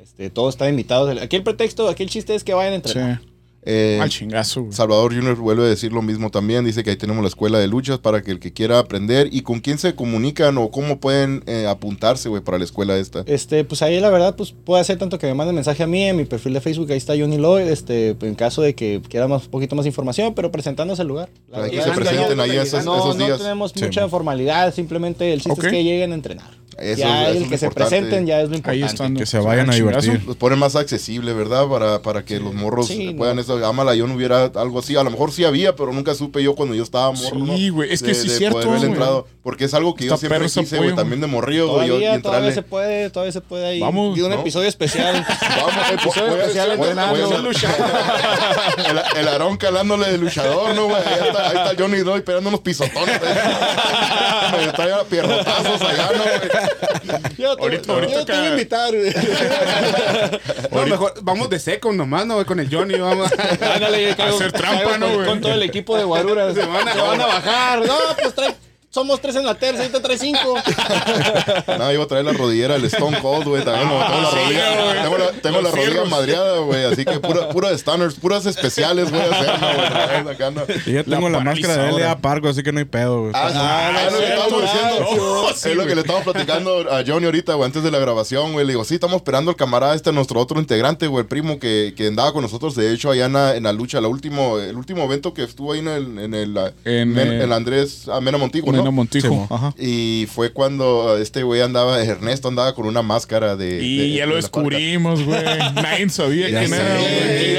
Este, 0.01 0.31
todos 0.31 0.55
están 0.55 0.69
invitados. 0.71 1.21
Aquí 1.21 1.35
el 1.37 1.43
pretexto, 1.43 1.89
aquí 1.89 2.05
el 2.05 2.11
chiste 2.11 2.35
es 2.37 2.45
que 2.45 2.55
vayan 2.55 2.75
a 2.75 2.77
entrenar. 2.77 3.21
Sí. 3.21 3.29
Eh, 3.63 3.99
Al 4.01 4.09
chingazo, 4.09 4.63
güey. 4.63 4.73
Salvador 4.73 5.15
Junior 5.15 5.37
vuelve 5.37 5.65
a 5.65 5.67
decir 5.69 5.93
lo 5.93 6.01
mismo 6.01 6.31
también. 6.31 6.65
Dice 6.65 6.83
que 6.85 6.91
ahí 6.91 6.97
tenemos 6.97 7.23
la 7.23 7.29
escuela 7.29 7.59
de 7.59 7.67
luchas 7.69 7.99
para 7.99 8.23
que 8.23 8.31
el 8.31 8.39
que 8.41 8.53
quiera 8.53 8.79
aprender 8.79 9.29
y 9.31 9.43
con 9.43 9.61
quién 9.61 9.77
se 9.79 9.95
comunican 9.95 10.57
o 10.59 10.71
cómo 10.71 11.01
pueden 11.01 11.43
eh, 11.47 11.67
apuntarse, 11.69 12.29
güey, 12.29 12.43
para 12.43 12.57
la 12.59 12.65
escuela 12.65 12.97
esta. 12.97 13.25
Este, 13.27 13.65
pues 13.65 13.83
ahí 13.83 14.01
la 14.01 14.09
verdad, 14.11 14.37
pues 14.37 14.53
puede 14.53 14.81
hacer 14.81 14.97
tanto 14.97 15.19
que 15.19 15.27
me 15.27 15.35
manden 15.35 15.55
mensaje 15.57 15.83
a 15.83 15.87
mí, 15.87 16.03
en 16.05 16.17
mi 16.17 16.25
perfil 16.25 16.55
de 16.55 16.61
Facebook, 16.61 16.91
ahí 16.91 16.97
está 16.99 17.15
Johnny 17.19 17.37
Lloyd, 17.37 17.67
este, 17.69 18.17
en 18.21 18.35
caso 18.37 18.63
de 18.63 18.75
que 18.75 19.03
quiera 19.09 19.29
más, 19.29 19.45
un 19.45 19.51
poquito 19.51 19.77
más 19.77 19.85
información, 19.87 20.35
pero 20.35 20.51
presentándose 20.51 21.03
al 21.03 21.09
lugar. 21.09 21.29
La 21.51 21.59
Para 21.59 21.69
que 21.71 21.77
verdad, 21.77 21.85
se 21.95 22.01
no- 22.01 22.07
presenten 22.07 22.41
ahí 22.41 22.57
esos, 22.57 22.85
no, 22.85 22.97
esos 22.97 23.17
no 23.17 23.27
días. 23.27 23.39
tenemos 23.39 23.73
Sí, 23.75 23.83
mucha 23.85 24.09
formalidad, 24.09 24.73
simplemente 24.73 25.33
el 25.33 25.43
chiste 25.43 25.67
es 25.67 25.73
que 25.73 25.85
lleguen 25.85 26.13
a 26.13 26.15
entrenar. 26.15 26.51
Eso- 26.79 27.01
ya 27.01 27.29
eso 27.29 27.39
el 27.39 27.43
es 27.45 27.49
que 27.49 27.59
se 27.59 27.67
importante. 27.67 27.91
presenten 27.97 28.27
ya 28.27 28.41
es 28.41 28.49
lo 28.49 28.55
Ahí 28.55 28.59
importante. 28.59 28.87
están. 28.87 29.17
Que 29.17 29.27
se 29.27 29.39
vayan 29.39 29.71
a 29.71 29.75
divertir. 29.75 30.23
Los 30.27 30.37
pone 30.37 30.57
más 30.57 30.77
accesible, 30.77 31.33
¿verdad? 31.33 31.67
Para, 31.67 32.03
para 32.03 32.25
que 32.25 32.39
los 32.41 32.55
morros 32.55 32.87
Sí, 32.87 33.15
puedan 33.17 33.37
no. 33.37 33.43
eso. 33.43 33.65
Ámala, 33.67 33.95
yo 33.95 34.07
no 34.07 34.15
hubiera 34.15 34.45
algo 34.45 34.79
así. 34.79 34.97
A 34.97 35.03
lo 35.03 35.11
mejor 35.11 35.33
sí 35.33 35.45
había, 35.45 35.75
pero 35.77 35.93
nunca 35.93 36.15
supe 36.15 36.43
yo 36.43 36.55
cuando 36.55 36.75
yo 36.75 36.83
estaba 36.83 37.11
morro. 37.13 37.39
¿no? 37.39 37.57
Sí, 37.57 37.69
güey, 37.71 37.93
es 37.93 38.03
que 38.03 38.09
De- 38.09 38.15
sí 38.15 38.27
es 38.29 38.39
cierto, 38.39 38.75
entrado. 38.77 39.27
Porque 39.43 39.65
es 39.65 39.73
algo 39.75 39.95
que 39.95 40.05
yo 40.05 40.15
Está 40.15 40.29
siempre 40.29 40.47
quise, 40.47 40.77
güey, 40.77 40.95
también 40.95 41.21
de 41.23 41.27
morrillo, 41.27 41.69
güey. 41.69 41.89
Todavía, 41.89 42.21
todavía 42.21 42.53
se 42.53 42.63
puede, 42.63 43.09
todavía 43.11 43.33
se 43.33 43.41
puede 43.41 43.67
ahí. 43.67 43.81
Vamos, 43.81 44.17
Y 44.19 44.21
un 44.21 44.31
¿no? 44.31 44.41
episodio 44.41 44.69
especial. 44.69 45.25
Vamos, 45.41 45.91
episodio 45.93 46.31
voy 46.31 46.41
a- 46.41 46.43
especial 46.43 46.71
el, 49.19 49.29
Aarón 49.29 49.57
calándole 49.57 50.11
de 50.11 50.19
luchador, 50.19 50.75
¿no, 50.75 50.85
güey? 50.87 50.97
Ahí 50.97 51.29
está, 51.29 51.49
ahí 51.51 51.57
está 51.71 51.83
Johnny 51.83 51.99
Doy 52.01 52.21
pegando 52.23 52.49
unos 52.49 52.61
pisotones. 52.61 53.21
ahí. 53.23 54.67
Me 54.67 54.73
trae 54.73 54.93
a 54.93 55.05
pierrotazos 55.05 55.81
allá, 55.83 56.11
¿no, 56.17 56.23
güey? 56.25 56.68
Yo 57.39 57.57
te, 57.57 57.63
Ahorita- 57.63 57.87
yo 57.87 57.93
ahorita 57.95 58.25
te 58.25 58.33
voy 58.33 58.47
a 58.47 58.51
invitar. 58.51 58.95
güey. 58.95 59.15
No, 60.73 60.87
mejor 60.87 61.15
vamos 61.23 61.49
de 61.51 61.59
seco 61.59 61.93
nomás, 61.93 62.27
¿no? 62.27 62.45
Con 62.47 62.61
el 62.61 62.73
Johnny, 62.73 62.99
vamos. 62.99 63.31
Ándale, 63.61 64.15
caigo- 64.17 64.37
Hacer 64.37 64.53
trampa, 64.53 64.83
caigo 64.85 64.99
¿no, 64.99 65.15
güey? 65.15 65.27
con 65.27 65.41
todo 65.41 65.53
el 65.53 65.63
equipo 65.63 65.97
de 65.97 66.05
guaruras. 66.05 66.55
Se 66.55 66.65
van 66.67 66.87
a, 66.89 66.93
se 66.93 67.01
van 67.01 67.21
a 67.21 67.27
bajar. 67.27 67.87
No, 67.87 67.95
pues 68.21 68.35
trae. 68.35 68.55
Somos 68.99 69.21
tres 69.21 69.37
en 69.37 69.47
la 69.47 69.55
tercera, 69.55 69.85
ahorita 69.85 70.03
trae 70.03 70.19
cinco. 70.19 70.57
No, 71.79 71.93
iba 71.93 72.03
a 72.03 72.07
traer 72.09 72.25
la 72.25 72.33
rodillera 72.33 72.75
del 72.75 72.87
Stone 72.87 73.21
Cold, 73.21 73.47
güey. 73.47 73.65
También 73.65 73.89
no, 73.89 74.05
tengo 74.05 74.23
la 74.23 74.31
sí, 74.31 74.37
rodilla, 74.37 74.83
güey. 74.83 75.03
tengo 75.03 75.19
la, 75.19 75.31
tengo 75.41 75.61
la 75.61 75.71
rodilla 75.71 76.05
madreada, 76.07 76.59
güey. 76.59 76.85
Así 76.85 77.05
que 77.05 77.21
pura, 77.21 77.49
pura 77.51 77.71
de 77.71 77.79
stunners, 77.79 78.15
puras 78.17 78.45
especiales 78.47 79.13
voy 79.13 79.21
a 79.21 79.25
hacer, 79.25 79.61
¿no, 79.61 79.67
güey? 79.75 80.35
Acá, 80.35 80.51
¿no? 80.51 80.63
Y 80.85 80.93
ya 80.95 81.05
tengo 81.05 81.29
la, 81.29 81.39
máscara 81.39 81.77
de. 81.77 81.91
L.A. 81.91 82.19
Pargo, 82.19 82.49
así 82.49 82.65
que 82.65 82.73
no 82.73 82.81
hay 82.81 82.87
pedo, 82.87 83.21
güey. 83.21 83.33
Ah, 83.37 83.51
ah, 83.55 83.91
no 83.93 83.99
es 84.01 84.13
lo 84.13 84.19
que 84.19 84.25
es 84.25 84.31
estábamos 84.31 84.63
diciendo. 84.63 85.07
no, 85.17 85.51
es 85.51 85.77
lo 85.77 85.87
que 85.87 85.95
le 85.95 86.01
estábamos 86.01 86.25
platicando 86.25 86.93
a 86.93 87.05
Johnny 87.07 87.27
ahorita, 87.27 87.55
güey, 87.55 87.67
antes 87.67 87.83
de 87.85 87.91
la 87.93 87.99
grabación, 87.99 88.53
güey. 88.53 88.67
Le 88.67 88.73
digo, 88.73 88.85
sí, 88.85 88.95
estamos 88.95 89.17
esperando 89.17 89.53
al 89.53 89.57
camarada 89.57 89.95
este, 89.95 90.13
nuestro 90.13 90.41
otro 90.41 90.59
integrante, 90.59 91.07
güey, 91.07 91.23
el 91.23 91.29
primo 91.29 91.61
que, 91.61 91.95
que 91.97 92.09
andaba 92.09 92.33
con 92.33 92.43
nosotros, 92.43 92.75
de 92.75 92.93
hecho, 92.93 93.13
allá 93.13 93.27
en 93.27 93.35
la, 93.35 93.55
en 93.55 93.63
la 93.63 93.73
lucha, 93.73 94.01
la 94.01 94.09
último, 94.09 94.59
el 94.59 94.77
último 94.77 95.05
evento 95.05 95.35
que 95.35 95.45
estuvo 95.45 95.73
ahí 95.73 95.79
en 95.79 95.89
el, 95.89 96.19
en 96.19 96.35
el, 96.35 96.59
En, 96.85 97.17
en 97.17 97.53
Andrés 97.53 98.09
Amena 98.09 98.39
Montijo, 98.39 98.73
Nena 98.73 98.88
Montijo. 98.93 99.47
Ajá. 99.51 99.75
Y 99.79 100.27
fue 100.33 100.53
cuando 100.53 101.17
este 101.19 101.43
güey 101.43 101.61
andaba, 101.61 102.03
Ernesto 102.03 102.49
andaba 102.49 102.75
con 102.75 102.87
una 102.87 103.03
máscara 103.03 103.57
de. 103.57 103.83
Y 103.83 103.99
de- 103.99 104.11
ya 104.13 104.27
lo 104.27 104.35
de 104.35 104.41
la 104.43 104.47
descubrimos, 104.47 105.23
güey. 105.25 105.41
Nadie 105.75 106.09
sabía 106.11 106.47
quién 106.49 106.73
era. 106.75 106.99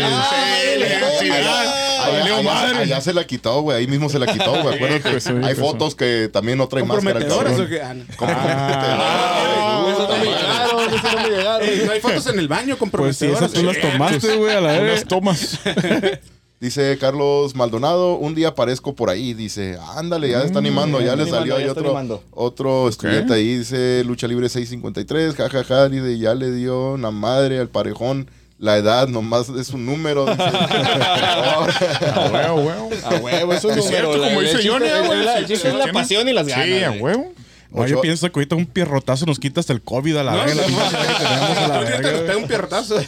Ah. 0.04 0.30
Allá, 1.22 2.24
allá- 2.38 2.42
madre. 2.44 2.78
allá 2.80 3.02
se 3.02 3.14
la 3.14 3.26
quitó, 3.26 3.62
güey. 3.62 3.78
Ahí 3.80 3.88
mismo 3.88 4.10
se 4.10 4.20
la 4.20 4.26
quitó, 4.28 4.62
güey. 4.64 4.76
Acuérdate. 4.76 5.20
Su- 5.20 5.38
Hay 5.44 5.56
su- 5.56 5.62
fotos 5.62 5.96
que 5.96 6.30
también 6.32 6.58
no 6.58 6.68
trae 6.68 6.84
máscara. 6.84 7.20
el 7.20 7.28
¿Comprometedoras 7.28 7.54
cabrón. 7.54 7.68
o 7.68 7.70
qué? 7.70 7.82
Ah, 7.82 7.94
no. 7.94 8.04
Ah, 8.22 9.86
Eso 9.92 10.08
no 10.08 10.18
me 10.18 10.26
llegaron, 10.26 10.94
eso 10.94 11.16
no 11.16 11.22
me 11.24 11.30
llegaron. 11.38 11.86
No 11.86 11.92
hay 11.92 12.00
fotos 12.00 12.28
en 12.28 12.40
el 12.40 12.48
baño 12.48 12.66
Pues 12.66 13.18
sí, 13.18 13.28
comprometedoras. 13.28 13.42
esas 13.42 13.54
tú 13.54 13.64
las 13.64 13.80
tomaste, 13.80 14.36
güey, 14.38 14.56
a 14.56 14.62
la 14.62 14.80
vez. 14.80 15.06
tomas. 15.06 15.60
Dice 16.60 16.98
Carlos 17.00 17.56
Maldonado, 17.56 18.16
un 18.16 18.36
día 18.36 18.50
aparezco 18.50 18.94
por 18.94 19.10
ahí. 19.10 19.34
Dice, 19.34 19.78
ándale, 19.96 20.30
ya 20.30 20.44
está 20.44 20.60
animando. 20.60 21.00
Ya 21.00 21.16
le 21.16 21.26
salió 21.26 21.56
ahí 21.56 21.66
otro, 21.66 21.86
animando. 21.86 22.22
otro 22.32 22.90
estudiante 22.90 23.34
ahí. 23.34 23.60
Dice, 23.60 24.04
lucha 24.06 24.28
libre 24.28 24.50
653. 24.50 25.36
Jajaja. 25.36 25.88
Dice, 25.88 26.18
ya 26.18 26.36
le 26.36 26.52
dio 26.52 26.94
una 26.94 27.12
madre 27.12 27.60
al 27.60 27.70
parejón. 27.70 28.30
La 28.58 28.76
edad 28.78 29.08
nomás 29.08 29.48
es 29.48 29.70
un 29.70 29.86
número. 29.86 30.26
Dice. 30.26 30.44
A 30.44 32.30
huevo, 32.32 32.56
huevo. 32.62 32.90
A 33.06 33.16
huevo, 33.16 33.54
es 33.54 33.64
un 33.64 33.72
Es 33.72 33.78
número. 33.78 33.84
cierto, 33.84 34.18
la- 34.18 34.28
como 34.28 34.42
dice 34.42 34.68
Johnny, 34.68 34.86
es 35.54 35.64
la 35.74 35.92
pasión 35.94 36.28
y 36.28 36.34
las 36.34 36.46
ganas. 36.48 36.66
Sí, 36.66 36.84
a 36.84 36.92
huevo. 36.92 37.32
No, 37.72 37.86
yo 37.86 38.02
pienso 38.02 38.32
que 38.32 38.40
ahorita 38.40 38.56
un 38.56 38.66
pierrotazo 38.66 39.26
nos 39.26 39.40
quita 39.40 39.60
hasta 39.60 39.74
el 39.74 39.82
COVID 39.82 40.18
a 40.18 40.24
la 40.24 40.32
No, 40.32 40.38
verga. 40.46 40.56
la 40.56 40.68
no, 40.68 41.18
que 41.18 41.24
tenemos 41.94 42.18
la 42.18 42.28
nos 42.28 42.36
un 42.38 42.48
pierrotazo. 42.48 42.96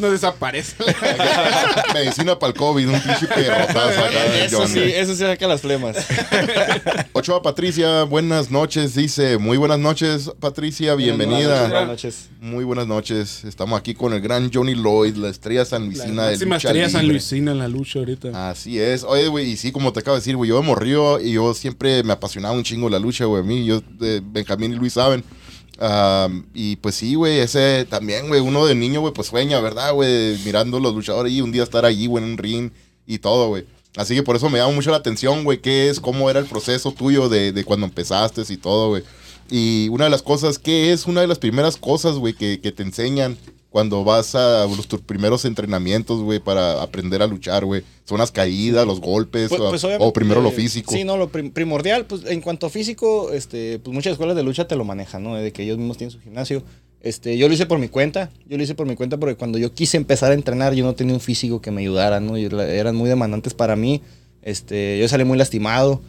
Nos 0.00 0.12
desaparece. 0.12 0.76
Medicina 1.94 2.38
para 2.38 2.52
el 2.52 2.58
COVID. 2.58 2.88
Un 2.88 3.00
pinche 3.00 3.26
perrotazo 3.26 4.04
acá 4.04 4.24
de 4.30 4.44
Eso 4.44 4.66
sí, 4.66 4.80
eso 4.80 5.12
sí 5.14 5.20
saca 5.20 5.46
las 5.46 5.60
flemas. 5.60 5.96
Ochoa 7.12 7.42
Patricia, 7.42 8.04
buenas 8.04 8.50
noches. 8.50 8.94
Dice, 8.94 9.38
muy 9.38 9.56
buenas 9.56 9.78
noches, 9.78 10.30
Patricia, 10.40 10.94
bienvenida. 10.94 11.62
Buenas 11.62 11.88
noches. 11.88 12.28
Muy 12.40 12.64
buenas 12.64 12.86
noches. 12.86 13.44
Estamos 13.44 13.78
aquí 13.78 13.94
con 13.94 14.12
el 14.12 14.20
gran 14.20 14.50
Johnny 14.52 14.74
Lloyd, 14.74 15.16
la 15.16 15.28
estrella 15.28 15.64
sanluisina 15.64 16.26
de 16.26 16.32
Máxima 16.32 16.56
lucha 16.56 16.68
estrella 16.68 16.88
San. 16.90 17.08
Luisina 17.08 17.52
en 17.52 17.58
la 17.58 17.68
lucha 17.68 17.98
ahorita. 17.98 18.50
Así 18.50 18.78
es. 18.78 19.04
Oye, 19.04 19.28
güey, 19.28 19.50
y 19.50 19.56
sí, 19.56 19.72
como 19.72 19.92
te 19.92 20.00
acabo 20.00 20.16
de 20.16 20.20
decir, 20.20 20.36
güey, 20.36 20.50
yo 20.50 20.60
me 20.60 20.66
morrió 20.66 21.20
y 21.20 21.32
yo 21.32 21.54
siempre 21.54 22.02
me 22.02 22.12
apasionaba 22.12 22.55
un 22.56 22.64
chingo 22.64 22.88
la 22.88 22.98
lucha, 22.98 23.24
güey. 23.24 23.42
A 23.42 23.44
mí, 23.44 23.68
de 23.98 24.22
Benjamín 24.24 24.72
y 24.72 24.76
Luis 24.76 24.94
saben. 24.94 25.24
Y 26.54 26.76
pues 26.76 26.94
sí, 26.94 27.14
güey, 27.14 27.38
ese 27.38 27.86
también, 27.88 28.28
güey, 28.28 28.40
uno 28.40 28.66
de 28.66 28.74
niño, 28.74 29.00
güey, 29.00 29.12
pues 29.12 29.28
sueña, 29.28 29.60
¿verdad, 29.60 29.92
güey? 29.92 30.38
Mirando 30.44 30.80
los 30.80 30.94
luchadores 30.94 31.32
y 31.32 31.40
un 31.40 31.52
día 31.52 31.62
estar 31.62 31.84
allí, 31.84 32.06
güey, 32.06 32.24
en 32.24 32.30
un 32.30 32.38
ring 32.38 32.70
y 33.06 33.18
todo, 33.18 33.48
güey. 33.48 33.66
Así 33.96 34.14
que 34.14 34.22
por 34.22 34.36
eso 34.36 34.50
me 34.50 34.58
llama 34.58 34.74
mucho 34.74 34.90
la 34.90 34.98
atención, 34.98 35.44
güey, 35.44 35.58
qué 35.60 35.88
es, 35.88 36.00
cómo 36.00 36.28
era 36.28 36.38
el 36.38 36.46
proceso 36.46 36.92
tuyo 36.92 37.28
de, 37.28 37.52
de 37.52 37.64
cuando 37.64 37.86
empezaste 37.86 38.42
y 38.48 38.56
todo, 38.56 38.88
güey. 38.88 39.02
Y 39.50 39.88
una 39.90 40.04
de 40.04 40.10
las 40.10 40.22
cosas, 40.22 40.58
¿qué 40.58 40.92
es 40.92 41.06
una 41.06 41.20
de 41.20 41.26
las 41.26 41.38
primeras 41.38 41.76
cosas, 41.76 42.16
güey, 42.16 42.34
que, 42.34 42.60
que 42.60 42.72
te 42.72 42.82
enseñan 42.82 43.38
cuando 43.70 44.04
vas 44.04 44.34
a 44.34 44.64
los, 44.66 44.86
tus 44.88 45.00
primeros 45.02 45.44
entrenamientos, 45.44 46.22
güey, 46.22 46.38
para 46.40 46.82
aprender 46.82 47.20
a 47.22 47.26
luchar, 47.26 47.64
güey? 47.64 47.82
Son 48.04 48.18
las 48.18 48.30
caídas, 48.32 48.86
los 48.86 49.00
golpes, 49.00 49.48
Pues- 49.50 49.60
o, 49.60 49.68
pues, 49.70 49.84
o 49.84 50.12
primero 50.12 50.40
lo 50.40 50.48
eh, 50.48 50.52
físico. 50.52 50.92
Sí, 50.92 51.04
no, 51.04 51.16
lo 51.16 51.28
prim- 51.28 51.50
primordial, 51.50 52.06
pues 52.06 52.22
en 52.26 52.40
cuanto 52.40 52.66
a 52.66 52.70
físico, 52.70 53.32
este, 53.32 53.78
pues 53.80 53.94
muchas 53.94 54.12
escuelas 54.12 54.34
de 54.36 54.42
lucha 54.42 54.66
te 54.66 54.76
lo 54.76 54.84
manejan, 54.84 55.22
¿no? 55.22 55.34
De 55.36 55.52
que 55.52 55.62
ellos 55.64 55.76
mismos 55.78 55.98
tienen 55.98 56.10
su 56.12 56.20
gimnasio. 56.20 56.62
Este, 57.02 57.36
yo 57.36 57.46
lo 57.48 57.54
hice 57.54 57.66
por 57.66 57.78
mi 57.78 57.88
cuenta, 57.88 58.30
yo 58.48 58.56
lo 58.56 58.62
hice 58.62 58.74
por 58.74 58.86
mi 58.86 58.96
cuenta 58.96 59.18
porque 59.18 59.36
cuando 59.36 59.58
yo 59.58 59.72
quise 59.74 59.96
empezar 59.96 60.30
a 60.32 60.34
entrenar 60.34 60.72
yo 60.74 60.84
no 60.84 60.94
tenía 60.94 61.12
un 61.14 61.20
físico 61.20 61.60
que 61.60 61.70
me 61.70 61.82
ayudara, 61.82 62.18
¿no? 62.20 62.38
Y 62.38 62.48
la- 62.48 62.66
eran 62.68 62.96
muy 62.96 63.08
demandantes 63.08 63.52
para 63.54 63.76
mí, 63.76 64.00
este, 64.42 64.98
yo 64.98 65.06
salí 65.08 65.24
muy 65.24 65.36
lastimado, 65.38 66.00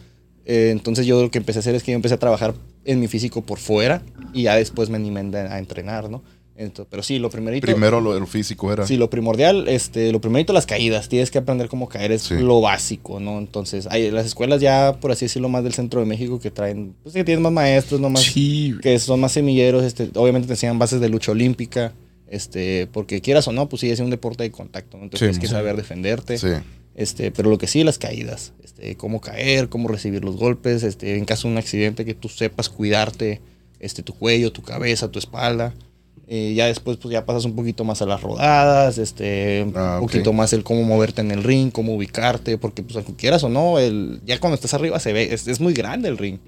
eh, 0.46 0.70
entonces 0.72 1.06
yo 1.06 1.20
lo 1.22 1.30
que 1.30 1.38
empecé 1.38 1.58
a 1.58 1.60
hacer 1.60 1.74
es 1.74 1.82
que 1.82 1.92
yo 1.92 1.96
empecé 1.96 2.14
a 2.14 2.18
trabajar 2.18 2.54
en 2.84 3.00
mi 3.00 3.06
físico 3.08 3.42
por 3.42 3.58
fuera 3.58 4.02
y 4.32 4.44
ya 4.44 4.56
después 4.56 4.88
me 4.88 4.96
animé 4.96 5.20
a 5.36 5.58
entrenar, 5.58 6.08
¿no? 6.08 6.22
Entonces, 6.60 6.88
pero 6.90 7.02
sí, 7.04 7.18
lo 7.20 7.30
primerito... 7.30 7.64
Primero 7.66 8.00
lo, 8.00 8.18
lo 8.18 8.26
físico 8.26 8.72
era. 8.72 8.84
Sí, 8.84 8.96
lo 8.96 9.08
primordial, 9.08 9.68
este, 9.68 10.10
lo 10.10 10.20
primerito 10.20 10.52
las 10.52 10.66
caídas, 10.66 11.08
tienes 11.08 11.30
que 11.30 11.38
aprender 11.38 11.68
cómo 11.68 11.88
caer, 11.88 12.10
es 12.10 12.22
Sí. 12.22 12.34
lo 12.34 12.60
básico, 12.60 13.20
¿no? 13.20 13.38
Entonces, 13.38 13.86
hay 13.90 14.10
las 14.10 14.26
escuelas 14.26 14.60
ya, 14.60 14.96
por 15.00 15.12
así 15.12 15.26
decirlo, 15.26 15.48
más 15.48 15.62
del 15.62 15.72
centro 15.72 16.00
de 16.00 16.06
México 16.06 16.40
que 16.40 16.50
traen, 16.50 16.94
pues 17.04 17.14
que 17.14 17.22
tienen 17.22 17.42
más 17.42 17.52
maestros, 17.52 18.00
no 18.00 18.10
más, 18.10 18.22
Sí, 18.24 18.74
que 18.82 18.98
son 18.98 19.20
más 19.20 19.30
semilleros, 19.32 19.84
este, 19.84 20.10
obviamente 20.16 20.48
te 20.48 20.54
enseñan 20.54 20.78
bases 20.80 21.00
de 21.00 21.08
lucha 21.08 21.30
olímpica, 21.30 21.92
este, 22.26 22.88
porque 22.92 23.20
quieras 23.20 23.46
o 23.48 23.52
no, 23.52 23.68
pues 23.68 23.80
sí, 23.80 23.90
es 23.90 24.00
un 24.00 24.10
deporte 24.10 24.42
de 24.42 24.50
contacto, 24.50 24.96
¿no? 24.98 25.04
Entonces 25.04 25.20
Sí, 25.20 25.24
tienes 25.26 25.38
que 25.38 25.46
sí. 25.46 25.52
saber 25.52 25.76
defenderte, 25.76 26.38
Sí. 26.38 26.48
este, 26.96 27.30
pero 27.30 27.50
lo 27.50 27.58
que 27.58 27.68
sí, 27.68 27.84
las 27.84 27.98
caídas, 27.98 28.52
este, 28.64 28.96
cómo 28.96 29.20
caer, 29.20 29.68
cómo 29.68 29.86
recibir 29.88 30.24
los 30.24 30.36
golpes, 30.36 30.82
este, 30.82 31.16
en 31.16 31.24
caso 31.24 31.46
de 31.46 31.52
un 31.52 31.58
accidente 31.58 32.04
que 32.04 32.14
tú 32.14 32.28
sepas 32.28 32.68
cuidarte, 32.68 33.40
este, 33.78 34.02
tu 34.02 34.12
cuello, 34.14 34.50
tu 34.50 34.62
cabeza, 34.62 35.08
tu 35.10 35.20
espalda. 35.20 35.72
Eh, 36.30 36.52
ya 36.54 36.66
después, 36.66 36.98
pues 36.98 37.10
ya 37.10 37.24
pasas 37.24 37.46
un 37.46 37.56
poquito 37.56 37.84
más 37.84 38.02
a 38.02 38.06
las 38.06 38.20
rodadas, 38.20 38.98
este, 38.98 39.62
Ah, 39.74 39.96
un 39.98 40.04
ok. 40.04 40.10
poquito 40.10 40.32
más 40.34 40.52
el 40.52 40.62
cómo 40.62 40.82
moverte 40.82 41.22
en 41.22 41.30
el 41.30 41.42
ring, 41.42 41.70
cómo 41.72 41.94
ubicarte, 41.96 42.58
porque 42.58 42.82
pues 42.82 42.96
aunque 42.96 43.14
quieras 43.14 43.42
o 43.44 43.48
no, 43.48 43.78
el, 43.78 44.20
ya 44.26 44.38
cuando 44.38 44.54
estás 44.56 44.74
arriba 44.74 45.00
se 45.00 45.14
ve, 45.14 45.32
es, 45.32 45.48
es 45.48 45.58
muy 45.58 45.72
grande 45.72 46.08
el 46.10 46.18
ring. 46.18 46.38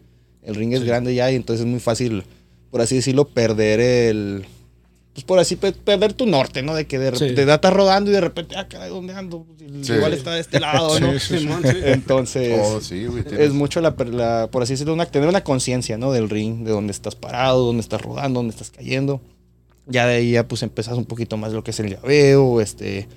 El 0.43 0.55
ring 0.55 0.75
es 0.75 0.85
grande 0.85 1.15
ya 1.15 1.31
y 1.33 1.35
entonces 1.37 1.65
es 1.65 1.71
muy 1.71 1.81
fácil, 1.81 2.25
por 2.71 2.83
así 2.83 2.97
decirlo, 2.97 3.29
perder 3.29 3.81
el, 3.81 4.45
pues 5.15 5.25
por 5.25 5.39
así, 5.39 5.57
pe- 5.57 5.73
perder 5.73 6.13
tu 6.13 6.27
norte, 6.27 6.63
¿no? 6.63 6.75
De 6.75 6.87
que 6.87 6.99
de 6.99 7.11
Sí. 7.17 7.19
repente 7.25 7.47
ya 7.47 7.55
estás 7.55 7.73
rodando 7.73 8.11
y 8.11 8.15
de 8.15 8.21
repente, 8.21 8.57
ah, 8.59 8.69
caray, 8.69 8.91
¿dónde 8.91 9.15
ando? 9.15 9.47
Sí. 9.81 9.95
Igual 9.95 10.13
está 10.13 10.35
de 10.35 10.41
este 10.43 10.61
lado, 10.61 10.99
¿no? 11.01 11.13
Sí, 11.19 11.39
sí, 11.39 11.39
sí. 11.39 11.49
Sí. 11.71 11.77
Entonces, 11.87 12.61
Oh, 12.63 12.81
sí, 12.83 13.07
güey. 13.07 13.25
tienes- 13.25 13.47
es 13.49 13.53
mucho 13.55 13.81
la, 13.81 13.95
la- 14.13 14.49
por 14.53 14.63
así 14.63 14.75
decirlo, 14.75 14.93
una, 14.93 15.07
tener 15.07 15.27
una 15.29 15.43
conciencia, 15.43 15.97
¿no? 15.97 16.13
Del 16.13 16.29
ring, 16.29 16.65
de 16.65 16.71
dónde 16.71 16.91
estás 16.93 17.15
parado, 17.17 17.65
dónde 17.65 17.81
estás 17.81 18.03
rodando, 18.03 18.41
dónde 18.41 18.53
estás 18.53 18.71
cayendo. 18.71 19.23
Ya 19.91 20.07
de 20.07 20.15
ahí 20.17 20.31
ya 20.33 20.47
pues 20.49 20.63
empezás 20.63 20.97
un 20.97 21.05
poquito 21.05 21.37
más 21.37 21.53
lo 21.53 21.63
que 21.65 21.73
es 21.73 21.81
el 21.81 21.91
llaveo, 21.91 22.61
este, 22.61 23.09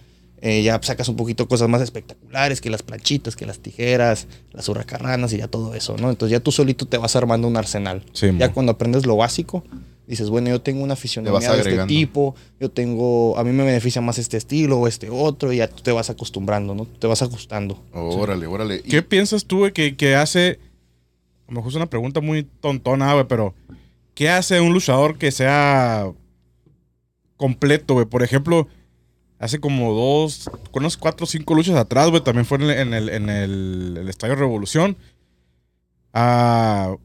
eh, 0.42 0.64
ya 0.64 0.80
sacas 0.82 1.08
un 1.08 1.16
poquito 1.16 1.48
cosas 1.48 1.70
más 1.70 1.82
espectaculares 1.82 2.60
que 2.62 2.70
las 2.70 2.84
planchitas, 2.84 3.36
que 3.36 3.46
las 3.46 3.60
tijeras, 3.60 4.28
las 4.52 4.68
hurracarranas 4.68 5.32
y 5.34 5.38
ya 5.38 5.48
todo 5.48 5.76
eso, 5.76 5.96
¿no? 5.98 6.10
Entonces 6.10 6.32
ya 6.34 6.40
tú 6.42 6.52
solito 6.52 6.86
te 6.86 6.98
vas 6.98 7.16
armando 7.16 7.48
un 7.48 7.56
arsenal. 7.56 8.04
Sí, 8.12 8.28
ya 8.38 8.52
cuando 8.52 8.72
aprendes 8.74 9.06
lo 9.06 9.16
básico, 9.16 9.64
dices, 10.06 10.30
bueno, 10.30 10.50
yo 10.50 10.60
tengo 10.60 10.84
una 10.84 10.96
fisionomía 10.98 11.52
de 11.54 11.60
este 11.60 11.86
tipo, 11.86 12.36
yo 12.60 12.70
tengo, 12.70 13.38
a 13.38 13.44
mí 13.46 13.52
me 13.54 13.64
beneficia 13.64 14.02
más 14.02 14.18
este 14.18 14.36
estilo 14.36 14.80
o 14.80 14.88
este 14.88 15.10
otro, 15.10 15.54
y 15.54 15.58
ya 15.58 15.68
tú 15.70 15.82
te 15.82 15.92
vas 15.94 16.10
acostumbrando, 16.10 16.76
¿no? 16.76 16.86
Te 16.86 17.08
vas 17.08 17.22
ajustando. 17.22 17.82
Órale, 17.94 18.46
órale. 18.48 18.82
Y- 18.84 18.90
¿Qué 18.90 19.02
piensas 19.02 19.46
tú, 19.46 19.60
güey, 19.60 19.72
que, 19.72 19.96
que 19.96 20.16
hace... 20.16 20.60
A 21.48 21.52
lo 21.52 21.56
mejor 21.58 21.70
es 21.72 21.76
una 21.76 21.86
pregunta 21.90 22.20
muy 22.20 22.44
tontona, 22.44 23.14
güey, 23.14 23.28
pero... 23.28 23.54
¿Qué 24.14 24.30
hace 24.30 24.60
un 24.62 24.74
luchador 24.74 25.18
que 25.18 25.32
sea 25.32 26.12
completo, 27.38 27.94
güey? 27.96 28.06
Por 28.06 28.24
ejemplo, 28.24 28.68
hace 29.40 29.60
como 29.60 29.94
dos, 29.94 30.50
unos 30.74 30.98
cuatro 30.98 31.26
o 31.26 31.28
cinco 31.28 31.54
luchas 31.56 31.76
atrás, 31.76 32.10
güey, 32.10 32.24
también 32.24 32.46
fue 32.46 32.58
en 32.58 32.64
el, 32.64 32.72
en 32.80 32.94
el, 32.94 33.10
en 33.10 33.30
el- 33.30 33.98
el 34.02 34.10
Estadio 34.10 34.36
Revolución. 34.36 34.98
Ah, 36.14 36.96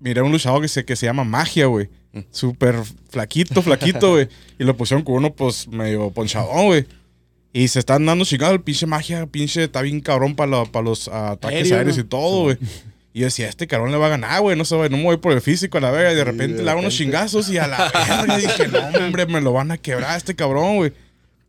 miré 0.00 0.22
un 0.22 0.32
luchador 0.32 0.62
que 0.62 0.68
se, 0.68 0.84
que 0.84 0.96
se 0.96 1.06
llama 1.06 1.24
Magia, 1.24 1.66
güey. 1.66 1.88
Mm. 2.12 2.20
Súper 2.30 2.76
flaquito, 3.08 3.62
flaquito, 3.62 4.12
güey. 4.12 4.28
Y 4.58 4.64
lo 4.64 4.76
pusieron 4.76 5.04
con 5.04 5.16
uno, 5.16 5.32
pues, 5.34 5.68
medio 5.68 6.10
ponchadón, 6.10 6.66
güey. 6.66 6.86
Y 7.52 7.68
se 7.68 7.78
están 7.78 8.04
dando 8.04 8.24
chingado 8.24 8.52
el 8.52 8.60
pinche 8.60 8.84
magia, 8.86 9.26
pinche, 9.26 9.64
está 9.64 9.80
bien 9.80 10.00
cabrón 10.00 10.34
para 10.34 10.50
los 10.82 11.08
ah, 11.08 11.30
ataques 11.32 11.58
Aéreo, 11.62 11.78
aéreos 11.78 11.98
y 11.98 12.04
todo, 12.04 12.42
güey. 12.42 12.58
Y 13.16 13.20
yo 13.20 13.24
decía, 13.28 13.48
este 13.48 13.66
cabrón 13.66 13.92
le 13.92 13.96
va 13.96 14.06
a 14.06 14.10
ganar, 14.10 14.42
güey. 14.42 14.58
No 14.58 14.66
sé, 14.66 14.76
güey, 14.76 14.90
no 14.90 14.98
me 14.98 15.04
voy 15.04 15.16
por 15.16 15.32
el 15.32 15.40
físico 15.40 15.78
a 15.78 15.80
la 15.80 15.90
verga. 15.90 16.12
Y 16.12 16.16
de 16.16 16.24
repente 16.24 16.56
de 16.58 16.62
le 16.62 16.70
hago 16.70 16.80
unos 16.80 16.94
chingazos 16.94 17.48
y 17.48 17.56
a 17.56 17.66
la 17.66 17.90
verga. 18.26 18.38
Y 18.38 18.42
dije, 18.42 18.68
no, 18.68 19.06
hombre, 19.06 19.24
me 19.24 19.40
lo 19.40 19.54
van 19.54 19.70
a 19.70 19.78
quebrar 19.78 20.18
este 20.18 20.34
cabrón, 20.36 20.76
güey. 20.76 20.92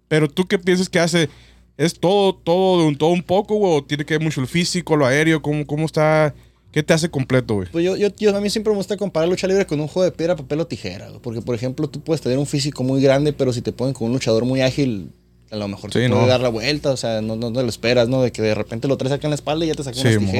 Pero 0.07 0.29
tú 0.29 0.47
qué 0.47 0.57
piensas 0.57 0.87
que 0.87 0.99
hace? 0.99 1.27
¿Es 1.75 1.99
todo, 1.99 2.33
todo 2.33 2.79
de 2.81 2.87
un 2.87 2.97
todo 2.97 3.09
un 3.09 3.21
poco, 3.21 3.55
güey? 3.55 3.73
¿O 3.73 3.83
tiene 3.83 4.05
que 4.05 4.13
ver 4.13 4.21
mucho 4.23 4.39
el 4.39 4.47
físico, 4.47 4.95
lo 4.95 5.05
aéreo? 5.05 5.41
¿Cómo, 5.41 5.67
cómo 5.67 5.85
está? 5.85 6.33
¿Qué 6.71 6.83
te 6.83 6.93
hace 6.93 7.09
completo, 7.09 7.55
güey? 7.55 7.67
Pues 7.69 7.83
yo, 7.83 7.97
yo, 7.97 8.07
yo 8.17 8.33
a 8.33 8.39
mí 8.39 8.49
siempre 8.49 8.71
me 8.71 8.77
gusta 8.77 8.95
comparar 8.95 9.27
lucha 9.27 9.45
libre 9.47 9.65
con 9.65 9.81
un 9.81 9.89
juego 9.89 10.05
de 10.05 10.15
piedra, 10.15 10.37
papel 10.37 10.61
o 10.61 10.67
tijera. 10.67 11.09
güey. 11.09 11.19
Porque, 11.21 11.41
por 11.41 11.53
ejemplo, 11.53 11.89
tú 11.89 11.99
puedes 12.01 12.21
tener 12.21 12.37
un 12.37 12.47
físico 12.47 12.85
muy 12.85 13.01
grande, 13.01 13.33
pero 13.33 13.51
si 13.51 13.61
te 13.61 13.73
ponen 13.73 13.93
con 13.93 14.07
un 14.07 14.13
luchador 14.13 14.45
muy 14.45 14.61
ágil, 14.61 15.11
a 15.51 15.57
lo 15.57 15.67
mejor 15.67 15.91
te 15.91 16.01
Sí, 16.01 16.07
puede 16.09 16.21
no. 16.21 16.27
dar 16.27 16.39
la 16.39 16.47
vuelta. 16.49 16.91
O 16.91 16.97
sea, 16.97 17.21
no, 17.21 17.35
no, 17.35 17.49
no 17.51 17.61
lo 17.61 17.67
esperas, 17.67 18.07
¿no? 18.07 18.21
De 18.21 18.31
que 18.31 18.41
de 18.41 18.55
repente 18.55 18.87
lo 18.87 18.95
traes 18.95 19.11
acá 19.13 19.27
en 19.27 19.31
la 19.31 19.35
espalda 19.35 19.65
y 19.65 19.67
ya 19.67 19.73
te 19.75 19.83
sacan 19.83 20.01
Sí, 20.01 20.15
unas 20.15 20.21
mo. 20.21 20.31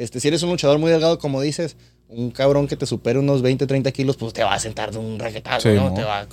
Este, 0.00 0.18
si 0.20 0.28
eres 0.28 0.42
un 0.42 0.50
luchador 0.50 0.78
muy 0.78 0.90
delgado, 0.90 1.18
como 1.18 1.40
dices, 1.42 1.76
un 2.08 2.30
cabrón 2.30 2.66
que 2.66 2.76
te 2.76 2.86
supere 2.86 3.18
unos 3.18 3.42
20, 3.42 3.66
30 3.66 3.92
kilos, 3.92 4.16
pues 4.16 4.32
te 4.32 4.42
va 4.42 4.54
a 4.54 4.58
sentar 4.58 4.90
de 4.92 4.98
un 4.98 5.18
raquetazo, 5.18 5.68
Sí, 5.68 5.74
¿no? 5.76 5.92
Te 5.94 6.02
va 6.02 6.20
a 6.20 6.26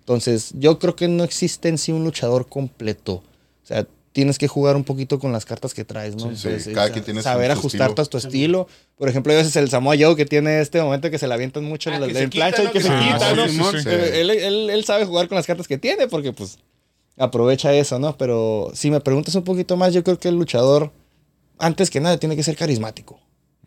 Entonces, 0.00 0.52
yo 0.54 0.78
creo 0.78 0.94
que 0.96 1.08
no 1.08 1.24
existe 1.24 1.68
en 1.68 1.78
sí 1.78 1.92
un 1.92 2.04
luchador 2.04 2.48
completo. 2.48 3.14
O 3.14 3.66
sea, 3.66 3.86
tienes 4.12 4.38
que 4.38 4.48
jugar 4.48 4.76
un 4.76 4.84
poquito 4.84 5.18
con 5.18 5.32
las 5.32 5.44
cartas 5.44 5.74
que 5.74 5.84
traes, 5.84 6.14
¿no? 6.16 6.30
Sí, 6.30 6.36
sí, 6.36 6.48
Entonces, 6.48 6.74
cada 6.74 6.88
sa- 6.88 6.92
quien 7.02 7.22
saber 7.22 7.50
ajustarte 7.50 8.00
estilo. 8.02 8.06
a 8.06 8.10
tu 8.10 8.18
estilo. 8.18 8.68
Por 8.96 9.08
ejemplo, 9.08 9.32
hay 9.32 9.38
veces 9.38 9.54
el 9.56 9.68
Samoa 9.68 9.96
Joe 9.98 10.16
que 10.16 10.24
tiene 10.24 10.60
este 10.60 10.80
momento 10.80 11.10
que 11.10 11.18
se 11.18 11.26
le 11.28 11.34
avientan 11.34 11.64
mucho 11.64 11.90
Ah, 11.90 11.96
en, 11.96 12.30
plancha 12.30 12.64
y 12.64 12.68
que 12.68 12.80
se 12.80 12.88
quita, 12.88 13.34
¿no? 13.34 13.48
sí, 13.48 13.58
sí, 13.58 13.82
sí. 13.82 13.88
Él 13.88 14.84
sabe 14.86 15.04
jugar 15.04 15.28
con 15.28 15.36
las 15.36 15.46
cartas 15.46 15.66
que 15.68 15.76
tiene 15.76 16.06
porque, 16.08 16.32
pues, 16.32 16.58
aprovecha 17.16 17.72
eso, 17.74 17.98
¿no? 17.98 18.16
Pero 18.16 18.70
si 18.74 18.90
me 18.90 19.00
preguntas 19.00 19.34
un 19.34 19.42
poquito 19.44 19.76
más, 19.76 19.92
yo 19.92 20.02
creo 20.04 20.18
que 20.18 20.28
el 20.28 20.36
luchador, 20.36 20.90
antes 21.58 21.90
que 21.90 22.00
nada, 22.00 22.18
tiene 22.18 22.36
que 22.36 22.42
ser 22.42 22.56
carismático. 22.56 23.20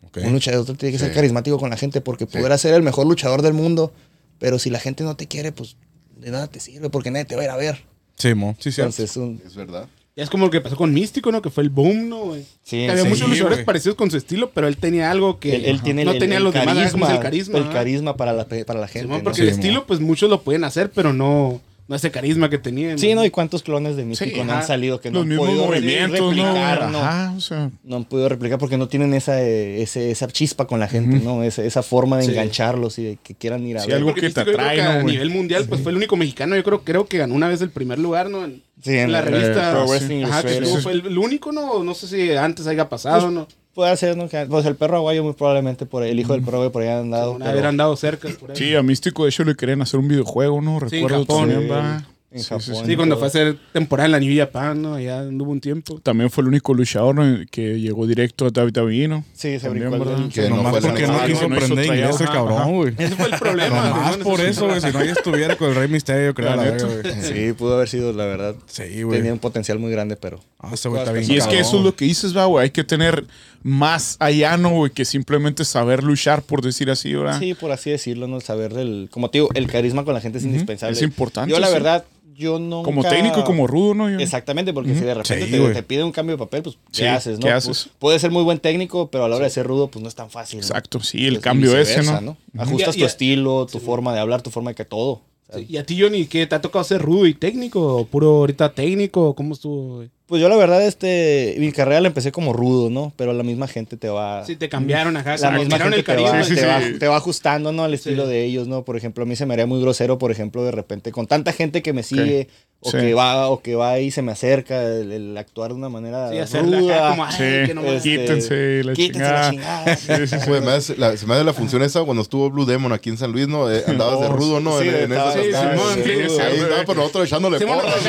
Ok. 0.04 0.18
Un 0.24 0.32
luchador 0.32 0.64
tiene 0.76 0.92
que 0.92 0.98
ser 0.98 1.08
Sí. 1.10 1.14
carismático 1.14 1.58
con 1.58 1.70
la 1.70 1.76
gente 1.76 2.00
porque 2.00 2.26
Sí. 2.30 2.38
podrás 2.38 2.60
ser 2.60 2.74
el 2.74 2.82
mejor 2.82 3.06
luchador 3.06 3.42
del 3.42 3.54
mundo, 3.54 3.92
pero 4.38 4.58
si 4.58 4.70
la 4.70 4.78
gente 4.80 5.04
no 5.04 5.16
te 5.16 5.26
quiere, 5.26 5.52
pues 5.52 5.76
de 6.16 6.30
nada 6.30 6.46
te 6.48 6.60
sirve 6.60 6.90
porque 6.90 7.10
nadie 7.10 7.24
te 7.24 7.34
va 7.36 7.42
a 7.42 7.44
ir 7.44 7.50
a 7.50 7.56
ver. 7.56 7.84
Sí, 8.16 8.34
mo. 8.34 8.54
Sí, 8.58 8.70
sí. 8.72 8.80
Entonces, 8.80 9.16
un- 9.16 9.40
Es 9.46 9.54
verdad. 9.56 9.88
Es 10.14 10.28
como 10.28 10.44
lo 10.44 10.50
que 10.50 10.60
pasó 10.60 10.76
con 10.76 10.92
Místico, 10.92 11.32
¿no? 11.32 11.40
Que 11.40 11.48
fue 11.48 11.62
el 11.62 11.70
boom, 11.70 12.10
¿no, 12.10 12.24
güey? 12.26 12.44
sí, 12.62 12.86
Había 12.86 13.04
sí. 13.04 13.08
muchos 13.08 13.30
luchadores 13.30 13.58
güey. 13.60 13.64
parecidos 13.64 13.96
con 13.96 14.10
su 14.10 14.18
estilo, 14.18 14.50
pero 14.50 14.68
él 14.68 14.76
tenía 14.76 15.10
algo 15.10 15.40
que 15.40 15.56
Él, 15.56 15.64
él 15.64 15.82
tiene 15.82 16.04
no 16.04 16.10
el, 16.12 16.18
tenía 16.18 16.36
el 16.36 16.44
los 16.44 16.52
demás. 16.52 16.74
carisma, 16.74 16.90
¿cómo 16.92 17.06
es 17.06 17.12
el 17.12 17.18
carisma. 17.20 17.58
el 17.58 17.70
carisma 17.70 18.16
para 18.18 18.34
la, 18.34 18.44
para 18.44 18.78
la 18.80 18.88
gente. 18.88 19.08
¿no? 19.08 19.22
porque 19.22 19.36
Sí, 19.36 19.42
el 19.42 19.48
estilo, 19.48 19.86
pues 19.86 20.00
muchos 20.00 20.28
lo 20.28 20.42
pueden 20.42 20.64
hacer, 20.64 20.90
pero 20.90 21.14
no, 21.14 21.62
no 21.88 21.96
ese 21.96 22.10
carisma 22.10 22.48
que 22.48 22.58
tenía. 22.58 22.96
Sí, 22.96 23.14
¿no? 23.14 23.24
¿Y 23.24 23.30
cuántos 23.30 23.62
clones 23.62 23.96
de 23.96 24.04
Místico 24.04 24.36
Sí, 24.38 24.42
no 24.44 24.52
han 24.52 24.66
salido 24.66 25.00
que 25.00 25.10
no 25.10 25.20
han 25.22 25.36
podido 25.36 25.70
replicar, 25.70 26.90
¿no? 26.90 26.98
Ajá, 26.98 27.34
o 27.36 27.40
sea. 27.40 27.70
No 27.84 27.96
han 27.96 28.04
podido 28.04 28.28
replicar 28.28 28.58
porque 28.58 28.76
no 28.78 28.88
tienen 28.88 29.14
esa, 29.14 29.42
eh, 29.42 29.82
ese- 29.82 30.10
esa 30.10 30.26
chispa 30.28 30.66
con 30.66 30.80
la 30.80 30.88
gente, 30.88 31.18
¿no? 31.18 31.42
Esa, 31.42 31.62
esa 31.64 31.82
forma 31.82 32.16
de 32.18 32.24
Sí. 32.24 32.30
engancharlos 32.30 32.98
y 32.98 33.04
de 33.04 33.18
que 33.22 33.34
quieran 33.34 33.66
ir 33.66 33.76
a 33.78 33.80
Sí, 33.80 33.88
ver. 33.88 33.96
algo 33.98 34.10
Porque 34.10 34.22
que 34.22 34.30
te 34.30 34.40
atrae, 34.40 34.76
que 34.76 34.82
¿no, 34.82 34.90
A 34.90 35.02
nivel 35.02 35.30
mundial, 35.30 35.66
pues 35.68 35.80
fue 35.80 35.90
el 35.92 35.96
único 35.96 36.16
mexicano, 36.16 36.56
yo 36.56 36.62
creo, 36.64 36.82
creo 36.82 37.06
que 37.06 37.18
ganó 37.18 37.34
una 37.34 37.48
vez 37.48 37.60
el 37.60 37.70
primer 37.70 37.98
lugar, 37.98 38.30
¿no? 38.30 38.44
En, 38.44 38.62
Sí, 38.82 38.96
en 38.98 39.12
la 39.12 39.20
eh, 39.20 39.22
revista. 39.22 39.70
Pro 39.72 39.86
Wrestling 39.86 40.24
Ajá, 40.24 40.42
que 40.42 40.60
fue 40.82 40.92
el, 40.92 41.06
el 41.06 41.18
único, 41.18 41.52
¿no? 41.52 41.84
No 41.84 41.94
sé 41.94 42.08
si 42.08 42.32
antes 42.32 42.66
haya 42.66 42.88
pasado, 42.88 43.22
Pues, 43.22 43.32
¿no? 43.32 43.46
Puede 43.74 43.96
ser, 43.96 44.16
¿no? 44.16 44.28
Que- 44.28 44.46
Pues 44.46 44.66
el 44.66 44.76
perro 44.76 44.98
aguayo 44.98 45.24
muy 45.24 45.32
probablemente 45.32 45.86
por 45.86 46.02
ahí, 46.02 46.10
el 46.10 46.20
hijo 46.20 46.34
del 46.34 46.42
perro 46.42 46.58
aguayo 46.58 46.72
por 46.72 46.82
ahí 46.82 46.88
han 46.88 46.98
andado. 47.00 47.30
Una 47.32 47.44
pero 47.46 47.50
haber 47.52 47.66
andado 47.66 47.96
cerca. 47.96 48.28
Por 48.38 48.50
ahí. 48.50 48.56
Sí, 48.56 48.74
a 48.74 48.82
Místico 48.82 49.24
de 49.24 49.30
hecho 49.30 49.44
le 49.44 49.54
querían 49.54 49.80
hacer 49.82 49.98
un 49.98 50.08
videojuego, 50.08 50.60
¿no? 50.60 50.78
Sí, 50.88 50.96
Recuerdo 50.96 51.20
Japón. 51.20 51.48
también, 51.50 51.68
Sí. 52.00 52.04
En 52.32 52.38
Sí, 52.38 52.44
sí, 52.44 52.48
Japón. 52.48 52.62
sí. 52.84 52.90
Sí, 52.90 52.96
cuando 52.96 53.16
fue 53.16 53.26
a 53.26 53.28
hacer 53.28 53.56
temporada 53.72 54.06
en 54.06 54.12
la 54.12 54.20
New 54.20 54.36
Japan, 54.36 54.80
¿no? 54.82 54.94
Allá 54.94 55.20
anduvo 55.20 55.50
un 55.52 55.60
tiempo. 55.60 56.00
También 56.02 56.30
fue 56.30 56.42
el 56.42 56.48
único 56.48 56.72
luchador 56.74 57.14
¿no? 57.14 57.44
que 57.50 57.78
llegó 57.80 58.06
directo 58.06 58.46
a 58.46 58.48
WWE, 58.50 59.08
¿no? 59.08 59.24
Sí, 59.34 59.58
se 59.58 59.68
brincó 59.68 59.94
el- 59.96 60.02
el- 60.24 60.28
Que 60.30 60.48
no 60.48 60.62
porque 60.70 61.06
no 61.06 61.24
quiso 61.26 61.44
aprender 61.46 61.86
inglés 61.86 62.20
ajá. 62.20 62.32
cabrón, 62.32 62.72
güey. 62.74 62.94
Ese 62.98 63.14
fue 63.16 63.26
el 63.26 63.38
problema. 63.38 64.16
Por 64.22 64.40
eso, 64.40 64.66
güey. 64.66 64.80
Si 64.80 64.86
no, 64.90 65.04
ya 65.04 65.12
estuviera 65.12 65.56
con 65.56 65.68
el 65.70 65.74
Rey 65.74 65.88
Misterio, 65.88 66.34
creo, 66.34 66.56
La. 66.56 66.78
Sí, 67.22 67.52
pudo 67.52 67.74
haber 67.76 67.88
sido, 67.88 68.12
la 68.12 68.24
verdad. 68.26 68.54
Sí, 68.66 69.02
güey. 69.02 69.18
Tenía 69.18 69.32
un 69.32 69.38
potencial 69.38 69.78
muy 69.78 69.90
grande, 69.90 70.16
pero. 70.16 70.40
Ah, 70.58 70.70
ese 70.74 70.88
güey 70.88 71.00
está 71.02 71.12
bien 71.12 71.30
Y 71.30 71.36
es 71.36 71.46
que 71.46 71.58
eso 71.58 71.78
es 71.78 71.84
lo 71.84 71.94
que 71.94 72.04
dices, 72.04 72.36
va, 72.36 72.46
güey. 72.46 72.64
Hay 72.64 72.70
que 72.70 72.84
tener 72.84 73.24
más 73.62 74.16
allá, 74.20 74.56
¿no, 74.56 74.70
güey? 74.70 74.90
Que 74.92 75.04
simplemente 75.04 75.64
saber 75.64 76.02
luchar, 76.02 76.42
por 76.42 76.62
decir 76.62 76.90
así, 76.90 77.14
¿verdad? 77.14 77.38
Sí, 77.38 77.54
por 77.54 77.70
así 77.72 77.90
decirlo, 77.90 78.26
¿no? 78.26 78.36
El 78.36 78.42
saber 78.42 78.72
del. 78.74 79.08
Como 79.10 79.30
te 79.30 79.38
digo, 79.38 79.48
el 79.54 79.66
carisma 79.66 80.04
con 80.04 80.14
la 80.14 80.20
gente 80.20 80.38
es 80.38 80.44
indispensable. 80.44 80.96
Es 80.96 81.02
importante, 81.02 81.52
Yo, 81.52 81.58
la 81.60 81.66
sí. 81.68 81.72
verdad, 81.72 82.04
yo 82.42 82.58
no. 82.58 82.82
Como 82.82 83.02
técnico 83.02 83.40
y 83.40 83.44
como 83.44 83.66
rudo, 83.66 83.94
¿no? 83.94 84.10
Yo- 84.10 84.18
Exactamente, 84.18 84.74
porque 84.74 84.94
si 84.94 85.00
de 85.00 85.14
repente 85.14 85.46
Sí, 85.46 85.50
te, 85.52 85.68
te 85.72 85.82
pide 85.82 86.04
un 86.04 86.12
cambio 86.12 86.34
de 86.36 86.38
papel, 86.38 86.62
pues, 86.62 86.76
¿qué 86.92 86.98
Sí, 87.02 87.04
haces, 87.06 87.38
no? 87.38 87.46
¿qué 87.46 87.52
haces? 87.52 87.88
Puede 87.98 88.18
ser 88.18 88.30
muy 88.30 88.42
buen 88.42 88.58
técnico, 88.58 89.10
pero 89.10 89.24
a 89.24 89.28
la 89.28 89.36
hora 89.36 89.44
de 89.46 89.50
ser 89.50 89.66
rudo, 89.66 89.88
pues 89.88 90.02
no 90.02 90.08
es 90.08 90.14
tan 90.14 90.28
fácil. 90.30 90.58
¿no? 90.60 90.66
Exacto, 90.66 91.00
sí, 91.00 91.26
el 91.26 91.34
Pues, 91.34 91.44
cambio 91.44 91.78
ese, 91.78 92.02
¿no? 92.02 92.36
Ajustas 92.58 92.96
Y- 92.96 92.98
tu 92.98 93.04
y- 93.04 93.06
estilo, 93.08 93.66
tu 93.66 93.78
forma 93.78 94.12
de 94.12 94.20
hablar, 94.20 94.42
tu 94.42 94.50
forma 94.50 94.70
de 94.70 94.74
que 94.74 94.84
todo. 94.84 95.22
Sí, 95.54 95.66
¿Y 95.68 95.76
a 95.76 95.84
ti, 95.84 96.00
Johnny, 96.00 96.26
qué? 96.26 96.46
¿Te 96.46 96.54
ha 96.54 96.60
tocado 96.60 96.84
ser 96.84 97.02
rudo 97.02 97.26
y 97.26 97.34
técnico? 97.34 97.96
¿O 97.96 98.04
puro 98.06 98.28
ahorita 98.38 98.72
técnico? 98.72 99.34
¿Cómo 99.34 99.54
estuvo? 99.54 99.96
güey? 99.96 100.10
Pues 100.26 100.40
yo 100.40 100.48
la 100.48 100.56
verdad, 100.56 100.86
este, 100.86 101.56
mi 101.58 101.72
carrera 101.72 102.00
la 102.00 102.08
empecé 102.08 102.32
como 102.32 102.54
rudo, 102.54 102.88
¿no? 102.88 103.12
Pero 103.16 103.34
la 103.34 103.42
misma 103.42 103.68
gente 103.68 103.98
te 103.98 104.08
va... 104.08 104.46
Sí, 104.46 104.56
te 104.56 104.68
cambiaron 104.70 105.14
acá. 105.16 105.32
la 105.32 105.38
se 105.38 105.50
misma 105.50 105.78
gente 105.78 105.98
el 105.98 106.04
te 106.04 106.12
va, 106.14 106.30
carisma. 106.30 106.44
Sí, 106.44 106.54
sí, 106.54 106.60
te, 106.60 106.66
va, 106.66 106.80
te 106.98 107.08
va 107.08 107.16
ajustando, 107.18 107.70
¿no? 107.72 107.84
Al 107.84 107.92
estilo 107.92 108.24
Sí. 108.24 108.30
de 108.30 108.44
ellos, 108.44 108.66
¿no? 108.66 108.82
Por 108.84 108.96
ejemplo, 108.96 109.24
a 109.24 109.26
mí 109.26 109.36
se 109.36 109.44
me 109.44 109.52
haría 109.52 109.66
muy 109.66 109.80
grosero, 109.82 110.16
por 110.18 110.30
ejemplo, 110.30 110.64
de 110.64 110.70
repente, 110.70 111.12
con 111.12 111.26
tanta 111.26 111.52
gente 111.52 111.82
que 111.82 111.92
me 111.92 112.02
sigue, 112.02 112.48
o 112.84 112.90
Sí. 112.90 112.96
que 112.98 113.14
va, 113.14 113.48
o 113.48 113.62
que 113.62 113.74
va 113.76 114.00
y 114.00 114.10
se 114.10 114.22
me 114.22 114.32
acerca, 114.32 114.82
el, 114.82 115.12
el 115.12 115.38
actuar 115.38 115.68
de 115.70 115.74
una 115.76 115.88
manera 115.88 116.30
Sí, 116.46 116.58
ruda. 116.58 117.10
como, 117.10 117.24
ay, 117.24 117.32
Sí. 117.32 117.66
que 117.68 117.74
no 117.74 117.82
me- 117.82 117.96
Este, 117.96 118.08
Quítense 118.10 118.82
la 118.84 118.92
quítense 118.92 119.12
chingada. 119.20 119.42
la 119.42 119.50
chingada. 119.50 119.96
Sí, 119.96 120.12
sí, 120.26 120.36
sí. 120.40 120.48
Güey, 120.48 120.60
me 120.62 120.72
hace 120.72 120.96
la- 120.96 121.16
se 121.16 121.26
me 121.26 121.34
hace 121.34 121.44
la 121.44 121.52
función 121.52 121.82
esa 121.82 122.02
cuando 122.02 122.22
estuvo 122.22 122.50
Blue 122.50 122.66
Demon 122.66 122.92
aquí 122.92 123.08
en 123.10 123.18
San 123.18 123.30
Luis, 123.32 123.46
¿no? 123.48 123.70
Eh, 123.70 123.84
andabas 123.86 124.20
de 124.20 124.26
Oh, 124.26 124.32
rudo, 124.32 124.58
¿no? 124.60 124.80
sí, 124.80 124.88
en, 124.88 124.94
en 124.96 125.12
estaba- 125.12 125.32
esas- 125.34 125.44
sí, 125.44 126.02
sí, 126.02 126.14
güey, 126.14 126.28
sí, 126.28 126.40
ahí 126.40 126.58
estaba 126.58 126.84
por 126.84 126.96
nosotros 126.96 127.26
echándole 127.28 127.60
porras. 127.60 127.94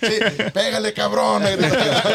Sí, 0.00 0.12
pégale, 0.52 0.92
cabrón. 0.92 1.42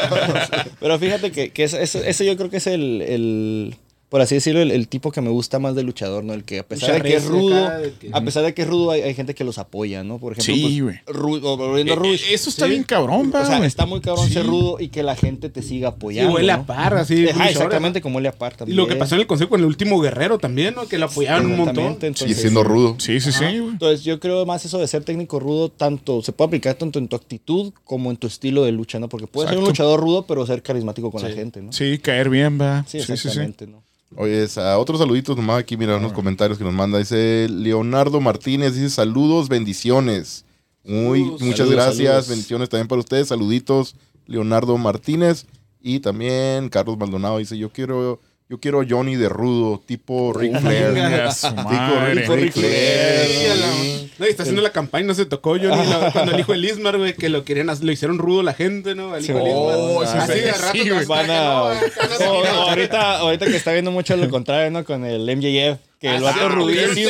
Pero 0.80 1.00
fíjate 1.00 1.32
que, 1.32 1.52
que 1.52 1.64
eso, 1.64 1.78
eso- 1.78 2.04
eso 2.04 2.24
yo 2.24 2.38
creo 2.38 2.50
que 2.50 2.58
es 2.58 2.68
el, 2.68 3.02
el- 3.02 3.76
por 4.10 4.22
así 4.22 4.34
decirlo, 4.36 4.62
el, 4.62 4.72
el 4.72 4.88
tipo 4.88 5.12
que 5.12 5.22
me 5.22 5.30
gusta 5.30 5.60
más 5.60 5.76
de 5.76 5.84
luchador, 5.84 6.24
¿no? 6.24 6.34
El 6.34 6.44
que 6.44 6.60
a 6.60 6.64
pesar 6.68 6.90
Lucha 6.90 7.04
de 7.04 7.10
que 7.10 7.16
es 7.16 7.26
rudo, 7.26 7.70
a 8.12 8.22
pesar 8.22 8.44
de 8.44 8.54
que 8.56 8.64
es 8.64 8.68
rudo, 8.68 8.90
hay, 8.92 9.02
hay 9.02 9.14
gente 9.14 9.36
que 9.36 9.44
los 9.44 9.58
apoya, 9.60 10.04
¿no? 10.04 10.18
Por 10.18 10.34
ejemplo, 10.34 10.54
Sí, 10.56 10.62
pues, 10.62 10.82
güey. 10.82 11.40
Ru- 11.40 11.44
o- 11.44 11.58
volviendo 11.58 11.94
a 11.94 11.96
Eh, 11.96 12.00
Rush. 12.00 12.24
eh, 12.24 12.34
Eso 12.34 12.50
está 12.50 12.66
Sí. 12.66 12.72
bien 12.72 12.84
cabrón, 12.84 13.32
va, 13.34 13.42
O 13.42 13.46
sea, 13.46 13.64
está 13.66 13.86
muy 13.86 14.02
cabrón 14.02 14.28
ser 14.30 14.46
rudo 14.48 14.78
y 14.80 14.88
que 14.90 15.04
la 15.04 15.16
gente 15.16 15.50
te 15.50 15.62
siga 15.62 15.90
Y 15.90 15.92
apoyando. 15.92 16.34
huele 16.34 16.52
a 16.52 16.66
par, 16.66 16.96
así. 16.96 17.26
Exactamente 17.26 18.02
como 18.02 18.20
le 18.20 18.30
a 18.30 18.32
par 18.32 18.54
Y 18.54 18.58
también. 18.58 18.78
lo 18.78 18.88
que 18.88 18.96
pasó 18.96 19.16
en 19.16 19.22
el 19.22 19.28
consejo 19.28 19.52
con 19.52 19.60
el 19.60 19.66
último 19.68 20.00
guerrero 20.02 20.40
también, 20.40 20.74
¿no? 20.76 20.88
Que 20.88 20.98
lo 20.98 21.06
apoyaban 21.06 21.46
un 21.46 21.52
montón. 21.58 21.70
Exactamente, 21.70 22.06
Y 22.06 22.10
entonces- 22.10 22.42
siendo 22.42 22.64
rudo. 22.64 22.96
Sí, 23.00 23.20
sí, 23.20 23.32
sí, 23.32 23.44
güey. 23.46 23.58
Entonces 23.70 24.04
yo 24.04 24.20
creo 24.20 24.46
más 24.46 24.66
eso 24.66 24.80
de 24.80 24.88
ser 24.88 25.04
técnico 25.04 25.40
rudo, 25.40 25.70
tanto 25.70 26.24
se 26.24 26.32
puede 26.32 26.48
aplicar 26.48 26.74
tanto 26.76 26.98
en 26.98 27.08
tu 27.08 27.16
actitud 27.16 27.74
como 27.84 28.10
en 28.10 28.18
tu 28.18 28.26
estilo 28.28 28.64
de 28.64 28.72
lucha, 28.72 28.98
¿no? 29.00 29.08
Porque 29.08 29.28
puedes 29.28 29.50
ser 29.50 29.60
un 29.60 29.66
luchador 29.66 30.00
rudo, 30.00 30.26
pero 30.26 30.46
ser 30.48 30.64
carismático 30.64 31.12
con 31.12 31.22
la 31.22 31.30
gente, 31.30 31.62
¿no? 31.62 31.72
Sí, 31.74 32.00
caer 32.00 32.30
bien, 32.30 32.60
va. 32.60 32.84
Sí, 32.88 33.00
Sí, 33.00 33.00
sí, 33.00 33.06
sí. 33.06 33.14
exactamente, 33.28 33.68
¿no? 33.68 33.84
Oye, 34.16 34.44
es, 34.44 34.58
a 34.58 34.78
otros 34.80 35.00
saluditos 35.00 35.38
nomás 35.38 35.60
aquí, 35.60 35.78
mira 35.78 35.98
unos 35.98 36.14
comentarios 36.14 36.58
que 36.58 36.64
nos 36.64 36.74
manda. 36.74 36.98
Dice 36.98 37.48
Leonardo 37.50 38.20
Martínez, 38.20 38.74
dice 38.76 38.90
saludos, 38.90 39.50
bendiciones. 39.50 40.46
Muy, 40.84 41.20
Saludos. 41.20 41.42
muchas 41.42 41.58
Saludos, 41.58 41.76
gracias, 41.76 42.08
saludos. 42.08 42.30
bendiciones 42.30 42.70
también 42.70 42.88
para 42.88 43.00
ustedes. 43.00 43.28
Saluditos, 43.28 43.96
Leonardo 44.26 44.78
Martínez. 44.78 45.46
Y 45.82 46.00
también 46.00 46.70
Carlos 46.70 46.98
Maldonado 46.98 47.38
dice, 47.38 47.58
yo 47.58 47.72
quiero, 47.72 48.20
yo 48.50 48.60
quiero 48.60 48.82
Johnny 48.88 49.16
de 49.16 49.30
rudo, 49.30 49.80
tipo 49.86 50.34
Ric 50.34 50.58
Flair. 50.60 50.88
Tipo. 50.96 52.36
Ric- 52.36 52.52
Flair. 52.52 53.28
Sí, 53.28 54.12
No, 54.18 54.26
y 54.26 54.30
está 54.30 54.42
haciendo 54.44 54.62
la 54.64 54.72
campaña, 54.72 55.06
no 55.06 55.14
se 55.14 55.26
tocó 55.26 55.56
ni 55.56 55.66
la- 55.66 56.10
cuando 56.12 56.34
el 56.34 56.40
hijo 56.40 56.52
de 56.54 56.58
Lismar, 56.58 56.98
güey, 56.98 57.14
que 57.14 57.30
lo 57.30 57.44
querían, 57.46 57.68
lo 57.68 57.92
hicieron 57.92 58.18
rudo 58.18 58.42
la 58.44 58.54
gente, 58.54 58.96
¿no? 58.96 59.14
Al 59.14 59.24
hijo 59.24 59.38
de 59.38 59.52
Oh, 59.54 60.02
Lismar. 60.02 60.26
sí, 60.28 60.32
Así 60.32 60.40
sí, 60.40 60.46
de 60.46 60.54
sí, 60.54 60.90
rato 60.90 60.96
vas 60.96 61.08
Van 61.08 61.30
a... 61.32 61.74
no, 62.20 62.44
no, 62.44 62.50
ahorita, 62.70 63.18
ahorita 63.20 63.46
que 63.46 63.56
está 63.56 63.72
viendo 63.72 63.92
mucho 63.92 64.18
lo 64.18 64.28
contrario, 64.30 64.72
¿no? 64.72 64.84
Con 64.84 65.06
el 65.06 65.26
MJF, 65.38 65.80
que 66.00 66.16
el 66.16 66.26
Ah, 66.26 66.32
vato 66.32 66.70
sí, 66.94 67.06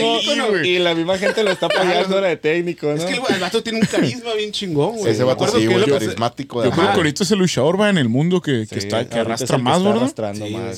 güey. 0.50 0.68
y 0.68 0.80
la 0.80 0.96
misma 0.96 1.18
gente 1.20 1.44
lo 1.44 1.52
está 1.52 1.68
apoyando 1.68 2.16
ahora 2.16 2.30
de 2.30 2.38
técnico, 2.38 2.88
¿no? 2.88 2.96
Es 2.96 3.06
que 3.06 3.14
el, 3.14 3.22
el 3.36 3.40
vato 3.40 3.62
tiene 3.62 3.80
un 3.80 3.86
carisma 3.86 4.34
bien 4.34 4.52
chingón, 4.52 4.98
güey. 4.98 5.12
Ese 5.12 5.24
vato 5.24 5.48
sí, 5.48 5.68
güey, 5.68 5.86
carismático. 5.86 6.62
de 6.62 6.70
Yo 6.70 6.76
creo 6.76 6.88
que 6.92 6.98
ahorita 6.98 7.24
es 7.24 7.32
el 7.32 7.40
luchador, 7.40 7.80
va, 7.80 7.90
en 7.90 8.00
el 8.00 8.10
mundo 8.10 8.42
que, 8.42 8.66
que 8.68 8.82
Sí, 8.82 8.88
está, 8.88 9.08
que 9.08 9.20
ahorita 9.20 9.36
es 9.36 9.52
arrastra 9.52 9.58
más, 9.60 9.84
¿verdad? 9.84 10.12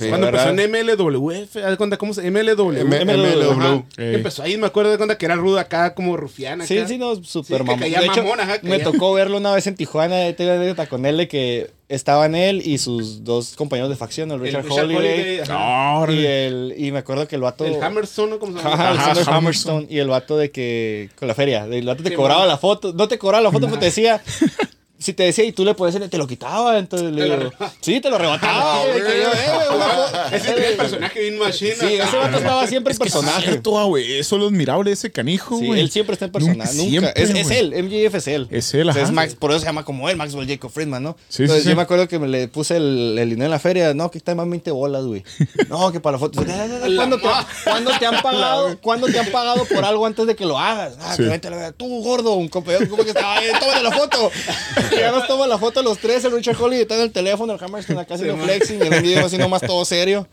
Cuando 0.09 0.27
empezó 0.27 0.49
en 0.49 0.71
MLWF, 0.71 1.77
cuenta 1.77 1.97
cómo 1.97 2.13
se 2.13 2.29
MLW. 2.29 2.83
MLW. 2.85 3.85
Eh. 3.97 4.13
Empezó 4.15 4.43
ahí, 4.43 4.57
me 4.57 4.67
acuerdo 4.67 4.91
de 4.91 4.97
cuenta 4.97 5.17
que 5.17 5.25
era 5.25 5.35
rudo 5.35 5.57
acá, 5.59 5.93
como 5.93 6.17
rufiana. 6.17 6.65
Sí, 6.65 6.79
sí, 6.87 6.97
no, 6.97 7.23
súper 7.23 7.63
mamón. 7.63 7.79
De 7.79 7.87
hecho, 7.87 8.25
me 8.63 8.79
tocó 8.79 9.13
verlo 9.13 9.37
una 9.37 9.53
vez 9.53 9.67
en 9.67 9.75
Tijuana, 9.75 10.17
con 10.89 11.05
él 11.05 11.17
de 11.17 11.27
que 11.27 11.69
estaban 11.91 12.33
él 12.35 12.61
y 12.65 12.77
sus 12.77 13.23
dos 13.23 13.55
compañeros 13.55 13.89
de 13.89 13.95
facción, 13.95 14.29
el 14.31 14.35
El 14.37 14.41
Richard, 14.41 14.65
Holiday, 14.69 15.39
Holiday. 15.39 15.47
No, 15.47 16.11
y, 16.11 16.25
el, 16.25 16.73
y 16.77 16.91
me 16.91 16.99
acuerdo 16.99 17.27
que 17.27 17.35
el 17.35 17.41
vato... 17.41 17.65
El 17.65 17.81
Hammerstone. 17.81 18.37
¿Cómo 18.37 18.53
se 18.57 18.57
llama? 18.63 18.73
Ajá, 18.73 18.83
Ajá, 18.83 18.89
Alexander 19.11 19.33
Hammerstone. 19.35 19.75
Hammerstone 19.77 19.87
y 19.89 19.99
el 19.99 20.07
vato 20.07 20.37
de 20.37 20.51
que 20.51 21.09
con 21.17 21.27
la 21.27 21.35
feria, 21.35 21.65
el 21.65 21.85
vato 21.85 22.03
te 22.03 22.09
Sí, 22.09 22.15
cobraba 22.15 22.39
man. 22.41 22.47
la 22.49 22.57
foto, 22.57 22.93
no 22.93 23.07
te 23.07 23.17
cobraba 23.17 23.43
la 23.43 23.51
foto, 23.51 23.67
pero 23.67 23.79
te 23.79 23.85
decía, 23.85 24.21
si 25.01 25.13
te 25.13 25.23
decía 25.23 25.43
y 25.43 25.51
tú 25.51 25.65
le 25.65 25.73
podías 25.73 26.09
te 26.09 26.17
lo 26.17 26.27
quitaba, 26.27 26.77
entonces 26.77 27.11
le 27.11 27.23
digo, 27.23 27.51
sí, 27.81 27.99
te 27.99 28.09
lo 28.09 28.15
arrebataba, 28.17 28.81
güey, 28.83 28.93
que 29.03 29.21
yo, 29.21 29.31
eh, 29.31 29.65
güey, 29.65 29.77
guapo. 29.77 30.17
Ese 30.35 30.51
es 30.51 30.65
el 30.71 30.75
personaje 30.77 31.19
bien 31.19 31.37
machine. 31.39 31.75
Sí, 31.75 31.85
ese 31.95 32.17
vato 32.17 32.37
estaba 32.37 32.67
siempre 32.67 32.91
en 32.91 32.95
Es 32.95 32.99
que 32.99 33.07
es 33.07 33.13
personaje. 33.13 33.43
cierto, 33.43 33.77
ah, 33.79 33.85
güey. 33.85 34.13
Eso 34.19 34.35
es 34.35 34.41
lo 34.41 34.47
admirable 34.47 34.89
de 34.89 34.93
ese 34.93 35.11
canijo, 35.11 35.57
Sí, 35.59 35.65
güey. 35.67 35.79
él 35.81 35.91
siempre 35.91 36.13
está 36.13 36.25
en 36.25 36.31
personaje, 36.31 36.73
nunca. 36.75 36.89
siempre, 37.13 37.41
es, 37.41 37.51
él, 37.51 37.83
MJF 37.83 38.15
es 38.15 38.27
él. 38.27 38.47
Es 38.51 38.73
él, 38.73 38.89
O 38.89 38.93
sea, 38.93 39.01
ajá. 39.01 39.09
es 39.09 39.15
Max, 39.15 39.35
por 39.35 39.51
eso 39.51 39.59
se 39.59 39.65
llama 39.65 39.83
como 39.83 40.07
él, 40.09 40.15
Maxwell 40.17 40.47
Jacob 40.47 40.71
Friedman, 40.71 41.03
¿no? 41.03 41.17
Sí, 41.29 41.43
Entonces 41.43 41.63
sí, 41.63 41.69
yo 41.69 41.73
sí. 41.73 41.75
me 41.75 41.81
acuerdo 41.83 42.07
que 42.07 42.19
me 42.19 42.27
le 42.27 42.47
puse 42.47 42.77
el, 42.77 43.17
el 43.19 43.29
dinero 43.29 43.45
en 43.45 43.51
la 43.51 43.59
feria, 43.59 43.93
no, 43.93 44.09
que 44.11 44.17
está 44.17 44.33
más 44.35 44.49
20 44.49 44.71
bolas, 44.71 45.03
güey. 45.03 45.23
No, 45.69 45.91
que 45.91 45.99
para 45.99 46.13
la 46.13 46.19
foto. 46.19 46.43
¿Cuándo 46.43 47.17
te, 47.19 47.27
¿Cuándo 47.63 47.91
te 47.97 48.05
han 48.05 48.21
pagado? 48.21 48.77
¿Cuándo 48.81 49.07
te 49.07 49.19
han 49.19 49.31
pagado 49.31 49.65
por 49.65 49.83
algo 49.85 50.05
antes 50.05 50.27
de 50.27 50.35
que 50.35 50.45
lo 50.45 50.57
hagas? 50.59 50.95
Ah, 50.99 51.15
Sí. 51.15 51.23
que 51.23 51.29
vente. 51.29 51.49
Tú, 51.77 52.01
gordo, 52.03 52.33
un 52.33 52.47
compañero, 52.49 52.87
¿cómo 52.89 53.03
que 53.03 53.09
estaba 53.09 53.35
ahí? 53.37 53.47
Tómate 53.59 53.83
la 53.83 53.91
foto. 53.91 54.31
Y 54.91 54.99
ya 54.99 55.11
nos 55.11 55.27
toma 55.27 55.47
la 55.47 55.57
foto 55.57 55.81
los 55.81 55.97
tres, 55.97 56.23
el 56.25 56.31
Richard 56.33 56.61
Holiday 56.61 56.81
está 56.83 56.95
en 56.95 57.01
el 57.01 57.11
teléfono, 57.11 57.53
el 57.53 57.63
Hammerstone 57.63 57.99
acá 58.01 58.15
haciendo 58.15 58.37
flexing, 58.43 58.79
y 58.83 58.87
el 58.87 59.01
MJF 59.01 59.25
así 59.25 59.37
nomás 59.37 59.61
todo 59.61 59.83
serio. 59.85 60.27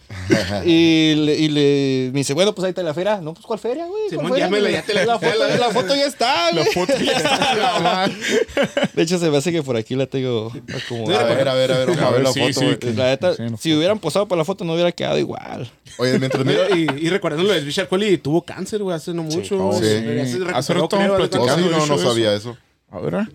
Y, 0.65 1.15
le, 1.17 1.35
y 1.37 1.49
le, 1.49 2.11
me 2.13 2.19
dice, 2.21 2.35
bueno, 2.35 2.55
pues 2.55 2.67
ahí 2.67 2.73
te 2.73 2.83
la 2.83 2.95
feria. 2.95 3.21
No, 3.21 3.35
pues 3.35 3.47
¿cuál 3.47 3.59
feria, 3.59 3.87
güey? 3.87 4.03
¿Cuál 4.09 4.11
Simón, 4.11 4.29
feria? 4.33 4.45
llámela, 4.47 4.71
ya 4.71 4.83
te 4.83 4.95
la- 4.95 5.05
la, 5.05 5.19
foto, 5.19 5.45
la 5.59 5.71
foto 5.71 5.95
ya 5.97 6.07
está, 6.07 6.53
La 6.53 6.63
güey. 6.63 6.73
foto 6.75 6.93
ya 6.99 7.13
está. 7.13 8.11
De 8.95 9.03
hecho, 9.03 9.19
se 9.19 9.31
me 9.31 9.37
hace 9.37 9.53
que 9.53 9.63
por 9.63 9.77
aquí 9.77 9.95
la 9.95 10.07
tengo 10.07 10.53
A 10.73 10.77
acomodada. 10.77 11.35
ver, 11.35 11.49
a 11.49 11.55
ver, 11.55 11.73
a 11.73 11.79
ver, 11.79 11.89
vamos 11.89 12.03
a 12.03 12.11
ver 12.11 12.23
la 12.23 12.33
Sí, 12.33 12.41
foto. 12.41 12.61
sí, 12.61 12.77
que- 12.79 12.93
La 12.95 13.07
neta, 13.07 13.35
Sí, 13.35 13.43
si 13.61 13.75
hubieran 13.75 13.99
posado 13.99 14.27
para 14.27 14.39
la 14.41 14.45
foto 14.45 14.65
no 14.65 14.75
hubiera 14.75 14.91
quedado 14.93 15.19
igual. 15.19 15.71
Oye, 15.99 16.19
mientras 16.19 16.45
mira, 16.45 16.69
Y, 16.77 16.87
y 17.07 17.09
recordando 17.11 17.45
lo 17.47 17.53
de 17.53 17.61
Richard 17.61 17.89
Holiday, 17.91 18.19
tuvo 18.19 18.43
cáncer, 18.43 18.83
güey, 18.83 18.97
hace 18.97 19.13
no 19.15 19.23
mucho. 19.23 19.73
sí. 19.75 19.85
Recuperó, 19.85 20.57
Hace 20.57 20.75
rato 20.75 20.89
creo, 20.97 21.17
platicamos 21.17 21.51
Oh, 21.51 21.57
sí, 21.57 21.65
no, 21.71 21.87
no 21.87 21.99
sabía 21.99 22.35
eso. 22.35 22.57
A 22.91 22.99
ver, 23.01 23.15
ah. 23.17 23.29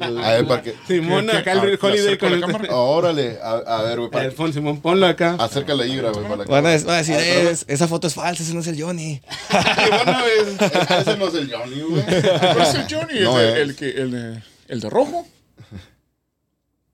A 0.00 0.08
ver, 0.10 0.46
para 0.46 0.62
que. 0.62 0.74
Simón, 0.86 1.26
¿Qué- 1.26 1.32
qué? 1.32 1.38
acá 1.38 1.52
el 1.52 1.58
A 1.58 1.62
ver, 1.64 1.78
Holiday 1.80 2.18
con 2.18 2.30
la 2.30 2.36
el... 2.36 2.42
cámara. 2.52 2.74
Órale, 2.76 3.38
a, 3.42 3.50
a 3.52 3.82
ver, 3.82 3.98
güey, 3.98 4.10
para 4.10 4.30
pon, 4.30 4.52
Simón, 4.52 4.80
ponlo 4.80 5.06
acá. 5.06 5.36
Acerca 5.38 5.74
la 5.74 5.86
hidra, 5.86 6.10
güey, 6.10 6.22
para 6.24 6.36
la 6.36 6.44
Van 6.44 6.66
a, 6.66 6.70
cámara. 6.70 6.84
van 6.84 6.94
a 6.94 6.98
decir, 6.98 7.14
"Es- 7.16 7.64
esa 7.68 7.88
foto 7.88 8.06
es 8.06 8.14
falsa, 8.14 8.42
ese 8.42 8.54
no 8.54 8.60
es 8.60 8.66
el 8.66 8.80
Johnny. 8.82 9.20
Güey. 9.50 11.00
Ese 11.00 11.16
no 11.16 11.28
es 11.28 11.34
el 11.34 11.52
Johnny, 11.52 11.80
güey. 11.82 12.02
Pero 12.06 12.62
es 12.62 12.74
el 12.74 12.86
Johnny, 12.88 13.20
No 13.20 13.40
el, 13.40 13.46
es. 13.48 13.54
de, 13.54 13.62
el, 13.62 13.76
que, 13.76 13.88
el, 13.90 14.42
el 14.68 14.80
de 14.80 14.90
rojo. 14.90 15.26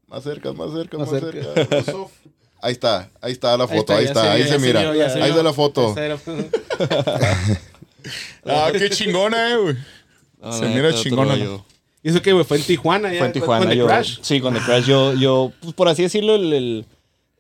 Más 0.07 0.23
cerca, 0.23 0.53
más 0.53 0.71
cerca, 0.73 0.97
Más 0.99 1.11
cerca. 1.11 1.39
Ahí 2.63 2.73
está, 2.73 3.11
ahí 3.21 3.33
está 3.33 3.57
la 3.59 3.67
foto, 3.69 3.95
ahí 3.95 4.05
está, 4.07 4.33
ahí 4.33 4.47
se 4.49 4.59
mira. 4.59 4.81
Ahí 4.91 5.01
está 5.01 5.43
la 5.43 5.53
foto. 5.53 5.95
Ah, 8.47 8.69
qué 8.73 8.91
chingona, 8.91 9.53
eh, 9.53 9.57
güey. 9.57 9.77
No, 10.41 10.53
Se 10.53 10.67
mira 10.67 10.93
chingona. 10.95 11.37
¿no? 11.37 11.65
¿Y 12.05 12.11
eso 12.11 12.23
qué, 12.23 12.33
güey? 12.33 12.45
Fue 12.45 12.59
en 12.59 12.63
Tijuana 12.63 13.11
ya. 13.13 13.19
Fue 13.19 13.27
en 13.27 13.33
Tijuana. 13.33 13.61
Con 13.63 13.69
The 13.71 13.77
yo, 13.77 13.87
Crash. 13.87 14.19
Sí, 14.21 14.41
con 14.41 14.55
The 14.55 14.61
Crash. 14.61 14.85
Yo, 14.85 15.15
yo 15.15 15.51
pues, 15.61 15.73
por 15.75 15.89
así 15.89 16.03
decirlo, 16.03 16.37
el, 16.37 16.53
el- 16.53 16.85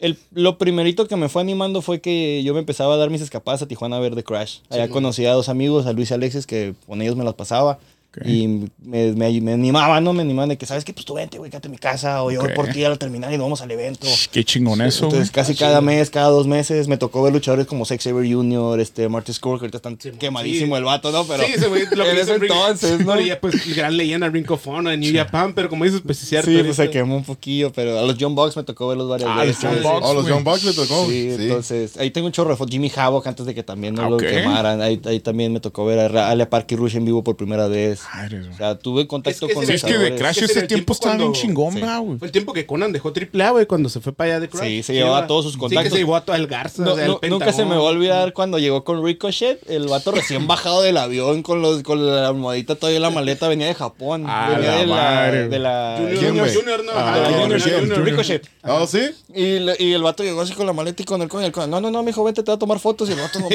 el- 0.00 0.18
lo 0.32 0.58
primerito 0.58 1.06
que 1.06 1.16
me 1.16 1.28
fue 1.28 1.40
animando 1.42 1.80
fue 1.82 2.00
que 2.00 2.42
yo 2.42 2.52
me 2.54 2.60
empezaba 2.60 2.94
a 2.94 2.96
dar 2.96 3.10
mis 3.10 3.20
escapadas 3.20 3.62
a 3.62 3.68
Tijuana 3.68 3.96
a 3.96 4.00
ver 4.00 4.14
The 4.16 4.24
Crash. 4.24 4.58
Allá 4.70 4.88
conocí 4.88 5.24
a 5.26 5.32
dos 5.34 5.48
amigos, 5.48 5.86
a 5.86 5.92
Luis 5.92 6.10
y 6.10 6.14
Alexis, 6.14 6.46
que 6.46 6.74
con 6.86 7.00
ellos 7.02 7.14
me 7.14 7.24
las 7.24 7.34
pasaba. 7.34 7.78
Y 8.24 8.46
me, 8.82 9.12
me, 9.12 9.40
me 9.40 9.52
animaban, 9.52 10.04
¿no? 10.04 10.12
Me 10.12 10.22
animaban 10.22 10.48
de 10.50 10.58
que, 10.58 10.66
¿sabes 10.66 10.84
qué? 10.84 10.92
Pues 10.92 11.04
tú 11.06 11.14
vente, 11.14 11.38
güey, 11.38 11.50
quédate 11.50 11.68
en 11.68 11.72
mi 11.72 11.78
casa. 11.78 12.22
O 12.22 12.30
yo 12.30 12.40
voy 12.40 12.50
Ok. 12.50 12.54
por 12.54 12.68
ti 12.68 12.84
al 12.84 12.98
terminar 12.98 13.32
y 13.32 13.36
nos 13.36 13.44
vamos 13.46 13.60
al 13.62 13.70
evento. 13.70 14.06
Qué 14.32 14.44
chingón 14.44 14.80
eso. 14.82 15.04
Entonces, 15.06 15.30
casi 15.30 15.54
cada 15.54 15.80
mes, 15.80 16.10
cada 16.10 16.28
dos 16.28 16.46
meses, 16.46 16.88
me 16.88 16.96
tocó 16.96 17.22
ver 17.22 17.32
luchadores 17.32 17.66
como 17.66 17.84
Sex 17.84 18.04
Saber 18.04 18.30
Jr., 18.32 18.80
este, 18.80 19.08
Marty 19.08 19.32
Skrull, 19.32 19.58
que 19.58 19.64
ahorita 19.66 19.78
están 19.78 19.96
quemadísimo 19.96 20.74
sí. 20.74 20.78
el 20.78 20.84
vato, 20.84 21.10
¿no? 21.12 21.24
Pero 21.24 21.44
sí, 21.44 21.52
ese 21.54 21.68
güey 21.68 21.84
lo 21.94 22.04
que 22.04 22.10
en 22.10 22.18
ese 22.18 22.34
entonces, 22.34 23.04
¿no? 23.04 23.18
Y 23.24 23.26
ya, 23.28 23.40
pues, 23.40 23.74
gran 23.74 23.96
leyenda, 23.96 24.28
Ring 24.28 24.50
of 24.50 24.66
Honor, 24.66 24.92
en 24.92 25.00
New 25.00 25.14
Japan, 25.14 25.52
pero 25.54 25.68
como 25.68 25.84
dices, 25.84 26.00
pues, 26.04 26.18
sí, 26.18 26.26
cierto. 26.26 26.50
Sí, 26.50 26.58
pues 26.62 26.76
se 26.76 26.90
quemó 26.90 27.16
un 27.16 27.24
poquillo, 27.24 27.72
pero 27.72 27.98
a 27.98 28.02
los 28.02 28.16
John 28.20 28.34
Box 28.34 28.56
me 28.56 28.62
tocó 28.64 28.88
verlos 28.88 29.08
varias 29.08 29.30
Ah, 29.30 29.44
los 29.44 29.46
veces. 29.46 29.64
John. 29.72 29.82
Box, 29.82 30.06
Oh, 30.06 30.14
los. 30.14 30.28
John 30.28 30.44
Bucks 30.44 30.64
le 30.64 30.72
tocó. 30.72 31.06
Sí, 31.06 31.34
Sí. 31.36 31.42
entonces 31.44 31.96
ahí 31.96 32.10
tengo 32.10 32.26
un 32.26 32.32
chorro 32.32 32.50
de 32.50 32.56
fotos. 32.56 32.72
Jimmy 32.72 32.90
Havoc 32.94 33.26
antes 33.26 33.46
de 33.46 33.54
que 33.54 33.62
también 33.62 33.94
no 33.94 34.02
Ah, 34.02 34.10
lo 34.10 34.16
quemaran. 34.18 34.80
Ahí, 34.82 35.00
ahí 35.04 35.20
también 35.20 35.52
me 35.52 35.60
tocó 35.60 35.84
ver 35.86 36.16
a 36.16 36.28
Alia 36.30 36.50
Parker 36.50 36.78
Rush 36.78 36.96
en 36.96 37.04
vivo 37.04 37.22
por 37.24 37.36
primera 37.36 37.66
vez. 37.68 38.00
Madre. 38.14 38.48
O 38.48 38.56
sea, 38.56 38.74
tuve 38.76 39.06
contacto 39.06 39.46
Es 39.46 39.48
que 39.48 39.54
con 39.54 39.62
sí, 39.66 39.72
Sí, 39.72 39.74
es 39.76 39.84
que 39.84 39.98
de. 39.98 40.14
Crash 40.16 40.38
Es 40.38 40.42
ese 40.44 40.52
tiempo 40.62 40.68
tiempo 40.68 40.92
estaba 40.94 41.16
bien 41.16 41.32
chingón, 41.32 41.74
sí. 41.74 41.80
va, 41.80 41.98
güey. 41.98 42.18
Fue 42.18 42.26
el 42.26 42.32
tiempo 42.32 42.52
que 42.52 42.66
Conan 42.66 42.92
dejó 42.92 43.12
AAA, 43.12 43.50
güey, 43.50 43.66
cuando 43.66 43.88
se 43.88 44.00
fue 44.00 44.12
para 44.12 44.30
allá 44.32 44.40
de 44.40 44.48
Crash. 44.48 44.64
Sí, 44.66 44.82
se 44.82 44.92
llevaba 44.94 45.18
a 45.18 45.26
todos 45.26 45.44
sus 45.44 45.54
Sí, 45.54 45.58
contactos. 45.58 45.84
que 45.84 45.90
se 45.90 45.96
llevó 45.98 46.16
a 46.16 46.20
todo 46.24 46.36
el 46.36 46.46
Garza. 46.46 46.82
No, 46.82 46.92
o 46.92 46.96
sea, 46.96 47.04
el 47.06 47.10
no, 47.12 47.20
nunca 47.28 47.52
se 47.52 47.64
me 47.64 47.70
va 47.76 47.82
a 47.82 47.84
olvidar 47.84 48.32
cuando 48.32 48.58
llegó 48.58 48.84
con 48.84 49.04
Ricochet, 49.04 49.68
el 49.70 49.86
vato 49.88 50.10
recién 50.12 50.46
bajado 50.46 50.82
del 50.82 50.96
avión 50.96 51.42
con 51.42 51.62
los 51.62 51.82
con 51.82 52.04
la 52.06 52.28
almohadita 52.28 52.74
todavía 52.76 52.96
en 52.96 53.02
la 53.02 53.10
maleta, 53.10 53.48
venía 53.48 53.66
de 53.66 53.74
Japón. 53.74 54.24
A 54.28 54.50
venía 54.50 54.70
la 54.72 54.76
de 54.78 54.86
la, 54.86 55.30
de 55.48 55.58
la 55.58 55.94
Junior, 55.98 56.18
¿Quién, 56.18 56.30
Junior? 56.30 56.54
Junior, 56.54 56.84
no. 56.84 56.92
Ah. 56.94 57.28
Junior. 57.40 57.60
Junior. 57.60 58.04
Ricochet. 58.04 58.48
¿Ah, 58.62 58.84
sí? 58.88 59.00
Y, 59.34 59.58
y 59.84 59.92
el 59.92 60.02
vato 60.02 60.22
llegó 60.22 60.40
así 60.42 60.52
con 60.54 60.66
la 60.66 60.72
maleta 60.72 61.02
y 61.02 61.04
con 61.04 61.20
el 61.22 61.28
con 61.28 61.42
el 61.42 61.52
con- 61.52 61.68
No, 61.70 61.80
no, 61.80 61.90
no, 61.90 62.02
mijo, 62.02 62.22
vente, 62.24 62.42
te 62.42 62.50
voy 62.50 62.56
a 62.56 62.58
tomar 62.58 62.78
fotos. 62.78 63.08
Y 63.08 63.12
el 63.12 63.18
vato 63.20 63.38
no 63.40 63.48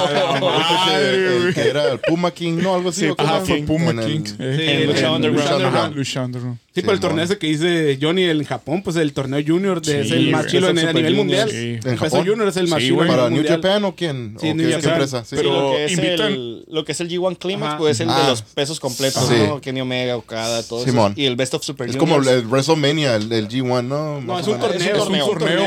madre, 0.00 1.14
el, 1.14 1.40
güey. 1.42 1.54
que 1.54 1.68
era 1.68 1.92
el 1.92 1.98
Puma 2.00 2.30
King, 2.30 2.58
¿no? 2.62 2.74
Algo 2.74 2.87
así. 2.88 3.00
Sí, 3.00 3.06
¿o 3.08 3.16
qué 3.16 3.24
ajá, 3.24 3.40
fue 3.40 3.58
Puma 3.62 3.90
En 3.90 3.98
el- 4.00 4.06
King. 4.06 4.24
eh. 4.38 4.56
Sí, 4.58 4.64
en 4.70 4.86
Lucha 4.86 5.06
en 5.06 5.12
Underground. 5.12 5.36
Lucha 5.50 5.56
Underground. 5.56 5.96
Lucha 5.96 6.24
Underground. 6.24 6.58
Sí, 6.74 6.82
pero 6.82 6.92
el 6.94 7.00
torneo 7.00 7.24
ese 7.24 7.38
que 7.38 7.48
dice 7.48 7.98
Johnny 8.00 8.22
en 8.24 8.44
Japón, 8.44 8.82
pues 8.84 8.94
el 8.94 9.12
torneo 9.12 9.42
Junior 9.44 9.82
de, 9.82 10.04
Sí, 10.04 10.08
es 10.08 10.12
el 10.12 10.30
más 10.30 10.46
chilo 10.46 10.68
en 10.68 10.78
el 10.78 10.88
a 10.88 10.92
nivel 10.92 11.14
mundial. 11.16 11.50
sí. 11.50 11.56
¿En 11.56 11.74
El 11.74 11.80
peso 11.82 11.98
Japón? 12.04 12.26
Junior 12.28 12.46
es 12.48 12.56
el 12.56 12.68
más 12.68 12.80
Sí, 12.80 12.88
chilo 12.90 13.04
¿Para 13.04 13.28
New. 13.30 13.44
Japan 13.48 13.84
o 13.84 13.96
quién? 13.96 14.36
Sí, 14.40 14.50
¿O 14.50 14.54
New 14.54 14.70
Japan. 14.80 15.08
Pero- 15.30 15.70
lo 15.70 15.70
que 15.72 15.84
es 15.86 15.98
el, 15.98 16.64
lo 16.68 16.84
que 16.84 16.92
es 16.92 17.00
el 17.00 17.08
G1 17.08 17.36
Climax, 17.36 17.74
pues 17.78 17.96
es 17.96 18.00
el 18.02 18.10
Ah. 18.10 18.20
de 18.22 18.28
los 18.28 18.42
pesos 18.42 18.78
completos, 18.78 19.26
Sí. 19.28 19.34
¿no? 19.48 19.60
Kenny 19.60 19.80
Omega, 19.80 20.16
Okada, 20.16 20.62
todo 20.62 20.84
Simón. 20.84 21.12
eso. 21.12 21.20
Y 21.20 21.24
el 21.26 21.34
Best 21.34 21.54
of 21.54 21.64
Super 21.64 21.88
Es 21.90 21.96
como 21.96 22.14
el, 22.16 22.46
WrestleMania, 22.46 23.16
el, 23.16 23.32
el 23.32 23.48
G1, 23.48 23.82
¿no? 23.88 24.20
No, 24.20 24.38
es 24.38 24.46
un 24.46 24.60
torneo. 24.60 24.78
es 24.78 25.02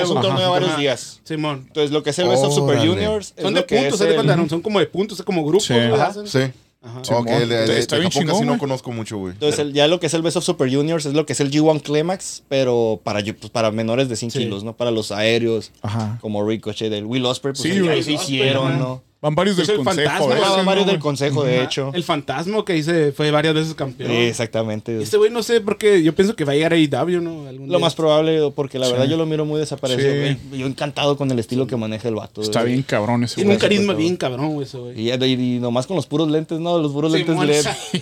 un 0.10 0.22
torneo, 0.22 0.40
de 0.40 0.48
varios 0.50 0.78
días. 0.78 1.20
Simón. 1.26 1.66
Entonces, 1.68 1.92
lo 1.92 2.04
que 2.04 2.12
es 2.12 2.20
el 2.20 2.30
Best 2.30 2.44
of 2.46 2.54
Super. 2.56 2.78
Juniors 2.78 3.34
Son 3.42 3.54
de 3.54 3.64
puntos, 3.64 4.00
¿se? 4.00 4.24
No, 4.24 4.48
son 4.48 4.62
como 4.62 4.80
de 4.80 4.86
puntos, 4.86 5.20
es 5.20 5.26
como 5.26 5.44
grupos. 5.44 5.66
Sí. 5.66 6.40
Ajá. 6.84 7.00
Ok, 7.00 7.06
Simón. 7.06 7.26
de, 7.26 7.46
de- 7.46 7.68
de 7.68 7.80
Está 7.80 7.98
bien 7.98 8.10
Japón 8.10 8.26
casi 8.28 8.34
chingón, 8.34 8.46
no 8.48 8.52
güey. 8.54 8.60
conozco 8.60 8.92
mucho, 8.92 9.18
güey. 9.18 9.34
Entonces, 9.34 9.60
el- 9.60 9.74
ya 9.74 9.88
lo 9.88 10.00
que 10.00 10.08
es 10.08 10.14
el 10.16 10.24
Best 10.24 10.38
of 10.38 10.44
Super 10.44 10.74
Juniors 10.74 11.06
es 11.06 11.14
lo 11.14 11.26
que 11.28 11.34
es 11.34 11.40
el 11.40 11.52
G1 11.52 11.80
Climax, 11.82 12.44
pero 12.50 13.00
para, 13.04 13.20
yo- 13.20 13.36
pues, 13.38 13.52
para 13.52 13.70
menores 13.72 14.10
de 14.10 14.16
100 14.16 14.32
Sí. 14.32 14.40
kilos, 14.40 14.64
¿no? 14.64 14.76
Para 14.76 14.90
los 14.90 15.12
aéreos, 15.12 15.72
Ajá. 15.84 16.18
como 16.22 16.44
Ricochet, 16.48 16.90
del 16.90 17.06
Will 17.06 17.26
Ospreay, 17.26 17.54
pues 17.54 17.62
Sí, 17.62 17.70
ahí 17.72 17.80
güey. 17.82 18.02
se 18.04 18.14
hicieron. 18.14 18.80
¿no? 18.80 19.04
Van 19.22 19.36
varios 19.36 19.56
del 19.56 19.70
el 19.70 19.76
consejo. 19.78 20.02
fantasma, 20.10 20.26
veces, 20.34 20.50
Van 20.50 20.58
¿no, 20.60 20.66
varios 20.66 20.86
del 20.88 20.96
güey? 20.96 21.02
consejo, 21.04 21.44
de 21.44 21.64
hecho. 21.64 21.92
El 21.94 22.04
fantasma 22.04 22.66
que 22.66 22.76
hice 22.76 23.12
fue 23.12 23.30
varias 23.30 23.54
veces 23.54 23.76
campeón. 23.76 24.10
Sí, 24.10 24.18
exactamente. 24.18 25.00
Este 25.00 25.16
güey 25.18 25.30
no 25.30 25.44
sé 25.44 25.62
por 25.62 25.78
qué. 25.78 26.02
Yo 26.02 26.16
pienso 26.16 26.36
que 26.36 26.44
va 26.44 26.54
a 26.54 26.56
llegar 26.56 26.74
a 26.74 26.76
AEW, 26.76 27.22
¿no? 27.22 27.48
Algún 27.48 27.68
Lo 27.68 27.78
día. 27.78 27.86
más 27.86 27.94
probable, 27.94 28.52
porque 28.56 28.80
la 28.80 28.88
Sí. 28.88 28.94
verdad 28.94 29.06
yo 29.08 29.18
lo 29.18 29.28
miro 29.28 29.46
muy 29.46 29.60
desaparecido. 29.60 30.12
Sí. 30.12 30.38
güey. 30.50 30.60
Yo 30.62 30.66
encantado 30.66 31.18
con 31.18 31.30
el 31.30 31.38
estilo 31.38 31.68
que 31.68 31.76
maneja 31.78 32.08
el 32.08 32.16
vato. 32.16 32.42
Está 32.42 32.62
güey. 32.62 32.74
bien 32.74 32.84
cabrón 32.84 33.24
ese 33.24 33.36
Tiene 33.36 33.52
un 33.52 33.58
güey. 33.58 33.62
carisma 33.70 33.94
bien 33.94 34.18
cabrón, 34.18 34.54
güey, 34.54 34.66
ese 34.66 34.78
güey. 34.80 35.00
Y, 35.00 35.12
y- 35.12 35.56
y 35.58 35.60
nomás 35.60 35.86
con 35.86 35.96
los 35.98 36.08
puros 36.08 36.28
lentes, 36.30 36.60
¿no? 36.60 36.80
Los 36.80 36.92
puros 36.92 37.12
lentes 37.12 37.38
LED. 37.38 37.66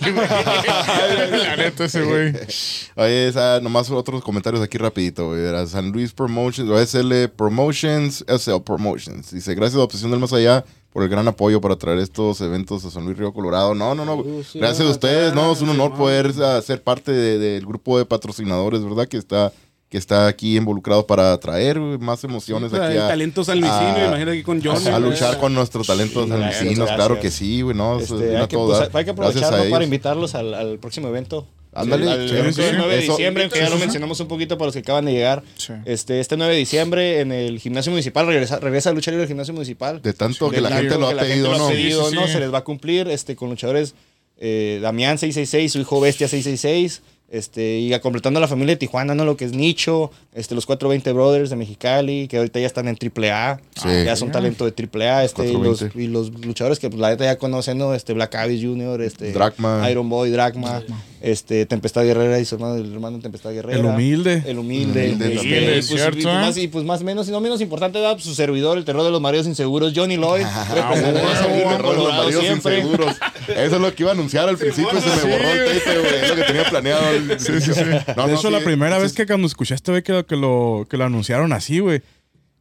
La 1.44 1.56
neta, 1.56 1.84
ese 1.84 2.02
güey. 2.02 2.32
Oye, 2.96 3.28
esa, 3.28 3.60
nomás 3.60 3.90
otros 3.90 4.22
comentarios 4.22 4.62
aquí 4.62 4.78
rapidito, 4.78 5.28
güey. 5.28 5.40
Era 5.44 5.66
San 5.66 5.90
Luis 5.92 6.12
Promotions, 6.12 6.68
o 6.70 6.78
SL 6.78 7.28
Promotions, 7.28 8.24
SL 8.26 8.60
Promotions. 8.64 9.30
Dice, 9.32 9.54
gracias 9.54 9.74
a 9.74 9.78
la 9.78 9.84
Obsesión 9.84 10.10
del 10.10 10.20
Más 10.20 10.32
Allá 10.32 10.64
por 10.92 11.02
el 11.04 11.08
gran 11.08 11.26
apoyo 11.28 11.60
para 11.60 11.76
traer 11.76 11.98
estos 11.98 12.40
eventos 12.40 12.84
a 12.84 12.90
San 12.90 13.04
Luis 13.04 13.16
Río 13.16 13.32
Colorado. 13.32 13.74
No, 13.74 13.94
no, 13.94 14.04
no. 14.04 14.24
Sí, 14.42 14.58
gracias 14.58 14.88
a 14.88 14.90
ustedes, 14.90 15.34
no, 15.34 15.52
es 15.52 15.60
un 15.60 15.68
honor 15.70 15.94
poder 15.94 16.32
ser 16.62 16.82
parte 16.82 17.12
de- 17.12 17.38
del 17.38 17.64
grupo 17.66 17.96
de 17.98 18.04
patrocinadores, 18.06 18.82
¿verdad? 18.82 19.06
Que 19.06 19.16
está, 19.16 19.52
que 19.88 19.98
está 19.98 20.26
aquí 20.26 20.56
involucrado 20.56 21.06
para 21.06 21.38
traer 21.38 21.78
más 21.78 22.22
emociones 22.24 22.70
Pues, 22.70 22.82
aquí 22.82 22.94
el 22.96 23.02
a, 23.02 23.08
talento 23.08 23.44
sanluisino, 23.44 23.76
a- 23.96 24.06
imagínate 24.06 24.32
aquí 24.32 24.42
con 24.42 24.62
Johnny. 24.62 24.86
a 24.88 24.98
güey. 24.98 25.10
luchar 25.10 25.38
con 25.38 25.54
nuestros 25.54 25.86
talentos 25.86 26.24
Sí, 26.24 26.30
gracias. 26.30 26.90
Claro 26.96 27.20
que 27.20 27.30
sí, 27.30 27.62
güey, 27.62 27.76
no, 27.76 27.98
Este, 28.00 28.14
es 28.34 28.40
hay, 28.40 28.46
que, 28.48 28.56
pues, 28.58 28.80
hay 28.92 29.04
que 29.04 29.10
aprovecharlo 29.10 29.70
para 29.70 29.84
invitarlos 29.84 30.34
al, 30.34 30.54
al 30.54 30.78
próximo 30.78 31.06
evento. 31.08 31.46
Ándale, 31.72 32.10
Al 32.10 32.28
sí, 32.28 32.34
evento 32.34 32.52
sí, 32.60 32.62
del 32.62 32.76
9 32.78 32.94
de 32.96 33.02
eso- 33.04 33.12
diciembre, 33.12 33.48
que 33.48 33.58
ya 33.60 33.70
lo 33.70 33.78
mencionamos 33.78 34.18
un 34.18 34.26
poquito 34.26 34.58
para 34.58 34.66
los 34.66 34.72
que 34.74 34.80
acaban 34.80 35.04
de 35.04 35.12
llegar. 35.12 35.42
Sí. 35.56 35.72
Este, 35.84 36.18
este 36.18 36.36
9 36.36 36.52
de 36.52 36.58
diciembre 36.58 37.20
en 37.20 37.30
el 37.30 37.60
gimnasio 37.60 37.92
municipal, 37.92 38.26
regresa, 38.26 38.58
regresa 38.58 38.90
a 38.90 38.92
luchar 38.92 39.14
en 39.14 39.20
el 39.20 39.28
gimnasio 39.28 39.54
municipal. 39.54 40.02
De 40.02 40.12
tanto 40.12 40.50
De 40.50 40.56
que 40.56 40.60
la 40.60 40.70
gente 40.70 40.98
lo 40.98 41.06
que 41.06 41.12
ha 41.12 41.14
la 41.14 41.22
gente 41.22 41.34
pedido, 41.34 41.52
lo 41.52 41.58
¿no? 41.58 41.66
ha 41.66 41.70
pedido, 41.70 42.04
Sí, 42.04 42.10
sí, 42.10 42.16
¿no? 42.16 42.26
sí. 42.26 42.32
Se 42.32 42.40
les 42.40 42.52
va 42.52 42.58
a 42.58 42.64
cumplir 42.64 43.06
este, 43.08 43.36
con 43.36 43.50
luchadores 43.50 43.94
eh, 44.42 44.80
Damián 44.82 45.18
666, 45.18 45.72
su 45.72 45.78
hijo 45.80 46.00
Bestia 46.00 46.26
666. 46.26 47.02
Este, 47.30 47.78
y 47.78 47.94
a 47.94 48.00
completando 48.00 48.40
la 48.40 48.48
familia 48.48 48.74
de 48.74 48.78
Tijuana, 48.78 49.14
¿no? 49.14 49.24
Lo 49.24 49.36
que 49.36 49.44
es 49.44 49.52
Nicho, 49.52 50.10
este, 50.34 50.56
los 50.56 50.66
420 50.66 51.12
Brothers 51.12 51.50
de 51.50 51.54
Mexicali, 51.54 52.26
que 52.26 52.38
ahorita 52.38 52.58
ya 52.58 52.66
están 52.66 52.88
en 52.88 52.96
AAA. 52.96 53.60
Sí. 53.80 53.88
Ya 54.04 54.16
son 54.16 54.32
talento 54.32 54.68
de 54.68 54.72
AAA. 54.72 55.24
Este, 55.24 55.46
y, 55.46 55.52
los, 55.52 55.78
420. 55.78 56.02
y 56.02 56.08
los 56.08 56.44
luchadores 56.44 56.80
que 56.80 56.90
pues, 56.90 57.00
la 57.00 57.10
neta 57.10 57.24
ya 57.24 57.38
conocen, 57.38 57.78
¿no? 57.78 57.94
Este, 57.94 58.14
Black 58.14 58.34
Abyss 58.34 58.64
Jr., 58.64 59.00
este, 59.02 59.30
Dragma. 59.30 59.88
Iron 59.88 60.08
Boy, 60.08 60.30
Dragma, 60.30 60.82
este, 61.20 61.66
Tempestad 61.66 62.02
Guerrera 62.02 62.40
y 62.40 62.44
su 62.44 62.56
hermano, 62.56 62.74
el 62.74 62.92
hermano 62.92 63.18
de 63.18 63.22
Tempestad 63.22 63.52
Guerrera. 63.52 63.78
El 63.78 63.84
humilde. 63.84 64.42
El 64.44 64.58
humilde. 64.58 65.06
El 65.12 65.38
humilde 65.38 65.78
este, 65.78 65.92
pues, 65.92 66.02
Cierto, 66.02 66.18
y 66.18 66.22
pues 66.22 66.34
más, 66.34 66.56
y 66.56 66.68
pues 66.68 66.84
más 66.84 67.02
menos, 67.04 67.28
y 67.28 67.30
no 67.30 67.40
menos 67.40 67.60
importante. 67.60 68.00
Pues, 68.00 68.24
su 68.24 68.34
servidor, 68.34 68.76
el 68.76 68.84
terror 68.84 69.04
de 69.04 69.10
los 69.10 69.20
mareos 69.20 69.46
inseguros, 69.46 69.92
Johnny 69.94 70.16
Lloyd. 70.16 70.46
representando 70.74 71.28
a 71.28 71.36
San 71.36 71.50
Luis 71.52 71.62
El 71.62 71.68
Río 71.68 71.74
error 71.76 71.96
de 71.96 72.02
los 72.02 72.12
maridos 72.12 72.44
siempre. 72.44 72.78
inseguros. 72.78 73.16
Eso 73.48 73.76
es 73.76 73.80
lo 73.80 73.94
que 73.94 74.02
iba 74.02 74.10
a 74.10 74.14
anunciar 74.14 74.48
al 74.48 74.58
principio 74.58 75.00
se 75.00 75.08
me 75.08 75.32
borró 75.32 75.48
el 75.48 75.78
tape, 75.78 75.98
güey. 75.98 76.14
Es 76.22 76.28
lo 76.28 76.36
que 76.36 76.42
tenía 76.42 76.64
planeado. 76.64 77.19
Sí, 77.38 77.60
sí, 77.60 77.72
sí. 77.74 77.84
de 78.26 78.34
hecho, 78.34 78.50
la 78.50 78.60
primera 78.60 78.98
vez 78.98 79.12
que 79.12 79.26
cuando 79.26 79.46
escuché 79.46 79.74
a 79.74 79.76
este 79.76 79.90
güey 79.92 80.02
que, 80.02 80.12
lo- 80.12 80.26
que, 80.26 80.36
lo, 80.36 80.86
que 80.88 80.96
lo 80.96 81.04
anunciaron 81.04 81.52
así, 81.52 81.78
güey. 81.80 82.02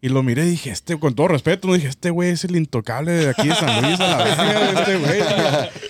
Y 0.01 0.07
lo 0.07 0.24
miré 0.24 0.45
y 0.45 0.51
dije, 0.51 0.70
este, 0.70 0.97
con 0.97 1.14
todo 1.14 1.28
respeto, 1.28 1.68
no 1.68 1.74
dije, 1.74 1.89
este 1.89 2.10
güey 2.10 2.30
es 2.30 2.45
el 2.45 2.55
intocable 2.55 3.12
de 3.12 3.30
aquí 3.32 3.49
de 3.49 3.53
San 3.55 3.82
Luis 3.84 3.99
a 3.99 4.07
la 4.07 4.24
verga, 4.24 4.80
este 4.80 4.97
güey. 4.97 5.20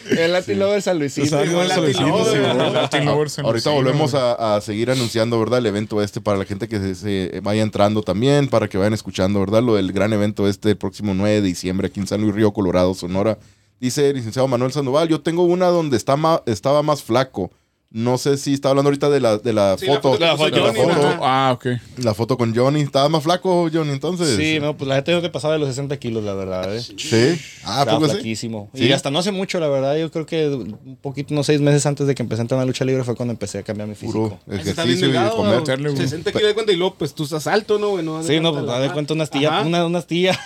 El 0.20 0.34
Latin 0.34 0.58
Lover 0.58 0.82
San 0.82 0.98
Luisito. 0.98 1.28
O 1.28 1.30
sea, 1.30 1.46
güey. 1.54 1.68
San 1.68 1.68
Latin 1.68 1.84
Luisito, 1.84 2.08
Lover. 2.08 2.26
sí, 2.34 2.40
güey. 2.58 2.74
Latin 2.74 3.06
Lovers 3.06 3.38
en 3.38 3.46
Ahorita 3.46 3.70
el 3.70 3.76
volvemos 3.76 4.16
a, 4.16 4.56
a 4.56 4.62
seguir 4.62 4.90
anunciando, 4.90 5.38
¿verdad? 5.40 5.60
El 5.60 5.68
evento 5.68 6.02
este 6.02 6.22
para 6.22 6.40
la 6.40 6.46
gente 6.46 6.68
que 6.68 6.80
se, 6.80 6.96
se 6.96 7.40
vaya 7.44 7.62
entrando 7.62 8.02
también, 8.02 8.48
para 8.48 8.68
que 8.68 8.80
vayan 8.80 8.96
escuchando, 8.96 9.40
¿verdad? 9.42 9.62
Lo 9.62 9.76
del 9.76 9.92
gran 9.92 10.12
evento 10.12 10.50
este 10.50 10.72
el 10.72 10.78
próximo 10.78 11.14
9 11.14 11.36
de 11.36 11.42
diciembre 11.44 11.86
aquí 11.90 12.00
en 12.00 12.08
San 12.08 12.20
Luis 12.22 12.34
Río 12.34 12.52
Colorado, 12.52 12.96
Sonora. 12.96 13.38
Dice 13.80 14.10
el 14.10 14.16
licenciado 14.16 14.48
Manuel 14.48 14.72
Sandoval, 14.72 15.08
yo 15.08 15.22
tengo 15.22 15.44
una 15.44 15.68
donde 15.68 15.98
está 15.98 16.16
ma- 16.16 16.42
estaba 16.48 16.82
más 16.82 17.04
flaco. 17.04 17.52
No 17.92 18.20
sé 18.20 18.38
si 18.38 18.54
está 18.54 18.70
hablando 18.70 18.90
ahorita 18.90 19.10
de 19.10 19.20
la, 19.20 19.40
de 19.40 19.52
la 19.52 19.76
Sí, 19.76 19.88
la 19.88 19.94
foto. 20.00 20.20
que 20.20 20.24
La 20.24 20.38
foto- 20.38 20.52
de 20.56 20.62
la 20.62 20.74
foto. 20.74 21.18
Ah, 21.24 21.52
ok. 21.56 21.66
la 22.04 22.14
foto 22.14 22.38
con 22.38 22.56
Johnny. 22.56 22.82
¿Estaba 22.82 23.10
más 23.10 23.24
flaco, 23.24 23.68
Johnny, 23.74 23.90
entonces? 23.94 24.38
Sí, 24.38 24.60
no, 24.60 24.78
pues 24.78 24.88
la 24.88 24.94
gente 24.96 25.12
no 25.12 25.22
te 25.24 25.32
pasaba 25.32 25.54
de 25.56 25.60
los 25.60 25.70
60 25.70 25.98
kilos, 25.98 26.24
la 26.24 26.36
verdad, 26.36 26.76
¿eh? 26.76 26.82
¿Sí? 26.82 27.42
Ah, 27.64 27.80
Estaba 27.80 27.94
¿poco 27.94 28.06
sí? 28.06 28.12
flaquísimo. 28.12 28.70
Sí. 28.76 28.86
Y 28.86 28.92
hasta 28.92 29.10
no 29.10 29.18
hace 29.18 29.32
mucho, 29.32 29.60
la 29.60 29.70
verdad. 29.70 29.98
Yo 29.98 30.12
creo 30.12 30.28
que 30.28 30.48
un 30.50 30.98
poquito, 31.02 31.34
unos 31.34 31.48
seis 31.48 31.62
meses 31.62 31.84
antes 31.88 32.06
de 32.06 32.14
que 32.14 32.22
empecé 32.22 32.42
a 32.42 32.44
entrar 32.44 32.58
en 32.60 32.62
la 32.62 32.66
lucha 32.68 32.86
libre 32.86 33.04
fue 33.04 33.16
cuando 33.16 33.32
empecé 33.32 33.58
a 33.58 33.64
cambiar 33.64 33.88
mi 33.88 33.96
físico. 33.96 34.38
Puro 34.46 34.56
ejercicio 34.56 34.94
y 34.94 34.96
delgado, 35.12 35.38
comer. 35.38 35.56
meterle, 35.58 35.90
güey. 35.90 36.02
60 36.04 36.32
kilos 36.32 36.48
de 36.48 36.54
cuenta 36.54 36.72
y 36.72 36.76
luego, 36.76 36.94
pues 36.94 37.16
tú 37.16 37.24
estás 37.24 37.48
alto, 37.48 37.80
¿no? 37.80 38.00
No, 38.04 38.22
Sí, 38.22 38.40
no, 38.40 38.54
pues 38.54 38.68
da 38.68 38.80
de 38.82 38.92
cuenta 38.92 39.16
una 39.16 39.24
astilla, 39.24 39.62
una, 39.62 39.84
una 39.88 39.98
astilla. 39.98 40.40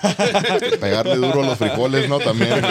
Pegarle 0.79 1.17
duro 1.17 1.43
a 1.43 1.47
los 1.47 1.57
frijoles, 1.57 2.07
¿no? 2.07 2.19
También. 2.19 2.51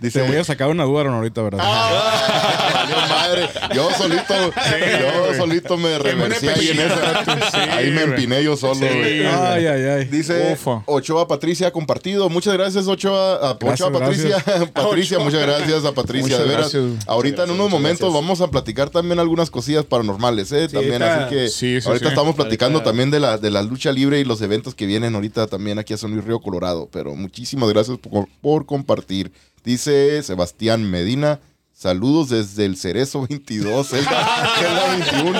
Dice, 0.00 0.20
Te 0.20 0.26
voy 0.28 0.36
a 0.36 0.44
sacar 0.44 0.68
una 0.68 0.84
duda 0.84 1.02
ahorita, 1.14 1.42
¿verdad? 1.42 1.58
Valió 2.74 2.96
madre. 3.08 3.48
Yo 3.74 3.88
solito, 3.96 4.34
yo 4.34 5.34
solito 5.36 5.76
me 5.76 5.98
reversé 5.98 6.50
ahí 6.50 6.68
en 6.70 6.80
esa. 6.80 7.76
ahí 7.76 7.90
me 7.90 8.02
empiné 8.02 8.42
yo 8.42 8.56
solo, 8.56 8.74
güey. 8.80 9.24
Ay, 9.26 9.66
ay, 9.66 9.82
ay. 9.84 10.04
Dice 10.06 10.52
Ufa. 10.54 10.82
Ochoa 10.86 11.28
Patricia 11.28 11.70
compartido. 11.70 12.28
Muchas 12.28 12.54
gracias, 12.54 12.86
Ochoa. 12.88 13.50
A 13.50 13.54
Gracias, 13.60 13.80
Ochoa 13.88 14.00
Patricia. 14.00 14.44
Patricia, 14.72 15.18
muchas 15.18 15.42
gracias 15.42 15.84
a 15.84 15.92
Patricia. 15.92 16.22
Muchas 16.24 16.38
de 16.40 16.44
veras. 16.46 16.72
gracias. 16.72 17.06
Ahorita 17.06 17.44
en 17.44 17.50
unos 17.50 17.70
momentos 17.70 18.00
gracias. 18.00 18.22
vamos 18.22 18.40
a 18.40 18.48
platicar 18.50 18.90
también 18.90 19.18
algunas 19.20 19.50
cosillas 19.50 19.84
paranormales, 19.84 20.50
¿eh? 20.52 20.68
También, 20.68 20.94
está- 20.94 21.26
así 21.26 21.34
que 21.34 21.48
Sí, 21.48 21.80
sí, 21.80 21.86
ahorita 21.86 22.06
sí. 22.06 22.10
estamos 22.12 22.34
platicando 22.34 22.78
Ahorita- 22.78 22.90
también 22.90 23.10
de 23.10 23.20
la, 23.20 23.38
de 23.38 23.50
la 23.50 23.62
lucha 23.62 23.92
libre 23.92 24.18
y 24.20 24.24
los 24.24 24.40
eventos 24.42 24.74
que 24.74 24.86
vienen 24.86 25.14
ahorita 25.14 25.46
también 25.46 25.78
aquí 25.78 25.92
a 25.94 25.96
San 25.98 26.10
Luis 26.12 26.24
Río 26.24 26.40
Colorado. 26.40 26.88
Pero 26.90 27.14
muchísimas 27.14 27.68
gracias 27.68 27.98
por, 27.98 28.26
por 28.40 28.66
compartir. 28.66 29.30
Dice 29.64 30.22
Sebastián 30.22 30.90
Medina. 30.90 31.40
Saludos 31.72 32.28
desde 32.28 32.66
el 32.66 32.76
Cerezo 32.76 33.26
22, 33.26 33.88
Celda, 33.88 34.54
Celda 34.58 34.96
21. 35.22 35.38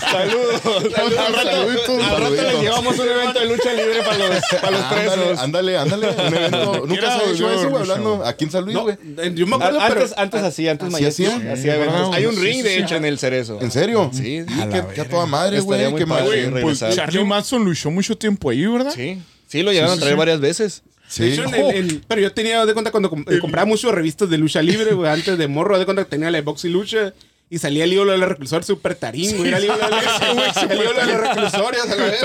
Saludos. 0.00 0.60
Al 0.64 1.12
rato, 1.14 1.48
Saluditos, 1.48 2.02
al 2.04 2.20
rato 2.22 2.60
llevamos 2.62 2.98
un 2.98 3.08
evento 3.08 3.38
de 3.38 3.46
lucha 3.46 3.72
libre 3.74 4.02
para 4.02 4.18
los, 4.18 4.40
para 4.60 4.70
los 4.72 4.80
Ándale, 4.82 5.16
presos. 5.22 5.38
ándale, 5.38 5.78
ándale, 5.78 6.08
un 6.08 6.34
evento. 6.34 6.86
Nunca 6.86 7.18
se 7.20 7.30
hecho 7.32 7.50
eso, 7.50 7.68
güey, 7.70 7.82
hablando 7.82 8.24
aquí 8.26 8.44
en 8.46 8.50
San 8.50 8.64
Luis, 8.64 8.78
güey. 8.78 8.96
eh, 9.18 9.32
yo 9.32 9.46
me 9.46 9.54
acuerdo, 9.56 9.80
A- 9.80 9.86
pero... 9.88 10.00
Antes, 10.00 10.18
antes 10.18 10.42
así, 10.42 10.66
antes 10.68 10.92
¿Así 10.92 11.04
hacía? 11.06 11.36
hacía 11.52 11.76
eventos. 11.76 12.10
Ah, 12.12 12.16
Hay 12.16 12.26
un 12.26 12.34
sí, 12.34 12.40
ring, 12.40 12.56
sí, 12.56 12.62
de 12.62 12.74
sí. 12.74 12.80
hecho, 12.82 12.96
en 12.96 13.04
el 13.04 13.18
Cerezo. 13.20 13.60
¿En 13.60 13.70
serio? 13.70 14.10
Sí. 14.12 14.38
Y 14.38 14.60
A 14.60 14.68
qué, 14.68 14.76
la 14.78 14.88
qué 14.88 15.00
a 15.02 15.08
toda 15.08 15.26
madre, 15.26 15.58
Estaría 15.58 15.88
güey. 15.88 15.90
muy 15.92 16.00
Qué 16.00 16.06
madre. 16.06 16.46
Sí, 16.46 16.50
Pues. 16.62 16.78
Charlie 16.96 17.24
Manson 17.24 17.64
luchó 17.64 17.92
mucho 17.92 18.18
tiempo 18.18 18.50
ahí, 18.50 18.66
¿verdad? 18.66 18.92
Sí. 18.92 19.22
Sí, 19.46 19.62
lo 19.62 19.70
llegaron 19.70 19.94
Sí, 19.94 19.98
a 19.98 20.02
traer 20.02 20.16
varias 20.16 20.40
veces. 20.40 20.82
De 21.18 21.32
hecho, 21.32 21.44
en 21.44 21.54
el- 21.54 21.74
en- 21.90 22.02
pero 22.06 22.20
yo 22.20 22.32
tenía, 22.32 22.64
de 22.64 22.72
cuenta, 22.72 22.90
cuando 22.90 23.10
eh, 23.28 23.38
compraba 23.40 23.66
muchas 23.66 23.90
revistas 23.92 24.30
de 24.30 24.38
lucha 24.38 24.62
libre, 24.62 24.92
güey, 24.94 25.10
antes 25.10 25.36
de 25.36 25.48
morro, 25.48 25.78
de 25.78 25.84
cuenta 25.84 26.04
que 26.04 26.10
tenía 26.10 26.30
la 26.30 26.38
de 26.38 26.42
box 26.42 26.64
y 26.64 26.68
lucha. 26.68 27.12
Y 27.52 27.58
salía 27.58 27.82
el 27.82 27.92
ídolo 27.92 28.12
del 28.12 28.20
reclusor 28.20 28.62
super 28.62 28.94
tarín, 28.94 29.36
güey. 29.36 29.48
Era 29.48 29.58
el 29.58 29.64
ídolo 29.64 29.78
del 29.88 30.70
el 30.70 30.80
ídolo 30.82 31.00
de 31.00 31.06
los 31.06 31.20
reclusorios, 31.20 31.82
a 31.90 31.96
la 31.96 32.04
vez. 32.04 32.20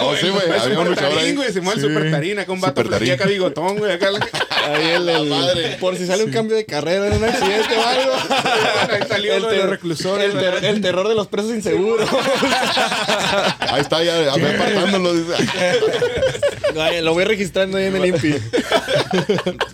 Oh, 0.00 0.16
sí, 0.18 0.28
güey. 0.30 0.46
El 0.46 0.52
Había 0.52 0.78
un 0.78 0.86
super 0.86 0.86
luchador 0.88 1.14
tarín, 1.14 1.28
ahí. 1.28 1.34
güey. 1.36 1.52
Se 1.52 1.60
mueve 1.60 1.80
el 1.82 1.86
super 1.88 2.10
tarín, 2.10 2.38
acá 2.38 2.52
un 2.52 2.60
vato 2.62 2.82
flaquillo 2.82 3.12
acá 3.14 3.26
bigotón, 3.26 3.76
güey. 3.76 3.92
Acá 3.92 4.08
Ahí 4.64 4.86
el, 4.92 5.08
el- 5.10 5.26
madre. 5.26 5.76
por 5.78 5.94
si 5.98 6.06
sale 6.06 6.24
un 6.24 6.30
cambio 6.32 6.56
de 6.56 6.64
carrera 6.64 7.06
en 7.06 7.12
un 7.22 7.24
accidente 7.24 7.76
o 7.76 7.86
algo. 7.86 8.12
Ahí 8.92 9.02
salió 9.06 9.34
el, 9.34 9.42
lo 9.42 9.48
de 9.50 9.54
los 9.56 9.62
ter- 9.64 9.70
reclusores. 9.70 10.34
el 10.34 10.40
ter- 10.40 10.64
el 10.64 10.80
terror 10.80 11.06
de 11.08 11.14
los 11.14 11.26
presos 11.28 11.50
inseguros. 11.52 12.08
Ahí 13.60 13.80
está, 13.82 14.02
ya, 14.02 14.14
a 14.32 14.36
ver, 14.36 14.56
apartándolo. 14.56 15.12
Lo 17.02 17.14
voy 17.14 17.24
registrando 17.24 17.78
ahí 17.78 17.86
en 17.86 17.96
el 17.96 18.06
INPI. 18.06 18.34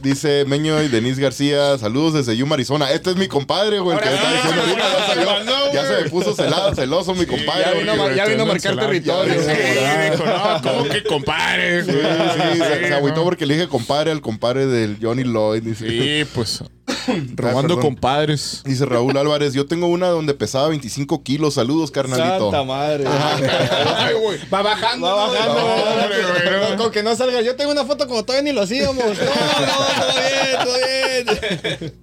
dice 0.02 0.44
Meño 0.46 0.80
y 0.82 0.88
Denise 0.88 1.20
García. 1.20 1.76
Saludos 1.78 2.14
desde 2.14 2.36
Yuma, 2.36 2.54
Arizona. 2.54 2.92
Este 2.92 3.10
es 3.10 3.16
mi 3.16 3.26
compadre, 3.26 3.80
güey. 3.80 3.96
el 3.96 4.02
que 4.04 4.14
está 4.14 4.32
diciendo. 4.34 4.62
Ya, 4.76 5.06
salió. 5.06 5.26
mandó, 5.26 5.72
Ya 5.72 5.86
se 5.86 6.02
me 6.02 6.10
puso 6.10 6.34
celado, 6.34 6.74
celoso 6.74 7.14
mi 7.14 7.26
compadre. 7.26 7.64
ya 7.64 7.72
vino, 7.78 7.96
porque- 7.96 8.16
ya 8.16 8.24
vino 8.26 8.42
a 8.42 8.46
marcar 8.46 8.76
territorio. 8.76 9.34
Sí, 9.34 10.10
dijo, 10.10 10.24
no, 10.26 10.60
¿cómo 10.62 10.84
que 10.88 11.02
compadre? 11.04 11.84
Sí, 11.84 11.90
sí, 11.92 12.58
se, 12.58 12.88
se 12.88 12.94
agüitó 12.94 13.24
porque 13.24 13.46
le 13.46 13.54
dije 13.54 13.68
compadre 13.68 14.10
al 14.10 14.20
compadre 14.20 14.66
del 14.66 14.98
Johnny 15.00 15.24
Lloyd. 15.24 15.62
Dice. 15.62 15.88
Sí, 15.88 16.24
pues. 16.34 16.62
Robando 17.36 17.76
perdón. 17.76 17.80
compadres. 17.80 18.62
Dice 18.64 18.84
Raúl 18.86 19.16
Álvarez, 19.16 19.54
yo 19.54 19.66
tengo 19.66 19.86
una 19.86 20.08
donde 20.08 20.34
pesaba 20.34 20.68
25 20.68 21.22
kilos. 21.22 21.54
Saludos, 21.54 21.90
carnalito. 21.90 22.50
Santa 22.50 22.64
madre. 22.64 23.04
Ay, 23.06 24.14
güey. 24.14 24.38
Va 24.52 24.62
bajando. 24.62 25.06
Va 25.06 25.26
bajando. 25.28 26.76
Con 26.76 26.90
que 26.90 27.02
no 27.02 27.14
salga. 27.16 27.40
Yo 27.42 27.56
tengo 27.56 27.72
una 27.72 27.84
foto 27.84 28.06
como 28.06 28.24
todavía 28.24 28.50
ni 28.50 28.54
lo 28.56 28.62
hacíamos. 28.62 29.02
No, 29.22 29.66
no, 29.66 30.64
todo 30.64 30.76
bien, 30.76 31.26
todo 31.26 31.36
bien. 31.80 31.94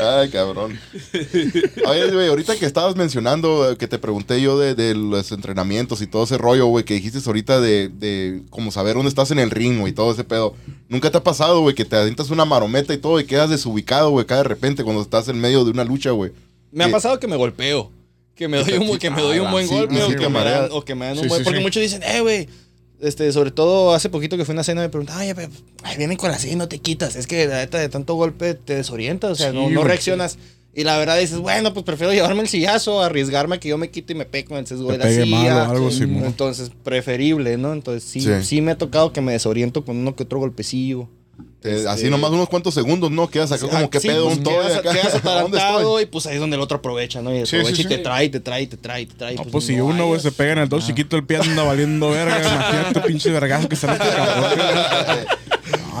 Ay, 0.00 0.28
cabrón. 0.30 0.78
Oye, 1.86 2.10
güey, 2.10 2.28
ahorita 2.28 2.56
que 2.56 2.66
estabas 2.66 2.96
mencionando, 2.96 3.70
eh, 3.70 3.76
que 3.76 3.88
te 3.88 3.98
pregunté 3.98 4.40
yo 4.40 4.58
de, 4.58 4.74
de 4.74 4.94
los 4.94 5.30
entrenamientos 5.32 6.00
y 6.02 6.06
todo 6.06 6.24
ese 6.24 6.38
rollo, 6.38 6.66
güey, 6.66 6.84
que 6.84 6.94
dijiste 6.94 7.18
ahorita 7.24 7.60
de, 7.60 7.88
de 7.88 8.42
como 8.50 8.70
saber 8.70 8.94
dónde 8.94 9.08
estás 9.08 9.30
en 9.30 9.38
el 9.38 9.50
ring, 9.50 9.80
güey, 9.80 9.92
y 9.92 9.94
todo 9.94 10.12
ese 10.12 10.24
pedo. 10.24 10.54
¿Nunca 10.88 11.10
te 11.10 11.18
ha 11.18 11.22
pasado, 11.24 11.60
güey, 11.60 11.74
que 11.74 11.84
te 11.84 11.96
adentas 11.96 12.30
una 12.30 12.44
marometa 12.44 12.92
y 12.94 12.98
todo 12.98 13.18
y 13.20 13.24
quedas 13.24 13.50
desubicado, 13.50 14.10
güey, 14.10 14.24
de 14.38 14.44
repente 14.44 14.82
cuando 14.84 15.02
estás 15.02 15.28
en 15.28 15.38
medio 15.40 15.64
de 15.64 15.70
una 15.70 15.84
lucha, 15.84 16.10
güey. 16.10 16.32
Me 16.72 16.84
ha 16.84 16.90
pasado 16.90 17.18
que 17.20 17.26
me 17.26 17.36
golpeo. 17.36 17.90
Que 18.34 18.46
me 18.48 18.58
doy 18.62 18.74
un, 18.74 18.98
que 18.98 19.10
me 19.10 19.20
doy 19.20 19.38
un 19.40 19.50
buen 19.50 19.66
Sí, 19.66 19.74
golpe 19.74 19.96
sí, 19.96 20.00
o, 20.02 20.06
sí, 20.10 20.14
que 20.16 20.28
me 20.28 20.44
dan, 20.44 20.68
o 20.70 20.84
que 20.84 20.94
me 20.94 21.06
dan 21.06 21.16
un 21.18 21.22
Sí, 21.24 21.28
buen... 21.28 21.38
sí, 21.40 21.44
porque 21.44 21.58
sí. 21.58 21.64
muchos 21.64 21.82
dicen, 21.82 22.02
eh, 22.02 22.20
güey. 22.20 22.48
Este, 23.00 23.30
sobre 23.32 23.52
todo 23.52 23.94
hace 23.94 24.08
poquito 24.08 24.36
que 24.36 24.44
fue 24.44 24.52
una 24.54 24.64
cena 24.64 24.80
me 24.80 24.88
preguntaban, 24.88 25.22
oye, 25.22 25.32
pero, 25.34 25.50
ay, 25.84 25.96
vienen 25.98 26.16
con 26.16 26.30
la 26.32 26.38
silla 26.38 26.54
y 26.54 26.56
no 26.56 26.66
te 26.68 26.78
quitas. 26.80 27.14
Es 27.16 27.26
que 27.28 27.46
la 27.46 27.58
neta 27.58 27.78
de 27.78 27.88
tanto 27.88 28.14
golpe 28.14 28.54
te 28.54 28.74
desorientas, 28.74 29.30
o 29.32 29.34
sea, 29.36 29.50
Sí, 29.50 29.56
no, 29.56 29.70
no 29.70 29.84
reaccionas. 29.84 30.36
Y 30.74 30.84
la 30.84 30.96
verdad 30.98 31.18
dices, 31.18 31.38
bueno, 31.38 31.72
pues 31.74 31.84
prefiero 31.84 32.12
llevarme 32.12 32.42
el 32.42 32.48
sillazo, 32.48 33.00
arriesgarme 33.02 33.56
a 33.56 33.60
que 33.60 33.68
yo 33.68 33.78
me 33.78 33.90
quite 33.90 34.12
y 34.12 34.16
me 34.16 34.26
pegue 34.26 34.44
con 34.44 34.58
el 34.58 34.66
sesgo 34.66 34.90
de 34.92 34.98
la 34.98 35.04
pegue 35.04 35.24
silla. 35.24 35.68
o 35.68 35.70
algo, 35.72 35.90
Simón. 35.90 36.24
Entonces, 36.24 36.70
preferible, 36.84 37.56
¿no? 37.56 37.72
Entonces, 37.72 38.04
sí, 38.04 38.20
Sí. 38.20 38.30
sí, 38.42 38.60
me 38.60 38.72
ha 38.72 38.78
tocado 38.78 39.12
que 39.12 39.20
me 39.20 39.32
desoriento 39.32 39.84
con 39.84 39.96
uno 39.96 40.14
que 40.14 40.24
otro 40.24 40.38
golpecillo. 40.38 41.08
Eh, 41.64 41.84
Así 41.88 42.08
nomás 42.08 42.30
unos 42.30 42.48
cuantos 42.48 42.72
segundos, 42.72 43.10
¿no? 43.10 43.28
Quedas 43.28 43.50
acá 43.50 43.66
como 43.66 43.90
que 43.90 43.98
Sí, 43.98 44.06
pedo 44.06 44.26
pues, 44.26 44.36
un 44.38 44.44
todo 44.44 44.60
quedas, 44.60 44.72
de 44.72 44.78
acá. 44.78 44.92
quedas 44.92 45.12
¿Dónde 45.24 45.28
atarantado 45.28 46.00
y 46.00 46.06
pues 46.06 46.26
ahí 46.26 46.34
es 46.34 46.40
donde 46.40 46.56
el 46.56 46.62
otro 46.62 46.78
aprovecha, 46.78 47.20
¿no? 47.20 47.34
Y 47.34 47.40
aprovecha 47.42 47.74
sí, 47.74 47.82
y 47.82 47.84
te 47.86 47.98
trae, 47.98 48.28
te 48.28 48.38
trae, 48.38 48.66
te 48.68 48.76
trae, 48.76 49.06
te 49.06 49.14
trae. 49.14 49.34
No, 49.34 49.44
pues 49.44 49.64
si 49.64 49.80
uno, 49.80 50.06
güey, 50.06 50.20
se 50.20 50.30
pega 50.30 50.52
en 50.52 50.58
el 50.58 50.68
dos 50.68 50.86
chiquito, 50.86 51.16
el 51.16 51.24
pie 51.24 51.38
anda 51.38 51.64
valiendo 51.64 52.10
verga. 52.10 52.38
Imagínate, 52.38 53.00
pinche 53.00 53.30
vergazo 53.30 53.68
que 53.68 53.74
se 53.76 53.86
este 53.90 53.98
cabrón. 54.08 54.44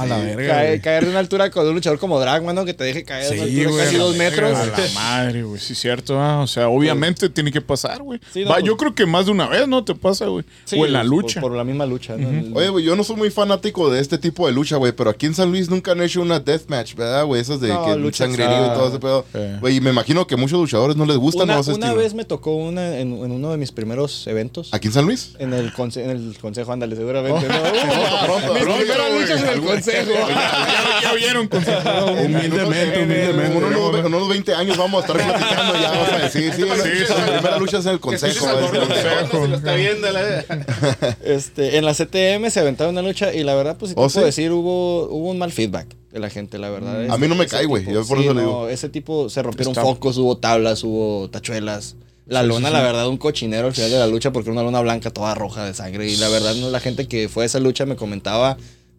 No, 0.06 0.14
a 0.14 0.18
la 0.18 0.18
verga. 0.36 0.80
Caer, 0.80 1.04
de 1.04 1.10
una 1.10 1.18
altura 1.18 1.50
con 1.50 1.66
un 1.66 1.74
luchador 1.74 1.98
como 1.98 2.18
Dragman, 2.20 2.54
¿no? 2.54 2.64
Que 2.64 2.74
te 2.74 2.84
deje 2.84 3.04
caer 3.04 3.30
de 3.30 3.36
una 3.40 3.46
Sí, 3.46 3.50
altura 3.58 3.70
güey, 3.70 3.84
casi 3.84 3.96
dos 3.96 4.16
metros. 4.16 4.56
A 4.56 4.66
la 4.66 4.88
madre, 4.94 5.42
güey. 5.42 5.60
Sí, 5.60 5.74
cierto. 5.74 6.20
ah, 6.20 6.40
O 6.40 6.46
sea, 6.46 6.68
obviamente 6.68 7.28
tiene 7.28 7.50
que 7.52 7.60
pasar, 7.60 8.02
güey. 8.02 8.20
Sí, 8.32 8.42
no, 8.44 8.50
Va, 8.50 8.54
pues- 8.56 8.64
Yo 8.66 8.76
creo 8.76 8.94
que 8.94 9.06
más 9.06 9.26
de 9.26 9.32
una 9.32 9.48
vez, 9.48 9.66
¿no? 9.68 9.84
Te 9.84 9.94
pasa, 9.94 10.26
güey. 10.26 10.44
Sí, 10.64 10.78
o 10.78 10.86
en 10.86 10.92
la 10.92 11.00
por- 11.00 11.08
lucha. 11.08 11.40
Por, 11.40 11.52
la 11.52 11.64
misma 11.64 11.86
lucha, 11.86 12.16
¿no? 12.16 12.56
Oye, 12.56 12.68
güey, 12.68 12.84
yo 12.84 12.94
no 12.96 13.04
soy 13.04 13.16
muy 13.16 13.30
fanático 13.30 13.90
de 13.90 14.00
este 14.00 14.18
tipo 14.18 14.46
de 14.46 14.52
lucha, 14.52 14.76
güey, 14.76 14.92
pero 14.92 15.10
aquí 15.10 15.26
en 15.26 15.34
San 15.34 15.50
Luis 15.50 15.68
nunca 15.70 15.92
han 15.92 16.02
hecho 16.02 16.20
una 16.20 16.38
deathmatch, 16.40 16.94
¿verdad, 16.94 17.24
güey? 17.24 17.40
Esas 17.40 17.60
de 17.60 17.68
No, 17.68 17.84
que 17.86 17.96
lucha 17.96 18.24
sangrerío 18.26 18.66
y 18.66 18.70
todo 18.70 18.88
ese 18.88 18.98
pedo. 18.98 19.24
Eh. 19.34 19.56
Güey, 19.60 19.76
y 19.76 19.80
me 19.80 19.90
imagino 19.90 20.26
que 20.26 20.36
muchos 20.36 20.58
luchadores 20.60 20.96
no 20.96 21.04
les 21.06 21.16
gusta, 21.16 21.42
una 21.44 21.54
¿no? 21.54 21.60
Ese 21.60 21.72
una 21.74 21.92
vez 21.94 22.14
me 22.14 22.24
tocó 22.24 22.54
una 22.56 22.98
en, 22.98 23.12
en 23.12 23.30
uno 23.32 23.50
de 23.50 23.56
mis 23.56 23.72
primeros 23.72 24.26
eventos. 24.26 24.68
¿Aquí 24.72 24.88
en 24.88 24.92
San 24.94 25.04
Luis? 25.06 25.32
En 25.38 25.52
el, 25.52 25.72
conse- 25.72 26.02
en 26.02 26.10
el 26.10 26.36
consejo, 26.40 26.72
ándale, 26.72 26.94
seguramente. 26.96 27.46
¿no? 27.48 27.54
pronto, 28.24 28.54
Mis 28.54 28.62
pronto, 28.64 29.87
consejo. 29.92 30.28
ya, 30.28 31.00
ya 31.02 31.12
vieron, 31.14 31.48
consejero. 31.48 32.06
Humildemente, 32.12 33.02
humildemente. 33.02 33.46
En 33.46 33.56
unos, 33.56 33.98
en 33.98 34.06
unos 34.06 34.28
20 34.28 34.54
años 34.54 34.76
vamos 34.76 35.02
a 35.02 35.06
estar 35.06 35.24
platicando 35.26 35.74
ya, 35.74 35.90
vas 35.90 36.12
a 36.12 36.18
decir, 36.18 36.52
sí, 36.54 36.62
sí, 36.62 37.04
sí. 37.06 37.12
la 37.16 37.26
primera 37.26 37.58
lucha 37.58 37.78
es 37.78 37.86
en 37.86 37.92
el 37.92 38.00
consejo. 38.00 38.46
al 38.46 38.54
güey. 38.56 38.66
gordo 38.70 38.86
consejo. 38.88 39.42
se 39.42 39.48
lo 39.48 39.56
está 39.56 39.74
viendo. 39.74 40.10
La... 40.10 40.44
Este, 41.24 41.76
en 41.78 41.84
la 41.84 41.92
CTM 41.94 42.50
se 42.50 42.60
aventaron 42.60 42.92
una 42.96 43.02
lucha 43.02 43.32
y 43.34 43.42
la 43.44 43.54
verdad, 43.54 43.76
pues 43.78 43.90
sí 43.90 43.94
te 43.94 44.00
¿Oh, 44.00 44.04
puedo 44.08 44.20
sí? 44.20 44.24
decir, 44.26 44.52
hubo, 44.52 45.08
hubo 45.08 45.30
un 45.30 45.38
mal 45.38 45.52
feedback 45.52 45.86
de 46.12 46.20
la 46.20 46.30
gente, 46.30 46.58
la 46.58 46.70
verdad. 46.70 47.10
A 47.10 47.18
mí 47.18 47.28
no 47.28 47.34
me 47.34 47.46
cae, 47.46 47.66
güey, 47.66 47.84
yo 47.84 48.04
por 48.06 48.18
sí, 48.18 48.24
eso 48.24 48.34
le 48.34 48.40
digo. 48.40 48.68
Ese 48.68 48.88
tipo, 48.88 49.28
se 49.28 49.42
rompieron 49.42 49.72
Está- 49.72 49.82
focos, 49.82 50.16
hubo 50.18 50.36
tablas, 50.38 50.82
hubo 50.84 51.28
tachuelas. 51.30 51.96
La 52.26 52.42
lona, 52.42 52.68
la 52.68 52.82
verdad, 52.82 53.08
un 53.08 53.16
cochinero 53.16 53.68
al 53.68 53.72
final 53.74 53.90
de 53.90 53.98
la 53.98 54.06
lucha 54.06 54.32
porque 54.32 54.50
era 54.50 54.52
una 54.52 54.62
lona 54.62 54.80
blanca 54.82 55.10
toda 55.10 55.34
roja 55.34 55.64
de 55.64 55.72
sangre. 55.72 56.06
Y 56.08 56.16
la 56.16 56.28
verdad, 56.28 56.54
no, 56.56 56.68
la 56.68 56.78
gente 56.78 57.08
que 57.08 57.26
fue 57.30 57.44
a 57.44 57.46
esa 57.46 57.58
lucha 57.58 57.86
me 57.86 57.96
comentaba, 57.96 58.58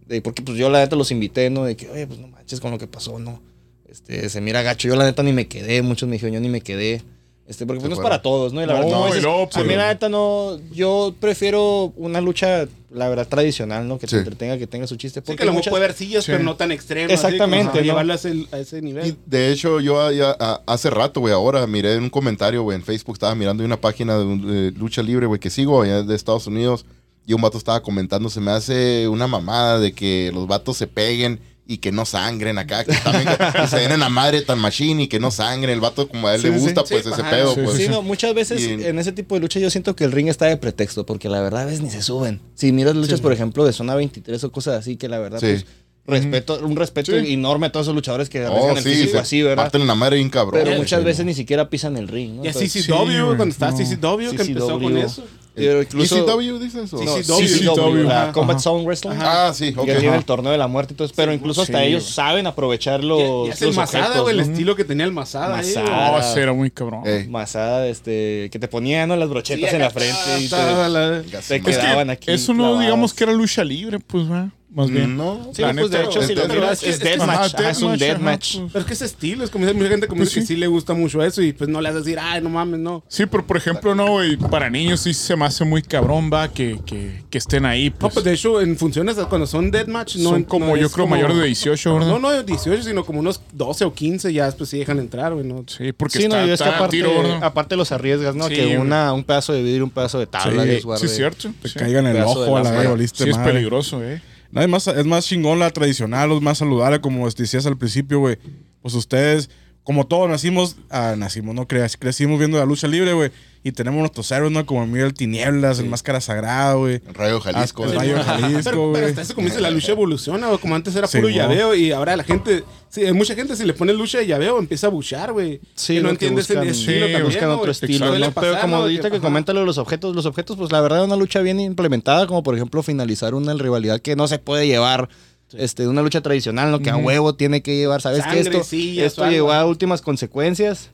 de, 0.10 0.22
porque 0.22 0.42
pues 0.42 0.58
yo 0.58 0.70
la 0.70 0.80
neta 0.80 0.96
los 0.98 1.12
invité, 1.12 1.50
¿no? 1.50 1.64
De 1.64 1.78
que, 1.78 1.90
oye, 1.90 2.06
pues 2.08 2.20
no 2.20 2.28
manches 2.28 2.60
con 2.60 2.72
lo 2.72 2.78
que 2.78 2.88
pasó, 2.88 3.18
¿no? 3.20 3.42
Este, 3.88 4.28
se 4.30 4.42
mira 4.42 4.62
gacho. 4.62 4.88
Yo 4.88 4.96
la 4.96 5.06
neta 5.06 5.24
ni 5.24 5.32
me 5.34 5.48
quedé, 5.48 5.82
muchos 5.82 6.08
me 6.10 6.14
dijeron, 6.14 6.34
yo 6.36 6.40
ni 6.42 6.50
me 6.50 6.62
quedé. 6.62 7.02
Este, 7.48 7.66
porque 7.66 7.80
pues, 7.80 7.90
no 7.90 7.96
es 7.96 8.02
para 8.04 8.22
todos, 8.22 8.54
¿no? 8.54 8.62
Y 8.62 8.68
la 8.68 8.74
No, 8.74 8.80
verdad, 8.82 8.92
como 8.94 9.06
y 9.06 9.08
dices, 9.08 9.24
luego, 9.24 9.42
a 9.44 9.50
pues, 9.50 9.66
mí 9.66 9.76
la 9.76 9.88
neta 9.88 10.08
no, 10.08 10.60
yo 10.72 11.16
prefiero 11.20 11.92
una 11.98 12.22
lucha, 12.22 12.68
la 12.92 13.10
verdad, 13.10 13.28
tradicional, 13.28 13.88
¿no? 13.88 13.98
Que 13.98 14.06
Sí. 14.06 14.12
te 14.12 14.20
entretenga, 14.20 14.60
que 14.60 14.68
tenga 14.68 14.86
su 14.86 14.98
chiste. 14.98 15.20
Sí, 15.22 15.24
Porque 15.26 15.38
que 15.38 15.44
a 15.44 15.46
lo 15.48 15.54
mejor 15.54 15.62
muchas- 15.62 15.72
puede 15.72 15.86
haber 15.86 15.98
sillas, 15.98 16.26
Sí. 16.26 16.32
pero 16.32 16.44
no 16.44 16.56
tan 16.58 16.72
extremas. 16.72 17.12
Exactamente, 17.12 17.80
¿no? 17.80 17.82
Llevarlo 17.84 18.14
a 18.14 18.18
ese, 18.18 18.46
a 18.52 18.60
ese 18.60 18.78
Y 18.78 18.82
nivel. 18.84 19.18
de 19.26 19.52
hecho, 19.52 19.80
yo 19.80 20.00
a- 20.00 20.14
ya- 20.14 20.36
a- 20.40 20.62
hace 20.68 20.92
rato, 20.92 21.22
güey, 21.22 21.34
ahora 21.34 21.66
miré 21.66 21.98
un 21.98 22.12
comentario, 22.12 22.62
güey, 22.62 22.76
en 22.78 22.84
Facebook, 22.84 23.16
estaba 23.16 23.34
mirando 23.34 23.66
una 23.66 23.82
página 23.82 24.16
de, 24.20 24.26
un- 24.26 24.46
de 24.48 24.72
lucha 24.80 25.02
libre, 25.02 25.26
güey, 25.26 25.40
que 25.40 25.50
sigo 25.50 25.82
allá 25.82 26.04
de 26.04 26.16
Estados 26.16 26.46
Unidos, 26.46 26.86
y 27.26 27.34
un 27.34 27.42
vato 27.42 27.58
estaba 27.58 27.82
comentando, 27.82 28.30
se 28.30 28.40
me 28.40 28.52
hace 28.52 29.08
una 29.08 29.28
mamada 29.28 29.80
de 29.80 29.94
que 29.94 30.32
los 30.34 30.48
vatos 30.48 30.78
se 30.78 30.88
peguen 30.88 31.40
y 31.68 31.78
que 31.78 31.92
no 31.92 32.04
sangren 32.04 32.58
acá, 32.58 32.84
que 32.84 32.94
también 32.96 33.28
que 33.28 33.68
se 33.68 33.78
den 33.78 33.92
en 33.92 34.00
la 34.00 34.10
madre 34.10 34.42
tan 34.42 34.58
machine 34.58 35.04
y 35.04 35.08
que 35.08 35.20
no 35.20 35.30
sangren, 35.30 35.70
el 35.70 35.80
vato 35.80 36.08
como 36.10 36.28
a 36.28 36.34
él 36.34 36.42
Sí, 36.42 36.50
le 36.50 36.58
gusta, 36.58 36.82
sí. 36.84 36.94
pues 36.96 37.04
Sí, 37.06 37.12
ese 37.12 37.22
ajá, 37.22 37.30
pedo, 37.30 37.54
sí, 37.54 37.62
pues. 37.64 37.78
Sí, 37.78 37.88
no, 37.88 38.02
muchas 38.02 38.34
veces 38.34 38.62
Y- 38.62 38.86
en 38.86 38.98
ese 38.98 39.12
tipo 39.12 39.36
de 39.36 39.42
lucha 39.42 39.60
yo 39.60 39.70
siento 39.70 39.96
que 39.96 40.04
el 40.04 40.12
ring 40.12 40.28
está 40.30 40.46
de 40.48 40.58
pretexto, 40.58 41.06
porque 41.06 41.30
la 41.30 41.40
verdad 41.42 41.62
a 41.62 41.66
veces 41.66 41.82
ni 41.82 41.92
se 41.92 42.02
suben. 42.02 42.42
Si 42.56 42.72
miras 42.72 42.96
luchas, 42.96 43.22
por 43.22 43.32
ejemplo, 43.34 43.64
de 43.66 43.74
zona 43.74 43.94
23 43.94 44.44
o 44.44 44.52
cosas 44.52 44.80
así, 44.80 44.96
que 44.98 45.08
la 45.08 45.20
verdad, 45.20 45.40
Sí. 45.40 45.46
pues, 45.46 45.66
respeto, 46.08 46.60
un 46.66 46.76
respeto 46.76 47.12
Sí. 47.12 47.34
enorme 47.34 47.68
a 47.68 47.72
todos 47.72 47.86
esos 47.86 47.94
luchadores 47.94 48.30
que 48.30 48.44
Oh, 48.48 48.52
arriesgan 48.52 48.78
el 48.78 48.84
sí, 48.84 48.90
físico 48.90 49.20
así, 49.20 49.44
¿verdad? 49.44 49.66
parten 49.66 49.82
en 49.82 49.88
la 49.88 49.94
madre 49.94 50.16
bien 50.16 50.32
cabrón. 50.32 50.60
Pero 50.64 50.76
muchas 50.76 51.02
sí, 51.02 51.06
veces 51.06 51.20
no. 51.24 51.30
ni 51.30 51.36
siquiera 51.36 51.70
pisan 51.70 51.98
el 51.98 52.08
ring, 52.08 52.38
¿no? 52.38 52.46
Y 52.46 52.48
así 52.48 52.64
Entonces, 52.64 52.86
CCW, 52.88 53.36
cuando 53.36 53.54
estaba 53.54 53.72
no. 53.74 53.78
CCW, 53.78 54.36
que 54.36 54.42
empezó 54.42 54.80
con 54.80 54.98
eso. 54.98 55.24
Pero 55.60 55.82
incluso 55.82 56.18
ECW 56.18 56.58
dices? 56.60 56.94
o- 56.94 56.98
Sí, 57.00 57.06
no, 57.06 57.36
sí, 57.38 57.48
CCW, 57.48 58.04
la 58.04 58.24
Ajá. 58.24 58.32
Combat 58.32 58.56
Ajá. 58.56 58.64
Zone 58.64 58.84
Wrestling. 58.86 59.12
Ah, 59.20 59.52
sí, 59.54 59.74
ok. 59.76 59.86
Que 59.86 59.96
tiene 59.96 60.16
el 60.18 60.26
torneo 60.26 60.52
de 60.52 60.58
la 60.58 60.68
muerte 60.68 60.94
y 60.94 60.96
todo 60.98 61.06
eso, 61.06 61.14
pero 61.16 61.34
incluso 61.34 61.62
hasta 61.62 61.80
Sí, 61.80 61.86
ellos 61.86 62.04
saben 62.06 62.48
aprovechar 62.48 63.04
Y, 63.04 63.08
los, 63.08 63.20
y 63.48 63.52
el 63.64 63.68
los 63.68 63.76
Masada, 63.76 64.06
objetos, 64.06 64.22
güey, 64.24 64.40
el 64.40 64.46
¿no? 64.46 64.52
estilo 64.52 64.76
que 64.76 64.84
tenía 64.86 65.06
el 65.06 65.12
Masada. 65.12 65.58
güey. 65.62 65.74
Masada. 65.76 66.18
No, 66.20 66.34
sí, 66.34 66.40
era 66.40 66.54
muy 66.54 66.72
cabrón. 66.72 67.02
Ey. 67.06 67.28
Masada, 67.28 67.88
este, 67.88 68.50
que 68.52 68.60
te 68.60 68.68
ponían 68.68 69.10
¿no? 69.10 69.16
las 69.16 69.30
brochetas 69.30 69.70
Sí, 69.70 69.76
en 69.76 69.82
la 69.82 69.90
frente 69.90 70.18
y 70.40 70.48
te, 70.48 70.56
la- 70.56 71.22
te 71.48 71.62
que 71.62 71.72
quedaban 71.72 72.10
aquí. 72.10 72.32
eso 72.32 72.54
no, 72.54 72.64
clavadas. 72.64 72.82
digamos 72.86 73.14
que 73.14 73.24
era 73.24 73.34
lucha 73.34 73.64
libre, 73.64 74.00
pues, 74.00 74.28
¿verdad? 74.28 74.50
Más 74.72 74.92
bien. 74.92 75.18
No. 75.18 75.50
Sí, 75.52 75.64
La 75.64 75.74
pues 75.74 75.90
de 75.90 75.98
neta, 75.98 76.10
hecho, 76.12 76.22
sí, 76.22 76.36
lo 76.36 76.48
miras, 76.48 76.84
es 76.84 77.00
deathmatch. 77.00 77.56
Ajá, 77.56 77.70
es 77.72 77.82
un 77.82 77.98
deathmatch. 77.98 78.58
Pero 78.72 78.80
es 78.82 78.86
que 78.86 78.94
ese 78.94 79.06
estilo, 79.06 79.44
es 79.44 79.50
como 79.50 79.66
dice 79.66 79.76
mucha 79.76 79.90
gente 79.90 80.08
como 80.08 80.20
Pues 80.20 80.32
que 80.34 80.42
sí. 80.42 80.48
sí 80.48 80.56
le 80.58 80.68
gusta 80.68 80.94
mucho 80.94 81.24
eso 81.24 81.42
y 81.42 81.54
pues 81.54 81.68
no 81.70 81.82
le 81.82 81.90
a 81.90 81.94
decir, 81.94 82.20
ay, 82.22 82.40
no 82.42 82.50
mames, 82.50 82.80
no. 82.80 83.04
Sí, 83.08 83.26
pero 83.26 83.48
por 83.48 83.58
ejemplo, 83.58 83.96
no, 83.96 84.12
güey, 84.12 84.38
para 84.38 84.70
niños 84.70 85.00
sí 85.00 85.14
se 85.16 85.36
me 85.36 85.46
hace 85.46 85.66
muy 85.66 85.82
cabrón, 85.82 86.30
va, 86.32 86.50
que, 86.50 86.80
que, 86.86 87.24
que 87.32 87.38
estén 87.40 87.66
ahí, 87.66 87.90
No, 87.90 87.96
pues. 87.98 88.14
pues 88.14 88.24
de 88.26 88.34
hecho, 88.34 88.62
en 88.62 88.78
funciones 88.78 89.16
cuando 89.28 89.48
son 89.48 89.72
deathmatch, 89.72 90.18
no. 90.18 90.30
son 90.30 90.44
como, 90.44 90.68
no 90.68 90.76
yo 90.78 90.90
creo, 90.92 91.06
como- 91.06 91.16
mayores 91.16 91.38
de 91.38 91.46
18, 91.46 91.94
¿verdad? 91.96 92.08
No, 92.08 92.20
no 92.20 92.44
18, 92.44 92.84
sino 92.84 93.04
como 93.04 93.20
unos 93.22 93.42
12 93.52 93.86
o 93.86 93.94
15 93.94 94.32
ya 94.32 94.46
después 94.46 94.70
sí 94.70 94.78
dejan 94.78 95.00
entrar, 95.00 95.34
güey. 95.34 95.48
No. 95.48 95.64
Sí, 95.68 95.92
porque 95.94 96.20
Sí, 96.20 96.24
está, 96.26 96.42
no, 96.42 96.48
y 96.48 96.52
es 96.52 96.62
que 96.62 96.70
aparte, 96.70 96.96
tiro, 96.98 97.12
aparte 97.42 97.76
los 97.76 97.92
arriesgas, 97.92 98.36
¿no? 98.36 98.48
Sí, 98.48 98.54
que 98.56 98.78
una, 98.78 99.14
un 99.14 99.24
pedazo 99.24 99.52
de 99.54 99.64
vidrio, 99.64 99.84
un 99.86 99.90
pedazo 99.90 100.20
de 100.20 100.28
tabla, 100.28 100.64
Sí, 100.64 100.82
guarde. 100.84 101.08
cierto. 101.08 101.50
Te 101.60 101.70
sí. 101.70 101.80
caiga 101.80 102.02
en 102.02 102.06
el 102.08 102.22
ojo 102.22 102.56
a 102.56 102.62
la 102.62 102.72
valiste 102.90 103.24
Sí, 103.24 103.32
es 103.32 103.38
peligroso, 103.40 104.04
eh. 104.04 104.22
Es, 104.54 104.68
más, 104.68 104.88
es 104.88 105.06
más 105.06 105.26
chingón 105.26 105.60
la 105.60 105.70
tradicional, 105.70 106.32
es 106.32 106.42
más 106.42 106.58
saludable, 106.58 107.02
como 107.02 107.30
decías 107.30 107.66
al 107.66 107.78
principio, 107.78 108.20
güey. 108.20 108.38
Pues 108.82 108.94
ustedes, 108.96 109.50
como 109.84 110.08
todos 110.08 110.30
nacimos, 110.30 110.78
ah, 110.90 111.16
nacimos, 111.18 111.54
no 111.54 111.68
creas, 111.68 111.98
crecimos 111.98 112.40
viendo 112.40 112.58
la 112.58 112.66
lucha 112.66 112.88
libre, 112.88 113.14
güey. 113.14 113.32
Y 113.62 113.74
tenemos 113.74 114.00
nuestros 114.00 114.32
héroes, 114.32 114.54
¿no? 114.54 114.66
Como 114.66 114.88
Miguel 114.88 115.14
Tinieblas, 115.14 115.80
el 115.80 115.88
Máscara 115.90 116.22
Sagrada, 116.22 116.76
güey. 116.76 117.02
Rayo 117.14 117.42
Jalisco. 117.42 117.84
El. 117.84 117.94
Rayo 117.96 118.24
Jalisco, 118.24 118.62
Pero, 118.64 118.92
pero 118.94 119.08
hasta 119.08 119.22
eso, 119.22 119.36
como 119.36 119.48
dice, 119.48 119.60
la 119.60 119.70
lucha 119.70 119.92
evoluciona, 119.92 120.48
güey. 120.48 120.60
Como 120.60 120.76
antes 120.76 120.96
era 120.96 121.08
Sí, 121.08 121.18
puro 121.18 121.30
llaveo 121.30 121.76
y 121.76 121.92
ahora 121.92 122.16
la 122.16 122.24
gente, 122.24 122.64
sí, 122.88 123.04
hay 123.06 123.12
mucha 123.12 123.36
gente 123.36 123.58
si 123.58 123.66
le 123.66 123.74
pone 123.74 123.94
lucha 123.94 124.20
de 124.20 124.28
llaveo 124.28 124.60
empieza 124.60 124.88
a 124.88 124.90
buchar, 124.90 125.34
güey. 125.34 125.60
Sí, 125.76 125.96
que 125.96 126.02
no 126.02 126.04
lo 126.04 126.18
que 126.18 126.28
entiende 126.28 126.42
ese 126.42 126.54
buscan- 126.56 126.68
estilo 126.68 126.94
sí, 126.94 127.00
también, 127.12 127.24
Buscan 127.26 127.50
¿no, 127.50 127.58
otro 127.58 127.72
estilo, 127.72 128.18
¿no? 128.18 128.32
Pero 128.32 128.62
como 128.62 128.76
¿no? 128.78 128.82
ahorita 128.84 129.10
que, 129.10 129.18
ajá. 129.18 129.26
comenta 129.26 129.52
lo 129.52 129.60
de 129.60 129.66
los 129.66 129.78
objetos, 129.78 130.16
los 130.16 130.26
objetos, 130.26 130.56
pues 130.56 130.72
la 130.72 130.80
verdad, 130.80 131.04
una 131.04 131.18
lucha 131.18 131.42
bien 131.42 131.60
implementada, 131.60 132.28
como 132.28 132.42
por 132.44 132.56
ejemplo 132.56 132.82
finalizar 132.82 133.34
una 133.34 133.54
rivalidad 133.56 134.00
que 134.00 134.16
no 134.16 134.28
se 134.30 134.40
puede 134.40 134.68
llevar. 134.68 135.10
Este, 135.52 135.88
una 135.88 136.04
lucha 136.04 136.22
tradicional, 136.22 136.70
¿no? 136.70 136.80
Que 136.80 136.92
a 136.92 136.96
huevo 136.96 137.34
tiene 137.34 137.62
que 137.64 137.76
llevar, 137.76 138.02
¿sabes 138.04 138.20
Sangre, 138.22 138.44
que 138.44 138.50
esto, 138.50 138.64
sillas, 138.64 139.08
esto 139.08 139.28
llegó 139.30 139.52
a 139.52 139.66
últimas 139.66 140.02
consecuencias 140.02 140.92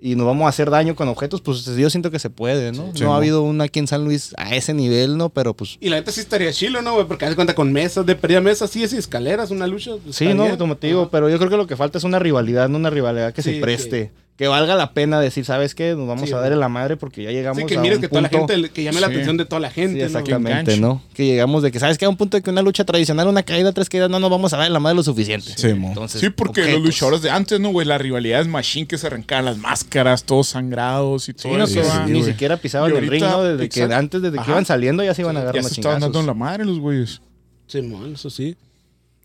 y 0.00 0.14
nos 0.14 0.26
vamos 0.26 0.46
a 0.46 0.48
hacer 0.48 0.70
daño 0.70 0.94
con 0.94 1.08
objetos? 1.08 1.40
Pues 1.40 1.64
yo 1.64 1.90
siento 1.90 2.10
que 2.10 2.18
se 2.18 2.30
puede, 2.30 2.72
¿no? 2.72 2.90
Sí, 2.94 3.02
no 3.02 3.14
ha 3.14 3.16
habido 3.16 3.42
una 3.42 3.64
aquí 3.64 3.78
en 3.80 3.86
San 3.86 4.04
Luis 4.04 4.32
a 4.36 4.54
ese 4.54 4.74
nivel, 4.74 5.16
¿no? 5.16 5.28
Pero 5.30 5.54
pues 5.54 5.76
Y 5.80 5.88
la 5.88 5.96
neta 5.96 6.12
sí 6.12 6.20
estaría 6.20 6.52
chilo, 6.52 6.82
¿no, 6.82 6.94
güey? 6.94 7.06
Porque 7.06 7.24
haz 7.24 7.34
cuenta 7.34 7.54
con 7.54 7.72
mesas, 7.72 8.06
de 8.06 8.14
pérdida 8.14 8.40
mesas, 8.40 8.70
sí, 8.70 8.82
es 8.82 8.92
escaleras, 8.92 9.50
una 9.50 9.66
lucha. 9.66 9.92
pues, 10.02 10.16
Sí, 10.16 10.32
no, 10.34 10.56
como 10.58 10.76
te 10.76 10.86
digo, 10.88 11.08
pero 11.10 11.28
yo 11.28 11.38
creo 11.38 11.50
que 11.50 11.56
lo 11.56 11.66
que 11.66 11.76
falta 11.76 11.98
es 11.98 12.04
una 12.04 12.18
rivalidad, 12.18 12.68
no 12.68 12.78
una 12.78 12.90
rivalidad 12.90 13.32
que 13.32 13.42
Sí, 13.42 13.54
se 13.54 13.60
preste. 13.60 14.10
Que 14.12 14.27
valga 14.46 14.76
la 14.76 14.92
pena 14.92 15.18
decir, 15.20 15.44
¿sabes 15.44 15.74
qué? 15.74 15.96
Nos 15.96 16.06
vamos 16.06 16.28
Sí, 16.28 16.32
a 16.34 16.38
dar 16.38 16.52
en 16.52 16.60
la 16.60 16.68
madre 16.68 16.96
porque 16.96 17.24
ya 17.24 17.32
llegamos 17.32 17.58
Sí, 17.58 17.66
que 17.66 17.76
a 17.76 17.80
mires 17.80 17.96
un 17.96 18.02
que 18.02 18.08
toda 18.08 18.20
la 18.22 18.30
punto- 18.30 18.52
gente, 18.52 18.70
que 18.70 18.84
llame 18.84 19.00
la 19.00 19.08
atención 19.08 19.36
de 19.36 19.44
toda 19.46 19.58
la 19.58 19.70
gente, 19.70 20.04
exactamente. 20.04 20.76
¿no? 20.78 21.02
Que 21.12 21.26
llegamos 21.26 21.64
de 21.64 21.72
que, 21.72 21.80
¿sabes 21.80 21.98
qué? 21.98 22.04
A 22.04 22.08
un 22.08 22.16
punto 22.16 22.36
de 22.36 22.42
que 22.44 22.50
una 22.50 22.62
lucha 22.62 22.84
tradicional, 22.84 23.26
una 23.26 23.42
caída, 23.42 23.72
tres 23.72 23.88
caídas, 23.88 24.08
no 24.10 24.20
nos 24.20 24.30
vamos 24.30 24.52
a 24.52 24.58
dar 24.58 24.66
en 24.68 24.72
la 24.72 24.78
madre 24.78 24.94
lo 24.94 25.02
suficiente. 25.02 25.50
Sí, 25.56 25.74
mo. 25.74 25.88
Entonces, 25.88 26.20
Sí, 26.20 26.30
porque 26.30 26.70
los 26.70 26.82
luchadores 26.82 27.20
de 27.22 27.30
antes, 27.30 27.58
¿no, 27.58 27.70
güey? 27.70 27.84
La 27.84 27.98
rivalidad 27.98 28.40
es 28.42 28.46
machine 28.46 28.86
que 28.86 28.96
se 28.96 29.08
arrancaban 29.08 29.44
las 29.46 29.58
máscaras, 29.58 30.22
todos 30.22 30.46
sangrados 30.48 31.28
y 31.28 31.32
Sí, 31.32 31.38
todo 31.42 31.58
no, 31.58 31.64
eso. 31.64 31.80
que 31.82 31.88
¿va? 31.88 32.06
ni 32.06 32.22
siquiera 32.22 32.56
pisaban 32.58 32.94
el 32.94 33.08
ring, 33.08 33.20
¿no? 33.24 33.42
Desde 33.42 33.64
exacto. 33.64 33.88
que 33.88 33.94
antes, 33.94 34.22
desde 34.22 34.38
que 34.38 34.50
iban 34.52 34.64
saliendo, 34.64 35.02
ya 35.02 35.14
se 35.14 35.22
iban 35.22 35.36
a 35.36 35.40
agarrar 35.40 35.62
Ya 35.62 35.68
se 35.68 35.74
estaban 35.74 35.98
dando 36.00 36.20
en 36.20 36.26
la 36.26 36.34
madre 36.34 36.64
los 36.64 36.78
güeyes. 36.78 37.20
Sí, 37.66 37.82
mon, 37.82 38.14
eso 38.14 38.30
sí. 38.30 38.56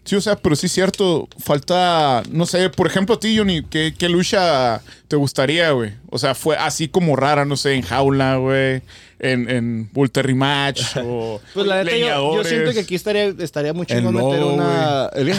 Sí, 0.06 0.16
o 0.16 0.22
sea, 0.22 0.36
pero 0.36 0.56
sí 0.56 0.66
es 0.66 0.74
cierto, 0.74 1.30
falta, 1.39 2.24
no 2.30 2.45
sé, 2.45 2.70
por 2.70 2.88
ejemplo 2.88 3.16
a 3.16 3.20
ti, 3.20 3.38
Johnny, 3.38 3.64
¿qué, 3.64 3.93
qué 3.97 4.10
lucha 4.10 4.82
te 5.08 5.16
gustaría, 5.16 5.72
güey? 5.72 5.93
O 6.10 6.18
sea, 6.18 6.36
fue 6.36 6.58
así 6.58 6.89
como 6.89 7.16
rara, 7.16 7.45
no 7.45 7.56
sé, 7.56 7.74
en 7.76 7.84
jaula, 7.84 8.36
güey, 8.36 8.82
en, 9.24 9.49
en 9.49 9.89
Volter 9.91 10.26
Rematch 10.28 10.97
o 11.03 11.41
Pues 11.53 11.65
la 11.65 11.84
neta, 11.84 11.91
yo, 11.91 11.97
yo 11.97 12.03
leñadores. 12.05 12.47
siento 12.47 12.74
que 12.74 12.80
aquí 12.82 12.95
estaría, 12.95 13.34
estaría 13.39 13.74
muy 13.74 13.86
chingón 13.86 14.13
meter 14.13 14.39
lobo, 14.39 14.53
una. 14.53 15.09
El- 15.15 15.30
En 15.30 15.38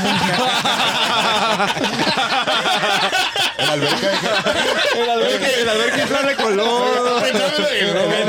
la 3.66 3.72
alberca 3.72 4.08
de- 4.08 5.02
El 5.02 5.10
albergue, 5.10 5.60
el 5.62 5.68
albergue 5.68 6.02
inflable 6.02 6.34
con 6.36 6.56
lodo. 6.56 7.24
En 7.26 7.36
En 7.36 7.42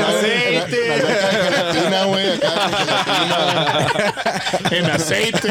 aceite. 0.00 0.88
La 0.88 0.94
alberca 0.94 1.28
de 1.28 1.36
gelatina, 1.44 2.04
güey, 2.04 2.30
acá 2.32 2.48
con. 4.66 4.72
En 4.72 4.84
aceite. 4.90 5.48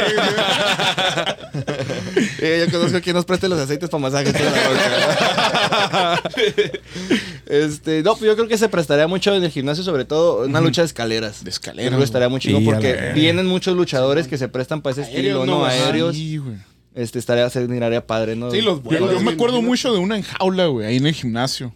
Eh, 2.42 2.66
yo 2.68 2.72
conozco 2.78 2.98
a 2.98 3.02
quien 3.02 3.16
nos 3.16 3.26
preste 3.26 3.48
los 3.50 3.60
aceites 3.60 3.90
para 3.90 4.02
masajes. 4.02 4.34
toda 4.34 4.52
la 4.52 4.70
boca. 4.70 6.22
este, 7.48 8.04
no, 8.04 8.16
pues 8.16 8.28
yo 8.30 8.36
creo 8.36 8.48
que 8.48 8.58
se 8.58 8.70
prestaría 8.70 9.08
mucho 9.08 9.34
en 9.34 9.44
el 9.44 9.52
gimnasio, 9.52 9.84
sobre 9.84 9.95
todo 10.04 10.46
una 10.46 10.60
lucha 10.60 10.82
de 10.82 10.88
escaleras. 10.88 11.46
De 11.46 11.50
escaleras, 11.50 11.86
Yo 11.86 11.90
creo 11.92 12.00
que 12.00 12.06
estaría 12.06 12.28
muy 12.28 12.42
la 12.42 12.60
porque 12.72 13.12
vienen 13.16 13.46
muchos 13.46 13.78
luchadores 13.78 14.28
que 14.28 14.38
se 14.38 14.50
prestan 14.50 14.82
para 14.82 14.92
ese 14.92 15.04
Aéreos, 15.04 15.20
estilo, 15.20 15.46
¿no? 15.46 15.60
¿no? 15.60 15.66
Aéreos. 15.66 16.14
Sí, 16.16 16.36
güey. 16.38 16.58
Este, 16.96 17.20
estaría, 17.20 17.50
se 17.50 17.66
miraría 17.68 18.06
padre, 18.06 18.36
¿no? 18.36 18.52
Sí, 18.52 18.62
los 18.62 18.78
Yo, 18.78 18.84
vuelos. 18.84 19.12
yo 19.14 19.22
me 19.22 19.32
acuerdo 19.32 19.62
mucho 19.62 19.94
de 19.94 20.00
una 20.00 20.18
en 20.18 20.24
jaula, 20.24 20.66
güey, 20.68 20.88
ahí 20.88 20.98
en 20.98 21.08
el 21.08 21.14
gimnasio. 21.14 21.74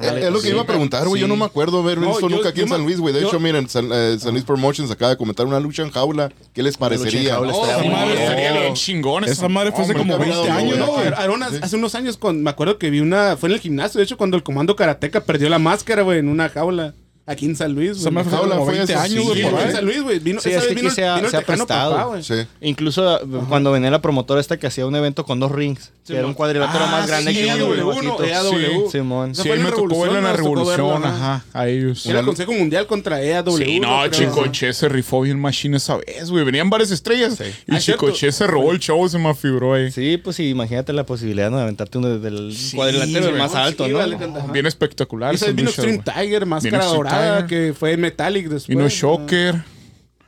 Es, 0.00 0.10
es 0.10 0.32
lo 0.32 0.40
que 0.40 0.48
iba 0.48 0.62
a 0.62 0.66
preguntar, 0.66 1.06
güey. 1.06 1.20
Yo 1.20 1.28
no 1.28 1.36
me 1.36 1.44
acuerdo 1.44 1.80
haber 1.80 1.98
No, 1.98 2.08
visto 2.08 2.26
yo- 2.28 2.36
nunca 2.36 2.48
aquí 2.48 2.60
yo 2.60 2.64
en 2.64 2.68
San 2.70 2.82
Luis, 2.82 2.98
güey. 2.98 3.12
De 3.12 3.20
yo- 3.20 3.28
hecho, 3.28 3.38
miren, 3.38 3.68
San, 3.68 3.90
eh, 3.92 4.16
San 4.18 4.32
Luis 4.32 4.42
Promotions 4.44 4.90
acaba 4.90 5.10
de 5.10 5.18
comentar 5.18 5.44
una 5.44 5.60
lucha 5.60 5.82
en 5.82 5.90
jaula. 5.90 6.32
¿Qué 6.54 6.62
les 6.62 6.78
parecería? 6.78 7.34
jaula 7.34 7.52
Oh, 7.54 7.62
estaría 7.66 7.90
madre 7.90 8.06
bien. 8.12 8.22
Estaría 8.22 8.52
bien 8.60 8.72
chingón. 8.74 9.24
Esa 9.24 9.48
madre 9.50 9.70
fue 9.72 9.84
hace 9.84 9.92
como 9.92 10.04
nunca 10.16 10.24
20 10.24 10.38
había 10.50 10.56
años, 10.56 10.78
¿no? 10.78 11.44
hace 11.62 11.76
unos 11.76 11.94
años, 11.94 12.16
con, 12.16 12.42
me 12.42 12.48
acuerdo 12.48 12.78
que 12.78 12.88
vi 12.88 13.00
una. 13.00 13.36
Fue 13.36 13.50
en 13.50 13.54
el 13.54 13.60
gimnasio, 13.60 13.98
de 13.98 14.04
hecho, 14.04 14.16
cuando 14.16 14.38
el 14.38 14.42
comando 14.42 14.76
Karateka 14.76 15.24
perdió 15.24 15.50
la 15.50 15.58
máscara, 15.58 16.00
güey, 16.02 16.20
en 16.20 16.28
una 16.28 16.48
jaula. 16.48 16.94
Aquí 17.24 17.46
en 17.46 17.54
San 17.54 17.72
Luis, 17.72 18.02
güey. 18.02 18.24
fue 18.24 18.32
jaula 18.32 18.54
como 18.56 18.64
fue 18.66 18.74
20 18.74 18.92
eso, 18.92 19.00
años, 19.00 19.14
sí, 19.14 19.20
güey, 19.22 19.36
Sí, 19.36 19.42
por 19.44 19.52
güey, 19.52 19.62
ahí. 19.62 19.68
en 19.70 19.76
San 19.76 19.84
Luis, 19.84 20.02
güey. 20.02 20.18
Vino, 20.18 20.40
Sí, 20.40 20.48
esa 20.50 20.58
es 20.58 20.64
vez 20.64 20.68
que 20.70 20.74
vino, 20.74 20.88
aquí 20.88 20.94
se 20.96 21.04
ha- 21.06 21.14
vino 21.16 21.30
se 21.30 21.36
ha 21.36 21.40
prestado. 21.42 21.94
papá. 21.96 22.22
Sí. 22.22 22.34
Incluso 22.60 23.16
eh, 23.20 23.24
cuando 23.48 23.70
venía 23.70 23.90
la 23.92 24.02
promotora 24.02 24.40
esta 24.40 24.56
que 24.56 24.66
hacía 24.66 24.86
un 24.86 24.96
evento 24.96 25.24
con 25.24 25.38
dos 25.38 25.52
rings, 25.52 25.92
que 26.04 26.16
era 26.16 26.26
un 26.26 26.34
cuadrilátero 26.34 26.84
Ah, 26.84 26.90
más 26.90 27.06
grande 27.06 27.32
sí, 27.32 27.42
que 27.44 27.54
uno 27.62 27.66
uno, 27.68 27.86
bajito. 28.16 28.24
EAW. 28.24 28.90
Simón. 28.90 29.30
Esa 29.30 29.42
Sí, 29.44 29.50
ahí 29.50 29.56
en 29.56 29.62
me 29.62 29.70
la 29.70 29.76
tocó 29.76 30.00
verla 30.00 30.18
en 30.18 30.24
la 30.24 30.32
Revolución, 30.32 31.00
verlo, 31.00 31.06
ajá, 31.06 31.44
a 31.52 31.68
ellos. 31.68 32.04
Era 32.06 32.18
el 32.20 32.26
Consejo 32.26 32.52
Mundial 32.54 32.88
contra 32.88 33.22
EAW. 33.22 33.56
Sí, 33.56 33.78
no. 33.78 34.08
Chicoche 34.08 34.72
se 34.72 34.88
rifó 34.88 35.20
bien 35.20 35.38
machine 35.40 35.76
esa 35.76 35.98
vez, 35.98 36.28
güey. 36.28 36.44
Venían 36.44 36.70
varias 36.70 36.90
estrellas. 36.90 37.38
Y 37.68 37.74
Ah. 37.76 37.78
Chicoche 37.78 38.32
se 38.32 38.48
robó 38.48 38.72
el 38.72 38.80
show, 38.80 39.08
se 39.08 39.18
me 39.18 39.28
afiguró 39.28 39.74
ahí. 39.74 39.92
Sí, 39.92 40.16
pues 40.16 40.40
imagínate 40.40 40.92
la 40.92 41.06
posibilidad 41.06 41.52
¿no? 41.52 41.58
de 41.58 41.62
aventarte 41.62 41.98
uno 41.98 42.18
desde 42.18 42.36
el 42.36 42.52
cuadrilátero 42.74 43.30
más 43.38 43.54
alto, 43.54 43.86
¿no? 43.86 44.52
Bien 44.52 44.66
espectacular. 44.66 45.36
Vino 45.54 45.68
Extreme 45.70 45.98
güey. 46.04 46.14
Tiger, 46.24 46.46
máscara 46.46 46.84
dorada, 46.86 47.11
Que 47.46 47.74
fue 47.78 47.96
Metallic 47.96 48.44
después. 48.44 48.68
Vino 48.68 48.82
¿no? 48.82 48.88
Shocker. 48.88 49.64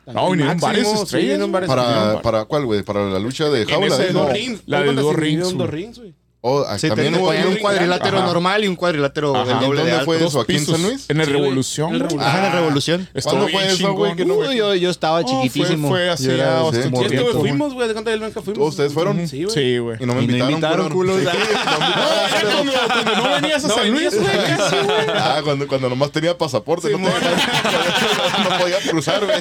No, 0.07 0.31
vinieron 0.31 0.59
varias 0.61 0.93
estrellas. 0.93 1.41
¿Para, 1.67 2.21
¿Para 2.21 2.45
cuál, 2.45 2.67
güey? 2.67 2.83
¿Para 2.83 3.09
la 3.09 3.19
lucha 3.19 3.49
de 3.49 3.65
jaula? 3.65 3.97
eh? 4.03 4.11
no. 4.13 4.29
La 4.67 4.79
de 4.81 4.85
¿Cuántas 4.85 5.05
dos 5.05 5.17
rings, 5.17 5.23
dividieron 5.23 5.55
güey. 5.55 5.57
dos 5.57 5.71
rings, 5.71 5.99
güey? 5.99 6.15
Oh, 6.47 6.63
ah, 6.69 6.79
Sí, 6.79 6.89
también 6.89 7.15
hubo 7.15 7.31
un 7.31 7.57
cuadrilátero 7.57 8.19
Ajá. 8.19 8.27
normal 8.27 8.65
y 8.65 8.69
un 8.69 8.77
cuadrilátero 8.77 9.35
Ajá. 9.35 9.53
el 9.53 9.61
doble 9.61 9.67
¿Dónde 9.79 9.85
de 9.85 9.93
alto. 9.93 10.05
fue 10.05 10.23
eso? 10.23 10.41
¿Aquí 10.43 10.57
en. 10.57 10.67
San 10.67 10.83
Luis? 10.83 11.07
En 11.09 11.19
el 11.21 11.27
Sí, 11.27 11.33
Revolución. 11.33 11.95
el. 11.95 12.03
Ajá, 12.21 12.37
en 12.37 12.43
la 12.45 12.51
revolución. 12.51 13.09
¿Cuándo 13.23 13.49
fue 13.49 13.67
eso, 13.67 13.93
güey? 13.95 14.15
No- 14.27 14.35
Uy, 14.35 14.55
yo, 14.57 14.75
yo 14.75 14.91
estaba 14.91 15.23
No, 15.23 15.27
fue- 15.29 15.43
chiquitísimo. 15.45 15.89
fue 15.89 16.15
Yo 16.19 16.33
era- 16.33 16.63
ya 16.71 16.83
sí. 16.83 16.83
Sí, 16.83 17.17
güey, 17.17 17.33
fuimos, 17.33 17.73
güey, 17.73 17.89
de 17.89 17.95
cuenta 17.95 18.11
del 18.11 18.31
que 18.31 18.43
fuimos. 18.43 18.69
¿Ustedes 18.69 18.93
fueron? 18.93 19.27
Sí, 19.27 19.45
güey. 19.45 19.55
Sí, 19.55 19.79
güey. 19.79 19.97
Y 20.01 20.05
no 20.05 20.15
me 20.15 20.23
Y 20.23 20.27
no 20.27 20.33
invitaron, 20.51 20.53
invitaron, 20.53 20.89
culeros. 20.91 21.23
culos. 21.23 21.35
Cuando, 22.95 23.15
no 23.17 23.35
venías 23.41 23.65
a 23.65 23.69
San 23.71 23.91
Luis, 23.91 24.15
güey. 24.15 24.37
casi, 24.37 24.77
güey. 24.85 25.07
Ah, 25.15 25.41
cuando, 25.43 25.67
cuando 25.67 25.89
nomás 25.89 26.11
tenía 26.11 26.37
pasaporte, 26.37 26.91
no, 26.91 26.99
no 26.99 28.59
podía 28.59 28.79
cruzar, 28.91 29.25
güey. 29.25 29.39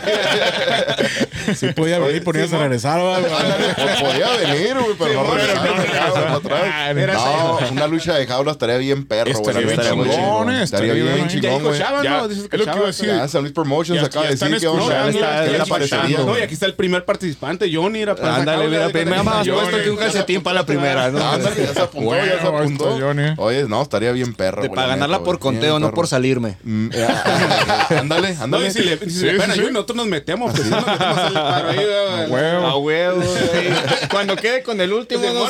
Sí 1.56 1.68
podía 1.76 2.00
venir, 2.00 2.24
ponías 2.24 2.54
a 2.54 2.58
regresar, 2.60 3.02
güey. 3.02 3.24
Podía 4.02 4.30
venir, 4.38 4.76
güey, 4.80 4.96
pero 4.98 5.24
no 5.24 5.34
regresaba 5.34 5.66
no 5.66 5.74
para 5.74 5.82
acá, 5.84 5.84
regresaba. 5.84 6.14
para 6.14 6.36
atrás. 6.36 6.93
Era 6.98 7.14
No, 7.14 7.60
una 7.72 7.88
lucha 7.88 8.16
de 8.16 8.26
jaula 8.28 8.52
estaría 8.52 8.78
bien 8.78 9.06
perro, 9.06 9.32
güey. 9.32 9.42
Estaría 9.42 9.68
bien 9.68 9.82
chingón, 9.82 10.52
Estaría 10.52 10.94
estaría 10.94 10.94
bien 11.16 11.28
chingón, 11.28 11.64
güey. 11.64 11.80
Ya, 11.80 12.26
es 12.30 12.38
lo 12.38 12.50
que 12.50 12.58
iba 12.58 12.74
a 12.74 12.88
decir. 12.88 13.08
Ya, 13.08 13.28
San 13.28 13.42
Luis 13.42 13.54
Promotions 13.54 14.02
Ya- 14.02 14.08
acaba 14.08 14.26
de 14.26 14.32
decir 14.36 14.58
que 14.60 14.68
vamos 14.68 14.90
a. 14.92 16.14
No, 16.24 16.38
y 16.38 16.42
aquí 16.42 16.54
está 16.54 16.66
el 16.66 16.76
primer 16.76 17.06
participante, 17.06 17.70
Johnny. 17.74 18.02
Era 18.02 18.16
para 18.16 18.36
Ándale, 18.38 18.68
mira, 18.68 18.90
me 18.90 19.16
ha 19.16 19.24
más 19.24 19.48
puesto 19.48 19.82
que 19.84 19.90
un 19.90 19.98
calcetín 19.98 20.42
para 20.42 20.56
la 20.62 20.66
primera, 20.66 21.10
¿no? 21.12 21.24
Ándale, 21.26 21.56
ya 21.66 21.74
se 21.74 21.82
apuntó, 21.82 22.16
ya 22.16 22.42
se 22.42 22.48
apuntó. 22.48 23.00
Oye, 23.38 23.64
no, 23.68 23.82
estaría 23.82 24.12
bien 24.12 24.34
perro, 24.34 24.62
güey, 24.62 24.70
para 24.70 24.88
la 24.88 24.94
ganarla 24.96 25.24
por 25.24 25.40
conteo, 25.40 25.80
no 25.80 25.92
por 25.92 26.08
salirme. 26.08 26.58
Mm, 26.64 26.90
eh, 26.94 27.08
Ándale, 28.00 28.36
No, 28.36 28.44
ándale. 28.44 28.68
y 28.68 28.72
si 28.72 28.82
le, 28.82 28.98
pegan 28.98 29.52
a 29.52 29.56
Johnny, 29.56 29.72
nosotros 29.72 29.98
nos 29.98 30.08
metemos, 30.08 30.52
pues 30.54 30.68
nos 30.68 30.84
paro 30.84 31.70
ahí. 31.70 31.80
A 32.24 32.76
huevo, 32.76 32.80
güey. 32.80 33.04
Cuando 34.12 34.36
quede 34.36 34.64
con 34.64 34.80
el 34.82 34.92
último, 34.94 35.22
no 35.24 35.50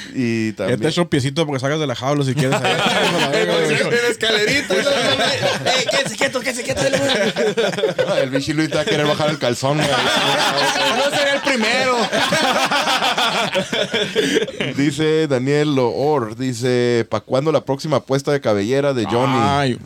Y 0.13 0.51
Ya 0.51 0.55
te 0.55 0.63
también. 0.71 0.89
echo 0.89 1.09
piecito 1.09 1.45
porque 1.45 1.59
salgas 1.59 1.79
de 1.79 1.87
la 1.87 1.95
jaula 1.95 2.23
si 2.25 2.33
quieres. 2.35 2.59
Escalerita. 4.09 4.75
Ey, 4.75 5.85
quédese 5.91 6.15
quieto, 6.17 6.39
quédese 6.41 6.63
quieto. 6.63 6.81
Ah, 8.07 8.19
El 8.21 8.29
bichi 8.29 8.53
Luis 8.53 8.69
te 8.69 8.75
va 8.75 8.81
a 8.81 8.85
querer 8.85 9.07
bajar 9.07 9.29
el 9.29 9.39
calzón, 9.39 9.77
güey. 9.77 9.89
No 9.89 11.17
será 11.17 11.33
el 11.35 11.41
primero. 11.41 11.97
Dice 14.77 15.27
Daniel 15.27 15.75
Loor, 15.75 16.35
dice, 16.35 17.05
¿para 17.09 17.23
cuándo 17.23 17.51
la 17.51 17.63
próxima 17.65 17.97
apuesta 17.97 18.31
de 18.31 18.41
cabellera 18.41 18.93
de 18.93 19.05
Johnny? 19.05 19.35
Ay, 19.37 19.77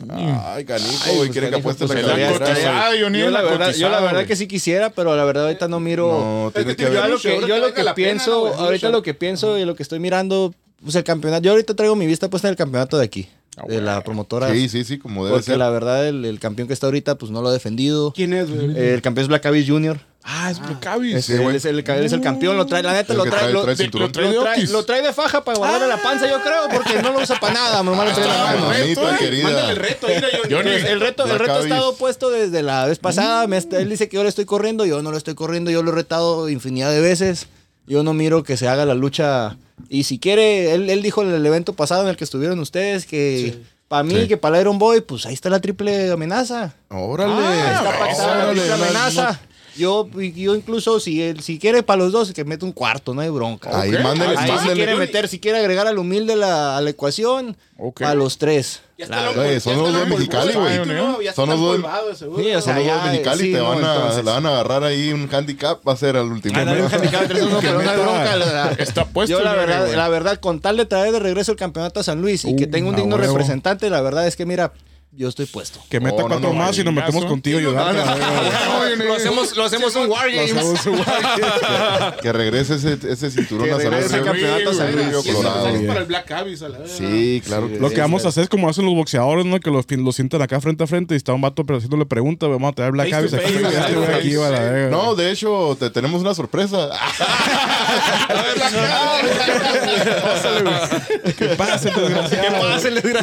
Ay, 0.44 0.64
canijo, 0.64 0.90
Ay, 1.04 1.16
güey, 1.16 1.18
pues, 1.18 1.30
quiere 1.30 1.50
que 1.50 1.56
apueste 1.56 1.86
pues, 1.86 2.02
la 2.04 2.10
cabellera. 2.12 2.90
Johnny, 3.00 3.18
Yo 3.20 3.30
la 3.30 3.42
verdad, 3.42 3.58
yo 3.58 3.58
la 3.58 3.66
cotizada, 3.66 4.00
verdad 4.00 4.14
güey. 4.14 4.26
que 4.26 4.36
sí 4.36 4.46
quisiera, 4.46 4.90
pero 4.90 5.14
la 5.16 5.24
verdad 5.24 5.44
ahorita 5.44 5.68
no 5.68 5.80
miro. 5.80 6.08
No, 6.44 6.50
tiene 6.52 6.70
que 6.70 6.76
que 6.76 6.84
te- 6.84 6.90
ver. 6.90 7.10
yo 7.46 7.58
lo 7.58 7.74
que, 7.74 7.84
pienso, 7.94 8.54
ahorita 8.56 8.88
lo 8.90 9.02
que 9.02 9.14
pienso 9.14 9.58
y 9.58 9.64
lo 9.64 9.74
que 9.74 9.82
estoy 9.82 9.98
mirando, 9.98 10.15
pues 10.82 10.94
el 10.94 11.04
campeonato. 11.04 11.42
Yo 11.42 11.52
ahorita 11.52 11.74
traigo 11.74 11.96
mi 11.96 12.06
vista 12.06 12.28
puesta 12.30 12.48
en 12.48 12.52
el 12.52 12.56
campeonato 12.56 12.98
de 12.98 13.04
aquí, 13.04 13.28
de 13.68 13.80
la 13.80 14.02
promotora. 14.02 14.52
Sí, 14.52 14.68
sí, 14.68 14.84
sí, 14.84 14.98
como 14.98 15.24
debe 15.24 15.36
Porque 15.36 15.46
ser. 15.52 15.58
la 15.58 15.70
verdad, 15.70 16.06
el, 16.08 16.24
el 16.24 16.38
campeón 16.40 16.68
que 16.68 16.74
está 16.74 16.86
ahorita, 16.86 17.16
pues 17.16 17.30
no 17.32 17.42
lo 17.42 17.48
ha 17.48 17.52
defendido. 17.52 18.12
¿Quién 18.14 18.32
es, 18.34 18.50
güey? 18.50 18.76
El 18.78 19.02
campeón 19.02 19.22
es 19.24 19.28
Black 19.28 19.46
Abyss 19.46 19.68
Jr. 19.68 19.98
Ah, 20.28 20.50
es 20.50 20.56
Sí, 21.24 21.34
él, 21.34 21.42
güey. 21.42 21.54
es 21.54 21.64
el, 21.66 21.78
él 21.88 22.04
es 22.04 22.12
el 22.12 22.20
campeón, 22.20 22.56
lo 22.56 22.66
trae, 22.66 22.82
la 22.82 22.92
neta 22.94 23.14
lo 23.14 23.22
trae, 23.22 23.42
trae- 23.44 23.52
lo, 23.52 23.62
trae 23.64 24.32
lo 24.32 24.42
trae, 24.42 24.66
Lo 24.66 24.84
trae 24.84 25.00
de 25.00 25.12
faja 25.12 25.44
para 25.44 25.56
guardarle 25.56 25.86
la 25.86 26.02
panza, 26.02 26.28
yo 26.28 26.40
creo, 26.42 26.62
porque 26.74 27.00
no 27.00 27.12
lo 27.12 27.20
usa 27.20 27.38
para 27.38 27.54
nada, 27.54 27.82
normal 27.84 28.08
lo 28.08 28.14
trae 28.14 28.88
en 28.88 28.94
la 29.04 29.18
querida. 29.18 29.70
El 29.70 29.76
reto, 29.76 30.08
mira. 30.08 30.28
Entonces, 30.42 30.84
el 30.84 31.00
reto, 31.00 31.22
el 31.22 31.28
Black 31.28 31.40
reto 31.42 31.52
ha 31.52 31.56
Abyss. 31.58 31.66
estado 31.70 31.94
puesto 31.94 32.30
desde 32.30 32.64
la 32.64 32.86
vez 32.86 32.98
pasada. 32.98 33.46
Me 33.46 33.56
está- 33.56 33.78
él 33.78 33.88
dice 33.88 34.08
que 34.08 34.16
yo 34.16 34.24
le 34.24 34.28
estoy 34.28 34.46
corriendo, 34.46 34.84
yo 34.84 35.00
no 35.00 35.12
lo 35.12 35.16
estoy 35.16 35.36
corriendo, 35.36 35.70
yo 35.70 35.84
lo 35.84 35.92
he 35.92 35.94
retado 35.94 36.48
infinidad 36.48 36.90
de 36.90 37.00
veces. 37.00 37.46
Yo 37.86 38.02
no 38.02 38.14
miro 38.14 38.42
que 38.42 38.56
se 38.56 38.68
haga 38.68 38.84
la 38.84 38.94
lucha. 38.94 39.56
Y 39.88 40.04
si 40.04 40.18
quiere, 40.18 40.72
él, 40.74 40.90
él 40.90 41.02
dijo 41.02 41.22
en 41.22 41.32
el 41.32 41.44
evento 41.46 41.74
pasado 41.74 42.02
en 42.02 42.08
el 42.08 42.16
que 42.16 42.24
estuvieron 42.24 42.58
ustedes 42.58 43.06
que 43.06 43.58
para 43.88 44.02
mí, 44.02 44.14
Sí. 44.22 44.28
que 44.28 44.36
para 44.36 44.60
Iron 44.60 44.78
Boy, 44.78 45.00
pues 45.02 45.26
ahí 45.26 45.34
está 45.34 45.48
la 45.50 45.60
triple 45.60 46.10
amenaza. 46.10 46.74
Órale. 46.88 47.34
Ahí 47.34 48.10
está 48.12 48.36
la 48.36 48.50
triple 48.50 48.68
no, 48.68 48.74
amenaza. 48.74 49.40
Yo, 49.76 50.08
yo 50.34 50.54
incluso, 50.54 51.00
si, 51.00 51.22
él- 51.22 51.40
si 51.42 51.58
quiere 51.58 51.82
para 51.82 51.98
los 52.02 52.12
dos, 52.12 52.32
que 52.32 52.44
mete 52.44 52.64
un 52.64 52.72
cuarto, 52.72 53.14
no 53.14 53.20
hay 53.20 53.28
bronca. 53.28 53.80
Ahí, 53.80 53.94
Ok. 53.94 54.00
mándale, 54.02 54.36
Ahí 54.38 54.50
si 54.62 54.68
quiere 54.70 54.94
meter, 54.96 55.28
si 55.28 55.38
quiere 55.38 55.58
agregar 55.58 55.86
al 55.86 55.98
humilde 55.98 56.36
la- 56.36 56.76
a 56.76 56.80
la 56.80 56.90
ecuación, 56.90 57.56
Ok. 57.78 58.00
para 58.00 58.14
los 58.14 58.38
tres. 58.38 58.80
La- 58.98 59.32
Güey, 59.32 59.54
ya 59.54 59.60
son 59.60 59.74
está 59.74 59.82
los 59.82 59.92
dos 59.92 60.08
Mexicali, 60.08 60.52
güey. 60.54 60.78
¿no? 60.86 61.18
Son 61.34 61.50
los 61.50 61.60
dos-. 61.60 61.76
Sí, 61.78 61.84
o 61.84 62.26
sea, 62.26 62.60
Son 62.62 62.74
los 62.76 62.86
dos 62.86 62.86
ya, 62.86 63.04
Mexicali, 63.10 63.42
sí, 63.44 63.52
te 63.52 63.58
no, 63.58 63.68
van 63.68 63.84
a, 63.84 63.94
entonces- 63.96 64.24
le 64.24 64.30
van 64.30 64.46
a 64.46 64.48
agarrar 64.48 64.84
ahí 64.84 65.12
un 65.12 65.28
handicap, 65.30 65.86
va 65.86 65.92
a 65.92 65.96
ser 65.96 66.16
al 66.16 66.32
último. 66.32 66.54
Ah, 66.58 66.64
dale 66.64 66.82
un 66.82 66.92
handicap 66.94 67.22
de 67.22 67.34
3-1, 67.34 67.58
pero 67.60 67.74
no 67.74 67.80
hay 67.80 67.86
meta- 67.86 67.96
bronca, 68.02 68.36
la 68.36 68.44
verdad. 68.46 68.80
Está 68.80 69.04
puesto 69.04 69.36
Yo 69.38 69.44
la 69.44 69.52
verdad, 69.52 69.84
güey. 69.84 69.96
la 69.96 70.08
verdad, 70.08 70.40
con 70.40 70.60
tal 70.60 70.78
de 70.78 70.86
traer 70.86 71.12
de 71.12 71.18
regreso 71.18 71.52
el 71.52 71.58
campeonato 71.58 72.00
a 72.00 72.02
San 72.02 72.22
Luis 72.22 72.44
y 72.46 72.56
que 72.56 72.64
Uh, 72.64 72.70
tenga 72.70 72.88
un 72.88 72.94
a 72.94 72.98
digno 72.98 73.16
representante, 73.18 73.90
la 73.90 74.00
verdad 74.00 74.26
es 74.26 74.36
que 74.36 74.46
mira, 74.46 74.72
yo 75.16 75.28
estoy 75.28 75.46
puesto. 75.46 75.80
Que 75.88 75.98
meta 76.00 76.22
Oh, 76.22 76.28
cuatro 76.28 76.52
no, 76.52 76.54
más 76.54 76.78
y 76.78 76.84
nos 76.84 76.94
metemos 76.94 77.24
contigo 77.24 77.58
y 77.58 77.62
ayudarte. 77.62 78.00
lo 79.04 79.14
hacemos, 79.14 79.56
lo 79.56 79.64
hacemos 79.64 79.94
un 79.96 80.10
War 80.10 80.30
Games. 80.30 80.54
Que 82.22 82.32
regrese 82.32 82.74
ese, 82.76 82.98
ese 83.08 83.30
cinturón 83.30 83.66
Que 83.66 83.72
a 83.72 83.80
San 84.08 84.24
campeonato 84.24 84.74
San 84.74 84.92
Río 84.92 85.22
Colorado. 85.22 85.68
es 85.68 85.82
para 85.82 86.00
el 86.00 86.06
Black 86.06 86.30
Abyss, 86.30 86.62
a 86.62 86.68
la 86.68 86.78
vez. 86.78 86.92
Sí, 86.92 87.42
claro 87.44 87.68
que 87.68 87.78
Lo 87.78 87.90
que 87.90 88.00
vamos 88.00 88.24
a 88.24 88.28
hacer 88.28 88.44
es 88.44 88.48
como 88.48 88.68
hacen 88.68 88.84
los 88.84 88.94
boxeadores, 88.94 89.44
¿no? 89.44 89.58
Que 89.60 89.70
los, 89.70 89.84
los 89.90 90.14
sientan 90.14 90.42
acá 90.42 90.60
frente 90.60 90.84
a 90.84 90.86
frente 90.86 91.14
y 91.14 91.16
está 91.16 91.32
un 91.32 91.40
vato 91.40 91.64
pero 91.64 91.78
haciéndole 91.78 92.06
preguntas. 92.06 92.48
Vamos 92.48 92.70
a 92.70 92.74
traer 92.74 92.92
Black 92.92 93.12
Abyss 93.12 93.34
aquí. 93.34 93.54
Este 93.54 94.14
aquí. 94.14 94.34
No, 94.90 95.14
de 95.14 95.30
hecho, 95.30 95.76
te 95.78 95.90
tenemos 95.90 96.20
una 96.20 96.34
sorpresa. 96.34 96.90
¿Qué 101.38 101.46
pasa, 101.56 101.90
desgraciado? 101.90 102.42
¿Qué 102.42 102.50
pasa, 102.60 102.90
le 102.90 103.00
dirá? 103.00 103.20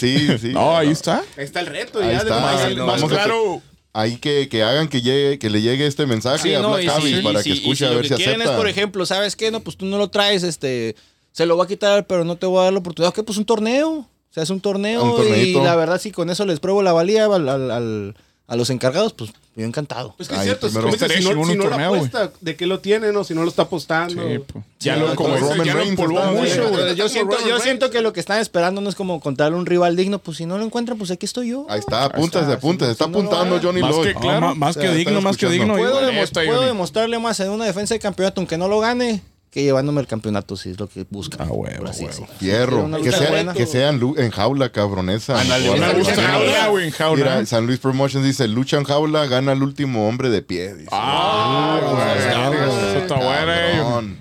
Sí, 0.00 0.38
sí. 0.38 0.48
No, 0.48 0.76
ahí 0.76 0.88
está. 0.90 1.18
Ahí 1.36 1.44
está 1.44 1.60
el 1.60 1.66
reto. 1.66 2.00
Ahí 2.00 2.12
ya, 2.12 2.18
está. 2.18 2.64
Ay, 2.66 2.76
más- 2.76 3.00
no, 3.00 3.08
claro. 3.08 3.62
ahí 3.92 4.16
que, 4.16 4.48
que 4.48 4.62
hagan 4.62 4.88
que 4.88 5.02
llegue, 5.02 5.38
que 5.38 5.50
le 5.50 5.60
llegue 5.62 5.86
este 5.86 6.06
mensaje 6.06 6.48
Sí, 6.48 6.54
a 6.54 6.60
no, 6.60 6.72
Black 6.72 6.84
y 7.04 7.22
para 7.22 7.42
que 7.42 7.50
y 7.50 7.52
escuche 7.52 7.76
si 7.76 7.84
a 7.84 7.88
ver 7.90 7.96
lo 7.98 8.02
si 8.04 8.08
que 8.10 8.14
quieren 8.16 8.34
acepta. 8.40 8.52
es, 8.52 8.56
por 8.58 8.68
ejemplo, 8.68 9.06
¿sabes 9.06 9.36
qué? 9.36 9.50
No, 9.50 9.60
pues 9.60 9.76
tú 9.76 9.86
no 9.86 9.98
lo 9.98 10.08
traes, 10.08 10.42
este, 10.42 10.96
se 11.32 11.46
lo 11.46 11.56
va 11.56 11.64
a 11.64 11.68
quitar, 11.68 12.06
pero 12.06 12.24
no 12.24 12.36
te 12.36 12.46
voy 12.46 12.60
a 12.60 12.64
dar 12.64 12.72
la 12.72 12.78
oportunidad. 12.80 13.12
¿Qué? 13.14 13.22
Pues 13.22 13.38
un 13.38 13.44
torneo. 13.44 13.90
O 13.90 14.32
sea, 14.32 14.44
es 14.44 14.50
un 14.50 14.60
torneo 14.60 15.16
Un 15.16 15.36
y 15.36 15.54
la 15.54 15.74
verdad, 15.74 16.00
si 16.00 16.12
con 16.12 16.30
eso 16.30 16.46
les 16.46 16.60
pruebo 16.60 16.82
la 16.82 16.92
valía 16.92 17.24
al- 17.24 17.48
al- 17.48 17.70
al- 17.72 18.14
a 18.46 18.56
los 18.56 18.70
encargados, 18.70 19.12
pues 19.12 19.32
yo 19.60 19.66
encantado. 19.66 20.14
Pues 20.16 20.28
que 20.28 20.34
es 20.34 20.42
cierto, 20.42 20.68
primero. 20.68 20.90
si 20.92 21.24
no, 21.24 21.44
si 21.46 21.54
no 21.56 21.64
torneo, 21.64 21.88
güey. 21.90 22.00
apuesta, 22.00 22.32
¿de 22.40 22.56
qué 22.56 22.66
lo 22.66 22.80
tiene, 22.80 23.12
no? 23.12 23.24
Si 23.24 23.34
no 23.34 23.42
lo 23.42 23.48
está 23.48 23.62
apostando. 23.62 24.22
Sí, 24.28 24.38
pues. 24.38 24.64
Ya 24.80 24.94
Sí, 24.94 25.00
lo, 25.00 25.14
como 25.14 25.36
Roman 25.36 25.64
ya 25.64 25.72
lo 25.74 25.78
Reigns 25.80 25.90
empolvó 25.90 26.18
está, 26.18 26.30
mucho, 26.32 26.68
güey. 26.70 26.96
yo 26.96 27.08
siento, 27.08 27.36
yo 27.46 27.60
siento 27.60 27.90
que 27.90 28.00
lo 28.00 28.12
que 28.12 28.20
están 28.20 28.40
esperando 28.40 28.80
no 28.80 28.88
es 28.88 28.94
como 28.94 29.20
contarle 29.20 29.56
un 29.56 29.66
rival 29.66 29.94
digno, 29.94 30.18
pues 30.18 30.38
si 30.38 30.46
no 30.46 30.58
lo 30.58 30.64
encuentran, 30.64 30.96
pues 30.98 31.10
aquí 31.10 31.26
estoy 31.26 31.50
yo. 31.50 31.66
Ahí 31.68 31.80
está, 31.80 32.04
apúntase, 32.04 32.44
está, 32.44 32.54
apúntase. 32.54 32.92
Está 32.92 33.06
no 33.06 33.18
apuntando. 33.18 33.60
Johnny 33.62 33.82
Más 33.82 33.94
Lloyd. 33.94 34.16
claro. 34.20 34.54
Más 34.54 34.76
O 34.76 34.80
que 34.80 34.86
sea, 34.86 34.96
digno, 34.96 35.20
más 35.20 35.36
que 35.36 35.48
digno. 35.48 35.74
Puedo, 35.74 36.60
demostrarle 36.62 37.18
más 37.18 37.38
en 37.40 37.50
una 37.50 37.66
defensa 37.66 37.94
de 37.94 38.00
campeonato, 38.00 38.40
aunque 38.40 38.56
no 38.56 38.68
lo 38.68 38.80
gane, 38.80 39.22
que 39.50 39.64
llevándome 39.64 40.00
el 40.00 40.06
campeonato, 40.06 40.56
si 40.56 40.70
es 40.70 40.78
lo 40.78 40.88
que 40.88 41.04
busca. 41.10 41.38
Ah, 41.40 41.48
huevo, 41.50 41.88
así 41.88 42.04
huevo. 42.04 42.28
Fierro. 42.38 42.88
Que, 43.02 43.10
lucha 43.10 43.66
sea, 43.66 43.94
que 44.14 44.22
en 44.22 44.30
jaula, 44.30 44.70
cabronesa. 44.70 45.34
Una 45.34 45.92
gusta. 45.92 46.14
en 46.14 46.20
jaula, 46.20 46.68
güey, 46.68 46.86
en 46.86 46.92
jaula. 46.92 47.24
Mira, 47.24 47.46
San 47.46 47.66
Luis 47.66 47.80
Promotions 47.80 48.24
dice, 48.24 48.46
lucha 48.46 48.76
en 48.76 48.84
jaula, 48.84 49.26
gana 49.26 49.52
el 49.52 49.62
último 49.62 50.08
hombre 50.08 50.30
de 50.30 50.42
pie. 50.42 50.74
Dice. 50.74 50.88
Ah, 50.92 51.80
güey. 51.82 52.32
Cabrón. 52.32 52.68
Eso 52.68 52.98
está 52.98 53.14
bueno, 53.16 53.52
eh. 53.52 54.16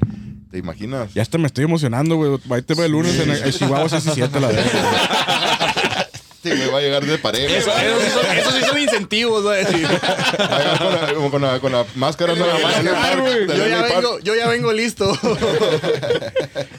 ¿Te 0.49 0.57
imaginas? 0.57 1.13
Ya 1.13 1.21
hasta 1.21 1.38
me 1.38 1.45
estoy 1.45 1.65
emocionando, 1.65 2.15
güey. 2.15 2.39
Ahí 2.49 2.63
te 2.63 2.73
veo 2.73 2.86
el 2.86 2.91
lunes 2.91 3.19
en 3.19 3.30
el, 3.30 3.43
el 3.43 3.53
Chihuahua 3.53 3.88
17, 3.88 4.39
la 4.39 4.47
verdad. 4.47 5.38
Sí, 6.41 6.49
me 6.49 6.67
va 6.67 6.77
a 6.77 6.81
llegar 6.81 7.05
de 7.05 7.17
pareja. 7.17 7.53
Eso, 7.57 7.69
eso 7.69 7.99
sí 8.01 8.09
son, 8.11 8.37
eso 8.37 8.51
sí 8.51 8.61
son 8.63 8.77
incentivos, 8.79 9.43
güey. 9.43 9.63
Va 9.65 10.77
con 10.79 10.91
la, 10.93 11.29
con 11.29 11.41
la, 11.41 11.59
con 11.59 11.71
la 11.73 11.85
máscara. 11.95 12.33
¿no? 12.33 12.45
máscara, 12.45 13.15
güey. 13.21 13.45
Del 13.45 13.57
Yo 13.57 13.67
ya, 13.67 13.81
vengo, 13.81 14.19
yo 14.19 14.35
ya 14.35 14.47
vengo 14.47 14.71
listo. 14.71 15.17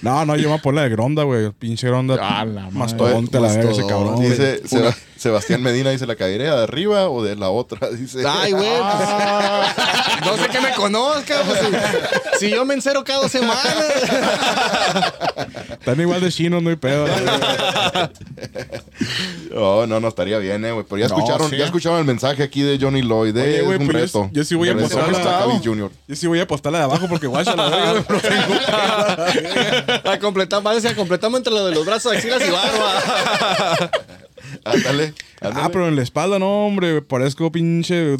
No, 0.02 0.24
no, 0.24 0.34
yo 0.36 0.42
me 0.44 0.48
voy 0.48 0.58
a 0.58 0.62
poner 0.62 0.76
la 0.76 0.82
de 0.84 0.88
Gronda, 0.90 1.22
güey. 1.24 1.44
El 1.46 1.52
pinche 1.52 1.86
Gronda. 1.88 2.16
Ah, 2.20 2.44
la 2.46 2.70
mastodonte, 2.70 3.38
la 3.38 3.48
verga, 3.52 3.70
ese 3.72 3.86
cabrón. 3.86 4.16
güey. 4.16 4.30
Dice 4.30 4.62
Seba- 4.66 4.96
Sebastián 5.20 5.62
Medina, 5.62 5.90
dice, 5.90 6.06
¿la 6.06 6.16
caeré 6.16 6.44
de 6.44 6.62
arriba 6.62 7.10
o 7.10 7.22
de 7.22 7.36
la 7.36 7.50
otra? 7.50 7.88
Dice. 7.92 8.24
Ay, 8.26 8.52
güey. 8.52 8.66
Ah. 8.82 9.74
No 10.24 10.36
sé 10.38 10.48
que 10.48 10.60
me 10.62 10.72
conozca. 10.72 11.42
pues, 11.46 11.60
si, 12.38 12.46
si 12.46 12.50
yo 12.50 12.64
me 12.64 12.72
encero 12.72 13.04
cada 13.04 13.20
dos 13.20 13.30
semanas. 13.30 13.76
Están 15.72 16.00
igual 16.00 16.20
de 16.22 16.32
chinos, 16.32 16.62
no 16.62 16.70
hay 16.70 16.76
pedo. 16.76 17.04
verga. 17.04 18.10
Oh, 19.56 19.84
no, 19.86 19.98
no 19.98 20.06
estaría 20.08 20.38
bien, 20.38 20.64
eh, 20.64 20.70
güey. 20.70 20.86
Pero 20.88 20.98
ya 20.98 21.08
No, 21.08 21.16
escucharon, 21.16 21.50
sí. 21.50 21.56
ya 21.56 21.64
escucharon 21.64 21.98
el 21.98 22.04
mensaje 22.04 22.42
aquí 22.44 22.62
de 22.62 22.78
Johnny 22.80 23.02
Lloyd. 23.02 23.36
eh, 23.36 23.40
Oye, 23.42 23.56
es 23.58 23.64
güey, 23.64 23.78
un 23.78 23.86
pues 23.86 23.96
yo- 24.12 24.20
reto. 24.22 24.30
yo 24.32 24.44
sí 24.44 24.54
voy 24.54 24.68
a 24.68 24.72
apostar 24.72 25.10
la- 25.10 25.58
Junior. 25.62 25.90
Yo 26.06 26.14
sí 26.16 26.26
voy 26.28 26.38
a 26.38 26.44
apostar 26.44 26.70
la 26.70 26.78
de 26.78 26.84
abajo 26.84 27.08
porque 27.08 27.26
guacha 27.26 27.56
la 27.56 27.68
no 27.68 28.04
A 30.12 30.18
completar, 30.20 30.62
parece 30.62 30.88
a 30.88 30.94
completamos 30.94 31.38
entre 31.40 31.52
lo 31.52 31.66
de 31.66 31.74
los 31.74 31.84
brazos, 31.84 32.12
axilas 32.12 32.40
y 32.46 32.50
barba. 32.50 33.90
Ándale. 34.64 35.14
Ah, 35.40 35.68
pero 35.72 35.88
en 35.88 35.96
la 35.96 36.02
espalda, 36.02 36.38
no, 36.38 36.66
hombre. 36.66 37.02
Parezco 37.02 37.50
pinche. 37.50 38.16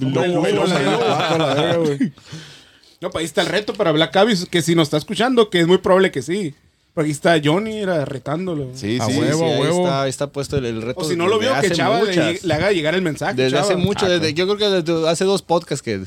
No, 3.01 3.11
pues 3.11 3.21
ahí 3.23 3.25
está 3.25 3.41
el 3.43 3.49
reto 3.49 3.73
para 3.75 3.93
Black 3.93 4.15
Abyss, 4.17 4.47
que 4.51 4.61
si 4.63 4.75
nos 4.75 4.85
está 4.89 4.99
escuchando, 4.99 5.49
que 5.49 5.61
es 5.61 5.67
muy 5.67 5.79
probable 5.79 6.11
que 6.11 6.21
sí. 6.23 6.55
Porque 6.93 7.07
aquí 7.07 7.13
está 7.13 7.41
Johnny, 7.43 7.79
era 7.79 8.05
retándolo. 8.05 8.69
Sí, 8.75 8.99
A 9.01 9.07
sí. 9.07 9.19
huevo. 9.19 9.39
Sí, 9.39 9.45
ahí, 9.45 9.61
huevo. 9.61 9.85
está, 9.85 10.03
ahí 10.03 10.11
está 10.11 10.27
puesto 10.27 10.59
el, 10.59 10.67
el 10.67 10.83
reto. 10.83 11.01
O 11.01 11.05
si 11.09 11.17
no 11.17 11.29
lo 11.29 11.39
vio, 11.39 11.51
que 11.53 11.57
hace 11.57 11.71
Chava 11.71 12.03
le, 12.03 12.41
le 12.43 12.55
haga 12.55 12.73
llegar 12.73 12.95
el 12.95 13.03
mensaje. 13.03 13.35
Desde 13.35 13.53
Chava. 13.57 13.63
hace 13.63 13.77
mucho, 13.77 14.07
Ah, 14.07 14.09
desde, 14.11 14.35
yo 14.35 14.47
creo 14.47 14.59
que 14.59 14.83
desde 14.83 15.09
hace 15.09 15.25
dos 15.25 15.41
podcasts 15.43 15.83
que 15.83 16.03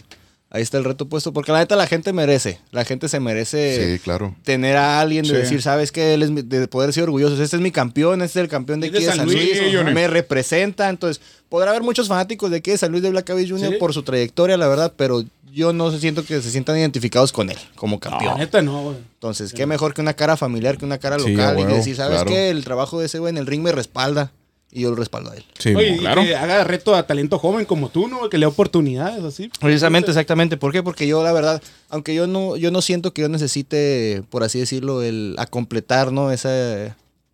ahí 0.53 0.61
está 0.61 0.77
el 0.77 0.85
reto 0.85 1.07
puesto. 1.09 1.33
Porque 1.33 1.51
la 1.51 1.59
neta 1.59 1.75
la 1.75 1.87
gente 1.87 2.13
merece. 2.13 2.59
La 2.71 2.85
gente 2.85 3.09
se 3.09 3.19
merece 3.19 3.95
Sí, 3.97 3.99
claro. 3.99 4.33
tener 4.43 4.77
a 4.77 5.01
alguien 5.01 5.23
de 5.23 5.29
Sí. 5.31 5.35
decir, 5.35 5.61
¿sabes 5.61 5.91
qué? 5.91 6.13
Él 6.13 6.23
es 6.23 6.31
mi- 6.31 6.41
de 6.43 6.67
poder 6.69 6.93
ser 6.93 7.03
orgulloso. 7.03 7.33
Este 7.43 7.57
es 7.57 7.61
mi 7.61 7.71
campeón, 7.71 8.21
este 8.21 8.39
es 8.39 8.43
el 8.43 8.49
campeón 8.49 8.79
de 8.79 8.87
Es 8.87 8.93
de 8.93 8.99
aquí 8.99 9.05
de 9.07 9.11
San 9.13 9.25
Luis, 9.25 9.93
me 9.93 10.07
representa. 10.07 10.87
Entonces, 10.89 11.21
podrá 11.49 11.71
haber 11.71 11.83
muchos 11.83 12.07
fanáticos 12.07 12.49
de 12.51 12.57
aquí 12.57 12.71
de 12.71 12.77
San 12.77 12.91
Luis 12.91 13.03
de 13.03 13.09
Black 13.09 13.29
Abyss 13.29 13.49
Jr. 13.51 13.71
Sí. 13.73 13.75
por 13.79 13.93
su 13.93 14.03
trayectoria, 14.03 14.55
la 14.57 14.67
verdad, 14.69 14.93
pero 14.95 15.23
yo 15.51 15.71
no 15.73 15.91
siento 15.91 16.25
que 16.25 16.41
se 16.41 16.49
sientan 16.49 16.77
identificados 16.79 17.31
con 17.31 17.49
él 17.51 17.57
como 17.75 17.95
La 17.97 17.99
campeón. 18.09 18.37
neta 18.39 18.61
no, 18.63 18.81
güey. 18.83 18.95
Entonces, 19.13 19.53
qué 19.53 19.65
mejor 19.67 19.93
que 19.93 20.01
una 20.01 20.13
cara 20.15 20.35
familiar, 20.35 20.77
que 20.79 20.85
una 20.85 20.97
cara 20.97 21.19
Sí, 21.19 21.29
local 21.31 21.59
y 21.59 21.65
que 21.65 21.73
decir, 21.73 21.95
¿sabes 21.95 22.15
claro. 22.21 22.29
qué? 22.31 22.49
El 22.49 22.63
trabajo 22.63 22.99
de 22.99 23.05
ese 23.05 23.19
güey 23.19 23.29
en 23.31 23.37
el 23.37 23.45
ring 23.45 23.61
me 23.61 23.71
respalda 23.71 24.31
y 24.73 24.81
yo 24.81 24.89
lo 24.89 24.95
respaldo 24.95 25.31
a 25.31 25.35
él. 25.35 25.45
Sí, 25.59 25.73
Oye, 25.75 25.91
mo. 25.91 25.95
y 25.97 25.99
claro. 25.99 26.23
que 26.23 26.35
haga 26.35 26.63
reto 26.63 26.95
a 26.95 27.05
talento 27.05 27.37
joven 27.37 27.65
como 27.65 27.89
tú, 27.89 28.07
¿no? 28.07 28.27
Que 28.29 28.37
le 28.37 28.45
dé 28.45 28.47
oportunidades 28.47 29.23
así. 29.23 29.51
Precisamente, 29.59 30.09
exactamente. 30.09 30.57
¿Por 30.57 30.71
qué? 30.71 30.81
Porque 30.81 31.07
yo, 31.07 31.23
la 31.23 31.31
verdad, 31.31 31.61
aunque 31.89 32.15
yo 32.15 32.25
no, 32.25 32.57
yo 32.57 32.71
no 32.71 32.81
siento 32.81 33.13
que 33.13 33.21
yo 33.21 33.29
necesite, 33.29 34.23
por 34.29 34.43
así 34.43 34.59
decirlo, 34.59 35.03
el 35.03 35.35
a 35.37 35.45
completar, 35.45 36.11
¿no? 36.11 36.31
Ese, 36.31 36.93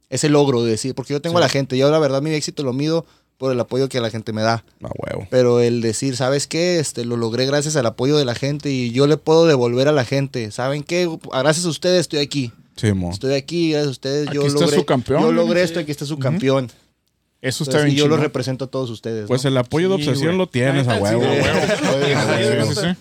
ese 0.10 0.30
logro 0.30 0.64
de 0.64 0.72
decir, 0.72 0.94
porque 0.96 1.14
yo 1.14 1.22
tengo 1.22 1.38
a 1.38 1.42
la 1.42 1.50
gente. 1.50 1.78
Yo, 1.78 1.90
la 1.90 2.00
verdad, 2.00 2.22
mi 2.22 2.32
éxito 2.32 2.64
lo 2.64 2.74
mido 2.74 3.06
por 3.38 3.54
el 3.54 3.60
apoyo 3.60 3.88
que 3.88 4.02
la 4.02 4.10
gente 4.10 4.34
me 4.34 4.42
da. 4.42 4.66
A 4.84 4.90
huevo. 4.98 5.26
Pero 5.32 5.62
el 5.62 5.80
decir, 5.80 6.18
¿sabes 6.18 6.46
qué? 6.46 6.80
Este, 6.80 7.06
lo 7.06 7.16
logré 7.16 7.46
gracias 7.46 7.78
al 7.78 7.86
apoyo 7.86 8.18
de 8.18 8.26
la 8.26 8.36
gente 8.36 8.70
y 8.70 8.92
yo 8.92 9.08
le 9.08 9.16
puedo 9.16 9.48
devolver 9.48 9.88
a 9.88 9.94
la 9.94 10.04
gente. 10.04 10.52
¿Saben 10.52 10.84
qué? 10.84 11.10
Gracias 11.32 11.66
a 11.66 11.70
ustedes 11.70 12.02
estoy 12.02 12.20
aquí. 12.20 12.52
Sí, 12.76 12.94
mo. 12.94 13.12
Estoy 13.12 13.34
aquí, 13.34 13.72
gracias 13.72 13.88
a 13.88 13.92
ustedes. 13.92 14.28
Aquí 14.28 14.36
yo 14.36 14.46
está 14.46 14.62
logré, 14.62 14.78
su 14.78 14.86
campeón, 14.86 15.22
Yo 15.22 15.32
logré 15.32 15.64
esto, 15.64 15.80
aquí 15.80 15.92
está 15.92 16.06
su 16.06 16.20
campeón. 16.20 16.70
Eso 17.42 17.64
está 17.64 17.78
Entonces, 17.78 17.86
bien 17.86 17.96
y 17.96 18.00
yo 18.00 18.08
lo 18.10 18.18
represento 18.18 18.66
a 18.66 18.68
todos 18.68 18.90
ustedes. 18.90 19.26
Pues 19.28 19.44
¿no? 19.46 19.50
el 19.50 19.58
apoyo 19.58 19.88
de 19.88 19.96
obsesión 19.96 20.38
lo 20.38 20.48
tienes, 20.48 20.88
a 20.90 20.98
huevo. 20.98 21.24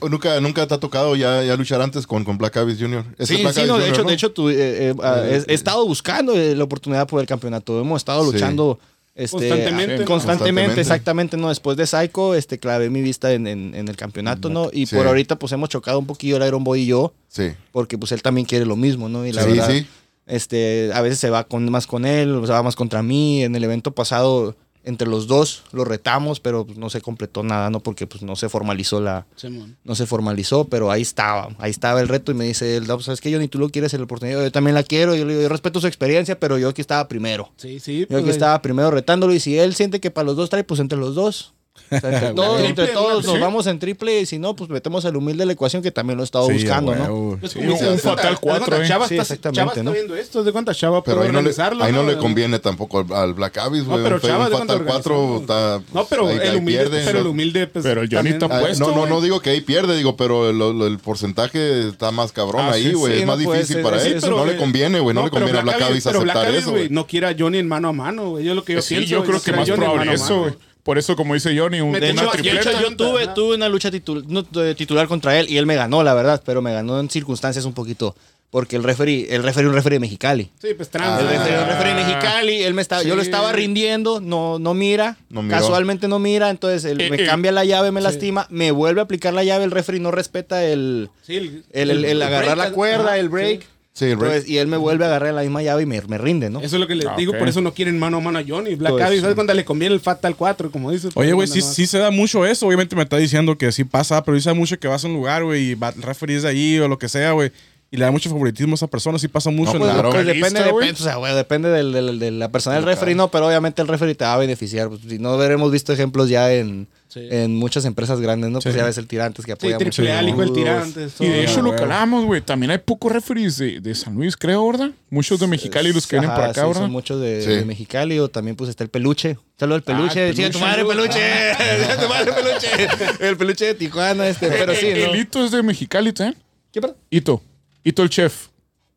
¿Nunca, 0.09 0.41
¿Nunca 0.41 0.67
te 0.67 0.75
ha 0.75 0.79
tocado 0.79 1.17
ya, 1.17 1.43
ya 1.43 1.57
luchar 1.57 1.81
antes 1.83 2.07
con, 2.07 2.25
con 2.25 2.39
Black 2.39 2.57
Abyss 2.57 2.79
Jr.? 2.79 3.05
Sí, 3.21 3.43
Black 3.43 3.55
sí, 3.55 3.61
Abyss 3.61 3.69
no, 3.73 3.79
de 3.79 3.85
Jr., 3.87 3.95
hecho, 3.95 4.05
de 4.05 4.15
hecho 4.15 4.31
tu- 4.33 4.49
eh, 4.51 4.55
eh, 4.91 4.95
ah, 5.03 5.23
he, 5.29 5.43
he 5.51 5.55
estado 5.55 5.85
buscando 5.87 6.35
eh, 6.35 6.55
la 6.55 6.65
oportunidad 6.65 7.07
por 7.07 7.21
el 7.21 7.27
campeonato. 7.27 7.81
Hemos 7.81 8.01
estado 8.01 8.25
Sí. 8.27 8.33
luchando 8.33 8.79
este, 9.15 9.37
Constantemente, 9.37 9.95
ah, 9.95 9.99
¿no? 9.99 10.05
constantemente, 10.05 10.07
Constantemente. 10.07 10.81
exactamente, 10.81 11.37
no. 11.37 11.49
Después 11.49 11.77
de 11.77 11.87
Psycho, 11.89 12.35
este, 12.37 12.59
clavé 12.59 12.89
mi 12.91 13.03
vista 13.03 13.33
en, 13.33 13.49
en- 13.49 13.75
en 13.75 13.89
el 13.89 13.97
campeonato, 13.97 14.49
¿no? 14.49 14.71
Y 14.73 14.87
Sí. 14.87 14.95
por 14.95 15.09
ahorita, 15.09 15.37
pues 15.37 15.51
hemos 15.53 15.69
chocado 15.69 15.99
un 15.99 16.07
poquillo 16.07 16.37
el 16.37 16.47
Iron 16.47 16.63
Boy 16.63 16.83
y 16.83 16.87
yo, 16.87 17.13
Sí. 17.29 17.49
porque 17.73 17.99
pues 17.99 18.13
él 18.13 18.23
también 18.23 18.47
quiere 18.47 18.65
lo 18.65 18.77
mismo, 18.77 19.09
¿no? 19.09 19.27
Y 19.27 19.33
la 19.33 19.43
Sí, 19.43 19.49
verdad, 19.51 19.71
sí. 19.71 19.87
Este, 20.29 20.91
a 20.93 21.01
veces 21.01 21.19
se 21.19 21.31
va 21.31 21.45
con, 21.45 21.71
más 21.71 21.87
con 21.87 22.05
él, 22.05 22.35
o 22.35 22.47
se 22.47 22.53
va 22.53 22.63
más 22.63 22.77
contra 22.77 23.03
mí. 23.03 23.43
En 23.43 23.57
el 23.57 23.65
evento 23.65 23.93
pasado, 23.93 24.55
entre 24.85 25.09
los 25.09 25.27
dos, 25.27 25.65
lo 25.73 25.85
retamos, 25.85 26.41
pero 26.41 26.65
pues, 26.65 26.79
no 26.79 26.89
se 26.89 27.01
completó 27.01 27.43
nada, 27.43 27.69
¿no? 27.69 27.81
Porque 27.81 28.07
pues 28.07 28.23
no 28.23 28.37
se 28.37 28.49
formalizó 28.49 29.01
la, 29.01 29.27
Simón. 29.37 29.77
no 29.85 29.95
se 29.95 30.07
formalizó, 30.07 30.65
pero 30.65 30.91
ahí 30.91 31.03
estaba, 31.03 31.49
ahí 31.59 31.71
estaba 31.71 32.01
el 32.01 32.09
reto 32.09 32.33
y 32.33 32.35
me 32.35 32.47
dice 32.47 32.77
él, 32.77 32.87
no, 32.87 32.95
pues, 32.95 33.07
¿sabes 33.07 33.21
qué? 33.21 33.31
Yo 33.31 33.39
ni 33.39 33.49
tú 33.49 33.59
lo 33.59 33.69
quieres 33.69 33.93
en 33.93 34.01
la 34.01 34.05
oportunidad, 34.05 34.43
yo 34.43 34.53
también 34.53 34.75
la 34.75 34.83
quiero, 34.83 35.15
yo 35.15 35.25
le 35.25 35.33
digo, 35.33 35.43
yo 35.43 35.49
respeto 35.49 35.81
su 35.81 35.87
experiencia, 35.87 36.39
pero 36.39 36.59
yo 36.59 36.69
aquí 36.69 36.81
estaba 36.81 37.07
primero. 37.09 37.51
Sí, 37.57 37.81
sí. 37.81 38.01
Yo 38.01 38.07
pues, 38.09 38.23
aquí 38.23 38.31
estaba 38.31 38.63
primero 38.63 38.91
retándolo 38.91 39.35
y 39.35 39.41
si 39.41 39.59
él 39.59 39.75
siente 39.75 40.01
que 40.01 40.11
para 40.11 40.27
los 40.27 40.37
dos 40.37 40.49
trae, 40.49 40.65
pues 40.65 40.81
entre 40.81 40.99
los 40.99 41.15
dos. 41.15 41.53
O 41.91 42.01
sea, 42.01 42.11
entre 42.13 42.31
todos, 42.35 42.57
Triple, 42.59 42.69
entre 42.69 42.87
todos 42.89 43.25
¿no? 43.25 43.33
nos 43.33 43.35
Sí. 43.37 43.41
vamos 43.41 43.67
en 43.67 43.79
triple 43.79 44.21
y 44.21 44.27
si 44.27 44.39
no, 44.39 44.55
pues 44.57 44.69
metemos 44.71 45.05
al 45.05 45.17
humilde 45.17 45.43
en 45.45 45.49
la 45.49 45.53
ecuación 45.55 45.83
que 45.83 45.91
también 45.91 46.17
lo 46.17 46.23
he 46.23 46.25
estado 46.25 46.47
Sí, 46.49 46.55
buscando, 46.55 46.95
¿no? 46.95 47.39
Sí, 47.49 47.59
como 47.59 47.73
un- 47.75 47.79
de 47.79 47.99
fatal 47.99 47.99
cuenta- 47.99 48.23
haz 48.23 48.31
de 48.31 48.37
cuatro, 48.41 48.67
cuenta, 48.67 48.85
¿eh? 48.85 48.89
Chava, 48.89 49.09
Sí, 49.09 49.15
está, 49.15 49.23
exactamente, 49.23 49.59
Chava 49.61 49.73
está 49.73 49.83
¿no? 49.83 49.93
viendo 49.93 50.17
esto, 50.17 50.45
de 50.45 50.53
cuenta 50.53 50.75
Chava 50.75 51.03
Pero 51.03 51.17
puede 51.19 51.29
ahí 51.29 51.33
no, 51.35 51.43
le, 51.43 51.51
ahí 51.85 51.93
no 51.93 52.03
le 52.03 52.15
¿no? 52.17 52.21
conviene 52.21 52.59
tampoco 52.59 53.01
al, 53.01 53.13
al 53.13 53.35
Black 53.35 53.59
Abyss, 53.59 53.85
güey. 53.85 54.03
pero 54.03 54.17
un, 54.17 54.21
Chava, 54.23 54.45
un 54.47 54.51
¿de 54.53 54.59
Fatal 54.59 54.85
4 54.85 55.37
está... 55.41 55.81
No, 55.95 56.05
pero 56.07 56.29
ahí- 56.29 56.39
el 56.43 56.57
humilde, 56.57 56.85
pierde, 56.85 57.03
pero 57.05 57.19
el 57.19 57.25
¿no? 57.25 57.31
humilde, 57.31 57.67
pues, 57.67 57.83
Pero 57.85 58.03
el 58.03 58.09
Johnny 58.11 58.31
está 58.31 58.47
Ah, 58.47 58.61
puesto, 58.61 58.89
no, 58.91 58.95
no, 58.97 59.07
no 59.07 59.21
digo 59.21 59.41
que 59.41 59.51
ahí 59.51 59.61
pierde, 59.61 59.97
digo, 59.97 60.17
pero 60.17 60.53
lo- 60.53 60.73
lo- 60.73 60.87
el 60.87 60.99
porcentaje 60.99 61.89
está 61.89 62.11
más 62.11 62.33
cabrón 62.33 62.63
Ah, 62.67 62.73
ahí, 62.73 62.85
sí, 62.89 62.93
güey. 62.93 63.13
sí, 63.15 63.19
es 63.21 63.27
no 63.27 63.33
más 63.37 63.39
difícil 63.39 63.83
para 63.83 63.99
sí, 64.01 64.09
él. 64.09 64.19
pero, 64.21 64.37
no 64.39 64.45
le 64.47 64.53
eh, 64.55 64.57
conviene, 64.57 65.01
güey. 65.01 65.15
No, 65.15 65.25
le 65.25 65.31
pero 65.31 65.47
conviene 65.47 65.59
a 65.59 65.63
Black 65.63 65.81
Abyss- 65.83 66.05
pero 66.05 66.19
aceptar 66.21 66.55
eso, 66.55 66.71
güey. 66.71 66.89
No 66.91 67.07
quiera 67.07 67.35
Johnny 67.39 67.59
en 67.59 67.69
mano 67.69 67.89
a 67.89 67.93
mano, 67.93 68.31
güey. 68.31 68.45
Yo 68.45 68.55
lo 68.55 68.65
que 68.65 68.75
yo 68.75 68.83
Sí, 68.83 68.95
pienso. 68.97 69.11
yo 69.11 69.17
güey, 69.19 69.29
creo 69.29 69.39
no 69.39 69.45
que 69.45 69.53
más 69.53 69.69
probable 69.71 69.99
mano 69.99 70.11
a 70.11 70.15
eso, 70.15 70.25
mano. 70.25 70.41
güey. 70.43 70.55
Por 70.89 70.97
eso, 70.97 71.17
como 71.17 71.35
dice 71.35 71.55
Johnny, 71.55 71.83
un- 71.83 71.93
De 71.93 72.01
De 72.01 72.13
una 72.13 72.23
hecho, 72.23 72.43
de 72.43 72.51
hecho, 72.51 72.71
yo 72.81 72.97
tuve, 72.97 73.27
tuve 73.35 73.57
una 73.57 73.69
lucha 73.69 73.91
titul- 73.91 74.25
no, 74.27 74.43
titular 74.75 75.07
contra 75.07 75.39
él 75.39 75.45
y 75.51 75.59
él 75.59 75.67
me 75.67 75.75
ganó, 75.75 76.03
la 76.03 76.15
verdad, 76.15 76.43
pero 76.47 76.63
me 76.63 76.73
ganó 76.73 76.99
en 76.99 77.11
circunstancias 77.11 77.67
un 77.67 77.75
poquito. 77.75 78.17
Porque 78.49 78.77
el 78.77 78.83
referee, 78.83 79.27
el 79.35 79.43
referee 79.43 79.69
un 79.69 79.75
referee 79.75 79.97
de 79.97 80.01
Mexicali. 80.01 80.45
Sí, 80.63 80.69
pues 80.75 80.89
Ah. 80.89 80.93
trans. 80.93 81.21
El 81.21 81.27
güey. 81.27 81.37
referee, 81.39 81.59
un 81.63 81.69
referee 81.69 81.95
de 81.95 82.05
Mexicali, 82.05 82.63
él 82.63 82.73
me 82.73 82.81
estaba, 82.81 83.03
yo 83.03 83.17
lo 83.17 83.21
estaba 83.21 83.53
rindiendo, 83.53 84.23
no, 84.23 84.59
no 84.59 84.73
mira, 84.73 85.19
No 85.29 85.47
casualmente 85.47 86.09
no 86.09 86.19
mira, 86.19 86.49
entonces 86.49 86.91
él 86.91 86.99
Eh, 87.03 87.11
me 87.11 87.23
eh. 87.23 87.27
cambia 87.27 87.53
la 87.53 87.67
llave, 87.67 87.93
me 87.93 88.01
lastima, 88.01 88.47
me 88.49 88.71
vuelve 88.71 89.03
a 89.03 89.05
aplicar 89.05 89.35
la 89.35 89.45
llave, 89.45 89.65
el 89.65 89.71
referee 89.71 90.01
no 90.01 90.11
respeta 90.11 90.65
el, 90.65 91.11
Sí, 91.23 91.37
el, 91.37 91.65
el, 91.75 91.91
el- 91.91 92.05
el 92.07 92.23
agarrar 92.23 92.57
break, 92.57 92.69
la 92.71 92.73
cuerda, 92.75 93.19
el 93.19 93.29
break. 93.29 93.67
Sí. 93.99 94.13
Entonces, 94.13 94.49
y 94.49 94.59
él 94.59 94.67
me 94.69 94.77
vuelve 94.77 95.05
a 95.05 95.09
agarrar 95.09 95.35
la 95.35 95.43
misma 95.43 95.63
llave 95.63 95.83
y 95.83 95.87
me, 95.87 96.01
me 96.03 96.19
rinde, 96.19 96.51
¿no? 96.51 96.61
Eso 96.61 96.77
es 96.77 96.81
lo 96.81 96.87
que 96.87 96.95
les 96.95 97.07
Ah, 97.07 97.15
digo, 97.17 97.33
por 97.39 97.49
eso 97.49 97.61
no 97.61 97.73
quieren 97.75 97.99
mano 97.99 98.19
a 98.19 98.21
mano 98.21 98.39
a 98.39 98.43
Johnny. 98.47 98.75
Black 98.77 98.93
Pues, 98.93 99.05
Abyss, 99.05 99.21
¿sabes 99.21 99.33
sí. 99.33 99.37
cuando 99.37 99.55
le 99.55 99.65
conviene 99.65 99.95
el 99.95 100.01
Fatal 100.01 100.37
4, 100.37 100.71
como 100.71 100.91
dices? 100.91 101.11
Oye, 101.15 101.33
güey, 101.33 101.49
Cuando 101.49 101.67
sí, 101.67 101.75
sí 101.75 101.87
se 101.87 101.99
da 101.99 102.11
mucho 102.11 102.47
eso. 102.47 102.67
Obviamente 102.67 102.95
me 102.97 103.03
está 103.03 103.17
diciendo 103.17 103.59
que 103.59 103.73
sí 103.73 103.85
pasa, 103.85 104.23
pero 104.25 104.35
dice 104.37 104.53
mucho 104.53 104.79
que 104.79 104.89
vas 104.89 105.05
a 105.05 105.07
un 105.09 105.15
lugar, 105.15 105.45
güey, 105.45 105.71
y 105.71 105.75
va, 105.75 105.89
el 105.91 106.03
referee 106.03 106.37
es 106.37 106.43
de 106.45 106.49
ahí 106.51 106.79
o 106.79 106.89
lo 106.89 106.99
que 106.99 107.09
sea, 107.09 107.33
güey. 107.33 107.51
Y 107.91 107.97
le 107.97 108.05
da 108.05 108.11
mucho 108.11 108.29
favoritismo 108.29 108.75
a 108.75 108.77
esa 108.77 108.87
persona. 108.87 109.19
Sí 109.19 109.29
pasa 109.29 109.51
mucho. 109.51 109.79
No, 109.79 109.89
en 109.89 109.97
la-. 109.97 110.03
Pues 110.11 110.27
depende, 110.27 110.61
güey. 110.71 110.87
depende, 110.89 111.01
o 111.01 111.05
sea, 111.05 111.17
güey, 111.17 111.35
depende 111.35 111.71
del- 111.71 111.93
del- 111.93 112.19
de 112.19 112.31
la 112.33 112.51
persona 112.53 112.77
del 112.77 112.85
referee, 112.85 113.15
no, 113.15 113.31
pero 113.31 113.47
obviamente 113.47 113.81
el 113.81 113.89
referee 113.89 114.15
te 114.15 114.25
va 114.25 114.35
a 114.35 114.37
beneficiar. 114.37 114.89
Pues, 114.91 115.01
si 115.09 115.19
no, 115.19 115.31
habremos 115.31 115.73
visto 115.73 115.93
ejemplos 115.95 116.29
ya 116.29 116.53
en, 116.53 116.87
Sí. 117.19 117.29
en 117.31 117.57
muchas 117.57 117.85
empresas 117.85 118.21
grandes, 118.21 118.51
¿no? 118.51 118.61
Pues 118.61 118.75
ya 118.75 118.85
ves 118.85 118.99
el 118.99 119.07
Tirantes 119.07 119.45
que 119.45 119.53
Sí, 119.53 119.55
apoya 119.55 119.75
mucho. 119.79 119.91
triple 120.03 120.13
A, 120.13 120.21
el 120.21 120.29
hijo 120.29 120.41
del 120.41 120.49
Saludos. 120.49 120.93
tirante. 120.95 121.25
Y 121.25 121.29
de 121.29 121.45
hecho 121.45 121.63
lo 121.63 121.75
que 121.75 121.83
hablábamos, 121.83 122.25
güey, 122.25 122.41
también 122.41 122.71
hay 122.71 122.79
pocos 122.79 123.11
referees 123.13 123.57
de, 123.59 123.81
de 123.81 123.95
San 123.95 124.15
Luis, 124.15 124.37
creo, 124.37 124.67
¿verdad? 124.71 124.91
Muchos 125.11 125.41
de 125.41 125.47
Mexicali 125.47 125.93
los 125.93 126.07
que 126.07 126.17
vienen 126.19 126.35
por 126.35 126.45
acá, 126.45 126.63
sí, 126.63 126.67
¿verdad? 126.69 126.83
Son 126.83 126.91
muchos 126.93 127.21
de, 127.21 127.43
Sí. 127.43 127.49
de 127.51 127.65
Mexicali 127.65 128.19
o 128.19 128.29
también 128.29 128.57
pues 128.57 128.71
está 128.71 128.85
el 128.85 128.91
peluche. 128.91 129.37
Saludos 129.59 129.79
al 129.79 129.83
peluche. 129.85 130.29
Ah, 130.29 130.35
Chinga 130.35 130.51
tu 130.51 130.59
peluche. 130.59 130.61
madre, 130.61 130.85
peluche. 130.85 131.21
Chinga 131.83 131.97
tu 132.03 132.09
madre, 132.09 132.33
peluche. 132.33 133.27
El 133.29 133.37
peluche 133.37 133.65
de 133.67 133.75
Tijuana, 133.75 134.29
este. 134.29 134.49
Pero 134.49 134.75
sí, 134.75 134.87
el, 134.87 135.07
¿no? 135.09 135.15
el 135.15 135.21
Ito 135.21 135.45
es 135.45 135.51
de 135.51 135.63
Mexicali 135.63 136.13
también. 136.13 136.37
¿Qué 136.73 136.81
pasa? 136.81 136.95
Ito. 137.11 137.43
Ito 137.85 138.03
el 138.03 138.11
chef. 138.11 138.49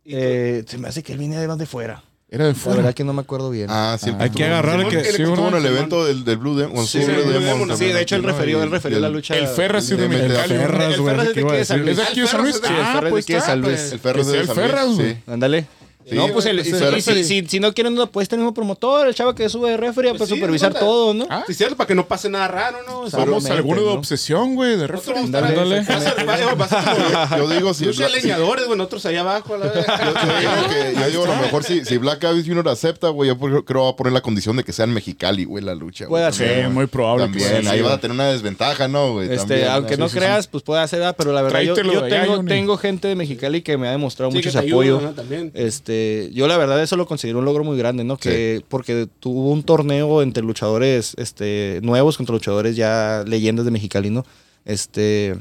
Eh, 0.05 0.63
se 0.67 0.77
me 0.77 0.87
hace 0.87 1.03
que 1.03 1.13
él 1.13 1.19
viene 1.19 1.37
de 1.37 1.47
más 1.47 1.57
de 1.57 1.65
fuera. 1.65 2.03
Era 2.33 2.45
de 2.45 2.53
La 2.53 2.55
fuera. 2.57 2.77
verdad 2.77 2.93
que 2.93 3.03
no 3.03 3.11
me 3.11 3.19
acuerdo 3.21 3.49
bien. 3.49 3.67
Ah, 3.69 3.97
sí. 4.01 4.09
Hay 4.17 4.29
que 4.29 4.45
agarrar 4.45 4.79
el 4.79 4.87
que. 4.87 5.03
Sí, 5.03 5.17
Sí, 5.17 5.23
estuvo 5.23 5.49
en 5.49 5.53
el 5.55 5.65
evento 5.65 6.05
del, 6.05 6.23
del 6.23 6.37
Blue 6.37 6.55
Demon. 6.55 6.87
Sí, 6.87 6.99
estuvo 6.99 7.13
sí, 7.17 7.21
Blue 7.23 7.29
Blue 7.33 7.39
Demon 7.45 7.59
Demon, 7.67 7.77
sí, 7.77 7.85
de 7.87 8.01
hecho 8.01 8.15
él 8.15 8.23
Y- 8.23 8.25
refirió 8.27 8.57
y 8.65 8.99
la 9.01 9.07
el- 9.07 9.13
lucha. 9.13 9.35
El 9.35 9.47
Ferras 9.47 9.83
es 9.91 9.97
de 9.97 10.03
el- 10.05 10.09
Mexicali. 10.09 10.53
el- 10.53 10.59
Ferras, 10.61 10.93
el 10.93 11.01
güey. 11.01 11.15
Es 11.59 11.67
de 11.67 12.03
aquí. 12.03 12.13
Sí, 12.13 12.19
el 12.21 12.25
Ah, 12.25 12.29
Ferras 12.29 13.11
de 13.11 13.19
aquí 13.19 13.33
de 13.33 13.37
está, 13.37 13.45
San 13.51 13.61
Luis. 13.61 13.91
El 13.91 13.99
Ferras 13.99 14.25
Que 14.27 14.31
de 14.31 14.37
sea 14.45 14.47
San 14.55 14.63
el 14.63 14.69
Ferras, 14.69 14.85
Luis, 14.87 14.97
güey. 14.97 15.13
sí. 15.13 15.19
Ándale. 15.27 15.67
Sí, 16.07 16.15
no, 16.15 16.27
pues 16.29 16.45
el, 16.47 16.63
sí, 16.63 16.71
si, 16.71 17.01
si- 17.01 17.23
si- 17.23 17.45
si 17.47 17.59
no 17.59 17.73
quieren, 17.73 17.95
pues 18.11 18.23
está 18.25 18.35
el 18.35 18.41
mismo 18.41 18.53
promotor, 18.53 19.07
el 19.07 19.13
chavo 19.15 19.33
que 19.35 19.47
sube 19.49 19.71
de 19.71 19.77
referee 19.77 20.09
para 20.11 20.17
Pues 20.19 20.29
sí, 20.29 20.35
supervisar 20.35 20.73
todo, 20.73 21.13
¿no? 21.13 21.25
Ah, 21.29 21.43
Sí, 21.47 21.53
cierto, 21.53 21.75
para 21.77 21.87
que 21.87 21.95
no 21.95 22.07
pase 22.07 22.29
nada 22.29 22.47
raro, 22.47 22.77
¿no? 22.87 22.93
Somos 23.09 23.11
Solamente, 23.11 23.51
alguno 23.51 23.81
de 23.81 23.87
¿no? 23.87 23.93
obsesión, 23.93 24.55
güey, 24.55 24.77
de 24.77 24.87
ser 24.87 24.99
como 25.13 25.27
Yo 27.37 27.49
digo, 27.49 27.73
si 27.73 27.85
de 27.85 27.91
Black- 27.91 28.13
leñadores, 28.23 28.65
güey, 28.65 28.77
nosotros 28.77 29.05
allá 29.05 29.21
abajo. 29.21 29.55
a 29.55 29.57
la 29.57 29.65
vez. 29.67 29.85
Yo, 29.85 30.13
yo 30.13 30.39
digo 30.39 30.51
que, 30.69 30.93
yo 30.99 31.07
digo, 31.09 31.23
a 31.25 31.35
lo 31.35 31.41
mejor 31.41 31.63
si, 31.63 31.85
si 31.85 31.97
Black 31.97 32.23
Abyss 32.23 32.47
Jr. 32.47 32.67
acepta, 32.69 33.09
güey, 33.09 33.29
yo 33.29 33.37
creo 33.37 33.65
que 33.65 33.73
va 33.73 33.89
a 33.89 33.95
poner 33.95 34.13
la 34.13 34.21
condición 34.21 34.55
de 34.57 34.63
que 34.63 34.73
sea 34.73 34.85
en 34.85 34.93
Mexicali, 34.93 35.45
güey, 35.45 35.63
la 35.63 35.75
lucha. 35.75 36.07
Puede 36.07 36.31
ser, 36.33 36.69
muy 36.69 36.87
probable. 36.87 37.25
que 37.31 37.39
También, 37.39 37.67
ahí 37.67 37.81
va 37.81 37.93
a 37.93 37.99
tener 37.99 38.15
una 38.15 38.27
desventaja, 38.31 38.87
¿no, 38.87 39.13
güey? 39.13 39.31
Este, 39.31 39.67
aunque 39.67 39.97
no 39.97 40.09
creas, 40.09 40.47
pues 40.47 40.63
puede 40.63 40.81
hacer, 40.81 40.99
¿verdad? 40.99 41.15
pero 41.17 41.33
la 41.33 41.41
verdad 41.41 41.61
yo, 41.61 41.75
yo 41.75 42.01
de 42.01 42.09
tengo, 42.47 42.77
gente 42.77 43.07
de 43.07 43.15
Mexicali 43.15 43.61
que 43.61 43.77
me 43.77 43.87
ha 43.87 43.91
demostrado 43.91 44.31
mucho 44.31 44.49
apoyo. 44.57 44.99
También. 45.15 45.51
Este, 45.91 46.33
yo 46.33 46.47
la 46.47 46.57
verdad 46.57 46.81
eso 46.81 46.95
lo 46.95 47.05
considero 47.05 47.39
un 47.39 47.45
logro 47.45 47.63
muy 47.63 47.77
grande, 47.77 48.03
¿no? 48.03 48.17
Que 48.17 48.63
porque 48.69 49.07
tuvo 49.19 49.51
un 49.51 49.63
torneo 49.63 50.21
entre 50.21 50.41
luchadores 50.43 51.13
este 51.17 51.79
nuevos 51.83 52.17
contra 52.17 52.33
luchadores 52.33 52.75
ya 52.75 53.23
leyendas 53.27 53.65
de 53.65 53.71
Mexicali, 53.71 54.09
¿no? 54.09 54.25
Este 54.65 55.35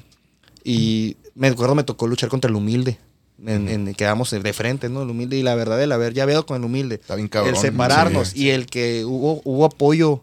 y 0.64 1.16
me 1.34 1.48
acuerdo 1.48 1.74
me 1.74 1.84
tocó 1.84 2.06
luchar 2.06 2.28
contra 2.28 2.48
el 2.50 2.56
humilde. 2.56 2.98
En, 3.46 3.68
en- 3.68 3.94
quedamos 3.94 4.30
de 4.30 4.52
frente, 4.52 4.88
¿no? 4.90 5.02
El 5.02 5.10
humilde 5.10 5.36
y 5.38 5.42
la 5.42 5.54
verdad, 5.54 5.82
el 5.82 5.92
haber 5.92 6.12
ya 6.12 6.26
veo 6.26 6.44
con 6.44 6.58
el 6.58 6.64
humilde. 6.64 6.96
Está 6.96 7.14
bien 7.14 7.28
cabrón. 7.28 7.54
el 7.54 7.60
separarnos 7.60 8.28
Sí. 8.28 8.42
y 8.44 8.50
el 8.50 8.66
que 8.66 9.04
hubo, 9.06 9.40
hubo 9.44 9.64
apoyo 9.64 10.22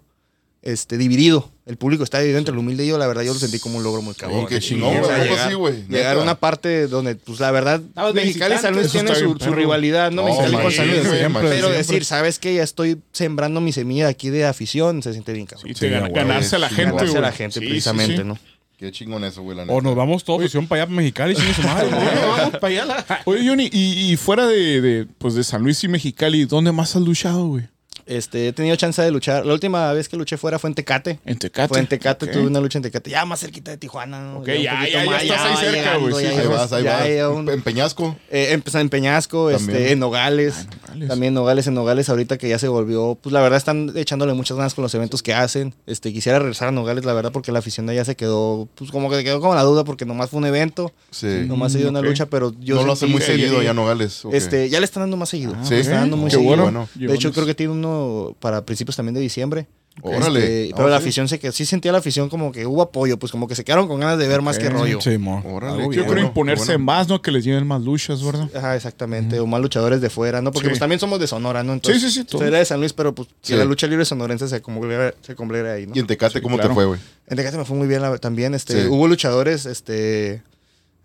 este, 0.61 0.97
dividido. 0.97 1.51
El 1.65 1.75
público 1.77 2.03
está 2.03 2.19
dividido 2.19 2.39
entre 2.39 2.53
el 2.53 2.57
humilde 2.59 2.85
y 2.85 2.87
yo. 2.87 2.97
La 2.97 3.07
verdad, 3.07 3.23
yo 3.23 3.33
lo 3.33 3.39
sentí 3.39 3.59
como 3.59 3.77
un 3.77 3.83
logro 3.83 4.01
muy 4.01 4.13
cabrón. 4.15 4.45
Qué 4.47 4.59
chingón, 4.59 4.95
O 4.95 4.99
güey. 4.99 5.05
sea, 5.05 5.15
¿A 5.15 5.19
poco 5.19 5.29
llegar, 5.33 5.49
sí, 5.49 5.55
güey? 5.55 5.83
llegar 5.89 6.17
a 6.17 6.21
una 6.21 6.35
parte 6.35 6.87
donde, 6.87 7.15
pues 7.15 7.39
la 7.41 7.51
verdad, 7.51 7.81
Estabas 7.81 8.13
de 8.13 8.21
Mexicali 8.21 8.55
y 8.55 8.57
San 8.57 8.73
Luis 8.73 8.89
tiene 8.91 9.13
su, 9.15 9.33
rivalidad, 9.53 10.11
¿no? 10.11 10.21
No, 10.21 10.27
Mexicali 10.29 10.57
con 10.63 10.71
San 10.71 10.87
Luis. 10.87 11.01
Pero 11.41 11.69
decir, 11.69 12.05
¿sabes 12.05 12.39
qué? 12.39 12.55
Ya 12.55 12.63
estoy 12.63 13.01
sembrando 13.11 13.59
mi 13.59 13.73
semilla 13.73 14.07
aquí 14.07 14.29
de 14.29 14.45
afición. 14.45 15.03
Se 15.03 15.11
siente 15.11 15.33
bien, 15.33 15.45
cabrón. 15.45 15.71
Gan- 15.73 16.01
huevo. 16.03 16.15
ganarse 16.15 16.55
a 16.55 16.59
la 16.59 16.69
gente, 16.69 16.83
Ganarse 16.85 17.05
güey. 17.07 17.17
a 17.17 17.21
la 17.21 17.31
gente, 17.33 17.53
Sí, 17.59 17.65
sí, 17.65 17.67
precisamente, 17.67 18.17
sí. 18.17 18.23
¿no? 18.23 18.37
Qué 18.77 18.91
chingón 18.91 19.23
eso, 19.23 19.41
güey, 19.41 19.57
la 19.57 19.63
O 19.63 19.81
nos 19.81 19.95
vamos 19.95 20.23
todos 20.23 20.41
fusión 20.43 20.67
para 20.67 20.83
allá, 20.83 20.87
para 20.87 20.97
Mexicali, 20.97 21.35
chingue 21.35 21.53
su 21.53 21.63
madre. 21.63 21.89
No, 21.89 21.97
vamos 21.97 22.51
para 22.59 22.67
allá. 22.67 22.85
la- 22.85 23.21
Oye, 23.25 23.45
Johnny, 23.47 23.69
y, 23.73 24.11
y 24.13 24.17
fuera 24.17 24.45
de, 24.45 24.79
de, 24.81 25.07
pues 25.17 25.33
de 25.33 25.43
San 25.43 25.63
Luis 25.63 25.83
y 25.83 25.87
Mexicali, 25.87 26.45
¿dónde 26.45 26.71
más 26.71 26.95
has 26.95 27.01
luchado, 27.01 27.47
güey? 27.47 27.63
Este, 28.07 28.47
he 28.47 28.53
tenido 28.53 28.75
chance 28.77 29.01
de 29.01 29.11
luchar. 29.11 29.45
La 29.45 29.53
última 29.53 29.91
vez 29.93 30.07
que 30.09 30.15
luché 30.17 30.37
fuera 30.37 30.57
fue 30.59 30.69
en 30.69 30.75
Tecate. 30.75 31.19
En 31.25 31.37
Tecate. 31.37 31.67
Fue 31.67 31.79
en 31.79 31.87
Tecate, 31.87 32.27
tuve 32.27 32.47
una 32.47 32.59
lucha 32.61 32.79
en 32.79 32.83
Tecate. 32.83 33.09
Ya 33.09 33.25
más 33.25 33.39
cerquita 33.41 33.71
de 33.71 33.77
Tijuana. 33.77 34.19
¿no? 34.21 34.39
Ok, 34.39 34.47
ya, 34.47 34.87
ya, 34.87 35.03
ya 35.05 35.17
estás 35.17 35.41
ahí 35.41 35.57
cerca, 35.57 35.97
güey, 35.97 36.47
vas, 36.47 36.71
ahí 36.73 36.83
ya 36.85 37.27
vas. 37.27 37.37
un- 37.37 37.49
En 37.49 37.61
Peñasco. 37.61 38.15
Eh, 38.29 38.47
empecé 38.51 38.79
en 38.79 38.89
Peñasco, 38.89 39.51
También. 39.51 39.77
este, 39.77 39.91
en 39.91 39.99
Nogales. 39.99 40.53
Ah, 40.57 40.61
en 40.61 40.69
Nogales. 40.89 41.07
También 41.09 41.33
Nogales, 41.33 41.67
en 41.67 41.73
Nogales, 41.73 42.09
ahorita 42.09 42.37
que 42.37 42.47
ya 42.49 42.57
se 42.59 42.67
volvió. 42.67 43.17
Pues 43.21 43.33
la 43.33 43.41
verdad 43.41 43.57
están 43.57 43.91
echándole 43.95 44.33
muchas 44.33 44.57
ganas 44.57 44.73
con 44.73 44.83
los 44.83 44.93
eventos 44.95 45.21
que 45.21 45.33
hacen. 45.33 45.75
Este, 45.85 46.13
quisiera 46.13 46.39
regresar 46.39 46.69
a 46.69 46.71
Nogales, 46.71 47.03
la 47.05 47.13
verdad, 47.13 47.31
porque 47.31 47.51
la 47.51 47.59
afición 47.59 47.85
de 47.87 47.93
allá 47.93 48.05
se 48.05 48.15
quedó, 48.15 48.67
pues 48.75 48.89
como 48.91 49.09
que 49.09 49.23
quedó 49.23 49.41
como 49.41 49.53
la 49.55 49.63
duda, 49.63 49.83
porque 49.83 50.05
nomás 50.05 50.29
fue 50.29 50.39
un 50.39 50.45
evento, 50.45 50.93
Sí. 51.11 51.43
nomás 51.45 51.73
se 51.73 51.79
dio 51.79 51.89
una 51.89 51.99
ok. 51.99 52.05
lucha, 52.05 52.25
pero 52.27 52.53
yo. 52.59 52.75
no 52.75 52.83
lo 52.85 52.93
hace 52.93 53.07
muy 53.07 53.21
seguido 53.21 53.61
ya 53.61 53.73
Nogales. 53.73 54.23
Este, 54.31 54.69
ya 54.69 54.79
le 54.79 54.85
están 54.85 55.03
dando 55.03 55.17
más 55.17 55.29
seguido. 55.29 55.53
Ah, 55.57 55.63
Sí. 55.65 55.73
Le 55.73 55.79
están 55.81 55.95
dando 56.01 56.17
muy 56.17 56.31
seguido. 56.31 56.87
De 56.95 57.13
hecho, 57.13 57.31
creo 57.33 57.45
que 57.45 57.53
tiene 57.53 57.73
uno 57.73 57.96
para 58.39 58.65
principios 58.65 58.95
también 58.95 59.13
de 59.15 59.21
diciembre. 59.21 59.67
Órale. 60.03 60.39
Este, 60.41 60.69
Ah, 60.73 60.75
pero 60.77 60.89
la 60.89 60.97
afición 60.97 61.27
se 61.27 61.39
que 61.39 61.51
sí 61.51 61.65
sentía 61.65 61.91
la 61.91 61.97
afición 61.97 62.29
como 62.29 62.51
que 62.51 62.67
hubo 62.67 62.83
apoyo, 62.83 63.17
pues 63.17 63.31
como 63.31 63.47
que 63.47 63.55
se 63.55 63.63
quedaron 63.63 63.87
con 63.87 63.99
ganas 63.99 64.19
de 64.19 64.27
ver 64.27 64.43
más 64.43 64.59
que 64.59 64.69
rollo. 64.69 65.01
Sí, 65.01 65.17
mo. 65.17 65.41
Órale, 65.43 65.81
Yo 65.85 65.89
creo 65.89 66.05
bueno, 66.05 66.21
imponerse 66.27 66.73
bueno. 66.73 66.85
más, 66.85 67.07
¿no? 67.09 67.19
Que 67.19 67.31
les 67.31 67.43
lleven 67.43 67.65
más 67.65 67.81
luchas, 67.81 68.23
¿verdad? 68.23 68.47
Ajá, 68.55 68.75
exactamente. 68.75 69.39
O 69.39 69.47
más 69.47 69.59
luchadores 69.59 69.99
de 69.99 70.11
fuera, 70.11 70.39
¿no? 70.39 70.51
Porque 70.51 70.67
Sí. 70.67 70.69
pues 70.69 70.79
también 70.79 70.99
somos 70.99 71.19
de 71.19 71.25
Sonora, 71.25 71.63
¿no? 71.63 71.73
Entonces, 71.73 71.99
Sí, 71.99 72.07
sí, 72.09 72.13
sí, 72.13 72.19
usted 72.21 72.31
todo. 72.37 72.45
era 72.47 72.59
de 72.59 72.65
San 72.65 72.79
Luis, 72.79 72.93
pero 72.93 73.15
pues 73.15 73.27
Sí. 73.41 73.53
que 73.53 73.57
la 73.57 73.65
lucha 73.65 73.87
libre 73.87 74.05
sonorense 74.05 74.47
se 74.47 74.61
cumpliera, 74.61 75.15
se 75.21 75.33
cumpliera 75.33 75.73
ahí, 75.73 75.87
¿no? 75.87 75.93
¿Y 75.95 75.99
en 75.99 76.05
Tecate 76.05 76.43
cómo 76.43 76.57
claro. 76.57 76.69
te 76.69 76.75
fue, 76.75 76.85
güey? 76.85 76.99
En 77.27 77.35
Tecate 77.37 77.57
me 77.57 77.65
fue 77.65 77.75
muy 77.75 77.87
bien 77.87 78.03
la- 78.03 78.19
también. 78.19 78.53
Este, 78.53 78.83
Sí. 78.83 78.87
Hubo 78.87 79.07
luchadores 79.07 79.65
este, 79.65 80.43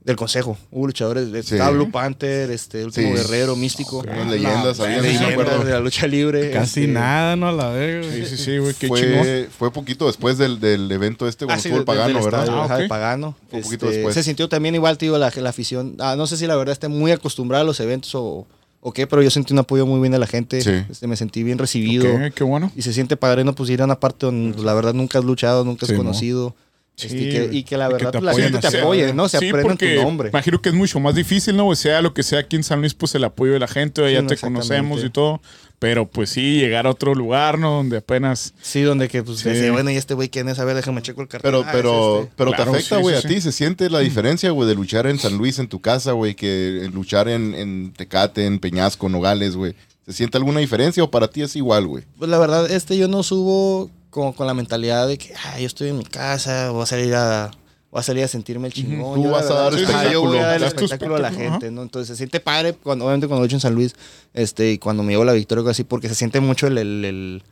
del 0.05 0.17
consejo. 0.17 0.59
Hubo 0.71 0.87
luchadores 0.87 1.31
de 1.31 1.43
Sí. 1.43 1.55
estaba 1.55 1.71
Blue 1.71 1.91
Panther, 1.91 2.51
este, 2.51 2.85
Último 2.85 3.09
Sí. 3.09 3.23
Guerrero, 3.23 3.55
Místico. 3.57 3.99
Unas 3.99 4.29
leyendas, 4.29 4.77
sí 4.77 4.83
me 4.83 5.27
acuerdo. 5.27 5.65
de 5.65 5.71
la 5.73 5.81
lucha 5.81 6.07
libre. 6.07 6.51
Casi 6.51 6.81
este, 6.81 6.93
nada, 6.93 7.37
¿no? 7.37 7.49
A 7.49 7.53
la 7.53 7.69
verga. 7.71 8.09
Sí, 8.13 8.27
sí, 8.27 8.37
sí, 8.37 8.59
güey, 8.59 8.75
qué 8.75 8.89
chingón. 8.89 9.19
Fue, 9.21 9.49
fue 9.59 9.71
poquito 9.73 10.07
después 10.07 10.39
del, 10.39 10.59
del 10.61 10.91
evento 10.91 11.29
este 11.29 11.45
Ah, 11.45 11.47
cuando 11.49 11.63
sí, 11.63 11.69
estuvo 11.69 11.79
el 11.81 11.85
de- 11.85 11.87
pagano, 11.87 12.15
del 12.15 12.25
¿verdad? 12.25 12.41
estadio, 12.45 12.63
Ah, 12.63 12.79
ok. 12.83 12.89
pagano. 12.89 13.37
Un 13.53 13.61
poquito 13.63 13.87
Este, 13.87 13.97
después. 13.99 14.15
Se 14.15 14.23
sintió 14.25 14.49
también 14.49 14.75
igual, 14.75 14.99
tío, 14.99 15.17
la, 15.19 15.31
la 15.35 15.51
afición. 15.51 15.95
Ah, 16.01 16.15
no 16.17 16.27
sé 16.27 16.37
si 16.37 16.47
la 16.47 16.57
verdad 16.57 16.73
esté 16.73 16.89
muy 16.89 17.13
acostumbrada 17.13 17.63
a 17.63 17.65
los 17.65 17.79
eventos 17.79 18.13
o, 18.17 18.47
o 18.81 18.93
qué, 18.93 19.07
pero 19.07 19.23
yo 19.23 19.31
sentí 19.31 19.53
un 19.53 19.61
apoyo 19.61 19.87
muy 19.87 20.01
bien 20.01 20.11
de 20.13 20.19
la 20.19 20.27
gente. 20.27 20.61
Sí. 20.63 20.85
Este, 20.91 21.07
me 21.07 21.15
sentí 21.17 21.45
bien 21.45 21.59
recibido. 21.59 22.13
Ok, 22.13 22.35
qué 22.35 22.43
bueno. 22.43 22.73
Y 22.75 22.83
se 22.83 22.93
siente 22.93 23.17
padre, 23.17 23.45
¿no? 23.45 23.55
Pues 23.55 23.71
ir 23.71 23.81
a 23.83 23.85
una 23.85 24.01
parte 24.01 24.27
donde 24.27 24.53
pues, 24.55 24.65
la 24.65 24.75
verdad 24.75 24.95
nunca 24.95 25.19
has 25.21 25.25
luchado, 25.25 25.65
nunca 25.65 25.87
has 25.87 25.91
Sí, 25.91 25.95
¿no? 25.97 26.55
Este, 26.97 27.09
Sí, 27.09 27.17
y, 27.17 27.31
que, 27.31 27.49
y 27.53 27.63
que 27.65 27.77
la 27.77 27.89
que 27.89 27.95
verdad 27.95 28.13
te 28.13 28.21
la 28.21 28.35
gente 28.35 28.59
te 28.59 28.79
apoye, 28.79 29.13
¿no? 29.15 29.29
Se 29.29 29.39
Sí, 29.39 29.49
aprenden 29.49 29.77
tu 29.79 29.85
porque 29.87 30.03
nombre. 30.03 30.29
Imagino 30.29 30.61
que 30.61 30.69
es 30.69 30.75
mucho 30.75 31.01
más 31.01 31.15
difícil, 31.15 31.57
¿no? 31.57 31.67
O 31.69 31.75
sea, 31.75 32.03
lo 32.03 32.13
que 32.15 32.23
sea 32.23 32.41
aquí 32.41 32.57
en 32.57 32.63
San 32.63 32.81
Luis, 32.81 32.95
pues 32.95 33.15
el 33.15 33.25
apoyo 33.25 33.53
de 33.55 33.59
la 33.59 33.67
gente, 33.67 34.07
Sí, 34.07 34.13
ya 34.13 34.23
no, 34.23 34.29
te 34.29 34.37
conocemos 34.37 35.03
y 35.03 35.11
todo. 35.11 35.41
Pero 35.79 36.07
pues 36.09 36.31
sí, 36.31 36.59
llegar 36.61 36.87
a 36.87 36.91
otro 36.91 37.13
lugar, 37.15 37.59
¿no? 37.59 37.73
Donde 37.73 37.97
apenas. 37.97 38.55
Sí, 38.63 38.83
donde 38.83 39.09
que 39.09 39.25
pues 39.25 39.39
Sí. 39.41 39.49
dice, 39.51 39.71
bueno, 39.73 39.91
¿y 39.91 39.97
este 39.97 40.15
güey 40.15 40.29
quién 40.29 40.49
es? 40.49 40.61
A 40.61 40.65
ver, 40.65 40.77
déjame 40.77 41.03
checo 41.03 41.23
el 41.23 41.27
cartel. 41.29 41.51
Pero, 41.51 41.65
Ah, 41.67 41.71
es 41.71 41.77
pero, 41.77 42.21
este. 42.21 42.33
pero 42.37 42.51
Claro, 42.53 42.65
te 42.71 42.77
afecta, 42.79 42.97
sí, 42.97 43.03
güey, 43.03 43.15
sí, 43.17 43.19
a 43.19 43.23
sí. 43.29 43.35
ti. 43.35 43.41
Se 43.41 43.51
siente 43.53 43.91
la 43.91 43.99
diferencia, 43.99 44.51
güey, 44.53 44.69
de 44.69 44.77
luchar 44.77 45.09
en 45.09 45.19
San 45.19 45.37
Luis, 45.37 45.59
en 45.59 45.67
tu 45.67 45.81
casa, 45.81 46.13
güey, 46.13 46.37
que 46.37 46.89
luchar 46.93 47.27
en, 47.29 47.55
en 47.55 47.93
Tecate, 47.97 48.47
en 48.47 48.61
Peñasco, 48.61 49.09
Nogales, 49.09 49.57
güey. 49.57 49.75
¿Se 50.07 50.13
siente 50.13 50.37
alguna 50.37 50.61
diferencia 50.61 51.03
o 51.03 51.11
para 51.11 51.29
ti 51.29 51.43
es 51.43 51.57
igual, 51.57 51.87
güey? 51.89 52.05
Pues 52.19 52.31
la 52.31 52.39
verdad, 52.39 52.71
este 52.71 52.97
yo 52.97 53.09
no 53.09 53.25
subo 53.25 53.91
como 54.13 54.33
con 54.37 54.47
la 54.47 54.53
mentalidad 54.55 55.09
de 55.09 55.17
que 55.19 55.35
ah, 55.35 55.59
yo 55.59 55.67
estoy 55.67 55.89
en 55.89 55.99
mi 55.99 56.05
casa, 56.05 56.71
voy 56.71 56.83
a 56.83 56.87
salir 56.87 57.15
a, 57.15 57.51
voy 57.91 57.99
a 57.99 58.03
salir 58.03 58.23
a 58.25 58.29
sentirme 58.29 58.69
el 58.69 58.75
chingón. 58.75 59.15
Tú 59.17 59.25
Yo, 59.25 59.31
vas 59.31 59.51
a 59.51 59.55
dar 59.55 59.73
verdad, 59.75 59.91
ajá, 59.91 60.13
Yo 60.13 60.21
voy 60.23 60.37
a 60.39 60.43
dar 60.47 60.57
el 60.59 60.63
espectáculo. 60.65 60.85
Espectáculo 60.85 61.17
a 61.17 61.19
la 61.19 61.29
espectáculo, 61.29 61.61
gente, 61.61 61.71
¿no? 61.75 61.83
Entonces 61.83 62.09
se 62.09 62.17
siente 62.17 62.39
padre, 62.39 62.75
cuando, 62.75 63.07
obviamente 63.07 63.27
cuando 63.27 63.43
lucho 63.45 63.57
en 63.57 63.61
San 63.61 63.75
Luis, 63.75 63.95
este, 64.35 64.73
y 64.73 64.79
cuando 64.79 65.03
me 65.03 65.13
llevo 65.15 65.25
la 65.25 65.33
victoria 65.33 65.69
así, 65.71 65.83
porque 65.83 66.09
se 66.09 66.15
siente 66.15 66.41
mucho 66.41 66.67
el, 66.67 66.77
el, 66.79 67.05
el- 67.07 67.43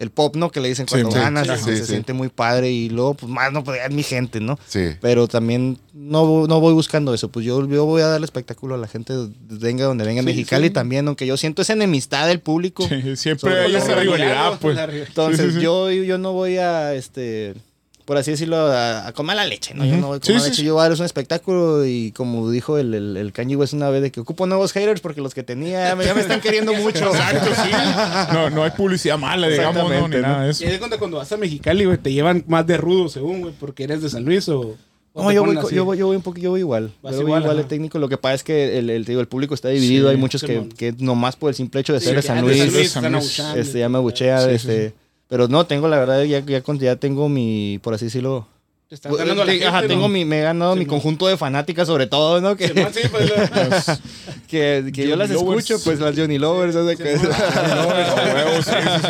el 0.00 0.10
pop, 0.10 0.34
¿no? 0.34 0.50
Que 0.50 0.60
le 0.60 0.68
dicen 0.68 0.86
cuando 0.86 1.12
sí, 1.12 1.18
ganas, 1.18 1.46
sí, 1.46 1.52
sí, 1.56 1.76
se 1.76 1.84
sí. 1.84 1.84
siente 1.92 2.14
muy 2.14 2.30
padre 2.30 2.70
y 2.70 2.88
luego, 2.88 3.14
pues 3.14 3.30
más, 3.30 3.52
no, 3.52 3.62
pues 3.62 3.80
es 3.86 3.94
mi 3.94 4.02
gente, 4.02 4.40
¿no? 4.40 4.58
Sí. 4.66 4.96
Pero 5.00 5.28
también 5.28 5.78
no, 5.92 6.46
no 6.46 6.58
voy 6.58 6.72
buscando 6.72 7.12
eso. 7.12 7.28
Pues 7.28 7.44
yo, 7.44 7.68
yo 7.68 7.84
voy 7.84 8.00
a 8.00 8.06
darle 8.06 8.24
espectáculo 8.24 8.74
a 8.74 8.78
la 8.78 8.88
gente, 8.88 9.12
venga 9.40 9.84
donde 9.84 10.04
venga, 10.04 10.22
Mexicali 10.22 10.68
sí. 10.68 10.72
también, 10.72 11.06
aunque 11.06 11.26
yo 11.26 11.36
siento 11.36 11.60
esa 11.60 11.74
enemistad 11.74 12.26
del 12.26 12.40
público. 12.40 12.88
Sí, 12.88 13.16
siempre 13.16 13.60
hay 13.60 13.76
esa 13.76 13.94
rivalidad, 13.94 14.58
pues. 14.58 14.78
Entonces, 14.78 15.46
Sí, 15.46 15.50
sí, 15.52 15.56
sí. 15.58 15.62
Yo, 15.62 15.90
yo 15.90 16.16
no 16.16 16.32
voy 16.32 16.56
a, 16.56 16.94
este, 16.94 17.54
por 18.04 18.16
así 18.16 18.30
decirlo, 18.32 18.56
a, 18.56 19.06
a 19.06 19.12
comer 19.12 19.36
la 19.36 19.46
leche, 19.46 19.74
¿no? 19.74 19.84
Yo 19.84 19.96
no 19.96 20.08
voy 20.08 20.16
a 20.16 20.20
comer 20.20 20.40
sí, 20.40 20.46
leche, 20.48 20.56
sí. 20.62 20.64
yo 20.64 20.74
voy 20.74 20.86
a 20.86 20.88
un 20.88 21.04
espectáculo 21.04 21.84
y 21.86 22.12
como 22.12 22.50
dijo 22.50 22.78
el, 22.78 22.94
el, 22.94 23.16
el 23.16 23.32
Kanye 23.32 23.56
West 23.56 23.72
una 23.74 23.90
vez 23.90 24.02
de 24.02 24.10
que 24.10 24.20
ocupo 24.20 24.46
nuevos 24.46 24.72
haters 24.72 25.00
porque 25.00 25.20
los 25.20 25.34
que 25.34 25.42
tenía 25.42 25.88
ya 25.88 26.14
me, 26.14 26.20
están 26.20 26.40
queriendo 26.40 26.72
mucho. 26.74 27.06
Exacto, 27.06 27.50
sí. 27.62 27.70
No, 28.32 28.50
no 28.50 28.64
hay 28.64 28.70
publicidad 28.72 29.18
mala, 29.18 29.48
digamos, 29.48 29.90
no, 29.90 30.08
ni 30.08 30.16
nada 30.16 30.42
de 30.42 30.48
Y 30.48 30.50
eso. 30.50 30.64
es 30.64 30.78
cuando, 30.78 30.98
cuando 30.98 31.16
vas 31.18 31.30
a 31.32 31.36
Mexicali, 31.36 31.84
güey, 31.84 31.98
te 31.98 32.12
llevan 32.12 32.44
más 32.46 32.66
de 32.66 32.76
rudo, 32.76 33.08
según, 33.08 33.40
güey, 33.42 33.54
porque 33.58 33.84
eres 33.84 34.02
de 34.02 34.10
San 34.10 34.24
Luis 34.24 34.48
o. 34.48 34.76
No, 35.12 35.32
yo 35.32 35.44
voy, 35.44 35.56
yo, 35.72 35.84
voy, 35.84 35.98
yo 35.98 36.06
voy 36.06 36.16
un 36.16 36.22
poco, 36.22 36.38
yo 36.38 36.50
voy 36.50 36.60
igual. 36.60 36.92
Vas 37.02 37.12
Yo 37.14 37.22
voy 37.22 37.26
igual, 37.30 37.42
igual, 37.42 37.56
de 37.56 37.64
técnico. 37.64 37.98
Lo 37.98 38.08
que 38.08 38.16
pasa 38.16 38.36
es 38.36 38.44
que 38.44 38.78
el, 38.78 38.88
el, 38.90 39.04
te 39.04 39.10
digo, 39.10 39.20
el 39.20 39.26
público 39.26 39.54
está 39.54 39.68
dividido. 39.68 40.08
Sí, 40.08 40.14
Hay 40.14 40.16
muchos 40.20 40.42
que, 40.42 40.68
que 40.76 40.94
nomás 40.98 41.34
por 41.34 41.48
el 41.48 41.56
simple 41.56 41.80
hecho 41.80 41.92
de 41.92 41.98
Sí, 41.98 42.06
ser 42.06 42.14
de 42.16 42.22
San 42.22 42.40
Luis, 42.42 42.58
San 42.58 42.72
Luis, 42.72 42.86
están 42.86 43.02
San 43.02 43.12
Luis. 43.12 43.24
abuchando. 43.40 43.60
este, 43.60 43.78
ya 43.80 43.88
me 43.88 43.98
abuchea. 43.98 44.40
Sí, 44.40 44.46
sí, 44.50 44.54
este, 44.54 44.94
Pero 45.30 45.48
no, 45.48 45.64
tengo 45.64 45.88
la 45.88 45.98
verdad, 45.98 46.22
ya, 46.24 46.40
ya, 46.40 46.62
ya 46.78 46.96
tengo 46.96 47.28
mi, 47.30 47.78
por 47.82 47.94
así 47.94 48.04
decirlo. 48.06 48.46
Te 48.88 48.96
están 48.96 49.14
ganando 49.14 49.42
a 49.42 49.44
la 49.46 49.52
Te- 49.52 49.64
ajá, 49.66 49.78
gente, 49.78 49.94
tengo 49.94 50.08
mi, 50.08 50.24
me 50.24 50.40
he 50.40 50.42
ganado 50.42 50.74
mi 50.74 50.84
conjunto 50.84 51.28
de 51.28 51.36
fanáticas, 51.36 51.86
sobre 51.86 52.08
todo, 52.08 52.40
¿no? 52.40 52.56
Que, 52.56 52.66
sí, 52.68 52.74
pues, 53.08 53.30
que, 54.48 54.90
que 54.92 55.06
yo 55.06 55.14
las 55.14 55.30
Lovers. 55.30 55.64
escucho, 55.70 55.84
pues 55.84 56.00
las 56.00 56.16
Johnny 56.18 56.38
Lovers. 56.38 56.74
o 56.74 56.84
sea, 56.86 56.96
que- 56.96 57.14
No, 57.14 57.86
huevos, 58.34 58.64
sí, 58.64 58.72
sí, 58.72 59.00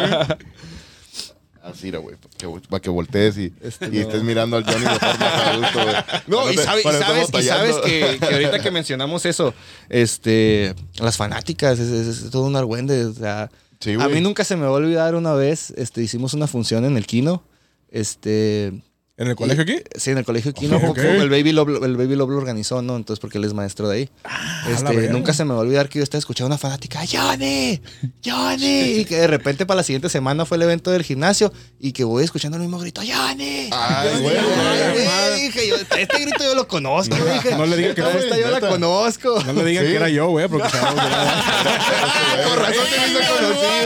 sí. 1.12 1.24
así, 1.62 1.90
güey. 1.90 2.16
que- 2.36 2.68
Para 2.68 2.80
que 2.82 2.90
voltees 2.90 3.38
y, 3.38 3.52
Este, 3.62 3.86
y 3.86 3.90
no. 3.92 4.00
estés 4.00 4.22
mirando 4.22 4.58
al 4.58 4.64
Johnny 4.64 4.84
de 4.84 4.90
forma 4.98 5.48
adulto, 5.50 5.82
güey. 5.82 5.96
No, 6.26 6.50
y, 6.52 6.56
sabe- 6.58 6.80
y 6.80 6.84
sabes, 6.84 7.28
y 7.32 7.42
sabes 7.44 7.76
que 7.76 8.18
ahorita 8.20 8.58
que 8.60 8.70
mencionamos 8.70 9.24
eso, 9.24 9.54
este, 9.88 10.74
las 10.98 11.16
fanáticas, 11.16 11.78
es, 11.78 11.88
es- 11.88 12.22
es 12.24 12.30
todo 12.30 12.44
un 12.44 12.56
argüende. 12.56 13.06
O 13.06 13.14
sea, 13.14 13.50
Sí, 13.80 13.94
a 13.98 14.08
mí 14.08 14.20
nunca 14.20 14.44
se 14.44 14.56
me 14.56 14.62
va 14.62 14.68
a 14.68 14.72
olvidar 14.72 15.14
una 15.14 15.32
vez, 15.32 15.70
este, 15.70 16.02
hicimos 16.02 16.34
una 16.34 16.46
función 16.46 16.84
en 16.84 16.98
el 16.98 17.06
Kino, 17.06 17.42
este, 17.90 18.82
¿En 19.20 19.28
el 19.28 19.36
colegio 19.36 19.62
aquí? 19.64 19.76
Sí, 19.96 20.10
en 20.12 20.18
el 20.18 20.24
colegio 20.24 20.54
Kino. 20.54 20.78
Ok. 20.78 20.94
fue- 20.96 21.18
El 21.18 21.28
Baby 21.28 21.52
Love, 21.52 21.84
el 21.84 21.96
Baby 21.96 22.16
Love 22.16 22.30
lo 22.30 22.36
organizó, 22.38 22.80
¿no? 22.80 22.96
Entonces, 22.96 23.20
porque 23.20 23.36
él 23.36 23.44
es 23.44 23.52
maestro 23.52 23.86
de 23.88 23.96
ahí. 23.96 24.10
Ah, 24.24 24.64
este, 24.72 25.08
nunca 25.10 25.34
se 25.34 25.44
me 25.44 25.52
va 25.52 25.58
a 25.58 25.62
olvidar 25.62 25.90
que 25.90 25.98
yo 25.98 26.02
estaba 26.02 26.18
escuchando 26.18 26.46
a 26.46 26.56
una 26.56 26.58
fanática, 26.58 27.00
¡Johnny! 27.10 27.80
¡Johnny! 28.24 28.80
Y 29.00 29.04
que 29.04 29.16
de 29.16 29.26
repente 29.26 29.66
para 29.66 29.76
la 29.76 29.82
siguiente 29.82 30.08
semana 30.08 30.46
fue 30.46 30.56
el 30.56 30.62
evento 30.62 30.90
del 30.90 31.02
gimnasio 31.02 31.52
y 31.78 31.92
que 31.92 32.02
voy 32.04 32.24
escuchando 32.24 32.56
el 32.56 32.62
mismo 32.62 32.78
grito, 32.78 33.02
¡Johnny! 33.02 33.68
Ay, 33.72 34.08
Johnny, 34.10 34.22
güey, 34.22 34.36
Johnny". 34.36 35.04
güey. 35.04 35.42
Dije 35.42 35.68
yo, 35.68 35.76
este 35.76 36.18
grito 36.22 36.42
yo 36.42 36.54
lo 36.54 36.66
conozco. 36.66 37.14
dije, 37.14 37.54
no 37.56 37.66
le 37.66 37.76
diga 37.76 37.94
que 37.94 38.00
esta 38.00 38.12
fue, 38.28 38.40
yo 38.40 38.50
la 38.50 38.60
conozco. 38.60 39.42
No 39.44 39.52
le 39.52 39.64
digan 39.66 39.84
Sí. 39.84 39.90
que 39.90 39.96
era 39.96 40.08
yo, 40.08 40.28
güey, 40.28 40.48
porque 40.48 40.70
se 40.70 40.78
va 40.80 40.88
a 40.88 40.92
olvidar. 40.92 42.48
Con 42.48 42.58
razón 42.58 42.84
se 42.86 43.00
me 43.00 43.20
hizo 43.20 43.32
conocido. 43.36 43.80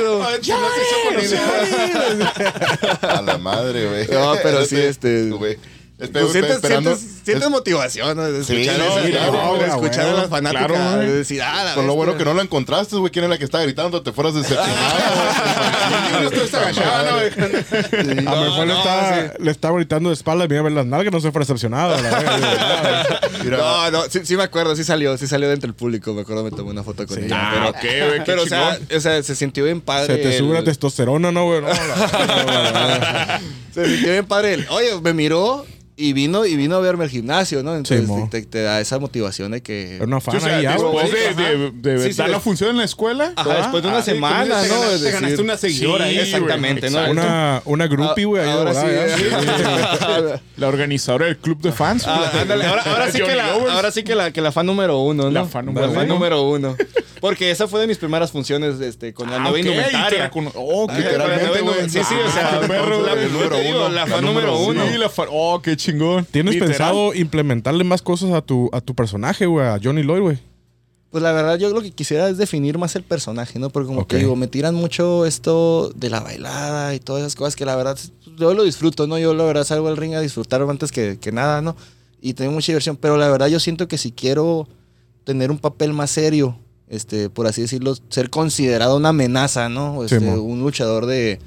A 3.08 3.22
la 3.22 3.38
madre, 3.38 3.88
güey. 3.88 4.06
No, 4.08 4.34
pero 4.42 4.64
sí, 4.64 4.76
este- 4.76 5.23
Güey. 5.30 5.58
Espe- 6.04 6.20
Pues 6.20 6.32
sientes, 6.32 6.54
esperando- 6.56 6.96
sientes, 6.96 7.18
sientes 7.24 7.50
motivación 7.50 8.16
¿no? 8.16 8.22
de 8.24 8.44
Sí, 8.44 8.62
escuchar, 8.62 8.78
no, 8.78 8.98
esa- 8.98 9.08
claro, 9.10 9.32
no, 9.32 9.56
güey, 9.56 9.68
escuchar 9.68 10.00
a 10.00 10.04
güey. 10.10 10.20
las 10.20 10.28
fanáticas. 10.30 10.66
Claro, 10.66 10.98
de 11.00 11.12
decir, 11.12 11.42
ah, 11.42 11.64
la 11.64 11.74
Por 11.74 11.84
lo 11.84 11.94
bueno 11.94 12.16
que 12.16 12.24
no 12.24 12.34
lo 12.34 12.42
encontraste, 12.42 12.96
güey. 12.96 13.10
¿Quién 13.12 13.24
era 13.24 13.34
la 13.34 13.38
que 13.38 13.44
estaba 13.44 13.64
gritando? 13.64 14.02
Te 14.02 14.12
fueras 14.12 14.34
decepcionado. 14.34 14.74
Sí, 16.24 18.26
A 18.26 18.34
lo 18.34 18.40
mejor 18.42 18.66
le, 18.66 18.74
sí. 18.74 19.48
estaba 19.50 19.76
gritando 19.76 20.08
de 20.10 20.14
espalda 20.14 20.44
y 20.44 20.48
me 20.48 20.54
iba 20.54 20.60
a 20.60 20.64
ver 20.64 20.72
las 20.72 20.86
nalgas, 20.86 21.12
no 21.12 21.20
se 21.20 21.30
fue. 21.32 21.42
La. 21.44 23.20
Mira, 23.44 23.56
No, 23.58 23.90
no, 23.90 24.02
sí, 24.08 24.20
sí 24.24 24.36
me 24.36 24.42
acuerdo, 24.44 24.74
sí 24.76 24.84
salió, 24.84 25.16
sí 25.18 25.26
salió 25.26 25.48
dentro 25.48 25.66
del 25.68 25.74
público, 25.74 26.14
me 26.14 26.22
acuerdo, 26.22 26.44
me 26.44 26.50
tomé 26.50 26.70
una 26.70 26.82
foto 26.82 27.06
con 27.06 27.22
ella. 27.22 27.36
Ah, 27.38 27.50
pero, 27.54 27.68
ok, 27.70 28.06
güey, 28.08 28.18
qué 28.20 28.24
pero 28.24 28.42
o, 28.42 28.46
sea, 28.46 28.78
o 28.96 29.00
sea, 29.00 29.22
se 29.22 29.34
sintió 29.36 29.64
bien 29.64 29.80
padre. 29.80 30.16
Se 30.16 30.22
te 30.22 30.38
sube 30.38 30.54
la 30.54 30.64
testosterona, 30.64 31.30
¿no, 31.32 31.44
güey? 31.44 31.60
No, 31.60 31.68
la- 31.68 33.40
Se 33.74 33.86
sintió 33.86 34.12
bien 34.12 34.26
padre. 34.26 34.54
el- 34.54 34.66
oye, 34.70 34.88
me 35.02 35.12
miró 35.12 35.66
y 35.96 36.12
vino, 36.12 36.44
y 36.44 36.56
vino 36.56 36.76
a 36.76 36.80
verme 36.80 37.04
al 37.04 37.10
gimnasio, 37.10 37.62
¿no? 37.62 37.76
Entonces 37.76 38.08
te, 38.30 38.42
te 38.42 38.62
da 38.62 38.80
esa 38.80 38.98
motivación 38.98 39.52
de 39.52 39.62
que. 39.62 39.96
Era 39.96 40.04
una 40.06 40.20
Sí, 40.20 40.26
fan 40.26 40.36
o 40.36 40.40
sea, 40.40 40.56
ahí 40.56 40.66
después 40.66 41.10
de, 41.12 41.34
de, 41.34 41.70
de 41.72 41.98
Sí, 42.04 42.12
sí, 42.12 42.18
dar 42.18 42.26
de- 42.26 42.32
la 42.32 42.40
función 42.40 42.70
en 42.70 42.78
la 42.78 42.84
escuela. 42.84 43.32
Después 43.36 43.82
de 43.82 43.88
una 43.88 43.98
Ah, 43.98 44.02
semana, 44.02 44.62
Te 44.62 44.68
¿no? 44.68 44.80
te 45.02 45.10
ganaste 45.10 45.40
una 45.40 45.56
seguidora 45.56 46.04
sí, 46.06 46.10
ahí. 46.10 46.18
Exactamente, 46.18 46.90
¿no? 46.90 47.10
Una, 47.10 47.62
una 47.64 47.86
groupie, 47.86 48.24
güey. 48.24 48.48
Ahora 48.50 48.74
sí, 48.74 48.86
eh. 48.88 50.40
La 50.56 50.68
organizadora 50.68 51.26
del 51.26 51.38
club 51.38 51.60
de 51.60 51.72
fans. 51.72 52.04
Ah, 52.06 52.28
güey. 52.30 52.42
ándale, 52.42 52.66
ahora, 52.66 52.82
ahora 52.86 53.10
sí 53.12 53.18
que 53.20 53.34
la, 53.34 53.52
ahora 53.52 53.90
sí 53.90 54.02
que 54.04 54.14
la, 54.14 54.30
que 54.32 54.40
la 54.40 54.52
fan 54.52 54.66
número 54.66 54.98
uno, 54.98 55.24
¿no? 55.24 55.30
La 55.30 55.44
fan 55.46 55.66
número 55.66 55.86
La 55.86 55.92
fan 55.92 56.04
uno. 56.06 56.14
número 56.14 56.42
uno. 56.42 56.76
Porque 57.20 57.50
esa 57.50 57.66
fue 57.68 57.80
de 57.80 57.86
mis 57.86 57.96
primeras 57.96 58.30
funciones 58.30 58.78
este, 58.80 59.14
con 59.14 59.30
la 59.30 59.36
Ah, 59.36 59.38
nueva 59.38 59.52
ok, 59.52 59.58
y 59.58 59.62
te 59.62 59.68
indumentaria. 59.70 60.30
Oh, 60.56 60.86
Ah, 60.90 60.98
literalmente, 60.98 61.46
con 61.46 61.54
la 61.54 61.60
nueva 61.62 61.76
güey. 61.78 61.86
indu- 61.88 61.90
Sí, 61.90 62.00
sí, 62.06 62.14
o 62.14 62.30
sea, 62.30 62.50
Ah, 62.56 62.60
perro, 62.68 63.02
la, 63.06 63.14
número 63.14 63.56
uno, 63.58 63.88
la 63.88 64.06
fan 64.06 64.24
número 64.24 64.58
uno. 64.58 64.86
Sí, 64.86 64.98
la 64.98 65.08
fan. 65.08 65.26
Oh, 65.30 65.60
qué 65.62 65.74
chingón. 65.84 66.24
¿Tienes 66.24 66.54
Literal. 66.54 66.70
pensado 66.70 67.14
implementarle 67.14 67.84
más 67.84 68.02
cosas 68.02 68.32
a 68.32 68.42
tu, 68.42 68.70
a 68.72 68.80
tu 68.80 68.94
personaje, 68.94 69.46
güey? 69.46 69.66
A 69.66 69.78
Johnny 69.82 70.02
Lloyd, 70.02 70.20
güey. 70.20 70.38
Pues 71.10 71.22
la 71.22 71.30
verdad, 71.30 71.58
yo 71.58 71.70
lo 71.70 71.80
que 71.80 71.92
quisiera 71.92 72.28
es 72.28 72.38
definir 72.38 72.76
más 72.76 72.96
el 72.96 73.04
personaje, 73.04 73.60
¿no? 73.60 73.70
Porque 73.70 73.86
como 73.86 74.04
te 74.04 74.18
digo, 74.18 74.34
me 74.34 74.48
tiran 74.48 74.74
mucho 74.74 75.26
esto 75.26 75.92
de 75.94 76.10
la 76.10 76.18
bailada 76.18 76.92
y 76.92 76.98
todas 76.98 77.22
esas 77.22 77.36
cosas 77.36 77.54
que 77.54 77.64
la 77.64 77.76
verdad 77.76 77.96
yo 78.36 78.52
lo 78.52 78.64
disfruto, 78.64 79.06
¿no? 79.06 79.16
Yo 79.16 79.32
la 79.32 79.44
verdad 79.44 79.62
salgo 79.62 79.86
al 79.86 79.96
ring 79.96 80.14
a 80.14 80.20
disfrutar 80.20 80.60
antes 80.62 80.90
que, 80.90 81.18
que 81.20 81.30
nada, 81.30 81.62
¿no? 81.62 81.76
Y 82.20 82.34
tengo 82.34 82.50
mucha 82.50 82.72
diversión, 82.72 82.96
pero 82.96 83.16
la 83.16 83.28
verdad 83.28 83.46
yo 83.46 83.60
siento 83.60 83.86
que 83.86 83.96
si 83.96 84.10
quiero 84.10 84.66
tener 85.22 85.52
un 85.52 85.58
papel 85.58 85.92
más 85.92 86.10
serio, 86.10 86.58
este, 86.88 87.30
por 87.30 87.46
así 87.46 87.62
decirlo, 87.62 87.96
ser 88.08 88.28
considerado 88.28 88.96
una 88.96 89.10
amenaza, 89.10 89.68
¿no? 89.68 90.02
Este, 90.02 90.18
un 90.18 90.60
luchador 90.60 91.06
de, 91.06 91.38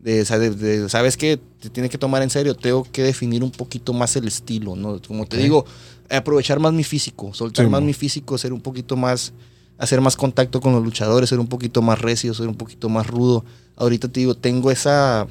de, 0.00 0.88
¿sabes 0.88 1.16
qué? 1.16 1.38
Te 1.60 1.70
tiene 1.70 1.88
que 1.88 1.98
tomar 1.98 2.22
en 2.22 2.30
serio, 2.30 2.54
tengo 2.54 2.84
que 2.90 3.02
definir 3.02 3.42
un 3.42 3.50
poquito 3.50 3.92
más 3.92 4.14
el 4.16 4.28
estilo, 4.28 4.76
¿no? 4.76 5.00
Como 5.02 5.26
te 5.26 5.36
digo, 5.38 5.64
aprovechar 6.08 6.60
más 6.60 6.72
mi 6.72 6.84
físico, 6.84 7.34
soltar 7.34 7.64
Sí, 7.66 7.70
más 7.70 7.82
mi 7.82 7.92
físico, 7.92 8.38
ser 8.38 8.52
un 8.52 8.60
poquito 8.60 8.96
más, 8.96 9.32
hacer 9.76 10.00
más 10.00 10.16
contacto 10.16 10.60
con 10.60 10.72
los 10.72 10.84
luchadores, 10.84 11.28
ser 11.28 11.40
un 11.40 11.48
poquito 11.48 11.82
más 11.82 12.00
recio, 12.00 12.32
ser 12.34 12.48
un 12.48 12.54
poquito 12.54 12.88
más 12.88 13.06
rudo. 13.06 13.44
Ahorita 13.76 14.08
te 14.08 14.20
digo, 14.20 14.34
tengo 14.34 14.70
esa, 14.70 15.26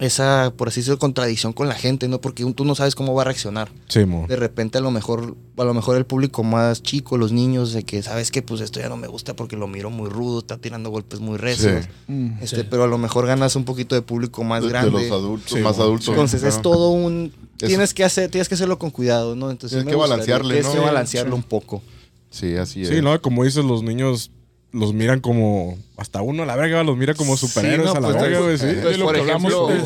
esa, 0.00 0.52
por 0.56 0.68
así 0.68 0.80
decirlo, 0.80 0.98
contradicción 0.98 1.52
con 1.52 1.68
la 1.68 1.74
gente, 1.74 2.08
¿no? 2.08 2.20
Porque 2.20 2.44
tú 2.52 2.64
no 2.64 2.74
sabes 2.74 2.94
cómo 2.94 3.14
va 3.14 3.22
a 3.22 3.24
reaccionar. 3.26 3.70
Sí, 3.88 4.04
mo. 4.04 4.26
De 4.28 4.36
repente 4.36 4.78
a 4.78 4.80
lo 4.80 4.90
mejor, 4.90 5.36
a 5.56 5.64
lo 5.64 5.72
mejor 5.72 5.96
el 5.96 6.04
público 6.04 6.42
más 6.42 6.82
chico, 6.82 7.16
los 7.16 7.30
niños, 7.32 7.72
de 7.72 7.84
que 7.84 8.02
sabes 8.02 8.30
que 8.32 8.42
pues 8.42 8.60
esto 8.60 8.80
ya 8.80 8.88
no 8.88 8.96
me 8.96 9.06
gusta 9.06 9.34
porque 9.36 9.56
lo 9.56 9.68
miro 9.68 9.90
muy 9.90 10.08
rudo, 10.10 10.40
está 10.40 10.58
tirando 10.58 10.90
golpes 10.90 11.20
muy 11.20 11.38
recios. 11.38 11.84
Sí. 11.84 12.12
Mm. 12.12 12.38
Este, 12.42 12.64
pero 12.64 12.84
a 12.84 12.86
lo 12.88 12.98
mejor 12.98 13.26
ganas 13.26 13.54
un 13.56 13.64
poquito 13.64 13.94
de 13.94 14.02
público 14.02 14.42
más 14.42 14.62
de, 14.62 14.66
de 14.66 14.72
grande. 14.72 14.90
los 14.90 15.10
adultos, 15.12 15.50
Sí, 15.52 15.60
más 15.60 15.76
mo. 15.76 15.84
adultos. 15.84 16.08
Entonces 16.08 16.42
es 16.42 16.54
Claro. 16.54 16.62
todo 16.62 16.90
un 16.90 17.32
Es- 17.60 17.68
tienes 17.68 17.94
que 17.94 18.02
hacer, 18.04 18.30
tienes 18.30 18.48
que 18.48 18.56
hacerlo 18.56 18.78
con 18.80 18.90
cuidado, 18.90 19.36
¿no? 19.36 19.50
Entonces 19.50 19.76
Tienes 19.76 19.84
me 19.86 19.90
que 19.92 19.96
gustaría- 19.96 20.16
balancearle, 20.16 20.54
Tienes 20.54 20.72
que 20.72 20.78
balancearlo 20.80 21.36
sí. 21.36 21.42
un 21.42 21.48
poco. 21.48 21.82
Sí, 22.30 22.56
así 22.56 22.82
es. 22.82 22.88
Sí, 22.88 23.00
¿no? 23.00 23.22
Como 23.22 23.44
dices, 23.44 23.64
los 23.64 23.84
niños 23.84 24.32
los 24.74 24.92
miran 24.92 25.20
como... 25.20 25.78
Hasta 25.96 26.20
uno 26.20 26.42
a 26.42 26.46
la 26.46 26.56
verga 26.56 26.82
los 26.82 26.96
mira 26.96 27.14
como 27.14 27.36
superhéroes 27.36 27.86
no, 27.86 27.96
a 27.96 28.00
la 28.00 28.08
pues, 28.08 28.22
verga, 28.22 28.40
güey. 28.40 28.58
Sí. 28.58 28.66
De 28.66 28.98
lo 28.98 29.04
por 29.06 29.16
ejemplo. 29.16 29.68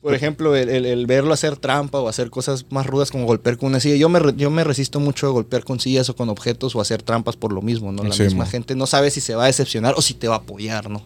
Por 0.00 0.14
ejemplo, 0.14 0.54
el, 0.54 0.68
el- 0.68 0.86
el 0.86 1.04
verlo 1.06 1.32
hacer 1.32 1.56
trampa 1.56 1.98
o 1.98 2.06
hacer 2.08 2.30
cosas 2.30 2.64
más 2.70 2.86
rudas 2.86 3.10
como 3.10 3.26
golpear 3.26 3.56
con 3.58 3.70
una 3.70 3.80
silla. 3.80 3.96
Yo 3.96 4.08
me, 4.08 4.20
yo 4.36 4.50
me 4.50 4.62
resisto 4.62 5.00
mucho 5.00 5.26
a 5.26 5.30
golpear 5.30 5.64
con 5.64 5.80
sillas 5.80 6.08
o 6.08 6.14
con 6.14 6.28
objetos 6.28 6.76
o 6.76 6.80
hacer 6.80 7.02
trampas 7.02 7.34
por 7.34 7.52
lo 7.52 7.60
mismo, 7.60 7.90
¿no? 7.90 8.04
La 8.04 8.12
Sí, 8.14 8.22
misma 8.22 8.46
gente 8.46 8.76
no 8.76 8.86
sabe 8.86 9.10
si 9.10 9.20
se 9.20 9.34
va 9.34 9.44
a 9.44 9.46
decepcionar 9.46 9.94
o 9.96 10.02
si 10.02 10.14
te 10.14 10.28
va 10.28 10.36
a 10.36 10.38
apoyar, 10.38 10.88
¿no? 10.90 11.04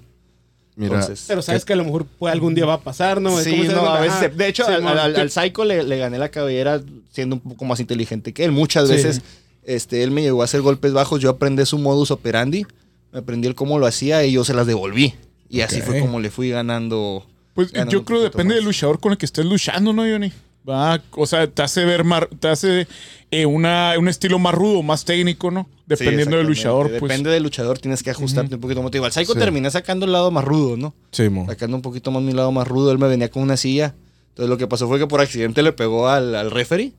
Mira, 0.77 0.97
Entonces, 0.97 1.25
Pero 1.29 1.41
sabes 1.41 1.65
que 1.65 1.73
a 1.73 1.77
lo 1.77 1.85
mejor 1.85 2.05
puede- 2.05 2.33
algún 2.35 2.55
día 2.55 2.67
va 2.67 2.75
a 2.75 2.81
pasar, 2.81 3.23
¿no? 3.23 3.39
Es 3.39 3.45
Sí, 3.45 3.63
no, 3.69 3.89
a 3.89 3.97
de- 4.03 4.09
veces. 4.09 4.19
ajá, 4.19 4.29
de 4.29 4.49
hecho, 4.49 4.65
sí, 4.67 4.73
al, 4.73 4.87
al- 5.17 5.31
Psycho 5.31 5.65
le, 5.65 5.83
le 5.83 5.97
gané 5.97 6.19
la 6.19 6.29
cabellera 6.31 6.83
siendo 7.11 7.37
un 7.37 7.41
poco 7.41 7.65
más 7.65 7.81
inteligente 7.81 8.35
que 8.35 8.45
él. 8.45 8.53
Muchas 8.53 8.87
Sí. 8.89 8.95
veces 8.97 9.23
este, 9.65 10.03
él 10.03 10.11
me 10.11 10.21
llegó 10.21 10.43
a 10.43 10.45
hacer 10.45 10.61
golpes 10.61 10.93
bajos. 10.93 11.21
Yo 11.23 11.31
aprendí 11.31 11.65
su 11.65 11.79
modus 11.79 12.11
operandi. 12.11 12.67
Me 13.13 13.21
aprendí 13.21 13.49
el 13.49 13.55
cómo 13.55 13.79
lo 13.79 13.87
hacía 13.87 14.25
y 14.25 14.33
yo 14.33 14.45
se 14.45 14.55
las 14.55 14.67
devolví. 14.67 15.15
Y 15.49 15.63
así 15.63 15.81
fue 15.81 15.99
como 16.01 16.21
le 16.21 16.31
fui 16.31 16.51
ganando. 16.51 17.27
Pues 17.55 17.73
ganando 17.73 17.93
yo 17.93 18.05
creo 18.05 18.21
depende 18.23 18.55
más. 18.55 18.57
del 18.57 18.65
luchador 18.65 19.01
con 19.01 19.13
el 19.13 19.19
que 19.19 19.27
estés 19.27 19.45
luchando, 19.45 19.93
¿no, 19.93 20.03
Johnny? 20.03 20.33
Va, 20.69 21.03
o 21.13 21.27
sea, 21.27 21.47
te 21.49 21.63
hace 21.63 21.85
ver 21.85 22.05
más, 22.05 22.25
te 22.39 22.47
hace 22.49 22.87
eh, 23.31 23.47
una, 23.47 23.95
un 23.99 24.09
estilo 24.09 24.39
más 24.39 24.55
rudo, 24.55 24.83
más 24.83 25.05
técnico, 25.05 25.51
¿no? 25.51 25.67
Sí, 25.73 25.85
Dependiendo 25.87 26.37
del 26.37 26.47
luchador, 26.47 26.89
pues. 26.91 27.01
Depende 27.03 27.31
del 27.31 27.43
luchador, 27.43 27.79
tienes 27.79 28.03
que 28.03 28.11
ajustarte 28.11 28.55
un 28.55 28.61
poquito. 28.61 28.81
Te 28.91 28.99
digo, 28.99 29.07
al 29.07 29.13
Psycho 29.13 29.33
Sí. 29.33 29.39
terminé 29.39 29.71
sacando 29.71 30.07
el 30.07 30.13
lado 30.13 30.31
más 30.31 30.45
rudo, 30.45 30.77
¿no? 30.77 30.95
Sí, 31.11 31.29
mo. 31.31 31.47
Sacando 31.47 31.77
un 31.77 31.83
poquito 31.83 32.11
más 32.13 32.23
mi 32.23 32.33
lado 32.33 32.53
más 32.53 32.69
rudo. 32.69 32.93
Él 32.93 32.99
me 32.99 33.09
venía 33.09 33.31
con 33.31 33.43
una 33.43 33.57
silla. 33.57 33.95
Entonces 34.29 34.49
lo 34.51 34.59
que 34.59 34.69
pasó 34.69 34.87
fue 34.87 34.99
que 35.01 35.07
por 35.09 35.21
accidente 35.21 35.63
le 35.63 35.73
pegó 35.73 36.09
al, 36.09 36.35
al 36.37 36.51
referee. 36.53 36.93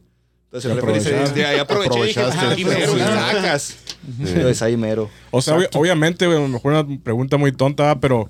Entonces 0.54 0.72
el 0.72 0.78
Y 0.78 0.82
referee 0.82 1.02
se 1.02 1.08
aprovechaste. 1.10 1.40
dice, 1.40 1.48
ahí 1.48 1.60
aproveché 1.60 2.00
y 2.00 2.04
dije, 2.08 2.20
Aprovechaste. 2.20 2.46
ah, 2.48 2.52
aquí 2.52 2.66
mero, 2.66 2.98
sacas. 2.98 3.76
Entonces 4.20 4.62
ahí 4.62 4.76
mero. 4.78 5.10
O 5.32 5.42
sea, 5.42 5.56
obvi- 5.58 5.70
obviamente, 5.74 6.26
güey, 6.26 6.38
a 6.38 6.42
lo 6.42 6.48
mejor 6.50 6.74
una 6.74 7.02
pregunta 7.04 7.38
muy 7.38 7.52
tonta, 7.54 8.00
pero 8.02 8.30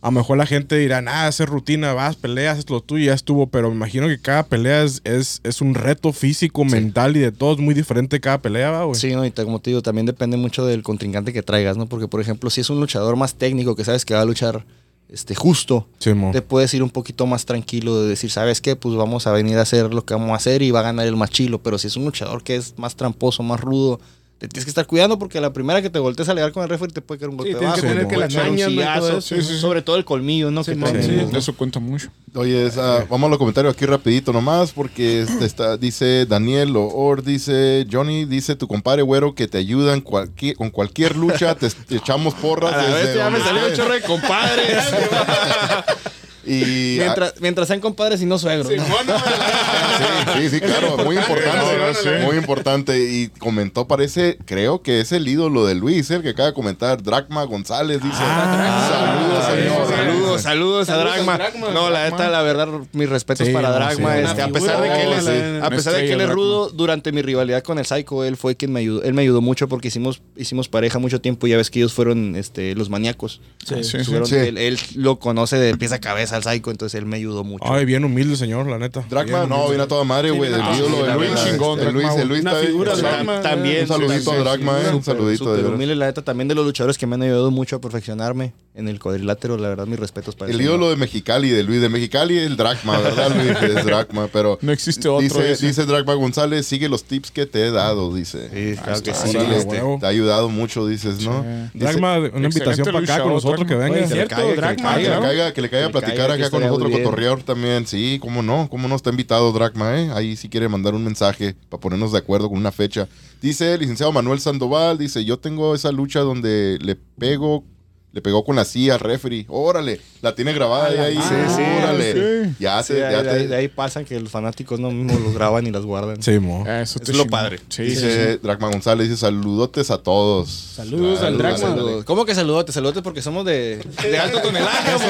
a 0.00 0.06
lo 0.06 0.12
mejor 0.12 0.38
la 0.38 0.46
gente 0.46 0.78
dirá, 0.78 1.02
nada, 1.02 1.26
hacer 1.26 1.50
rutina, 1.50 1.92
vas, 1.92 2.16
peleas, 2.16 2.58
es 2.58 2.70
lo 2.70 2.80
tuyo, 2.80 3.04
ya 3.06 3.12
estuvo, 3.12 3.48
pero 3.48 3.68
me 3.68 3.74
imagino 3.76 4.08
que 4.08 4.18
cada 4.18 4.44
pelea 4.44 4.82
es, 4.84 5.02
es, 5.04 5.42
es 5.44 5.60
un 5.60 5.74
reto 5.74 6.14
físico, 6.14 6.64
mental 6.64 7.14
y 7.18 7.20
de 7.20 7.30
todo, 7.32 7.52
es 7.52 7.58
muy 7.58 7.74
diferente 7.74 8.18
cada 8.20 8.38
pelea, 8.38 8.70
¿va, 8.70 8.84
güey. 8.84 8.98
Sí, 8.98 9.12
no, 9.14 9.26
y 9.26 9.30
te- 9.30 9.44
como 9.44 9.58
te 9.60 9.68
digo, 9.68 9.82
también 9.82 10.06
depende 10.06 10.38
mucho 10.38 10.64
del 10.64 10.82
contrincante 10.82 11.34
que 11.34 11.42
traigas, 11.42 11.76
¿no? 11.76 11.84
Porque, 11.86 12.08
por 12.08 12.22
ejemplo, 12.22 12.48
si 12.48 12.62
es 12.62 12.70
un 12.70 12.80
luchador 12.80 13.16
más 13.16 13.34
técnico 13.34 13.76
que 13.76 13.84
sabes 13.84 14.06
que 14.06 14.14
va 14.14 14.22
a 14.22 14.24
luchar 14.24 14.64
este, 15.12 15.34
justo, 15.34 15.86
Sí, 15.98 16.12
te 16.32 16.42
puedes 16.42 16.72
ir 16.74 16.82
un 16.82 16.90
poquito 16.90 17.26
más 17.26 17.44
tranquilo 17.44 18.00
de 18.00 18.08
decir, 18.08 18.30
¿sabes 18.30 18.60
qué? 18.60 18.76
Pues 18.76 18.94
vamos 18.94 19.26
a 19.26 19.32
venir 19.32 19.58
a 19.58 19.62
hacer 19.62 19.92
lo 19.92 20.04
que 20.04 20.14
vamos 20.14 20.30
a 20.30 20.36
hacer 20.36 20.62
y 20.62 20.70
va 20.70 20.80
a 20.80 20.84
ganar 20.84 21.06
el 21.06 21.16
más 21.16 21.30
chilo. 21.30 21.62
Pero 21.62 21.78
si 21.78 21.88
es 21.88 21.96
un 21.96 22.04
luchador 22.04 22.42
que 22.42 22.56
es 22.56 22.78
más 22.78 22.94
tramposo, 22.94 23.42
más 23.42 23.60
rudo, 23.60 24.00
te 24.40 24.48
tienes 24.48 24.64
que 24.64 24.70
estar 24.70 24.86
cuidando 24.86 25.18
porque 25.18 25.38
la 25.38 25.52
primera 25.52 25.82
que 25.82 25.90
te 25.90 25.98
voltees 25.98 26.26
a 26.30 26.34
legar 26.34 26.50
con 26.52 26.62
el 26.62 26.70
referee 26.70 26.94
te 26.94 27.02
puede 27.02 27.18
caer 27.20 27.28
un 27.28 27.36
golpe 27.36 27.50
tienes 27.54 27.74
que 27.74 27.82
bajo, 27.82 27.92
tener 27.92 28.08
te 28.08 28.14
que 28.14 28.16
las 28.20 28.34
¿no? 28.34 29.00
todo. 29.00 29.20
Sí, 29.20 29.34
sí, 29.36 29.42
sí. 29.42 29.58
sobre 29.60 29.82
todo 29.82 29.96
el 29.96 30.06
colmillo, 30.06 30.50
¿no? 30.50 30.64
que 30.64 30.72
Sí, 30.72 30.80
traen. 30.80 31.02
Sí, 31.30 31.36
eso 31.36 31.54
cuenta 31.54 31.78
mucho. 31.78 32.08
Oye, 32.34 32.64
esa- 32.64 33.04
vamos 33.10 33.26
a 33.26 33.30
los 33.30 33.38
comentarios 33.38 33.74
aquí 33.74 33.84
rapidito 33.84 34.32
nomás, 34.32 34.72
porque 34.72 35.20
este 35.20 35.44
está, 35.44 35.76
dice 35.76 36.24
Daniel 36.24 36.72
Or, 36.76 37.22
dice 37.22 37.86
Johnny, 37.92 38.24
dice 38.24 38.56
tu 38.56 38.66
compadre 38.66 39.02
güero 39.02 39.34
que 39.34 39.46
te 39.46 39.58
ayudan 39.58 40.00
cualquier, 40.00 40.56
con 40.56 40.70
cualquier 40.70 41.16
lucha, 41.16 41.54
te, 41.54 41.68
te 41.68 41.96
echamos 41.96 42.32
porras. 42.32 42.72
A 42.72 42.76
la 42.78 42.82
desde 42.84 43.04
vez 43.08 43.16
ya 43.16 43.28
me 43.28 43.40
salió 43.40 43.66
un 43.66 43.74
chorro 43.74 43.92
de 43.92 44.00
compadres. 44.00 44.84
Y, 46.52 46.98
ah, 46.98 47.04
Mientras, 47.04 47.34
mientras 47.40 47.68
sean 47.68 47.78
compadres 47.78 48.20
y 48.22 48.26
no 48.26 48.36
suegros. 48.36 48.68
¿no? 48.68 48.84
Sí, 48.84 50.42
sí, 50.42 50.48
sí, 50.50 50.60
claro, 50.60 50.96
muy 50.98 51.16
importante, 51.16 52.24
muy 52.24 52.36
importante. 52.36 52.98
Y 52.98 53.28
comentó, 53.28 53.86
parece, 53.86 54.36
creo 54.46 54.82
que 54.82 55.00
es 55.00 55.12
el 55.12 55.28
ídolo 55.28 55.64
de 55.64 55.76
Luis, 55.76 56.10
el 56.10 56.22
que 56.22 56.30
acaba 56.30 56.48
de 56.48 56.54
comentar, 56.54 57.02
Dracma 57.02 57.44
González, 57.44 58.02
dice. 58.02 58.16
saludos, 58.18 59.44
señor. 59.46 59.88
Saludos, 59.88 60.29
saludos 60.38 60.88
a 60.88 60.94
Saludos 60.94 61.14
Dragma. 61.16 61.36
Dragma. 61.38 61.70
No, 61.70 61.90
la 61.90 62.08
neta, 62.10 62.28
la 62.30 62.42
verdad, 62.42 62.68
mis 62.92 63.08
respetos 63.08 63.46
Sí, 63.46 63.52
para 63.52 63.70
Dragma. 63.70 64.14
sí, 64.16 64.22
este, 64.24 64.42
a 64.42 64.48
pesar 64.48 64.80
de 64.82 64.88
que 64.88 65.02
él 65.04 65.12
es, 65.12 65.24
la- 65.24 65.66
a 65.66 65.70
pesar 65.70 65.92
de 65.94 65.98
que 66.00 66.04
él 66.06 66.10
es 66.12 66.26
estrella, 66.26 66.32
rudo, 66.32 66.68
durante 66.70 67.12
mi 67.12 67.22
rivalidad 67.22 67.62
con 67.62 67.78
el 67.78 67.86
Psycho, 67.86 68.24
él 68.24 68.36
fue 68.36 68.56
quien 68.56 68.72
me 68.72 68.80
ayudó. 68.80 69.02
Él 69.02 69.14
me 69.14 69.22
ayudó 69.22 69.40
mucho 69.40 69.68
porque 69.68 69.88
hicimos, 69.88 70.22
hicimos 70.36 70.68
pareja 70.68 70.98
mucho 70.98 71.20
tiempo. 71.20 71.46
Ya 71.46 71.56
ves 71.56 71.70
que 71.70 71.78
ellos 71.80 71.92
fueron 71.92 72.36
este, 72.36 72.74
los 72.74 72.90
maníacos. 72.90 73.40
Sí, 73.66 73.82
sí. 73.84 73.98
Fueron- 74.04 74.26
Sí. 74.26 74.36
Él, 74.36 74.58
él 74.58 74.78
lo 74.94 75.18
conoce 75.18 75.56
de 75.56 75.76
pieza 75.76 75.96
a 75.96 76.00
cabeza 76.00 76.36
al 76.36 76.42
Psycho, 76.44 76.70
entonces 76.70 76.98
él 76.98 77.06
me 77.06 77.16
ayudó 77.16 77.44
mucho. 77.44 77.64
Ay, 77.72 77.84
bien 77.84 78.04
humilde, 78.04 78.36
señor, 78.36 78.66
la 78.66 78.78
neta. 78.78 79.04
Dracma, 79.08 79.38
Bien 79.40 79.48
no, 79.48 79.68
viene 79.68 79.82
a 79.84 79.88
toda 79.88 80.04
madre, 80.04 80.30
güey, 80.30 80.50
del 80.50 80.60
ídolo 80.76 81.04
de 81.04 81.14
Luis. 81.14 81.30
chingón, 81.44 81.80
El 81.80 81.92
Luis, 81.94 82.06
el 82.16 82.28
Luis 82.28 82.40
Una 82.42 82.54
figura 82.54 82.94
Dracma. 82.96 83.40
también, 83.40 83.82
Un 83.82 83.88
saludito 83.88 84.32
a 84.32 84.36
Dracma, 84.38 84.80
eh, 84.80 84.94
un 84.94 85.02
saludito. 85.02 85.54
de 85.56 85.66
humilde, 85.68 85.94
la 85.96 86.06
neta, 86.06 86.22
también 86.22 86.48
de 86.48 86.54
los 86.54 86.64
luchadores 86.64 86.98
que 86.98 87.06
me 87.06 87.14
han 87.14 87.22
ayudado 87.22 87.50
mucho 87.50 87.76
a 87.76 87.80
perfeccionarme 87.80 88.52
en 88.74 88.88
el 88.88 89.00
cuadrilátero. 89.00 89.56
La 89.56 89.68
verdad, 89.68 89.86
mis 89.86 89.98
respetos 90.20 90.36
para 90.36 90.50
El 90.50 90.60
ídolo 90.60 90.90
de 90.90 90.96
Mexicali, 90.96 91.48
de 91.50 91.62
Luis 91.62 91.80
de 91.80 91.88
Mexicali, 91.88 92.38
el 92.38 92.56
Dracma, 92.56 92.98
¿verdad, 92.98 93.34
Luis? 93.34 93.50
Es 93.78 93.84
Dracma, 93.84 94.28
pero... 94.32 94.58
No 94.62 94.72
existe 94.72 95.08
otro. 95.08 95.40
Dice, 95.42 95.86
Dracma 95.86 96.14
González, 96.14 96.66
sigue 96.66 96.88
los 96.88 97.04
tips 97.04 97.30
que 97.30 97.46
te 97.46 97.66
he 97.66 97.70
dado, 97.70 98.14
dice. 98.14 98.48
Sí, 98.52 98.80
claro 98.82 99.02
que 99.02 99.10
está, 99.10 99.26
sí. 99.26 99.36
Órale, 99.36 99.56
este, 99.56 99.82
te 100.00 100.06
ha 100.06 100.08
ayudado 100.08 100.48
mucho, 100.48 100.86
dices, 100.86 101.20
¿no? 101.24 101.42
Dice- 101.42 101.70
Dragma, 101.74 102.18
una 102.18 102.46
invitación 102.46 102.84
para 102.84 102.98
acá 102.98 103.22
con 103.22 103.32
nosotros 103.32 103.66
que 103.66 103.74
venga. 103.74 103.94
Oye, 103.94 104.08
que 104.08 104.14
le 104.14 104.56
Dragma. 104.56 104.92
Ah, 104.92 104.96
que, 104.96 105.02
le 105.02 105.20
caiga, 105.20 105.52
que 105.52 105.62
le 105.62 105.70
caiga 105.70 105.86
a 105.86 105.90
platicar 105.90 106.30
acá 106.30 106.50
con 106.50 106.60
nosotros, 106.62 106.90
cotorrear 106.90 107.42
también. 107.42 107.86
Sí, 107.86 108.18
cómo 108.20 108.42
no, 108.42 108.68
cómo 108.70 108.88
no 108.88 108.96
está 108.96 109.10
invitado 109.10 109.52
Dracma, 109.52 110.00
¿eh? 110.00 110.10
Ahí 110.14 110.36
sí 110.36 110.48
quiere 110.48 110.68
mandar 110.68 110.94
un 110.94 111.04
mensaje 111.04 111.54
para 111.68 111.80
ponernos 111.80 112.12
de 112.12 112.18
acuerdo 112.18 112.48
con 112.48 112.58
una 112.58 112.72
fecha. 112.72 113.08
Dice 113.40 113.72
el 113.72 113.80
licenciado 113.80 114.12
Manuel 114.12 114.38
Sandoval, 114.40 114.98
dice, 114.98 115.24
yo 115.24 115.38
tengo 115.38 115.74
esa 115.74 115.92
lucha 115.92 116.20
donde 116.20 116.78
le 116.82 116.96
pego, 116.96 117.64
le 118.12 118.20
pegó 118.20 118.44
con 118.44 118.56
la 118.56 118.64
silla 118.64 118.94
al 118.94 119.00
referee. 119.00 119.46
Órale, 119.48 120.00
la 120.22 120.34
tiene 120.34 120.52
grabada 120.52 120.88
ahí, 120.88 120.98
ahí. 120.98 121.16
Sí, 121.16 121.54
sí, 121.56 121.62
órale. 121.78 122.12
sí. 122.12 122.39
Ya 122.58 122.82
Sí, 122.82 122.94
te, 122.94 122.94
de, 122.94 123.00
ya 123.00 123.08
ahí- 123.18 123.22
de 123.24 123.30
ahí, 123.30 123.38
te- 123.42 123.48
de 123.48 123.56
ahí 123.56 123.68
pasan 123.68 124.04
que 124.04 124.18
los 124.20 124.30
fanáticos 124.30 124.80
no 124.80 124.90
mismos 124.90 125.20
los 125.20 125.34
graban 125.34 125.66
y 125.66 125.70
las 125.70 125.84
guardan. 125.84 126.22
Sí, 126.22 126.38
mo. 126.38 126.66
Eso, 126.66 126.98
te 127.00 127.12
es 127.12 127.18
lo 127.18 127.26
padre. 127.26 127.58
Sí, 127.68 127.84
sí, 127.84 127.86
Dice 127.90 128.32
sí. 128.34 128.38
Dracma 128.42 128.68
González, 128.68 129.08
dice, 129.08 129.20
saludotes 129.20 129.90
a 129.90 129.98
todos. 129.98 130.50
Saludos 130.50 131.22
al 131.22 131.38
Dracma. 131.38 131.58
Saludos. 131.58 132.04
¿Cómo 132.04 132.24
que 132.24 132.34
saludote? 132.34 132.72
Saludote 132.72 133.02
porque 133.02 133.22
somos 133.22 133.44
de, 133.44 133.84
de 134.02 134.18
alto 134.18 134.38
tonelaje. 134.42 134.90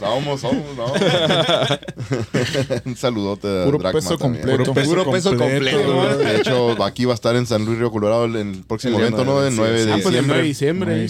Vamos, 0.00 0.42
vamos, 0.42 0.64
no. 0.76 0.84
un 2.84 2.96
saludote 2.96 3.62
a 3.62 3.64
Puro 3.64 3.78
Dracma 3.78 4.00
peso 4.00 4.18
también. 4.18 4.46
completo. 4.46 4.74
Puro 4.74 5.10
peso 5.10 5.36
completo. 5.36 6.18
De 6.18 6.36
hecho, 6.36 6.82
aquí 6.84 7.04
va 7.04 7.12
a 7.12 7.14
estar 7.14 7.34
en 7.36 7.46
San 7.46 7.64
Luis 7.64 7.78
Río 7.78 7.90
Colorado 7.90 8.24
en 8.26 8.36
el 8.36 8.64
próximo 8.64 8.98
evento, 9.00 9.24
¿no? 9.24 9.32
nueve, 9.34 9.48
El 9.48 9.52
sí, 9.54 9.58
9 9.60 9.78
sí. 9.78 9.84
de 9.86 9.92
Ah, 9.92 9.98
pues 10.02 10.14
el 10.14 10.26
9 10.26 10.42
de 10.42 10.48
diciembre. 10.48 11.08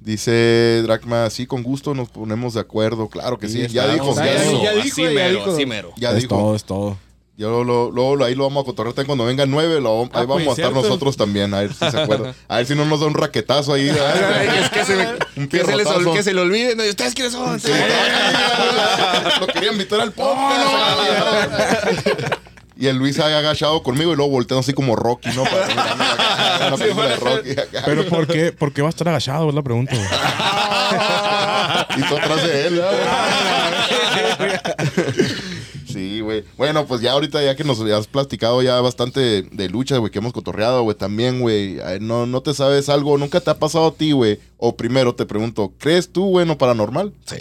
Dice 0.00 0.80
Dracma, 0.84 1.28
sí, 1.30 1.46
con 1.46 1.62
gusto 1.62 1.92
nos 1.94 2.08
ponemos 2.08 2.54
de 2.54 2.60
acuerdo. 2.60 3.08
Claro 3.08 3.38
que 3.38 3.48
sí. 3.48 3.66
ya 3.68 3.88
dijo, 3.88 4.14
Ya, 4.14 4.22
dijo. 4.42 4.62
ya 4.62 4.72
dijo, 4.72 4.82
así 4.92 5.02
ya 5.02 5.10
mero, 5.10 5.38
dijo. 5.40 5.50
así 5.54 5.66
mero. 5.66 5.92
Ya 5.96 6.10
es 6.10 6.16
dijo. 6.22 6.28
todo, 6.28 6.54
es 6.56 6.64
todo. 6.64 6.96
Yo 7.36 7.62
lo, 7.62 7.92
lo- 7.92 8.16
lo- 8.16 8.24
ahí 8.24 8.34
lo 8.34 8.42
vamos 8.44 8.62
a 8.62 8.66
cotorrear 8.66 8.94
también 8.94 9.06
cuando 9.06 9.24
venga 9.24 9.44
el 9.44 9.50
9. 9.50 9.80
Lo, 9.80 10.02
ahí 10.02 10.08
Ah, 10.12 10.22
vamos 10.24 10.42
pues, 10.44 10.48
a 10.48 10.50
estar 10.52 10.64
cierto. 10.72 10.82
nosotros 10.82 11.16
también. 11.16 11.54
A 11.54 11.60
ver 11.60 11.72
si 11.72 11.78
se 11.88 11.96
acuerda. 12.00 12.34
A 12.48 12.56
ver 12.56 12.66
si 12.66 12.74
no 12.74 12.84
nos 12.84 12.98
da 12.98 13.06
un 13.06 13.14
raquetazo 13.14 13.74
ahí. 13.74 13.88
Es 14.60 14.70
que 14.70 14.84
se, 14.84 14.96
me- 14.96 15.06
Un 15.36 15.46
que 15.48 15.58
se 15.64 15.76
les 15.76 15.86
ol- 15.86 15.92
pierrotazo. 15.94 16.12
que 16.14 16.22
se 16.24 16.34
le 16.34 16.40
olvide. 16.40 16.74
¿no? 16.74 16.84
¿Y 16.84 16.88
¿Ustedes 16.88 17.14
quiénes 17.14 17.32
son? 17.34 17.60
Lo 19.40 19.46
quería 19.46 19.70
invitar 19.72 20.00
al 20.00 20.12
podcast. 20.12 20.68
Y 22.80 22.86
el 22.86 22.96
Luis 22.96 23.18
ha 23.18 23.26
agachado 23.26 23.82
conmigo 23.82 24.12
y 24.12 24.16
luego 24.16 24.30
volteando 24.30 24.60
así 24.60 24.72
como 24.72 24.94
Rocky, 24.94 25.30
¿no? 25.34 25.42
Para 25.42 25.66
acá, 25.66 26.68
una 26.68 26.76
película 26.76 27.08
de 27.08 27.16
Rocky 27.16 27.50
acá. 27.50 27.82
Pero 27.84 28.06
¿por 28.06 28.26
qué, 28.28 28.52
¿por 28.52 28.72
qué 28.72 28.82
va 28.82 28.88
a 28.88 28.90
estar 28.90 29.08
agachado? 29.08 29.48
Es 29.48 29.54
la 29.54 29.62
pregunta. 29.62 29.96
güey. 29.96 30.06
Y 31.98 32.02
tú 32.08 32.16
atrás 32.16 32.46
de 32.46 32.66
él. 32.68 32.74
¿verdad? 34.38 34.62
Sí, 35.88 36.20
güey. 36.20 36.44
Bueno, 36.56 36.86
pues 36.86 37.00
ya 37.00 37.12
ahorita 37.12 37.42
ya 37.42 37.56
que 37.56 37.64
nos 37.64 37.80
has 37.80 38.06
platicado 38.06 38.62
ya 38.62 38.80
bastante 38.80 39.42
de 39.42 39.68
lucha, 39.68 39.96
güey, 39.96 40.12
que 40.12 40.18
hemos 40.18 40.32
cotorreado, 40.32 40.82
güey, 40.82 40.96
también, 40.96 41.40
güey. 41.40 41.78
No, 42.00 42.26
no 42.26 42.42
te 42.42 42.54
sabes 42.54 42.88
algo, 42.88 43.18
nunca 43.18 43.40
te 43.40 43.50
ha 43.50 43.58
pasado 43.58 43.88
a 43.88 43.94
ti, 43.94 44.12
güey. 44.12 44.38
O 44.56 44.76
primero 44.76 45.16
te 45.16 45.26
pregunto, 45.26 45.72
¿crees 45.78 46.12
tú, 46.12 46.38
lo 46.38 46.58
paranormal? 46.58 47.12
Sí. 47.26 47.38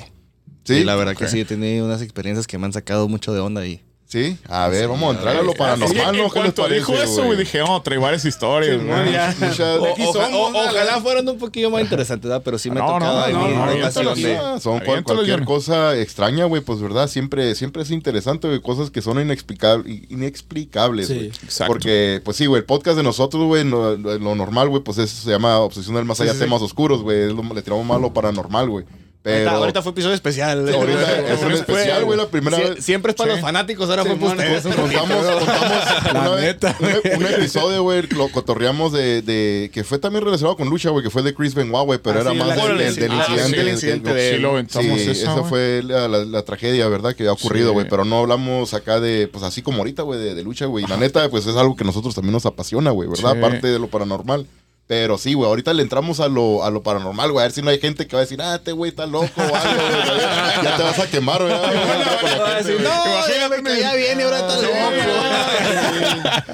Sí. 0.64 0.80
Sí, 0.80 0.84
la 0.84 0.96
verdad 0.96 1.16
que 1.16 1.28
sí, 1.28 1.42
he 1.42 1.46
tenido 1.46 1.86
unas 1.86 2.02
experiencias 2.02 2.48
que 2.48 2.58
me 2.58 2.66
han 2.66 2.74
sacado 2.74 3.08
mucho 3.08 3.34
de 3.34 3.40
onda 3.40 3.62
ahí. 3.62 3.84
Sí. 4.08 4.38
A 4.48 4.70
ver, 4.70 4.88
vamos 4.88 5.14
a 5.14 5.18
entrar 5.18 5.36
a 5.36 5.42
lo 5.42 5.54
paranormal, 5.54 6.16
¿no? 6.16 6.30
¿Qué 6.30 6.42
les 6.42 6.54
parece, 6.54 6.76
dijo 6.76 6.94
eso, 6.94 7.26
güey, 7.26 7.38
dije, 7.38 7.62
oh, 7.62 7.82
trae 7.82 7.98
varias 7.98 8.24
historias, 8.24 8.80
Sí, 8.80 8.88
no, 8.88 8.94
O- 10.10 10.14
somos, 10.14 10.30
o- 10.32 10.50
¿no? 10.52 10.60
ojalá 10.60 11.02
fueran 11.02 11.28
un 11.28 11.38
poquillo 11.38 11.70
más 11.70 11.82
interesantes, 11.82 12.30
¿verdad? 12.30 12.42
Pero 12.46 12.58
sí 12.58 12.70
me 12.70 12.80
No, 12.80 12.88
no, 12.88 12.94
tocado 12.94 13.20
no, 13.20 13.24
ahí 13.26 13.34
no, 13.34 13.40
no, 13.66 14.16
de- 14.16 14.38
Ah, 14.38 14.60
son 14.62 14.80
cual- 14.80 15.04
cualquier 15.04 15.44
cosa 15.44 15.98
extraña, 15.98 16.46
güey, 16.46 16.62
pues 16.62 16.80
verdad, 16.80 17.10
siempre, 17.10 17.54
siempre 17.56 17.84
es 17.84 17.92
interesante, 17.92 18.48
güey, 18.48 18.62
cosas 18.62 18.92
que 18.92 19.02
son 19.02 19.18
inexplicable- 19.20 20.06
inexplicables, 20.10 21.08
Sí, 21.08 21.14
güey. 21.16 21.28
exacto. 21.28 21.74
Porque, 21.74 22.22
pues 22.24 22.38
sí, 22.38 22.46
güey, 22.46 22.60
el 22.62 22.66
podcast 22.66 22.96
de 22.96 23.04
nosotros, 23.04 23.44
güey, 23.44 23.66
no- 23.66 23.98
lo, 23.98 24.18
lo 24.18 24.36
normal, 24.36 24.70
güey, 24.70 24.84
pues 24.84 25.00
es- 25.00 25.10
se 25.12 25.30
llama 25.32 25.60
Obsesión 25.60 25.96
del 25.96 26.06
Más 26.06 26.22
Allá, 26.22 26.34
temas 26.38 26.62
oscuros, 26.62 27.02
güey, 27.02 27.24
es 27.24 27.34
lo- 27.34 27.44
le 27.54 27.62
tiramos 27.62 27.86
más 27.86 28.00
lo 28.00 28.14
paranormal, 28.14 28.70
güey. 28.70 28.86
Pero 29.28 29.38
Ahorita, 29.50 29.56
ahorita 29.58 29.82
fue 29.82 29.92
episodio 29.92 30.16
especial. 30.16 30.74
Ahorita 30.74 31.34
es 31.34 31.42
un 31.44 31.52
especial, 31.52 32.06
güey, 32.06 32.18
la 32.18 32.28
primera 32.28 32.58
Sie- 32.58 32.70
vez. 32.76 32.86
Siempre 32.86 33.12
es 33.12 33.16
para 33.18 33.32
los 33.34 33.42
fanáticos, 33.42 33.90
ahora 33.90 34.06
fue 34.06 34.16
para 34.16 34.32
ustedes. 34.32 34.64
Contamos, 34.64 35.26
contamos 35.26 35.84
una 36.12 36.30
vez- 36.30 36.44
neta, 36.46 36.76
un, 36.80 37.22
un 37.22 37.26
episodio, 37.28 37.84
güey, 37.84 38.04
lo 38.08 38.30
cotorreamos 38.30 38.94
de, 38.94 39.22
de- 39.22 39.70
que 39.74 39.84
fue 39.84 40.00
también 40.00 40.24
relacionado 40.24 40.56
con 40.56 40.70
lucha, 40.70 40.90
güey, 40.92 41.04
que 41.04 41.10
fue 41.10 41.24
de 41.24 41.34
Chris 41.36 41.54
Benoit, 41.56 41.86
güey, 41.86 42.00
pero 42.02 42.20
Ah, 42.20 42.22
era 42.22 42.32
sí, 42.32 42.38
más 42.38 42.56
del, 42.56 42.78
del- 42.78 42.94
sí. 42.94 43.00
del 43.02 43.12
Ah, 43.12 43.24
sí, 43.28 43.32
incidente. 43.34 43.60
el 43.60 43.66
del- 43.66 43.74
incidente 43.74 44.10
del- 44.14 44.18
de- 44.18 44.36
Sí, 44.36 44.42
lo 44.42 44.50
aventamos 44.52 45.00
Sí, 45.02 45.10
esa, 45.12 45.32
esa 45.34 45.44
fue 45.44 45.82
la, 45.84 46.08
la- 46.08 46.26
la 46.26 46.44
tragedia, 46.44 46.88
¿verdad? 46.88 47.14
Que 47.16 47.28
ha 47.28 47.34
ocurrido, 47.34 47.70
Sí. 47.70 47.74
güey. 47.74 47.88
Pero 47.90 48.06
no 48.06 48.20
hablamos 48.20 48.74
acá 48.74 49.00
de, 49.00 49.28
pues 49.28 49.44
así 49.44 49.62
como 49.62 49.80
ahorita, 49.80 50.04
güey, 50.04 50.20
de, 50.20 50.36
de 50.36 50.44
lucha, 50.44 50.66
güey. 50.68 50.86
Y 50.86 50.88
La 50.88 50.98
neta, 50.98 51.28
pues 51.30 51.46
es 51.48 51.56
algo 51.56 51.76
que 51.76 51.84
nosotros 51.84 52.16
también 52.16 52.32
nos 52.34 52.46
apasiona, 52.46 52.92
güey, 52.92 53.10
¿verdad? 53.10 53.34
Sí. 53.34 53.38
Aparte 53.40 53.68
de 53.68 53.80
lo 53.80 53.88
paranormal. 53.88 54.46
Pero 54.88 55.18
sí, 55.18 55.34
güey, 55.34 55.50
ahorita 55.50 55.74
le 55.74 55.84
entramos 55.84 56.22
a 56.22 56.30
lo, 56.30 56.64
a 56.64 56.72
lo 56.72 56.82
paranormal, 56.82 57.32
güey. 57.34 57.44
A 57.44 57.48
ver 57.48 57.52
si 57.52 57.62
no 57.62 57.70
hay 57.70 57.80
gente 57.80 58.08
que 58.08 58.16
va 58.16 58.22
a 58.22 58.26
decir, 58.26 58.42
ah, 58.42 58.56
este 58.56 58.72
güey 58.72 58.90
está 58.90 59.06
loco 59.06 59.30
o 59.36 59.42
algo, 59.56 59.84
güey. 59.84 60.64
Ya 60.64 60.78
te 60.78 60.84
vas 60.84 61.00
a 61.00 61.10
quemar, 61.10 61.42
güey. 61.42 61.52
Va 61.54 62.48
a 62.52 62.56
decir, 62.56 62.80
No, 62.82 63.28
ya 63.28 64.00
y 64.00 64.22
ahora 64.22 64.40
está 64.40 64.62
loco. 64.62 66.54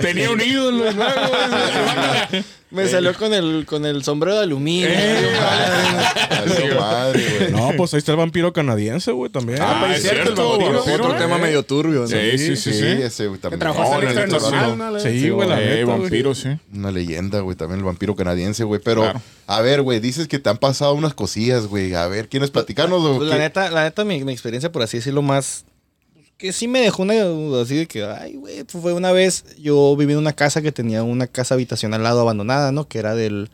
Tenía 0.00 0.30
un 0.30 0.40
ídolo, 0.40 0.92
¿no? 0.92 1.04
Me 2.72 2.88
salió 2.88 3.12
con 3.12 3.34
el, 3.34 3.66
con 3.66 3.84
el 3.84 4.02
sombrero 4.02 4.38
de 4.38 4.44
aluminio. 4.44 4.88
Valió 6.30 6.80
madre, 6.80 7.26
güey. 7.38 7.52
No, 7.52 7.70
pues 7.76 7.92
ahí 7.92 7.98
está 7.98 8.12
el 8.12 8.18
vampiro 8.18 8.52
canadiense, 8.54 9.12
güey, 9.12 9.30
también. 9.30 9.58
Ah, 9.60 9.76
pues, 9.80 9.96
es 9.98 10.02
cierto, 10.10 10.22
cierto, 10.34 10.42
el 10.42 10.48
vampiro, 10.58 10.72
vampiro, 10.78 11.04
Otro 11.04 11.16
eh. 11.16 11.20
tema 11.20 11.36
medio 11.38 11.62
turbio, 11.64 12.00
¿no? 12.00 12.06
Sí, 12.08 12.38
sí, 12.38 12.56
sí, 12.56 12.72
sí. 12.72 12.86
ese, 12.86 13.26
güey, 13.26 13.38
también. 13.40 13.60
trabajó 13.60 14.00
en 14.00 14.08
internacional. 14.08 15.00
Sí, 15.00 15.28
güey, 15.28 15.48
la 15.48 15.60
Eh, 15.62 15.66
neta, 15.80 15.84
vampiro, 15.84 16.34
sí. 16.34 16.48
Una 16.74 16.90
leyenda, 16.90 17.40
güey, 17.40 17.56
también 17.56 17.80
el 17.80 17.84
vampiro 17.84 18.16
canadiense, 18.16 18.64
güey. 18.64 18.80
Pero, 18.82 19.02
Claro. 19.02 19.20
a 19.48 19.60
ver, 19.60 19.82
güey, 19.82 20.00
dices 20.00 20.26
que 20.26 20.38
te 20.38 20.48
han 20.48 20.56
pasado 20.58 20.94
unas 20.94 21.12
cosillas, 21.12 21.66
güey. 21.66 21.94
A 21.94 22.06
ver, 22.06 22.28
¿quieres 22.30 22.50
platicarnos? 22.50 23.04
o 23.04 23.18
Pues 23.18 23.30
qué? 23.30 23.36
la 23.36 23.42
neta, 23.42 23.70
la 23.70 23.84
neta, 23.84 24.04
mi, 24.04 24.24
mi 24.24 24.32
experiencia, 24.32 24.72
por 24.72 24.80
así 24.82 24.96
decirlo, 24.96 25.20
más. 25.20 25.66
Que 26.42 26.52
sí 26.52 26.66
me 26.66 26.80
dejó 26.80 27.02
una. 27.02 27.14
Así 27.62 27.76
de 27.76 27.86
que, 27.86 28.02
ay, 28.04 28.34
güey, 28.34 28.64
pues 28.64 28.82
fue 28.82 28.92
una 28.94 29.12
vez. 29.12 29.44
Yo 29.60 29.94
viví 29.96 30.12
en 30.12 30.18
una 30.18 30.32
casa 30.32 30.60
que 30.60 30.72
tenía 30.72 31.04
una 31.04 31.28
casa 31.28 31.54
habitacional 31.54 32.00
al 32.00 32.02
lado 32.02 32.20
abandonada, 32.20 32.72
¿no? 32.72 32.88
Que 32.88 32.98
era 32.98 33.14
del, 33.14 33.48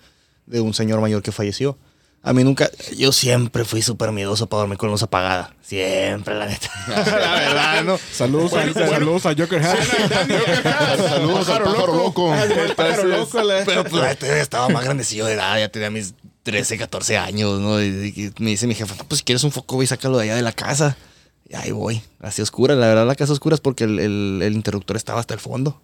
de 0.47 0.63
un 0.63 0.73
señor 0.73 0.99
mayor 1.03 1.23
que 1.23 1.31
falleció. 1.31 1.77
A 2.23 2.33
mí 2.33 2.45
nunca. 2.45 2.71
Yo 2.97 3.13
siempre 3.13 3.67
fui 3.67 3.83
súper 3.83 4.11
miedoso 4.11 4.47
para 4.47 4.61
dormir 4.61 4.79
con 4.79 4.91
luz 4.91 5.03
apagada. 5.03 5.55
Siempre, 5.61 6.35
la 6.35 6.47
neta. 6.47 6.71
la 6.89 7.35
verdad, 7.35 7.85
¿no? 7.85 7.99
Saludos, 8.11 8.55
a, 8.55 8.73
saludos 8.73 9.27
a 9.27 9.35
Joker 9.37 9.63
Hat. 9.63 9.77
Saludos 10.97 11.49
al 11.51 11.63
pájaro 11.65 11.95
loco. 11.95 12.35
Pájaro 12.75 13.05
loco, 13.05 13.43
la- 13.43 13.65
Pero 13.67 13.83
pues 13.85 14.03
la 14.03 14.09
neta, 14.09 14.27
ya 14.29 14.41
estaba 14.41 14.71
más 14.71 14.83
grandecillo 14.83 15.27
de 15.27 15.35
edad, 15.35 15.59
ya 15.59 15.69
tenía 15.69 15.91
mis 15.91 16.15
13, 16.43 16.79
14 16.79 17.19
años, 17.19 17.61
¿no? 17.61 17.83
Y, 17.83 17.87
y 18.17 18.33
me 18.43 18.49
dice 18.51 18.67
mi 18.67 18.75
jefe, 18.75 18.95
"No, 18.97 19.05
pues 19.05 19.19
si 19.19 19.25
quieres 19.25 19.45
un 19.45 19.53
foco, 19.53 19.75
güey, 19.77 19.87
sácalo 19.87 20.17
de 20.17 20.25
allá 20.25 20.37
de 20.37 20.43
la 20.43 20.53
casa. 20.53 20.97
Y 21.51 21.55
ahí 21.57 21.71
voy, 21.73 22.03
así 22.21 22.43
oscura. 22.43 22.75
La 22.75 22.89
verdad, 22.89 23.07
la 23.07 23.15
casa 23.15 23.33
oscura 23.33 23.55
es 23.55 23.61
porque 23.61 23.85
el, 23.85 23.99
el- 23.99 24.41
el 24.43 24.53
interruptor 24.53 24.97
estaba 24.97 25.21
hasta 25.21 25.35
el 25.35 25.41
fondo. 25.41 25.81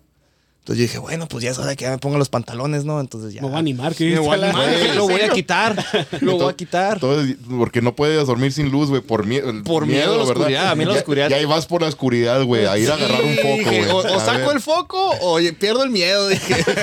Entonces 0.61 0.79
yo 0.79 0.83
dije, 0.89 0.99
bueno, 0.99 1.27
pues 1.29 1.45
ya 1.45 1.51
es 1.51 1.59
hora 1.59 1.69
de 1.69 1.77
que 1.77 1.85
ya 1.85 1.91
me 1.91 1.99
ponga 1.99 2.17
los 2.17 2.31
pantalones, 2.31 2.87
¿no? 2.87 2.99
Entonces 2.99 3.35
ya. 3.35 3.43
Me 3.43 3.49
voy 3.49 3.57
a 3.57 3.59
animar, 3.59 3.95
que 3.95 4.09
Me 4.09 4.19
voy 4.19 4.31
a 4.41 4.45
animar, 4.47 4.67
Güey, 4.71 4.95
lo 4.97 5.07
voy 5.07 5.21
a 5.21 5.29
quitar. 5.29 5.85
Lo 6.23 6.39
voy 6.39 6.51
a 6.51 6.57
quitar. 6.57 6.95
Entonces, 6.95 7.37
porque 7.59 7.83
no 7.83 7.95
puedes 7.95 8.27
dormir 8.27 8.51
sin 8.51 8.71
luz, 8.71 8.89
güey, 8.89 9.03
por, 9.03 9.27
mie- 9.27 9.63
Por 9.63 9.85
miedo 9.87 10.15
a 10.15 10.17
la 10.17 10.25
¿verdad? 10.25 10.37
oscuridad, 10.39 10.71
a 10.71 10.75
mí 10.75 10.87
la 10.87 10.93
Ya- 10.95 10.99
oscuridad- 11.01 11.31
Y 11.31 11.35
ahí 11.35 11.45
vas 11.45 11.67
por 11.67 11.83
la 11.83 11.89
oscuridad, 11.89 12.43
güey, 12.45 12.65
a 12.65 12.79
ir 12.79 12.91
a 12.91 12.95
agarrar 12.95 13.23
un 13.23 13.35
foco, 13.37 13.63
güey. 13.71 13.85
O, 13.91 13.97
o 13.99 14.21
saco 14.21 14.47
ver. 14.47 14.57
el 14.57 14.61
foco 14.63 15.11
o 15.21 15.39
pierdo 15.59 15.83
el 15.83 15.91
miedo, 15.91 16.29
dije. 16.29 16.55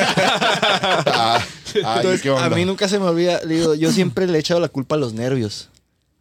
Ah, 1.14 1.40
ay, 1.74 1.82
Entonces, 1.98 2.22
¿qué 2.22 2.30
onda? 2.30 2.46
a 2.46 2.50
mí 2.50 2.66
nunca 2.66 2.88
se 2.88 3.00
me 3.00 3.06
olvida, 3.06 3.40
digo, 3.40 3.74
yo 3.76 3.92
siempre 3.92 4.28
le 4.28 4.38
he 4.38 4.42
echado 4.42 4.60
la 4.60 4.68
culpa 4.70 4.96
a 4.96 4.98
los 5.00 5.14
nervios. 5.14 5.70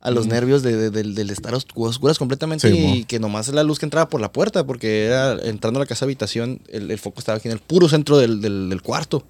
A 0.02 0.10
los 0.10 0.26
nervios 0.26 0.62
de, 0.62 0.76
de- 0.76 0.90
del- 0.90 1.14
del 1.14 1.28
estar 1.30 1.52
oscu- 1.52 1.86
oscuras 1.86 2.18
completamente 2.18 2.70
Sí, 2.70 2.74
y 3.00 3.04
que 3.04 3.18
nomás 3.20 3.48
la 3.48 3.62
luz 3.62 3.78
que 3.78 3.84
entraba 3.86 4.08
por 4.08 4.20
la 4.20 4.32
puerta, 4.32 4.64
porque 4.64 5.04
era 5.04 5.32
entrando 5.42 5.78
a 5.78 5.82
la 5.82 5.86
casa 5.86 6.06
habitación, 6.06 6.60
el, 6.68 6.90
el 6.90 6.98
foco 6.98 7.18
estaba 7.18 7.36
aquí 7.36 7.48
en 7.48 7.52
el 7.52 7.60
puro 7.60 7.86
centro 7.88 8.16
del, 8.18 8.40
del- 8.40 8.70
del 8.70 8.80
cuarto. 8.82 9.24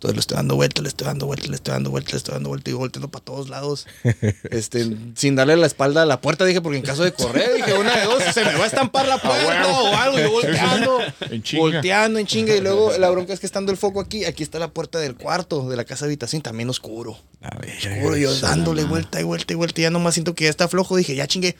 Entonces 0.00 0.16
le 0.16 0.20
estoy 0.20 0.36
dando 0.36 0.56
vuelta, 0.56 0.80
le 0.80 0.88
estoy 0.88 1.06
dando 1.08 1.26
vuelta, 1.26 1.46
le 1.48 1.56
estoy 1.56 1.72
dando 1.72 1.90
vuelta, 1.90 2.12
le 2.12 2.16
estoy 2.16 2.32
dando 2.32 2.48
vuelta 2.48 2.70
y 2.70 2.72
volteando 2.72 3.08
para 3.10 3.22
todos 3.22 3.50
lados. 3.50 3.86
este, 4.50 4.96
sin 5.14 5.36
darle 5.36 5.58
la 5.58 5.66
espalda 5.66 6.00
a 6.00 6.06
la 6.06 6.22
puerta, 6.22 6.46
dije, 6.46 6.62
porque 6.62 6.78
en 6.78 6.82
caso 6.82 7.04
de 7.04 7.12
correr, 7.12 7.52
dije, 7.56 7.74
una 7.74 7.94
de 7.98 8.04
dos, 8.06 8.22
se 8.32 8.42
me 8.42 8.54
va 8.54 8.64
a 8.64 8.66
estampar 8.66 9.06
la 9.06 9.18
puerta 9.18 9.68
o 9.68 9.94
algo, 9.94 10.18
yo 10.18 10.30
volteando, 10.32 11.00
En 11.20 11.42
volteando 11.54 12.18
en 12.18 12.26
chinga. 12.26 12.56
Y 12.56 12.62
luego 12.62 12.96
la 12.96 13.10
bronca 13.10 13.34
es 13.34 13.40
que 13.40 13.46
estando 13.46 13.72
el 13.72 13.76
foco 13.76 14.00
aquí, 14.00 14.24
aquí 14.24 14.42
está 14.42 14.58
la 14.58 14.68
puerta 14.68 14.98
del 14.98 15.16
cuarto, 15.16 15.68
de 15.68 15.76
la 15.76 15.84
casa 15.84 16.06
habitación, 16.06 16.40
también 16.40 16.70
oscuro. 16.70 17.18
A 17.42 17.58
ver, 17.58 17.76
Oscuro, 17.76 18.16
yo 18.16 18.34
dándole 18.40 18.84
vuelta 18.84 19.20
y 19.20 19.24
vuelta 19.24 19.52
y 19.52 19.56
vuelta, 19.56 19.82
y 19.82 19.84
ya 19.84 19.90
nomás 19.90 20.14
siento 20.14 20.34
que 20.34 20.44
ya 20.44 20.50
está 20.50 20.66
flojo, 20.66 20.96
dije, 20.96 21.14
ya 21.14 21.26
chingue. 21.26 21.56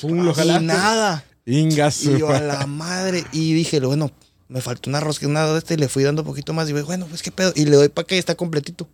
Pum, 0.00 0.24
lo 0.24 0.32
y 0.40 0.60
nada. 0.62 1.24
Y 1.44 1.68
yo 2.18 2.30
a 2.30 2.38
la 2.38 2.66
madre. 2.66 3.24
Y 3.32 3.52
dije, 3.52 3.80
bueno, 3.80 4.12
me 4.50 4.60
faltó 4.60 4.90
una 4.90 5.00
rosca, 5.00 5.26
una 5.28 5.46
de 5.46 5.58
este, 5.58 5.74
y 5.74 5.76
le 5.76 5.88
fui 5.88 6.02
dando 6.02 6.22
un 6.22 6.26
poquito 6.28 6.52
más. 6.52 6.68
Y 6.68 6.72
dije, 6.72 6.84
bueno, 6.84 7.06
pues 7.06 7.22
qué 7.22 7.30
pedo. 7.30 7.52
Y 7.54 7.64
le 7.66 7.76
doy 7.76 7.88
para 7.88 8.06
que 8.06 8.18
está 8.18 8.34
completito. 8.34 8.88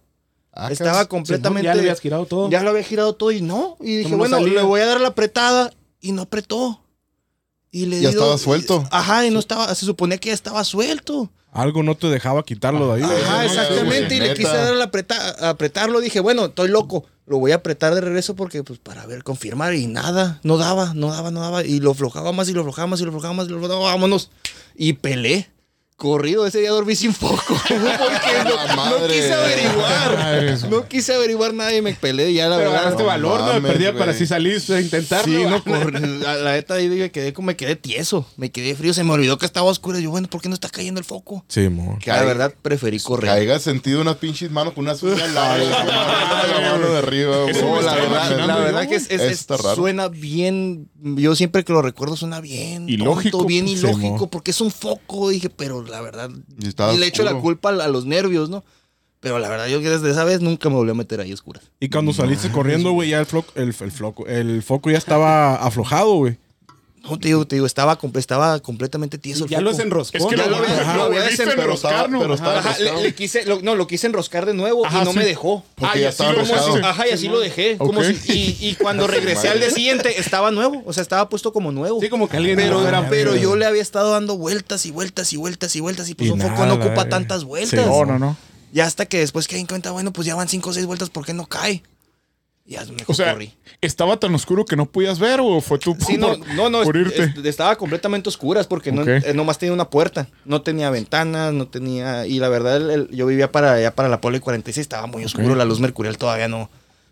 Ah, 0.53 0.71
Estaba 0.71 1.07
completamente. 1.07 1.65
Ya 1.67 1.75
le 1.75 1.81
habías 1.81 2.01
girado 2.01 2.27
todo. 2.27 2.51
Ya 2.51 2.63
lo 2.63 2.71
había 2.71 2.83
girado 2.83 3.15
todo 3.15 3.33
y 3.33 3.41
no. 3.41 3.77
Y 3.81 3.97
dije, 3.97 4.11
¿Cómo 4.11 4.17
no 4.17 4.19
bueno, 4.31 4.37
salía? 4.39 4.61
le 4.61 4.63
voy 4.67 4.81
a 4.81 4.87
dar 4.87 5.01
la 5.01 5.09
apretada. 5.09 5.73
Y 6.01 6.13
no 6.13 6.23
apretó. 6.23 6.83
Y 7.77 7.85
le 7.87 8.01
Ya 8.01 8.09
estaba 8.09 8.39
suelto. 8.39 8.85
Ajá, 8.91 9.27
y 9.27 9.31
no 9.31 9.39
estaba, 9.39 9.75
se 9.75 9.85
suponía 9.85 10.17
que 10.19 10.29
ya 10.31 10.35
estaba 10.35 10.65
suelto. 10.65 11.31
Algo 11.53 11.83
no 11.83 11.95
te 11.95 12.07
dejaba 12.09 12.43
quitarlo 12.45 12.95
de 12.95 13.03
ahí. 13.05 13.11
Ajá, 13.11 13.37
no, 13.39 13.43
exactamente. 13.43 13.85
güey, 14.07 14.17
y 14.17 14.21
le 14.21 14.35
quise 14.35 14.49
dar 14.57 14.75
la 14.75 14.85
apreta- 14.85 15.49
apretarlo. 15.51 16.01
Dije, 16.01 16.21
bueno, 16.21 16.47
estoy 16.47 16.69
loco. 16.69 17.05
Lo 17.27 17.39
voy 17.39 17.53
a 17.53 17.57
apretar 17.57 17.95
de 17.95 18.01
regreso 18.01 18.35
porque, 18.37 18.63
pues, 18.63 18.79
para 18.79 19.05
ver, 19.07 19.25
confirmar. 19.25 19.75
Y 19.75 19.87
nada, 19.87 20.39
no 20.43 20.57
daba, 20.59 20.93
no 20.95 21.11
daba, 21.11 21.31
no 21.31 21.41
daba. 21.41 21.65
Y 21.65 21.81
lo 21.81 21.91
aflojaba 21.91 22.33
más 22.33 22.49
y 22.49 22.53
lo 22.53 22.61
aflojaba 22.61 22.87
más 22.87 23.01
y 23.01 23.05
lo 23.05 23.09
aflojaba 23.11 23.35
más 23.35 23.47
y 23.47 23.51
lo 23.51 23.57
aflojaba. 23.57 23.81
Vámonos. 23.85 24.31
Y 24.75 24.95
pelé. 24.95 25.51
Corrido, 25.97 26.47
ese 26.47 26.61
día 26.61 26.71
dormí 26.73 26.95
sin 26.95 27.15
foco. 27.15 27.41
Porque 27.49 27.75
no, 28.45 29.01
no 29.01 29.07
quise 29.09 29.33
averiguar. 29.33 30.59
No 30.69 30.89
quise 30.89 31.15
averiguar 31.15 31.55
nada 31.55 31.75
y 31.75 31.81
me 31.81 31.95
pelé. 31.95 32.35
Ya 32.35 32.49
la 32.49 32.59
Pero 32.59 32.71
verdad. 32.73 32.99
no 32.99 33.05
valor, 33.07 33.41
¿no? 33.41 33.47
mames, 33.47 33.73
Perdía 33.73 33.97
para 33.97 34.13
si 34.13 34.27
saliste 34.27 34.75
a 34.75 34.81
intentarlo. 34.83 35.25
Sí, 35.39 35.45
no, 35.45 35.65
corri- 35.65 36.19
la, 36.19 36.35
la 36.37 36.53
neta 36.53 36.75
ahí 36.75 36.89
me 36.89 37.11
quedé, 37.11 37.33
como- 37.33 37.47
me 37.47 37.57
quedé 37.57 37.77
tieso, 37.77 38.27
me 38.37 38.51
quedé 38.51 38.75
frío, 38.75 38.93
se 38.93 39.05
me 39.05 39.13
olvidó 39.13 39.39
que 39.39 39.47
estaba 39.47 39.71
oscuro. 39.71 39.99
Y 39.99 40.03
yo, 40.03 40.11
bueno, 40.11 40.29
¿por 40.29 40.43
qué 40.43 40.51
no 40.51 40.55
está 40.55 40.69
cayendo 40.69 40.99
el 41.01 41.07
foco? 41.07 41.43
Sí, 41.49 41.69
mo. 41.71 41.99
Que 41.99 42.11
la 42.11 42.23
verdad, 42.25 42.53
preferí 42.61 42.99
Que 42.99 43.05
correr. 43.05 43.31
haya 43.31 43.59
sentido 43.59 44.03
unas 44.03 44.17
pinches 44.17 44.51
manos 44.51 44.75
con 44.75 44.85
largas. 44.85 45.01
como 45.01 45.13
agarrando 45.93 46.61
la 46.61 46.73
mano 46.73 46.89
de 46.93 46.99
arriba, 46.99 47.37
No, 47.61 47.81
la 47.81 47.95
verdad, 47.95 48.47
la 48.47 48.57
verdad 48.57 48.87
que 48.89 48.97
es, 48.97 49.47
suena 49.75 50.09
bien. 50.09 50.91
Yo 51.03 51.35
siempre 51.37 51.65
que 51.65 51.73
lo 51.73 51.81
recuerdo 51.81 52.17
suena 52.17 52.41
bien. 52.43 52.87
Ilógico, 52.89 53.39
tonto, 53.39 53.47
bien 53.49 53.67
ilógico, 53.67 54.29
porque 54.29 54.51
es 54.51 54.61
un 54.61 54.71
foco. 54.71 55.31
Dije, 55.31 55.49
pero 55.49 55.86
la 55.89 56.01
verdad. 56.01 56.31
Y 56.95 56.99
le 56.99 57.07
echo 57.07 57.23
la 57.23 57.35
culpa 57.35 57.71
a, 57.71 57.85
a 57.85 57.89
los 57.89 58.05
nervios, 58.07 58.49
¿no? 58.51 58.65
Pero 59.21 59.39
la 59.39 59.49
verdad, 59.49 59.67
yo 59.67 59.81
que 59.81 59.89
desde 59.89 60.11
esa 60.11 60.25
vez 60.25 60.41
nunca 60.41 60.69
me 60.69 60.77
volví 60.77 60.91
a 60.91 60.95
meter 60.95 61.21
ahí 61.21 61.33
oscuras. 61.33 61.65
Y 61.81 61.89
cuando 61.89 62.13
saliste 62.13 62.51
corriendo, 62.51 62.93
güey, 62.93 63.11
ya 63.11 63.19
el, 63.21 63.27
floco, 63.27 63.51
el, 63.57 63.69
el, 63.81 63.93
floco- 63.93 64.27
el 64.29 64.63
foco 64.63 64.91
ya 64.91 64.99
estaba 64.99 65.57
aflojado, 65.57 66.15
güey. 66.17 66.39
No, 67.11 67.19
te 67.19 67.29
digo, 67.29 67.47
te 67.47 67.57
digo, 67.57 67.67
estaba, 67.67 67.99
estaba 68.15 68.61
completamente 68.61 69.19
tieso 69.19 69.45
el 69.45 69.51
Ya 69.51 69.59
foco. 69.59 69.71
los 69.71 69.79
enroscó. 69.79 70.19
Es 70.19 70.27
que 70.27 70.37
Ya 70.37 70.47
lo, 70.47 70.59
lo 70.59 70.65
ajá, 70.67 70.97
lo 70.97 71.09
pero 71.11 71.23
estaba- 71.25 71.53
enroscar, 71.53 72.11
¿no? 72.11 72.21
pero 72.21 72.35
estaba- 72.35 72.59
Ajá, 72.59 72.77
le, 72.79 73.03
le 73.03 73.15
quise, 73.15 73.45
lo- 73.45 73.61
no, 73.63 73.75
lo 73.75 73.87
quise 73.87 74.07
enroscar 74.07 74.47
de 74.47 74.55
nuevo 74.55 74.85
Ajá, 74.87 75.03
y 75.03 75.05
no 75.05 75.13
sí. 75.13 75.19
me 75.19 75.25
dejó. 75.25 75.65
Porque 75.75 75.87
Ah, 75.91 75.95
ya 75.95 76.01
y 76.01 76.05
así 76.05 76.11
estaba 76.15 76.33
lo 76.33 76.41
enroscado. 76.41 76.69
hiciste. 76.71 76.87
Ajá, 76.87 77.09
y 77.09 77.11
así 77.13 77.29
lo 77.29 77.41
dejé. 77.41 77.77
Como 77.79 78.01
Ok. 78.01 78.07
si- 78.25 78.57
y, 78.61 78.69
y 78.69 78.75
cuando 78.75 79.07
regresé 79.07 79.49
al 79.49 79.61
día 79.61 79.71
siguiente 79.71 80.19
estaba 80.21 80.51
nuevo. 80.51 80.83
O 80.87 80.93
sea, 80.93 81.03
estaba 81.03 81.29
puesto 81.29 81.53
como 81.53 81.73
nuevo. 81.73 82.01
Sí, 82.01 82.09
como 82.09 82.29
que 82.29 82.37
alguien 82.37 82.57
pero, 82.57 82.81
no 82.81 82.89
era- 82.89 83.09
pero 83.09 83.37
yo 83.37 83.57
le 83.57 83.67
había 83.67 83.83
estado 83.83 84.11
dando 84.13 84.37
vueltas 84.37 84.85
y 84.87 84.91
vueltas 84.91 85.33
y 85.33 85.37
vueltas 85.37 85.75
y 85.77 85.81
vueltas. 85.81 86.09
Y 86.09 86.15
pues 86.15 86.29
Y 86.29 86.33
un 86.33 86.41
foco 86.41 86.53
nada, 86.55 86.67
no 86.67 86.75
ocupa 86.75 87.03
eh. 87.03 87.07
tantas 87.07 87.41
Sí, 87.41 87.47
vueltas. 87.47 87.87
No, 87.87 88.05
no, 88.05 88.19
no. 88.19 88.37
Y 88.73 88.81
hasta 88.81 89.07
que 89.07 89.19
después 89.21 89.49
caí 89.49 89.61
en 89.61 89.67
cuenta, 89.67 89.91
bueno, 89.93 90.13
pues 90.13 90.27
ya 90.27 90.35
van 90.35 90.49
cinco 90.49 90.71
o 90.71 90.73
seis 90.73 90.87
vueltas, 90.87 91.09
¿por 91.09 91.25
qué 91.25 91.33
no 91.33 91.47
cae? 91.47 91.83
Y 92.69 92.73
ya 92.73 92.81
mejor 92.87 93.05
O 93.07 93.15
sea, 93.15 93.33
corrí. 93.33 93.55
¿estaba 93.81 94.19
tan 94.19 94.35
oscuro 94.35 94.65
que 94.65 94.75
no 94.75 94.87
podías 94.87 95.19
ver 95.21 95.39
o 95.41 95.61
fue 95.61 95.79
tú 95.79 95.97
Sí, 96.05 96.17
no, 96.19 96.37
no, 96.57 96.69
no, 96.69 96.83
por 96.83 96.97
es- 96.97 97.07
irte? 97.07 97.23
es- 97.41 97.45
estaba 97.47 97.77
completamente 97.77 98.29
oscuras 98.29 98.67
porque 98.67 98.91
no, 98.91 99.03
Ok. 99.03 99.09
eh, 99.09 99.33
nomás 99.35 99.59
tenía 99.59 99.73
una 99.73 99.89
puerta, 99.89 100.29
no 100.45 100.63
tenía 100.63 100.91
ventanas, 100.91 101.53
no 101.53 101.69
tenía, 101.69 102.27
y 102.27 102.41
la 102.41 102.49
verdad 102.49 102.77
el- 102.79 102.91
el- 102.91 103.09
yo 103.11 103.25
vivía 103.27 103.53
para 103.53 103.75
allá 103.75 103.95
para 103.95 104.09
la 104.09 104.21
Polo 104.21 104.41
46, 104.41 104.83
estaba 104.85 105.07
muy 105.07 105.25
oscuro, 105.25 105.55
la 105.55 105.65
luz 105.65 105.79
mercurial 105.79 106.19
todavía 106.19 106.49
no, 106.49 106.69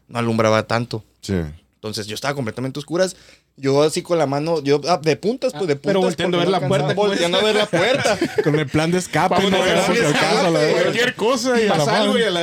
no 0.08 0.18
alumbraba 0.18 0.64
tanto. 0.64 1.04
Sí. 1.20 1.34
Entonces 1.76 2.06
yo 2.08 2.14
estaba 2.16 2.34
completamente 2.34 2.78
oscuras. 2.80 3.14
Yo 3.56 3.84
así 3.84 4.02
con 4.02 4.18
la 4.18 4.26
mano, 4.26 4.60
yo 4.64 4.80
ah, 4.88 4.98
de 5.00 5.14
puntas, 5.14 5.52
pues 5.52 5.68
de 5.68 5.76
puntas. 5.76 5.86
pero 5.86 6.00
volteando 6.00 6.38
a 6.38 6.40
ver 6.40 6.48
no 6.48 6.58
la 6.58 6.66
puerta, 6.66 6.92
Volteando 6.94 7.38
a 7.38 7.42
ver 7.42 7.54
la 7.54 7.66
puerta. 7.66 8.18
Con 8.42 8.58
el 8.58 8.66
plan 8.66 8.90
de 8.90 8.98
escape, 8.98 9.32
Vamos 9.36 9.52
no 9.52 9.64
la. 9.64 10.72
Cualquier 10.72 11.14
cosa 11.14 11.60
y 11.60 11.66
a 11.66 11.68
la 11.68 11.76
Pasa 11.76 12.00
algo 12.00 12.14
mano. 12.14 12.18
y 12.18 12.22
a 12.24 12.30
la 12.30 12.42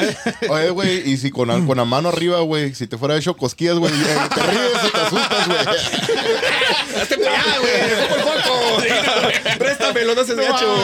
Oye, 0.49 0.69
güey, 0.69 1.09
y 1.11 1.17
si 1.17 1.29
con, 1.29 1.49
la- 1.49 1.59
con 1.65 1.75
la 1.75 1.83
mano 1.83 2.07
arriba, 2.07 2.39
güey, 2.39 2.73
si 2.75 2.87
te 2.87 2.97
fuera 2.97 3.17
hecho 3.17 3.35
cosquillas, 3.35 3.75
güey, 3.75 3.91
te 3.91 4.41
ríes 4.41 4.71
y 4.87 4.91
te 4.91 5.01
asustas, 5.01 5.47
güey. 5.47 5.59
Hazte 7.01 7.15
allá, 7.15 7.59
güey. 7.59 7.81
Por. 8.47 9.57
Préstamelo, 9.59 10.15
no 10.15 10.23
seas 10.23 10.37
gacho. 10.37 10.75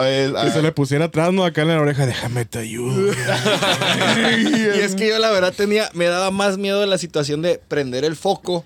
Oye, 0.00 0.32
Que 0.42 0.50
se 0.50 0.58
ah, 0.58 0.62
le 0.62 0.72
pusiera 0.72 1.04
atrás, 1.04 1.32
no, 1.32 1.44
acá 1.44 1.62
en 1.62 1.68
la 1.68 1.80
oreja, 1.80 2.06
déjame 2.06 2.44
te 2.44 2.58
ayudo. 2.58 3.12
Y 4.36 4.80
es 4.80 4.96
que 4.96 5.08
yo 5.08 5.20
la 5.20 5.30
verdad 5.30 5.54
tenía, 5.56 5.90
me 5.92 6.06
daba 6.06 6.32
más 6.32 6.58
miedo 6.58 6.80
de 6.80 6.88
la 6.88 6.98
situación 6.98 7.40
de 7.40 7.60
prender 7.68 8.04
el 8.04 8.16
foco 8.16 8.64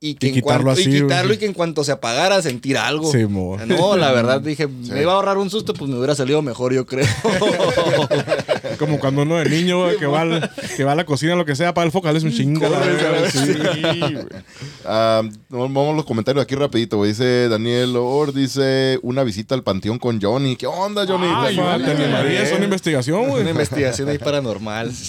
y, 0.00 0.14
que 0.14 0.26
Y 0.26 0.28
en 0.28 0.34
quitarlo 0.36 0.64
cuanto, 0.64 0.80
así, 0.80 0.90
y 0.90 1.02
quitarlo 1.02 1.34
y 1.34 1.38
que 1.38 1.46
en 1.46 1.54
cuanto 1.54 1.82
se 1.82 1.92
apagara 1.92 2.42
sentir 2.42 2.76
algo. 2.76 3.10
Sí, 3.10 3.24
mo. 3.26 3.56
No, 3.66 3.96
la 3.96 4.12
verdad 4.12 4.40
dije, 4.42 4.66
me 4.66 5.02
iba 5.02 5.12
a 5.12 5.16
ahorrar 5.16 5.38
un 5.38 5.50
susto, 5.50 5.72
pues 5.74 5.90
me 5.90 5.96
hubiera 5.96 6.14
salido 6.14 6.42
mejor, 6.42 6.74
yo 6.74 6.84
creo. 6.86 7.06
Como 8.78 8.98
cuando 8.98 9.22
uno 9.22 9.36
de 9.36 9.48
niño, 9.48 9.82
güey, 9.84 9.96
que 9.96 10.06
va, 10.06 10.22
al- 10.22 10.50
que 10.76 10.84
va 10.84 10.92
a 10.92 10.94
la 10.94 11.04
cocina, 11.04 11.34
lo 11.34 11.44
que 11.44 11.56
sea, 11.56 11.72
para 11.74 11.86
el 11.86 11.92
foco, 11.92 12.08
es 12.10 12.22
un 12.22 12.32
chingo. 12.32 12.66
ah, 14.84 15.22
vamos 15.48 15.92
a 15.92 15.96
los 15.96 16.04
comentarios 16.04 16.42
aquí 16.42 16.54
rapidito, 16.54 16.96
güey. 16.98 17.10
Dice 17.10 17.48
Daniel 17.48 17.94
Or, 17.96 18.32
dice 18.32 18.98
una 19.02 19.22
visita 19.24 19.54
al 19.54 19.62
panteón 19.62 19.98
con 19.98 20.20
Johnny. 20.20 20.56
¿Qué 20.56 20.66
onda, 20.66 21.06
Johnny? 21.06 21.26
Ay, 21.30 21.56
¿Te 21.56 21.62
Ah, 21.62 21.78
¿Te 21.84 21.90
animarías 21.92 22.52
a 22.52 22.56
una 22.56 22.64
investigación, 22.64 23.20
Una 23.20 23.28
güey? 23.30 23.48
investigación 23.48 24.08
ahí 24.08 24.18
paranormal. 24.18 24.90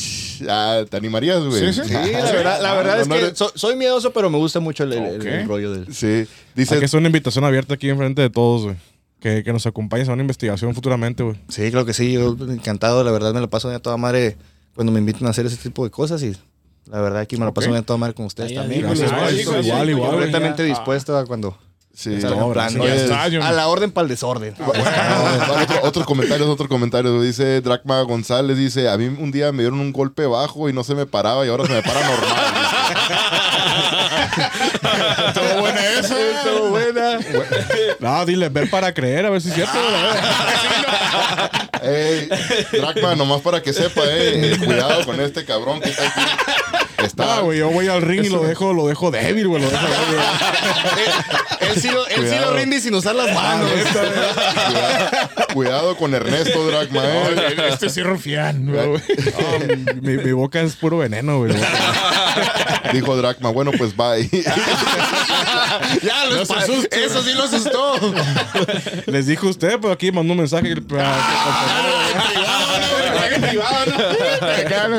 Ah, 0.48 0.84
¿Te 0.88 0.96
animarías, 0.96 1.44
güey? 1.44 1.74
Sí, 1.74 1.82
sí. 1.82 1.88
Sí, 1.88 1.94
la 1.94 2.32
verdad, 2.32 2.62
la 2.62 2.74
verdad 2.76 3.02
es 3.02 3.08
no 3.08 3.16
que 3.16 3.22
eres- 3.22 3.38
so- 3.40 3.52
soy 3.56 3.76
miedoso, 3.76 4.14
pero 4.14 4.30
me 4.30 4.38
gusta 4.38 4.60
mucho 4.60 4.84
el, 4.84 4.94
el- 4.94 5.26
el- 5.28 5.48
rollo 5.48 5.72
del... 5.72 5.92
Sí. 5.92 6.28
Dice, 6.54 6.78
que 6.78 6.86
hacer 6.86 7.00
una 7.00 7.08
invitación 7.08 7.44
abierta 7.44 7.74
aquí 7.74 7.90
enfrente 7.90 8.22
de 8.22 8.30
todos, 8.30 8.66
güey. 8.66 8.76
Que, 9.20 9.44
que 9.44 9.52
nos 9.52 9.66
acompañes 9.66 10.08
a 10.10 10.14
una 10.14 10.22
investigación 10.22 10.76
futuramente, 10.76 11.24
güey. 11.24 11.38
Sí, 11.50 11.72
creo 11.72 11.86
que 11.86 11.94
sí, 11.94 12.14
yo 12.14 12.36
encantado, 12.50 13.04
la 13.04 13.12
verdad 13.12 13.34
me 13.34 13.42
la 13.42 13.48
paso 13.48 13.70
a 13.70 13.80
toda 13.80 13.98
madre 13.98 14.38
cuando 14.76 14.92
me 14.92 15.00
invitan 15.00 15.26
a 15.28 15.32
hacer 15.32 15.46
ese 15.48 15.58
tipo 15.58 15.84
de 15.84 15.90
cosas 15.90 16.22
y 16.22 16.36
la 16.86 17.02
verdad 17.02 17.22
aquí 17.22 17.36
me 17.36 17.44
la 17.46 17.52
paso 17.52 17.70
Ok. 17.72 17.76
a 17.78 17.82
toda 17.82 17.98
madre 17.98 18.14
con 18.14 18.26
ustedes 18.28 18.52
Ay, 18.52 18.56
también. 18.58 18.82
Gracias, 18.84 19.10
por 19.12 19.20
dígale, 19.22 19.42
eso. 19.42 19.60
igual, 19.62 19.90
igual, 19.90 20.10
completamente 20.12 20.62
ya. 20.64 20.70
dispuesto 20.70 21.18
a 21.18 21.26
cuando 21.26 21.58
sí. 21.96 22.12
no, 22.22 22.52
plan, 22.54 22.74
gracias. 22.76 23.02
está, 23.06 23.24
Johnny. 23.24 23.38
a 23.38 23.52
la 23.54 23.68
orden 23.68 23.90
para 23.92 24.04
el 24.04 24.10
desorden. 24.10 24.54
Otro- 25.64 25.80
otros 25.84 26.06
comentarios, 26.06 26.48
otros 26.48 26.68
comentarios. 26.70 27.16
güey. 27.16 27.26
Dice 27.28 27.60
Dracma 27.62 28.00
González, 28.04 28.56
dice, 28.56 28.88
a 28.88 28.98
mí 28.98 29.06
un 29.08 29.32
día 29.32 29.52
me 29.52 29.64
dieron 29.64 29.80
un 29.80 29.92
golpe 29.92 30.28
bajo 30.28 30.70
y 30.70 30.74
no 30.74 30.84
se 30.84 30.94
me 30.94 31.08
paraba 31.08 31.44
y 31.44 31.50
ahora 31.50 31.66
se 31.66 31.74
me 31.74 31.82
para 31.82 32.02
normal. 32.08 32.30
Estuvo 35.28 35.60
buena 35.62 35.86
esa. 36.00 36.20
Estuvo 36.20 36.70
buena. 36.70 37.20
No, 38.00 38.26
dile, 38.26 38.50
ver 38.50 38.70
para 38.70 38.94
creer, 38.94 39.26
a 39.26 39.30
ver 39.30 39.42
si 39.42 39.50
es 39.50 39.56
cierto. 39.56 39.78
Ey, 41.82 42.30
Dracma, 42.72 43.16
nomás 43.16 43.42
para 43.42 43.62
que 43.62 43.74
sepa, 43.74 44.02
eh, 44.06 44.58
cuidado 44.64 45.06
con 45.06 45.20
este 45.22 45.46
cabrón 45.46 45.80
que 45.80 45.90
está 45.90 46.08
aquí. 46.08 46.22
Está. 47.08 47.26
No, 47.38 47.44
güey, 47.46 47.60
yo 47.60 47.70
voy 47.70 47.88
al 47.88 48.02
ring 48.02 48.24
y 48.26 48.30
lo 48.30 48.44
dejo, 48.44 48.74
lo 48.74 48.88
dejo 48.88 49.10
débil, 49.12 49.48
güey. 49.48 49.62
Lo 49.64 49.70
dejo 49.70 49.86
débil. 49.88 50.22
Él 51.62 51.82
sí 51.82 51.90
lo, 51.90 52.08
él 52.08 52.30
sí 52.30 52.36
lo 52.40 52.54
rinde 52.56 52.80
sin 52.80 52.94
usar 52.96 53.16
las 53.16 53.34
manos. 53.34 53.70
Cuidado, 53.72 55.48
cuidado 55.54 55.98
con 55.98 56.14
Ernesto 56.14 56.66
Dragma, 56.68 57.02
eh. 57.04 57.56
Este 57.70 57.90
sí 57.90 58.02
rufián, 58.04 58.66
güey. 58.72 58.88
No, 58.88 59.00
mi, 60.02 60.18
mi 60.18 60.32
boca 60.32 60.62
es 60.62 60.76
puro 60.76 61.00
veneno, 61.00 61.40
güey. 61.40 61.54
Dijo 62.94 63.18
Dragma, 63.18 63.50
bueno, 63.50 63.72
pues 63.78 63.96
bye. 63.96 64.30
ya, 66.04 66.26
los 66.30 66.48
pa- 66.48 66.64
eso 66.64 67.24
sí 67.24 67.34
lo 67.34 67.44
asustó. 67.44 67.96
Les 69.08 69.26
dijo 69.26 69.48
usted, 69.48 69.78
pero 69.82 69.92
aquí 69.94 70.12
mandó 70.12 70.34
un 70.34 70.40
mensaje 70.40 70.76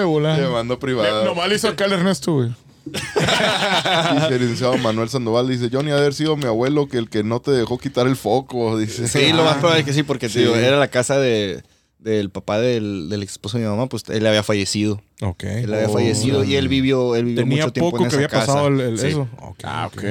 volan. 0.04 0.52
mando 0.52 0.78
privado. 0.78 1.24
Nomás 1.24 1.48
le 1.48 1.56
hizo 1.56 1.68
acá 1.68 1.84
el 1.86 1.92
Ernesto, 1.92 2.34
güey. 2.34 2.50
Dice 2.90 4.28
el 4.30 4.40
licenciado 4.40 4.78
Manuel 4.78 5.08
Sandoval, 5.08 5.48
dice, 5.48 5.68
Johnny, 5.70 5.90
ha 5.90 5.94
de 5.94 6.00
haber 6.00 6.14
sido 6.14 6.36
mi 6.36 6.44
abuelo 6.46 6.88
que 6.88 6.96
el 6.98 7.08
que 7.10 7.22
no 7.22 7.40
te 7.40 7.50
dejó 7.50 7.78
quitar 7.78 8.06
el 8.06 8.16
foco, 8.16 8.78
dice. 8.78 9.08
Sí, 9.08 9.32
lo 9.32 9.44
más 9.44 9.56
probable 9.58 9.84
que 9.84 9.92
sí, 9.92 10.02
porque 10.02 10.28
Sí. 10.28 10.42
era 10.42 10.78
la 10.78 10.88
casa 10.88 11.18
de, 11.18 11.62
del 11.98 12.30
papá 12.30 12.58
del, 12.58 13.08
del 13.10 13.22
ex 13.22 13.32
esposo 13.32 13.58
de 13.58 13.64
mi 13.64 13.70
mamá, 13.70 13.88
pues 13.88 14.04
él 14.08 14.26
había 14.26 14.42
fallecido. 14.42 15.02
Ok. 15.20 15.44
Él 15.44 15.74
había 15.74 15.88
fallecido 15.88 16.44
y 16.44 16.56
él 16.56 16.68
vivió, 16.68 17.14
él 17.14 17.26
vivió 17.26 17.42
Tenía 17.42 17.64
mucho 17.64 17.72
tiempo 17.72 17.90
poco 17.90 18.04
en 18.04 18.08
que 18.10 18.16
esa 18.16 18.24
había 18.24 18.28
casa. 18.28 18.46
pasado 18.46 18.68
el, 18.68 18.80
el- 18.80 18.98
Sí. 18.98 19.06
eso. 19.08 19.28
Ok, 19.42 19.58
Ah, 19.64 19.90
ok. 19.92 20.02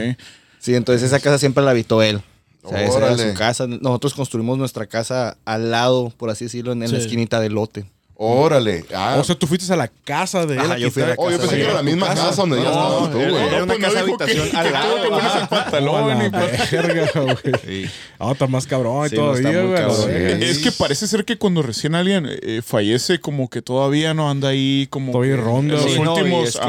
Sí, 0.59 0.75
entonces 0.75 1.01
esa 1.03 1.19
casa 1.19 1.39
siempre 1.39 1.63
la 1.63 1.71
habitó 1.71 2.03
él. 2.03 2.21
O 2.63 2.69
sea, 2.69 2.83
esa 2.83 2.97
era 2.97 3.17
su 3.17 3.33
casa. 3.33 3.65
Nosotros 3.65 4.13
construimos 4.13 4.57
nuestra 4.57 4.85
casa 4.87 5.37
al 5.45 5.71
lado, 5.71 6.11
por 6.17 6.29
así 6.29 6.45
decirlo, 6.45 6.73
en, 6.73 6.83
en 6.83 6.91
la 6.91 6.97
esquinita 6.97 7.39
del 7.39 7.53
lote. 7.53 7.85
Órale. 8.19 8.83
Ah, 8.95 9.17
O 9.19 9.23
sea, 9.23 9.35
tú 9.37 9.45
fuiste 9.45 9.71
a 9.71 9.75
la 9.75 9.87
casa 9.87 10.43
de 10.47 10.55
él. 10.55 10.59
Ajá, 10.59 10.77
yo 10.79 10.89
fui 10.89 11.03
a 11.03 11.09
la 11.09 11.15
oh, 11.17 11.29
yo 11.29 11.37
pensé 11.37 11.55
que 11.57 11.63
era 11.65 11.73
la 11.75 11.83
misma 11.83 12.07
casa 12.07 12.33
donde 12.35 12.57
ya 12.57 12.69
estabas 12.69 13.11
tú, 13.11 13.17
güey. 13.19 13.35
Era 13.47 13.63
una 13.63 13.73
no 13.75 13.79
casa 13.79 13.99
habitación 13.99 14.55
al 14.55 14.65
tú 14.67 14.73
lado. 14.73 15.01
te 15.01 15.07
pones 15.09 15.25
ajá. 15.25 15.39
el 15.41 15.47
pantalón 15.47 16.17
y 16.25 16.29
la 16.31 16.39
verga, 16.71 17.11
güey. 17.21 17.89
Ah, 18.17 18.31
está 18.31 18.47
más 18.47 18.65
cabrón 18.65 19.07
todavía, 19.11 19.85
güey. 19.87 20.43
Es 20.43 20.57
que 20.57 20.71
parece 20.71 21.05
ser 21.05 21.25
que 21.25 21.37
cuando 21.37 21.61
recién 21.61 21.93
alguien 21.93 22.27
eh, 22.27 22.61
fallece, 22.65 23.19
como 23.21 23.49
que 23.49 23.61
todavía 23.61 24.15
no 24.15 24.31
anda 24.31 24.49
ahí, 24.49 24.87
como. 24.89 25.11
Todavía 25.11 25.35
ronda, 25.37 25.75
Los 25.75 25.83
Sí, 25.83 25.99
no, 25.99 26.17
y 26.17 26.21
últimos. 26.21 26.59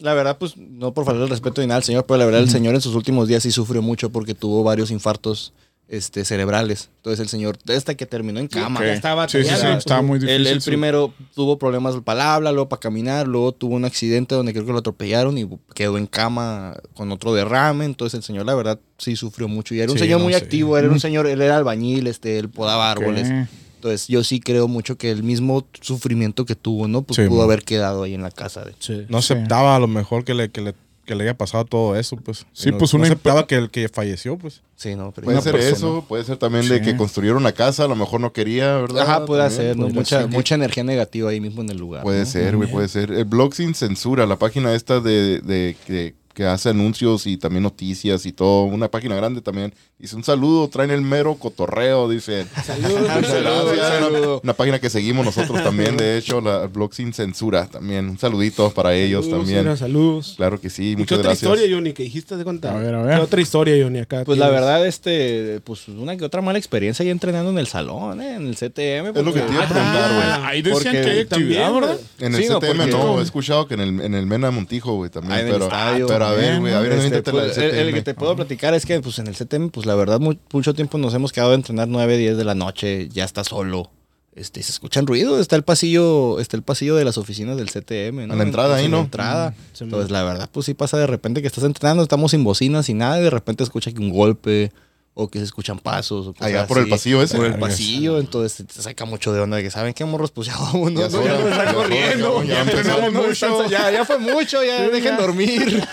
la 0.00 0.14
verdad, 0.14 0.38
pues, 0.38 0.56
no 0.56 0.94
por 0.94 1.04
faltar 1.04 1.24
el 1.24 1.28
respeto 1.28 1.60
ni 1.60 1.66
nada 1.66 1.76
al 1.78 1.84
señor, 1.84 2.06
pero 2.06 2.16
la 2.16 2.24
verdad, 2.24 2.40
el 2.40 2.48
señor 2.50 2.74
en 2.74 2.80
sus 2.80 2.94
últimos 2.94 3.28
días 3.28 3.42
sí 3.42 3.50
sufrió 3.50 3.82
mucho 3.82 4.08
porque 4.10 4.34
tuvo 4.34 4.62
varios 4.62 4.90
infartos 4.90 5.52
este, 5.88 6.24
cerebrales. 6.24 6.90
Entonces, 6.96 7.20
el 7.20 7.28
señor, 7.28 7.58
hasta 7.68 7.94
que 7.94 8.06
terminó 8.06 8.40
en 8.40 8.48
cama. 8.48 8.80
Ok. 8.80 8.86
ya 8.86 8.92
estaba 8.94 9.28
Sí, 9.28 9.42
sí, 9.44 9.50
sí. 9.50 9.66
Estaba 9.76 10.02
muy 10.02 10.18
difícil. 10.18 10.46
Él, 10.46 10.60
primero 10.64 11.12
tuvo 11.34 11.58
problemas 11.58 11.94
para 12.04 12.18
la 12.18 12.34
habla, 12.34 12.52
luego 12.52 12.68
para 12.68 12.80
caminar, 12.80 13.28
luego 13.28 13.52
tuvo 13.52 13.74
un 13.74 13.84
accidente 13.84 14.34
donde 14.34 14.52
creo 14.52 14.64
que 14.64 14.72
lo 14.72 14.78
atropellaron 14.78 15.36
y 15.38 15.48
quedó 15.74 15.98
en 15.98 16.06
cama 16.06 16.74
con 16.94 17.12
otro 17.12 17.34
derrame. 17.34 17.84
Entonces 17.84 18.16
el 18.18 18.22
señor, 18.24 18.46
la 18.46 18.54
verdad, 18.54 18.80
sí 18.98 19.14
sufrió 19.16 19.46
mucho. 19.48 19.74
Y 19.74 19.80
era 19.80 19.92
un 19.92 19.98
Sí, 19.98 20.04
señor 20.04 20.18
no, 20.20 20.24
muy 20.24 20.32
sí. 20.34 20.40
activo, 20.40 20.78
él 20.78 20.84
era 20.86 20.92
un 20.94 21.00
señor, 21.00 21.26
él 21.26 21.42
era 21.42 21.56
albañil, 21.56 22.06
este, 22.06 22.38
él 22.38 22.48
podaba 22.48 22.90
árboles. 22.90 23.30
Entonces 23.76 24.08
yo 24.08 24.24
sí 24.24 24.40
creo 24.40 24.66
mucho 24.66 24.96
que 24.96 25.10
el 25.10 25.22
mismo 25.22 25.66
sufrimiento 25.82 26.46
que 26.46 26.54
tuvo, 26.54 26.88
¿no? 26.88 27.02
Pues 27.02 27.16
Sí, 27.16 27.28
pudo 27.28 27.40
man. 27.40 27.44
haber 27.48 27.64
quedado 27.64 28.04
ahí 28.04 28.14
en 28.14 28.22
la 28.22 28.30
casa 28.30 28.64
de 28.64 28.72
Sí. 28.78 29.04
No 29.10 29.18
aceptaba 29.18 29.76
a 29.76 29.78
lo 29.78 29.86
mejor 29.88 30.24
que 30.24 30.32
le, 30.32 30.50
que 30.50 30.62
le, 30.62 30.74
que 31.04 31.14
le 31.14 31.24
haya 31.24 31.36
pasado 31.36 31.64
todo 31.64 31.96
eso, 31.96 32.16
pues. 32.16 32.46
Sí, 32.52 32.70
no, 32.70 32.78
pues 32.78 32.92
no 32.94 32.98
una 32.98 33.06
aceptaba 33.08 33.46
que 33.46 33.56
el 33.56 33.70
que 33.70 33.88
falleció, 33.88 34.36
pues. 34.36 34.62
Sí, 34.76 34.94
no, 34.96 35.12
pero 35.12 35.24
Puede 35.26 35.40
ser 35.42 35.52
persona. 35.52 35.76
eso, 35.76 36.04
puede 36.08 36.24
ser 36.24 36.36
también 36.36 36.68
de 36.68 36.80
que 36.80 36.96
construyeron 36.96 37.38
una 37.38 37.52
casa, 37.52 37.84
a 37.84 37.88
lo 37.88 37.96
mejor 37.96 38.20
no 38.20 38.32
quería, 38.32 38.76
¿verdad? 38.78 39.02
Ajá, 39.02 39.24
puede 39.26 39.42
También 39.48 39.62
ser, 39.68 39.76
¿no? 39.76 39.88
Mucha, 39.88 40.20
ser. 40.22 40.30
mucha 40.30 40.54
energía 40.56 40.84
negativa 40.84 41.30
ahí 41.30 41.40
mismo 41.40 41.62
en 41.62 41.70
el 41.70 41.78
lugar. 41.78 42.02
Puede 42.02 42.20
¿no? 42.20 42.26
ser, 42.26 42.56
güey, 42.56 42.70
puede 42.70 42.88
ser. 42.88 43.12
El 43.12 43.24
blog 43.24 43.54
sin 43.54 43.74
censura, 43.74 44.26
la 44.26 44.38
página 44.38 44.74
esta 44.74 45.00
de, 45.00 45.40
de- 45.40 45.76
que, 45.86 46.14
que 46.34 46.44
hace 46.44 46.68
anuncios 46.70 47.26
y 47.26 47.36
también 47.36 47.62
noticias 47.62 48.26
y 48.26 48.32
todo, 48.32 48.64
una 48.64 48.90
página 48.90 49.14
grande 49.16 49.40
también. 49.40 49.72
Dice 49.98 50.16
un 50.16 50.24
saludo, 50.24 50.68
traen 50.68 50.90
el 50.90 51.00
mero 51.00 51.36
cotorreo, 51.36 52.08
dice. 52.10 52.44
Saludos. 52.64 53.00
Muchas 53.14 53.26
saludo, 53.30 53.72
Una, 53.72 53.82
saludo. 53.88 54.40
una 54.42 54.52
página 54.52 54.78
que 54.78 54.90
seguimos 54.90 55.24
nosotros 55.24 55.62
también, 55.62 55.96
de 55.96 56.18
hecho, 56.18 56.40
la 56.40 56.66
blog 56.66 56.92
sin 56.92 57.12
censura 57.14 57.66
también. 57.68 58.08
Un 58.10 58.18
saludito 58.18 58.70
para 58.70 58.92
ellos 58.94 59.24
Saludos, 59.24 59.44
también. 59.44 59.62
mira, 59.64 59.76
Saludos. 59.76 60.34
Claro 60.36 60.60
que 60.60 60.68
sí, 60.68 60.90
¿Y 60.90 60.94
qué 60.94 60.98
muchas 60.98 61.18
otra 61.18 61.30
gracias. 61.30 61.50
historia, 61.52 61.74
Johnny, 61.74 61.92
que 61.92 62.02
dijiste 62.02 62.36
de 62.36 62.44
contar? 62.44 62.76
A 62.76 62.80
ver, 62.80 62.94
a 62.94 63.02
ver. 63.02 63.16
¿Qué 63.16 63.22
otra 63.22 63.40
historia, 63.40 63.82
Johnny, 63.82 64.00
acá? 64.00 64.24
Pues 64.24 64.36
la 64.38 64.48
verdad, 64.50 64.84
este, 64.86 65.60
pues 65.64 65.88
una 65.88 66.16
que 66.16 66.24
otra 66.24 66.42
mala 66.42 66.58
experiencia 66.58 67.02
ahí 67.04 67.10
entrenando 67.10 67.50
en 67.50 67.58
el 67.58 67.66
salón, 67.68 68.20
¿eh? 68.20 68.34
en 68.34 68.46
el 68.48 68.56
CTM. 68.56 69.16
Es 69.16 69.24
lo 69.24 69.32
que 69.32 69.40
porque- 69.40 69.40
te 69.42 69.52
iba 69.52 69.64
a 69.64 69.68
preguntar, 69.68 70.10
güey. 70.12 70.48
Ahí 70.50 70.62
decían 70.62 70.82
Porque 70.82 71.00
que 71.02 71.10
hay 71.10 71.20
actividad, 71.20 71.72
¿verdad? 71.72 71.98
En 72.18 72.34
el 72.34 72.42
Sí, 72.42 72.48
no, 72.48 72.58
CTM 72.58 72.76
porque- 72.76 72.90
no, 72.92 73.20
he 73.20 73.22
escuchado 73.22 73.66
que 73.68 73.74
en 73.74 73.80
el, 73.80 74.00
en 74.00 74.14
el 74.14 74.26
Mena 74.26 74.50
Montijo, 74.50 74.94
güey, 74.96 75.08
también. 75.10 75.32
Ah, 75.34 75.40
en 75.40 75.46
el 75.46 75.52
pero, 75.54 75.64
estadio. 75.66 76.06
pero 76.08 76.23
a 76.24 76.32
ver, 76.32 76.60
güey, 76.60 76.72
a 76.74 76.80
ver, 76.80 76.92
Este, 76.92 77.22
pues, 77.30 77.56
el, 77.58 77.70
el 77.74 77.94
que 77.94 78.02
te 78.02 78.14
puedo 78.14 78.34
platicar 78.36 78.74
es 78.74 78.84
que 78.86 79.00
pues 79.00 79.18
en 79.18 79.26
el 79.26 79.34
CTM, 79.34 79.68
pues 79.70 79.86
la 79.86 79.94
verdad, 79.94 80.20
mu- 80.20 80.34
mucho 80.52 80.74
tiempo 80.74 80.98
nos 80.98 81.14
hemos 81.14 81.32
quedado 81.32 81.52
a 81.52 81.54
entrenar 81.54 81.88
9, 81.88 82.16
10 82.16 82.36
de 82.36 82.44
la 82.44 82.54
noche, 82.54 83.08
ya 83.08 83.24
está 83.24 83.44
solo. 83.44 83.90
Este, 84.36 84.62
se 84.64 84.72
escuchan 84.72 85.06
ruidos, 85.06 85.40
está 85.40 85.54
el 85.54 85.62
pasillo, 85.62 86.40
está 86.40 86.56
el 86.56 86.64
pasillo 86.64 86.96
de 86.96 87.04
las 87.04 87.18
oficinas 87.18 87.56
del 87.56 87.70
CTM, 87.70 88.26
¿no? 88.26 88.34
A 88.34 88.36
la 88.36 88.42
entrada 88.42 88.74
ahí, 88.76 88.86
En 88.86 88.90
la 88.90 88.96
¿no? 88.96 89.04
entrada. 89.04 89.54
Sí, 89.72 89.84
Entonces, 89.84 90.10
la 90.10 90.24
verdad, 90.24 90.50
pues 90.52 90.66
sí 90.66 90.74
pasa 90.74 90.98
de 90.98 91.06
repente 91.06 91.40
que 91.40 91.46
estás 91.46 91.62
entrenando, 91.62 92.02
estamos 92.02 92.32
sin 92.32 92.42
bocinas 92.42 92.88
y 92.88 92.94
nada, 92.94 93.20
y 93.20 93.22
de 93.22 93.30
repente 93.30 93.62
escucha 93.62 93.92
que 93.92 94.00
un 94.00 94.10
golpe 94.10 94.72
o 95.16 95.28
que 95.30 95.38
se 95.38 95.44
escuchan 95.44 95.78
pasos. 95.78 96.26
O 96.26 96.32
cosas 96.32 96.48
Allá 96.48 96.66
por 96.66 96.78
el 96.78 96.88
pasillo 96.88 97.22
ese. 97.22 97.36
Por 97.36 97.46
el 97.46 97.54
pasillo, 97.54 98.18
entonces 98.18 98.66
te 98.66 98.82
saca 98.82 99.04
mucho 99.04 99.32
de 99.32 99.40
onda 99.40 99.56
de 99.58 99.62
que 99.62 99.70
saben 99.70 99.94
que 99.94 100.04
morros, 100.04 100.32
pues 100.32 100.48
ya 100.48 100.56
vámonos, 100.58 101.12
Ya 101.12 101.22
Ya 101.22 101.64
ya 101.64 101.72
corriendo. 101.74 102.42
ya 102.42 102.54
Ya, 102.54 102.60
empezamos 102.62 103.12
mucho. 103.12 103.66
ya, 103.68 103.90
ya 103.92 104.04
fue 104.04 104.18
mucho, 104.18 104.62
ya 104.64 104.88
dejen 104.88 105.16
dormir. 105.16 105.82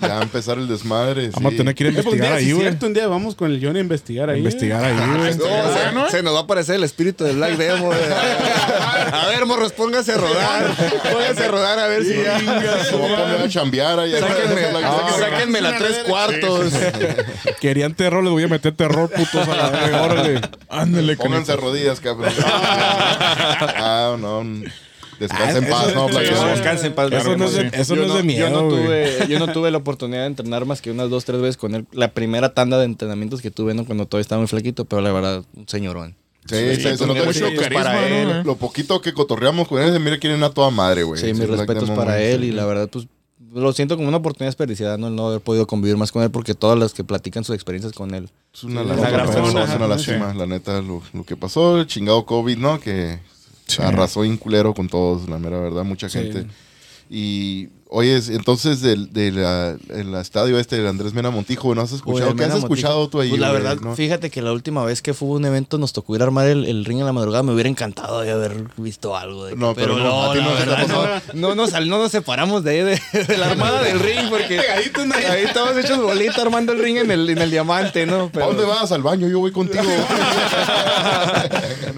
Ya 0.00 0.08
va 0.14 0.18
a 0.20 0.22
empezar 0.22 0.56
el 0.58 0.68
desmadre. 0.68 1.30
Vamos 1.30 1.50
sí. 1.50 1.56
a 1.56 1.58
tener 1.58 1.74
que 1.74 1.84
ir 1.84 1.88
a 1.88 1.90
Eh, 1.90 1.94
pues, 1.94 2.06
un 2.06 2.12
investigar 2.12 2.38
día, 2.38 2.46
ahí, 2.46 2.52
güey. 2.52 2.62
cierto, 2.68 2.86
un 2.86 2.94
día 2.94 3.06
vamos 3.08 3.34
con 3.34 3.50
el 3.50 3.60
Johnny 3.64 3.78
a 3.78 3.82
investigar 3.82 4.30
ahí. 4.30 4.38
Investigar 4.38 4.84
ahí, 4.84 4.94
güey. 4.94 5.36
No, 5.92 6.06
se, 6.08 6.16
se 6.18 6.22
nos 6.22 6.34
va 6.34 6.38
a 6.38 6.42
aparecer 6.42 6.76
el 6.76 6.84
espíritu 6.84 7.24
de 7.24 7.32
Black 7.32 7.56
Demo. 7.56 7.92
de- 7.92 8.14
A 9.12 9.26
ver, 9.28 9.46
morros, 9.46 9.72
pónganse 9.72 10.12
a 10.12 10.16
rodar. 10.18 10.76
Pónganse 11.12 11.44
a 11.44 11.48
rodar 11.48 11.78
a 11.78 11.86
ver 11.88 12.04
si 12.04 12.14
ya. 12.14 12.38
Se 12.84 12.96
va 12.96 13.04
a 13.06 13.16
poner 13.24 13.40
a 13.42 13.48
chambear 13.48 13.98
ahí. 13.98 14.12
Sáquenme, 14.12 14.62
Ah, 14.84 15.16
sáquenme 15.18 15.60
la 15.60 15.76
tres 15.76 15.98
cuartos. 16.06 16.72
Querían 17.60 17.94
terror, 17.94 18.22
les 18.28 18.32
voy 18.32 18.44
a 18.44 18.48
meter 18.48 18.72
terror, 18.74 19.10
putos, 19.10 19.48
a 19.48 19.56
la 19.56 19.70
verga. 19.70 20.02
Órale. 20.02 20.40
Ándale, 20.68 21.16
Pónganse 21.16 21.56
rodillas, 21.56 22.00
cabrón. 22.00 22.32
ah, 23.76 24.16
no. 24.18 24.44
Descansa 25.18 25.58
en 25.58 25.68
paz, 25.68 25.94
¿no? 25.94 26.08
Sí, 26.08 26.14
Demon? 26.20 26.48
descansen, 26.48 26.94
paz. 26.94 27.12
Eso 27.12 27.36
no 27.36 27.44
es 27.46 27.54
de- 27.54 27.70
eso 27.72 27.96
no 27.96 28.02
es 28.02 28.26
de 28.26 28.34
Yo 28.36 28.50
no, 28.50 28.62
miedo, 28.62 28.68
tuve, 28.68 29.26
yo 29.28 29.38
no 29.40 29.52
tuve 29.52 29.70
la 29.70 29.78
oportunidad 29.78 30.20
de 30.20 30.26
entrenar 30.28 30.64
más 30.64 30.80
que 30.80 30.90
unas 30.92 31.10
dos, 31.10 31.24
tres 31.24 31.40
veces 31.40 31.56
con 31.56 31.74
él. 31.74 31.86
La 31.92 32.12
primera 32.12 32.54
tanda 32.54 32.78
de 32.78 32.84
entrenamientos 32.84 33.42
que 33.42 33.50
tuve, 33.50 33.74
¿no? 33.74 33.84
Cuando 33.84 34.06
todavía 34.06 34.22
estaba 34.22 34.40
muy 34.40 34.48
flaquito, 34.48 34.84
pero 34.84 35.02
la 35.02 35.12
verdad, 35.12 35.42
un 35.56 35.68
señorón. 35.68 36.14
Sí, 36.48 36.54
se, 36.76 36.96
se 36.96 37.06
nota 37.06 37.24
mucho 37.24 37.46
lo 38.44 38.56
poquito 38.56 39.02
que 39.02 39.12
cotorreamos 39.12 39.68
con 39.68 39.82
él, 39.82 39.98
mira, 40.00 40.18
quieren 40.18 40.42
a 40.44 40.50
toda 40.50 40.70
madre, 40.70 41.02
güey. 41.02 41.20
Sí, 41.20 41.34
mis 41.34 41.48
respetos 41.48 41.90
para 41.90 42.22
él 42.22 42.44
y 42.44 42.52
la 42.52 42.64
verdad, 42.64 42.88
pues 42.90 43.06
lo 43.52 43.72
siento 43.72 43.96
como 43.96 44.08
una 44.08 44.18
oportunidad 44.18 44.48
desperdiciada, 44.48 44.98
¿no? 44.98 45.08
El 45.08 45.16
no 45.16 45.28
haber 45.28 45.40
podido 45.40 45.66
convivir 45.66 45.96
más 45.96 46.12
con 46.12 46.22
él 46.22 46.30
porque 46.30 46.54
todas 46.54 46.78
las 46.78 46.92
que 46.92 47.04
platican 47.04 47.44
sus 47.44 47.54
experiencias 47.54 47.92
con 47.92 48.14
él. 48.14 48.30
Es 48.52 48.64
una, 48.64 48.82
Sí, 48.82 48.90
es 48.90 49.80
lástima, 49.80 50.34
la 50.34 50.46
neta, 50.46 50.80
lo, 50.82 51.02
lo 51.12 51.24
que 51.24 51.36
pasó, 51.36 51.80
el 51.80 51.86
chingado 51.86 52.24
COVID, 52.26 52.58
¿no? 52.58 52.80
Que 52.80 53.20
arrasó 53.78 54.24
en 54.24 54.36
culero 54.36 54.74
con 54.74 54.88
todos, 54.88 55.28
la 55.28 55.38
mera 55.38 55.58
verdad, 55.60 55.84
mucha 55.84 56.08
gente. 56.08 56.46
Y, 57.10 57.68
oye, 57.90 58.16
entonces, 58.30 58.80
del, 58.80 59.12
del 59.12 59.44
ah, 59.44 59.74
el 59.90 60.14
estadio 60.14 60.58
este 60.58 60.76
del 60.76 60.86
Andrés 60.86 61.12
Mena 61.14 61.30
Montijo, 61.30 61.74
¿no 61.74 61.82
has 61.82 61.92
escuchado? 61.92 62.30
Oye, 62.30 62.36
¿Qué 62.38 62.44
has 62.44 62.54
escuchado 62.56 63.08
tú 63.08 63.20
ahí? 63.20 63.28
Pues 63.30 63.40
la 63.40 63.50
güey? 63.50 63.62
verdad, 63.62 63.80
¿No? 63.80 63.94
fíjate 63.96 64.30
que 64.30 64.42
la 64.42 64.52
última 64.52 64.84
vez 64.84 65.02
que 65.02 65.14
fue 65.14 65.28
un 65.28 65.44
evento 65.44 65.78
nos 65.78 65.92
tocó 65.92 66.14
ir 66.16 66.22
a 66.22 66.24
armar 66.24 66.46
el, 66.48 66.64
el 66.66 66.84
ring 66.84 67.00
en 67.00 67.06
la 67.06 67.12
madrugada. 67.12 67.42
Me 67.42 67.52
hubiera 67.52 67.68
encantado 67.68 68.20
de 68.20 68.30
haber 68.30 68.64
visto 68.76 69.16
algo. 69.16 69.44
De 69.46 69.52
que- 69.52 69.58
No, 69.58 69.74
pero 69.74 69.96
no, 69.98 70.32
ti 70.32 70.38
no 70.40 70.52
la 70.52 70.54
verdad, 70.54 71.22
no, 71.34 71.48
no, 71.48 71.54
nos, 71.54 71.72
no 71.72 71.98
nos 71.98 72.10
separamos 72.12 72.62
de 72.64 72.70
ahí, 72.70 72.80
de, 72.82 73.00
de 73.26 73.38
la 73.38 73.50
armada 73.50 73.82
del 73.82 73.98
ring, 74.00 74.28
porque 74.28 74.60
ahí 74.60 74.90
estamos 75.44 75.76
hechos 75.76 75.98
bolita 76.00 76.42
armando 76.42 76.72
el 76.72 76.78
ring 76.80 76.98
en 76.98 77.10
el, 77.10 77.28
en 77.30 77.38
el 77.38 77.50
diamante, 77.50 78.06
¿no? 78.06 78.24
¿A 78.24 78.28
Pero 78.30 78.46
dónde 78.48 78.64
vas? 78.64 78.92
Al 78.92 79.02
baño, 79.02 79.28
yo 79.28 79.40
voy 79.40 79.52
contigo. 79.52 79.82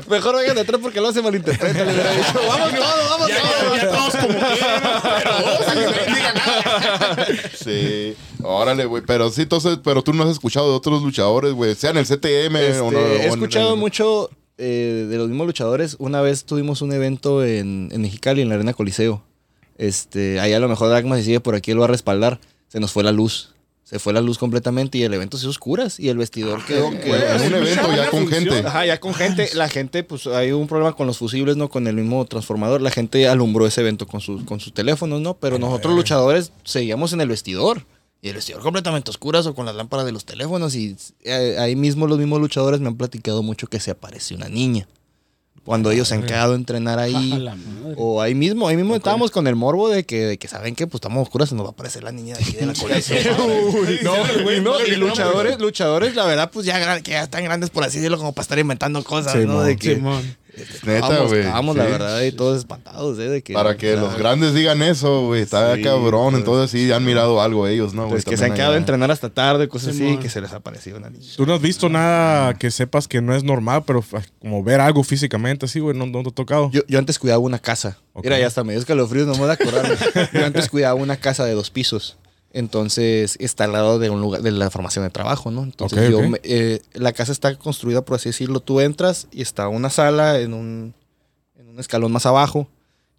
mejor 0.08 0.34
vayan 0.34 0.54
de 0.54 0.60
atrás 0.62 0.80
porque 0.82 0.98
luego 1.00 1.12
se 1.14 1.22
malinterpreta. 1.22 1.84
Vamos 1.84 2.74
todos, 2.74 3.10
vamos 3.10 3.28
todos. 3.28 3.80
Ya 3.80 3.90
todos 3.90 4.16
como 4.16 4.38
quieran, 4.38 4.82
pero 5.02 5.32
sí, 7.55 8.15
órale, 8.43 8.85
güey. 8.86 9.02
Pero 9.07 9.31
sí, 9.31 9.43
entonces, 9.43 9.78
pero 9.82 10.02
tú 10.02 10.12
no 10.12 10.24
has 10.24 10.31
escuchado 10.31 10.70
de 10.70 10.77
otros 10.77 11.02
luchadores, 11.02 11.52
güey, 11.52 11.74
sea 11.74 11.90
en 11.90 11.98
el 11.98 12.07
CTM 12.07 12.57
Este, 12.57 12.81
o 12.81 12.90
no. 12.90 12.98
he 12.98 13.27
escuchado 13.27 13.74
el- 13.74 13.81
mucho 13.81 14.31
eh, 14.59 15.07
de 15.09 15.16
los 15.16 15.28
mismos 15.28 15.47
luchadores. 15.47 15.97
Una 15.98 16.20
vez 16.20 16.44
tuvimos 16.44 16.82
un 16.82 16.93
evento 16.93 17.44
en, 17.44 17.89
en 17.93 18.01
Mexicali, 18.02 18.43
en 18.43 18.48
la 18.48 18.57
Arena 18.57 18.74
Coliseo. 18.74 19.23
Este, 19.78 20.40
ahí 20.40 20.52
a 20.52 20.61
lo 20.61 20.69
mejor 20.69 20.89
Dragma, 20.90 21.16
si 21.16 21.24
sigue 21.24 21.40
por 21.40 21.55
aquí, 21.55 21.70
él 21.70 21.81
va 21.81 21.85
a 21.85 21.89
respaldar. 21.89 22.40
Se 22.69 22.81
nos 22.81 22.93
fue 22.93 23.02
la 23.02 23.12
luz. 23.12 23.55
Se 23.90 23.98
fue 23.98 24.12
la 24.12 24.20
luz 24.20 24.38
completamente 24.38 24.98
y 24.98 25.02
el 25.02 25.12
evento 25.12 25.36
se 25.36 25.42
hizo 25.42 25.50
oscuras 25.50 25.98
y 25.98 26.10
el 26.10 26.16
vestidor 26.16 26.64
quedó... 26.64 26.90
quedó- 26.92 27.16
En 27.42 27.42
un 27.48 27.54
evento 27.56 27.92
ya 27.96 28.08
con 28.08 28.28
gente. 28.28 28.58
Ajá, 28.64 28.86
ya 28.86 29.00
con 29.00 29.14
gente, 29.14 29.50
la 29.54 29.68
gente, 29.68 30.04
pues 30.04 30.28
hay 30.28 30.52
un 30.52 30.68
problema 30.68 30.94
con 30.94 31.08
los 31.08 31.18
fusibles, 31.18 31.56
¿no? 31.56 31.68
Con 31.68 31.88
el 31.88 31.96
mismo 31.96 32.24
transformador. 32.24 32.80
La 32.82 32.92
gente 32.92 33.26
alumbró 33.26 33.66
ese 33.66 33.80
evento 33.80 34.06
con, 34.06 34.20
sus 34.20 34.44
con 34.44 34.60
sus 34.60 34.72
teléfonos, 34.72 35.20
¿no? 35.20 35.34
Pero 35.34 35.58
nosotros 35.58 35.96
luchadores 35.96 36.52
seguíamos 36.62 37.12
en 37.14 37.20
el 37.20 37.28
vestidor. 37.30 37.84
Y 38.22 38.28
el 38.28 38.36
vestidor 38.36 38.62
completamente 38.62 39.10
oscuras 39.10 39.46
o 39.46 39.54
con 39.56 39.66
las 39.66 39.74
lámparas 39.74 40.06
de 40.06 40.12
los 40.12 40.24
teléfonos. 40.24 40.76
Y 40.76 40.94
eh, 41.24 41.56
ahí 41.58 41.74
mismo 41.74 42.06
los 42.06 42.18
mismos 42.18 42.38
luchadores 42.40 42.78
me 42.78 42.86
han 42.86 42.96
platicado 42.96 43.42
mucho 43.42 43.66
que 43.66 43.80
se 43.80 43.90
apareció 43.90 44.36
una 44.36 44.48
niña. 44.48 44.86
Cuando 45.70 45.92
ellos 45.92 46.09
se 46.09 46.16
han 46.16 46.24
quedado 46.24 46.55
a 46.55 46.56
entrenar 46.56 46.98
ahí. 46.98 47.48
O 47.97 48.20
ahí 48.22 48.36
mismo, 48.36 48.68
ahí 48.68 48.76
mismo 48.76 48.94
estábamos 48.94 49.32
con 49.32 49.48
el 49.48 49.56
morbo 49.56 49.88
de 49.88 50.05
que, 50.05 50.24
de 50.24 50.38
que 50.38 50.47
saben 50.47 50.76
que 50.76 50.86
pues 50.86 50.98
estamos 50.98 51.22
oscuras, 51.22 51.48
se 51.48 51.56
nos 51.56 51.64
va 51.64 51.70
a 51.70 51.72
aparecer 51.72 52.05
la 52.05 52.12
niña 52.12 52.36
de 52.36 52.44
aquí 52.44 52.52
de 52.52 52.66
la 52.66 52.72
colección. 52.80 53.18
no, 54.05 54.52
y, 54.52 54.60
no, 54.60 54.86
y 54.86 54.94
luchadores, 54.94 55.59
luchadores, 55.59 56.14
la 56.14 56.24
verdad, 56.24 56.51
pues 56.52 56.66
ya, 56.66 57.01
que 57.02 57.10
ya 57.10 57.24
están 57.24 57.42
grandes, 57.42 57.70
por 57.70 57.82
así 57.82 57.97
decirlo, 57.98 58.16
como 58.16 58.32
para 58.32 58.42
estar 58.42 58.59
inventando 58.60 59.02
cosas, 59.02 59.34
¿no? 59.44 59.62
De 59.62 59.76
que. 59.76 60.01
Neta, 60.56 60.94
estábamos, 60.97 61.28
güey. 61.28 61.40
estábamos, 61.40 61.74
Sí. 61.74 61.78
la 61.78 61.86
verdad, 61.86 62.22
y 62.22 62.32
todos 62.32 62.59
espantados, 62.59 63.18
¿eh? 63.18 63.28
De 63.28 63.43
que, 63.43 63.52
Para 63.52 63.77
que 63.77 63.97
los 63.97 64.16
grandes 64.16 64.55
digan 64.55 64.82
eso, 64.82 65.27
güey. 65.27 65.43
Está 65.43 65.77
Sí, 65.77 65.82
cabrón. 65.82 66.35
Entonces 66.35 66.70
sí 66.70 66.90
han 66.93 67.05
mirado 67.05 67.40
algo 67.40 67.66
ellos, 67.66 67.94
¿no? 67.94 68.09
Pues 68.09 68.24
que 68.24 68.36
se 68.36 68.44
han 68.44 68.55
quedado 68.55 68.74
a 68.74 68.77
entrenar 68.77 69.10
hasta 69.10 69.31
tarde, 69.31 69.68
cosas 69.68 69.94
así, 69.94 70.16
que 70.18 70.28
se 70.28 70.40
les 70.40 70.52
apareció 70.52 70.97
una 70.97 71.10
niña. 71.10 71.27
Tú 71.36 71.47
no 71.47 71.55
has 71.55 71.60
visto 71.60 71.89
nada 71.89 72.55
que 72.55 72.70
sepas 72.70 73.06
que 73.09 73.20
no 73.20 73.35
es 73.35 73.44
normal, 73.44 73.85
pero 73.86 74.05
como 74.40 74.62
ver 74.62 74.81
algo 74.81 75.02
físicamente 75.05 75.66
así, 75.66 75.81
güey, 75.81 75.97
no, 75.97 76.06
no 76.06 76.22
te 76.22 76.28
ha 76.28 76.32
tocado. 76.32 76.70
Yo, 76.70 76.82
yo 76.89 76.98
antes 76.98 77.18
cuidaba 77.18 77.39
una 77.40 77.59
casa. 77.59 77.98
Ok. 78.12 78.24
Mira, 78.24 78.39
ya 78.39 78.47
hasta 78.47 78.64
me 78.64 78.72
dio 78.72 78.81
escalofríos, 78.81 79.27
no 79.27 79.35
me 79.35 79.47
de 79.47 79.52
acordarme. 79.52 79.97
yo 80.32 80.44
antes 80.44 80.68
cuidaba 80.68 80.94
una 80.94 81.16
casa 81.16 81.44
de 81.44 81.52
dos 81.55 81.70
pisos. 81.70 82.16
Entonces 82.52 83.36
está 83.39 83.64
al 83.64 83.72
lado 83.72 83.98
de 83.98 84.10
un 84.10 84.20
lugar 84.20 84.43
de 84.43 84.51
la 84.51 84.70
formación 84.70 85.05
de 85.05 85.10
trabajo, 85.10 85.51
¿no? 85.51 85.62
Entonces 85.62 85.98
yo 86.10 86.28
me- 86.31 86.40
eh, 86.43 86.82
la 86.94 87.12
casa 87.12 87.31
está 87.32 87.55
construida, 87.56 88.02
por 88.05 88.16
así 88.16 88.28
decirlo. 88.28 88.60
Tú 88.60 88.81
entras 88.81 89.28
y 89.31 89.43
está 89.43 89.68
una 89.68 89.89
sala 89.90 90.40
en 90.40 90.52
un, 90.55 90.94
en 91.56 91.68
un 91.68 91.78
escalón 91.78 92.10
más 92.12 92.27
abajo. 92.27 92.68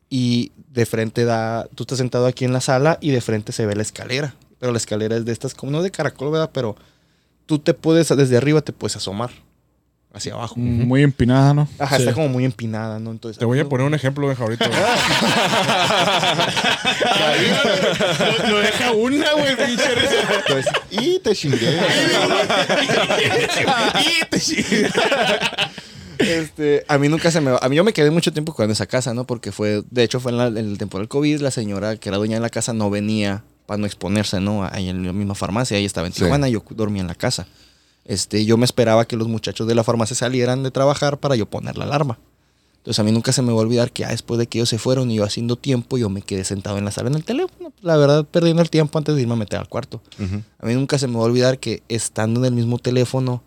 Y 0.10 0.52
de 0.68 0.86
frente 0.86 1.24
da. 1.24 1.70
Tú 1.74 1.84
estás 1.84 1.98
sentado 2.00 2.26
aquí 2.26 2.44
en 2.44 2.52
la 2.52 2.60
sala 2.60 2.98
y 3.00 3.12
de 3.12 3.22
frente 3.22 3.54
se 3.54 3.66
ve 3.66 3.76
la 3.78 3.82
escalera. 3.82 4.36
Pero 4.60 4.74
la 4.74 4.78
escalera 4.78 5.16
es 5.16 5.24
de 5.24 5.32
estas, 5.32 5.54
como 5.54 5.72
no 5.72 5.82
de 5.82 5.90
caracol, 5.92 6.32
¿verdad? 6.32 6.50
Pero 6.54 6.76
tú 7.46 7.60
te 7.60 7.74
puedes, 7.74 8.10
desde 8.10 8.36
arriba 8.36 8.60
te 8.62 8.74
puedes 8.74 8.98
asomar 8.98 9.32
hacia 10.14 10.34
abajo. 10.34 10.56
Muy 10.58 11.04
empinada, 11.04 11.54
¿no? 11.54 11.68
Ajá, 11.80 11.96
está 11.98 12.14
como 12.14 12.28
muy 12.28 12.44
empinada, 12.46 13.00
¿no? 13.00 13.12
Entonces, 13.12 13.38
Te 13.40 13.46
voy 13.46 13.60
a 13.60 13.68
poner 13.70 13.86
un 13.88 13.94
ejemplo, 13.94 14.26
güey, 14.28 14.36
ahorita. 14.40 14.68
Lo 18.50 18.58
deja 18.60 18.92
una, 18.92 19.34
güey, 19.34 19.56
pinche. 19.56 19.84
Entonces, 20.48 20.74
Y 20.92 21.20
te 21.20 21.36
chingué. 21.36 21.80
Este, 26.18 26.86
a 26.88 26.98
mí 26.98 27.10
nunca 27.10 27.32
se 27.32 27.42
me... 27.42 27.52
A 27.60 27.70
mí 27.70 27.76
yo 27.76 27.84
me 27.84 27.94
quedé 27.94 28.12
mucho 28.12 28.32
tiempo 28.32 28.54
cuidando 28.54 28.74
esa 28.74 28.86
casa, 28.86 29.14
¿no? 29.14 29.26
Porque 29.26 29.52
fue... 29.52 29.84
De 29.90 30.04
hecho, 30.04 30.20
fue 30.20 30.32
en, 30.32 30.38
la- 30.38 30.48
en 30.48 30.58
el 30.58 30.78
tiempo 30.78 30.98
del 31.00 31.08
COVID. 31.08 31.42
La 31.42 31.52
señora 31.52 31.96
que 31.98 32.10
era 32.10 32.18
dueña 32.18 32.36
de 32.36 32.42
la 32.42 32.50
casa 32.50 32.74
no 32.74 32.90
venía 32.90 33.44
para 33.66 33.78
no 33.80 33.86
exponerse, 33.88 34.40
¿no? 34.40 34.68
Ahí 34.72 34.90
en 34.90 35.06
la 35.06 35.14
misma 35.14 35.36
farmacia. 35.36 35.78
Ella 35.78 35.88
estaba 35.88 36.08
en 36.08 36.14
Sí. 36.14 36.22
Tijuana 36.22 36.48
y 36.50 36.54
yo 36.54 36.64
dormía 36.72 37.02
en 37.02 37.08
la 37.08 37.16
casa. 37.16 37.48
Este, 38.12 38.44
yo 38.44 38.58
me 38.58 38.66
esperaba 38.66 39.06
que 39.06 39.16
los 39.16 39.30
muchachos 39.30 39.68
de 39.68 39.74
la 39.76 39.86
farmacia 39.86 40.16
salieran 40.18 40.64
de 40.64 40.72
trabajar 40.72 41.18
para 41.18 41.38
yo 41.38 41.46
poner 41.46 41.78
la 41.78 41.86
alarma. 41.86 42.20
Entonces 42.80 43.00
a 43.00 43.04
mí 43.04 43.12
nunca 43.14 43.32
se 43.32 43.42
me 43.42 43.54
va 43.54 43.60
a 43.60 43.62
olvidar 43.62 43.92
que 43.92 44.04
ah, 44.04 44.10
después 44.10 44.38
de 44.38 44.48
que 44.48 44.58
ellos 44.58 44.68
se 44.68 44.78
fueron 44.80 45.10
y 45.12 45.16
yo 45.16 45.24
haciendo 45.24 45.56
tiempo, 45.56 45.98
yo 45.98 46.10
me 46.10 46.22
quedé 46.22 46.44
sentado 46.44 46.78
en 46.78 46.84
la 46.84 46.92
sala 46.92 47.08
en 47.10 47.16
el 47.16 47.24
teléfono. 47.24 47.72
La 47.82 47.96
verdad, 47.96 48.26
perdiendo 48.26 48.62
el 48.62 48.70
tiempo 48.70 48.98
antes 48.98 49.16
de 49.16 49.22
irme 49.22 49.34
a 49.34 49.38
meter 49.38 49.60
al 49.60 49.70
cuarto. 49.70 50.02
A 50.60 50.66
mí 50.66 50.74
nunca 50.74 50.98
se 50.98 51.08
me 51.08 51.14
va 51.16 51.22
a 51.22 51.26
olvidar 51.26 51.58
que 51.60 51.84
estando 51.88 52.42
en 52.42 52.48
el 52.48 52.54
mismo 52.54 52.80
teléfono, 52.80 53.44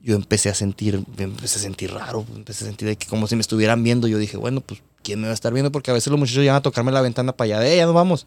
yo 0.00 0.16
empecé 0.16 0.48
a 0.48 0.54
sentir, 0.54 1.04
me 1.16 1.24
empecé 1.24 1.58
a 1.60 1.62
sentir 1.62 1.92
raro, 1.92 2.24
empecé 2.34 2.64
a 2.64 2.66
sentir 2.66 2.88
de 2.88 2.96
que 2.96 3.06
como 3.06 3.28
si 3.28 3.36
me 3.36 3.40
estuvieran 3.42 3.84
viendo. 3.84 4.08
Yo 4.08 4.18
dije, 4.18 4.36
bueno, 4.36 4.62
pues, 4.62 4.82
¿quién 5.04 5.20
me 5.20 5.26
va 5.28 5.32
a 5.32 5.34
estar 5.34 5.52
viendo? 5.52 5.70
Porque 5.70 5.92
a 5.92 5.94
veces 5.94 6.10
los 6.10 6.18
muchachos 6.18 6.40
llegan 6.40 6.56
a 6.56 6.62
tocarme 6.62 6.90
la 6.90 7.02
ventana 7.02 7.36
para 7.36 7.44
allá 7.46 7.60
de, 7.60 7.74
"Eh, 7.74 7.76
ya 7.76 7.84
nos 7.86 7.94
vamos. 7.94 8.26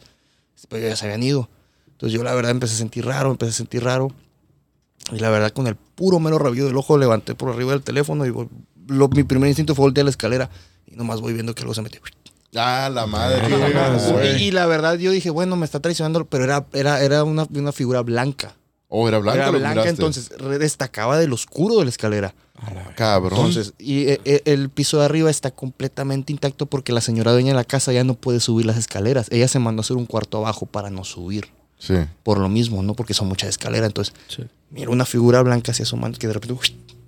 Pero 0.70 0.88
ya 0.88 0.96
se 0.96 1.06
habían 1.06 1.24
ido. 1.24 1.50
Entonces 1.88 2.16
yo 2.18 2.24
la 2.24 2.34
verdad 2.36 2.52
empecé 2.52 2.76
a 2.76 2.78
sentir 2.78 3.04
raro, 3.06 3.32
empecé 3.32 3.50
a 3.50 3.54
sentir 3.56 3.84
raro. 3.84 4.10
Y 5.11 5.19
la 5.19 5.30
verdad 5.30 5.52
con 5.52 5.68
el 5.68 5.76
puro 5.76 6.19
mero 6.19 6.38
rabillo 6.40 6.65
del 6.68 6.78
ojo 6.78 6.98
levanté 6.98 7.36
por 7.36 7.49
arriba 7.49 7.72
del 7.72 7.82
teléfono 7.82 8.26
y 8.26 8.34
lo- 8.88 9.07
mi 9.10 9.23
primer 9.23 9.48
instinto 9.48 9.76
fue 9.76 9.84
voltear 9.84 10.06
la 10.06 10.10
escalera. 10.11 10.49
Y 10.88 10.95
nomás 10.95 11.22
voy 11.22 11.34
viendo 11.34 11.53
que 11.56 11.61
algo 11.61 11.73
se 11.73 11.82
metió. 11.82 12.02
Ah, 12.56 12.90
la 12.94 13.06
madre. 13.07 13.41
Y, 14.38 14.44
y 14.44 14.52
la 14.52 14.65
verdad 14.65 14.95
yo 14.98 15.11
dije, 15.11 15.30
bueno, 15.30 15.56
me 15.56 15.65
está 15.65 15.80
traicionando, 15.80 16.26
pero 16.26 16.44
era, 16.44 16.65
era, 16.73 17.02
era 17.02 17.23
una, 17.23 17.48
una 17.53 17.72
figura 17.72 18.02
blanca. 18.02 18.56
Oh, 18.90 19.07
era 19.07 19.19
blanca. 19.19 19.38
Era 19.44 19.52
lo 19.52 19.60
blanca, 19.60 19.69
miraste. 19.69 19.90
entonces 19.91 20.30
destacaba 20.60 21.18
del 21.18 21.32
oscuro 21.32 21.78
de 21.78 21.86
la 21.86 21.90
escalera. 21.90 22.36
Cabrón. 22.95 23.40
Entonces, 23.40 23.73
y 23.80 24.10
eh, 24.10 24.19
eh, 24.26 24.41
el 24.45 24.69
piso 24.69 24.99
de 24.99 25.06
arriba 25.06 25.30
está 25.30 25.52
completamente 25.52 26.34
intacto 26.34 26.65
porque 26.65 26.91
la 26.91 26.99
señora 26.99 27.32
dueña 27.32 27.49
de 27.52 27.56
la 27.56 27.64
casa 27.64 27.94
ya 27.94 28.03
no 28.03 28.15
puede 28.15 28.41
subir 28.41 28.65
las 28.65 28.76
escaleras. 28.78 29.28
Ella 29.32 29.48
se 29.48 29.60
mandó 29.60 29.80
a 29.80 29.84
hacer 29.84 29.95
un 29.95 30.06
cuarto 30.06 30.38
abajo 30.40 30.65
para 30.65 30.90
no 30.90 31.06
subir. 31.06 31.48
Sí. 31.82 31.95
Por 32.24 32.38
lo 32.38 32.48
mismo, 32.48 32.84
¿no? 32.84 32.94
Porque 32.94 33.14
son 33.14 33.28
muchas 33.28 33.49
escaleras. 33.49 33.88
Entonces, 33.88 34.14
mira 34.70 34.91
una 34.91 35.06
figura 35.06 35.41
blanca 35.41 35.72
así 35.72 35.84
asomando 35.84 36.20
que 36.20 36.28
de 36.28 36.34
repente 36.34 36.56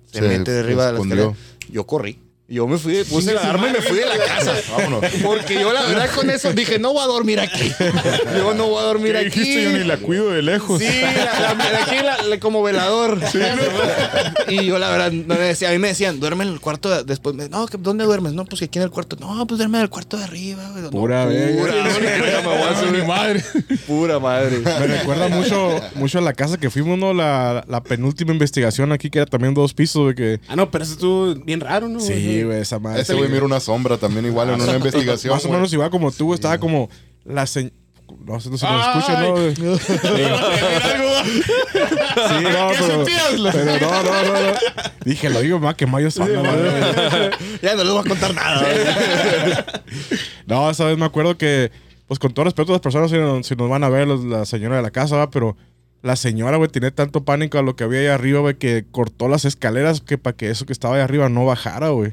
se 0.06 0.18
Se 0.18 0.22
mete 0.22 0.50
de 0.50 0.60
arriba 0.60 0.86
de 0.86 0.92
la 0.92 0.98
escalera. 0.98 1.32
Yo 1.70 1.86
corrí. 1.86 2.18
Yo 2.46 2.66
me 2.68 2.76
fui, 2.76 3.02
puse 3.04 3.32
la 3.32 3.40
arma 3.40 3.70
y 3.70 3.72
me 3.72 3.80
fui 3.80 3.96
de 3.96 4.04
la 4.04 4.18
casa. 4.18 4.52
Vámonos. 4.76 5.02
Porque 5.22 5.54
yo 5.54 5.72
la 5.72 5.80
verdad 5.82 6.10
con 6.14 6.28
eso 6.28 6.52
dije, 6.52 6.78
no 6.78 6.92
voy 6.92 7.02
a 7.02 7.06
dormir 7.06 7.40
aquí. 7.40 7.72
Yo 8.36 8.52
no 8.52 8.68
voy 8.68 8.80
a 8.82 8.86
dormir 8.86 9.12
¿Qué 9.12 9.18
aquí. 9.28 9.40
dijiste? 9.40 9.64
Yo 9.64 9.70
ni 9.72 9.84
la 9.84 9.96
cuido 9.96 10.30
de 10.30 10.42
lejos. 10.42 10.78
Sí, 10.80 10.86
la, 11.00 11.54
la- 11.54 11.78
aquí 11.82 11.96
la- 12.04 12.22
la- 12.22 12.40
como 12.40 12.62
velador. 12.62 13.18
Y 14.48 14.66
yo 14.66 14.78
la 14.78 14.90
verdad, 14.90 15.10
no 15.12 15.34
me 15.34 15.40
decía, 15.40 15.70
a 15.70 15.72
mí 15.72 15.78
me 15.78 15.88
decían, 15.88 16.20
duerme 16.20 16.44
en 16.44 16.50
el 16.50 16.60
cuarto 16.60 16.90
de- 16.90 17.04
después. 17.04 17.34
me- 17.34 17.48
no, 17.48 17.66
que- 17.66 17.78
¿dónde 17.78 18.04
duermes? 18.04 18.34
No, 18.34 18.44
pues 18.44 18.58
que 18.60 18.66
aquí 18.66 18.78
en 18.78 18.84
el 18.84 18.90
cuarto. 18.90 19.16
No, 19.18 19.46
pues 19.46 19.56
duerme 19.58 19.78
en 19.78 19.84
el 19.84 19.88
cuarto 19.90 20.16
de 20.18 20.24
arriba. 20.24 20.68
güey. 20.70 20.82
No, 20.82 20.90
Pura 20.90 21.24
pura, 21.24 21.74
verga, 21.74 22.42
me 22.42 22.58
voy 22.58 22.62
a 22.68 22.78
subir. 22.78 22.92
mi 23.00 23.06
madre. 23.06 23.42
Pura 23.86 24.18
madre. 24.18 24.58
Me 24.58 24.86
recuerda 24.86 25.28
mucho, 25.28 25.80
mucho 25.94 26.18
a 26.18 26.20
la 26.20 26.34
casa 26.34 26.58
que 26.58 26.68
fuimos, 26.70 26.98
¿no? 26.98 27.14
La, 27.14 27.64
la 27.68 27.82
penúltima 27.82 28.32
investigación 28.32 28.92
aquí, 28.92 29.08
que 29.10 29.20
era 29.20 29.26
también 29.26 29.54
dos 29.54 29.72
pisos, 29.72 30.02
güey, 30.02 30.14
que... 30.14 30.40
Ah, 30.48 30.56
no, 30.56 30.70
pero 30.70 30.84
eso 30.84 30.92
estuvo 30.94 31.34
bien 31.36 31.60
raro, 31.60 31.88
¿no? 31.88 32.00
Sí, 32.00 32.33
güey, 32.42 32.60
esa 32.60 32.78
madre. 32.78 33.02
Ese 33.02 33.14
güey 33.14 33.28
mira 33.30 33.44
una 33.44 33.60
sombra 33.60 33.96
también 33.96 34.26
igual 34.26 34.50
en 34.50 34.60
una 34.60 34.74
investigación. 34.74 35.32
Más 35.34 35.44
o 35.44 35.48
menos 35.50 35.72
igual 35.72 35.90
como 35.90 36.10
tú, 36.12 36.34
estaba 36.34 36.58
como 36.58 36.88
la 37.24 37.44
señ- 37.44 37.72
No 38.26 38.38
sé 38.40 38.50
no 38.50 38.58
sé 38.58 38.66
si 38.66 38.72
nos 38.72 38.86
escuchan, 38.86 39.22
¿no? 39.22 39.36
Sí, 41.34 42.44
no, 42.44 42.68
pero, 42.78 43.04
pero 43.52 43.80
no, 43.80 44.02
no, 44.02 44.22
no, 44.24 44.40
no. 44.52 44.58
Dije, 45.04 45.30
lo 45.30 45.40
digo 45.40 45.58
más 45.58 45.74
que 45.74 45.86
Mayo 45.86 46.10
Sanda, 46.10 46.42
madre. 46.42 47.30
Ya 47.62 47.74
no 47.74 47.84
les 47.84 47.92
voy 47.92 48.00
a 48.00 48.08
contar 48.08 48.34
nada. 48.34 48.66
No, 50.46 50.70
esa 50.70 50.84
vez 50.84 50.98
me 50.98 51.04
acuerdo 51.04 51.36
que, 51.36 51.70
pues 52.06 52.18
con 52.18 52.32
todo 52.32 52.44
respeto 52.44 52.72
a 52.72 52.74
las 52.74 52.80
personas, 52.82 53.10
si 53.10 53.16
nos, 53.16 53.46
si 53.46 53.56
nos 53.56 53.68
van 53.68 53.84
a 53.84 53.88
ver 53.88 54.06
los- 54.06 54.24
la 54.24 54.44
señora 54.44 54.76
de 54.76 54.82
la 54.82 54.90
casa, 54.90 55.16
¿va? 55.16 55.30
pero 55.30 55.56
la 56.02 56.16
señora, 56.16 56.56
güey, 56.58 56.68
tenía 56.68 56.90
tanto 56.90 57.24
pánico 57.24 57.58
a 57.58 57.62
lo 57.62 57.76
que 57.76 57.84
había 57.84 58.00
ahí 58.00 58.06
arriba, 58.08 58.40
güey, 58.40 58.56
que 58.56 58.84
cortó 58.90 59.28
las 59.28 59.44
escaleras 59.46 60.00
que 60.02 60.18
para 60.18 60.36
que 60.36 60.50
eso 60.50 60.66
que 60.66 60.72
estaba 60.72 60.96
ahí 60.96 61.00
arriba 61.00 61.28
no 61.28 61.44
bajara, 61.46 61.88
güey. 61.88 62.12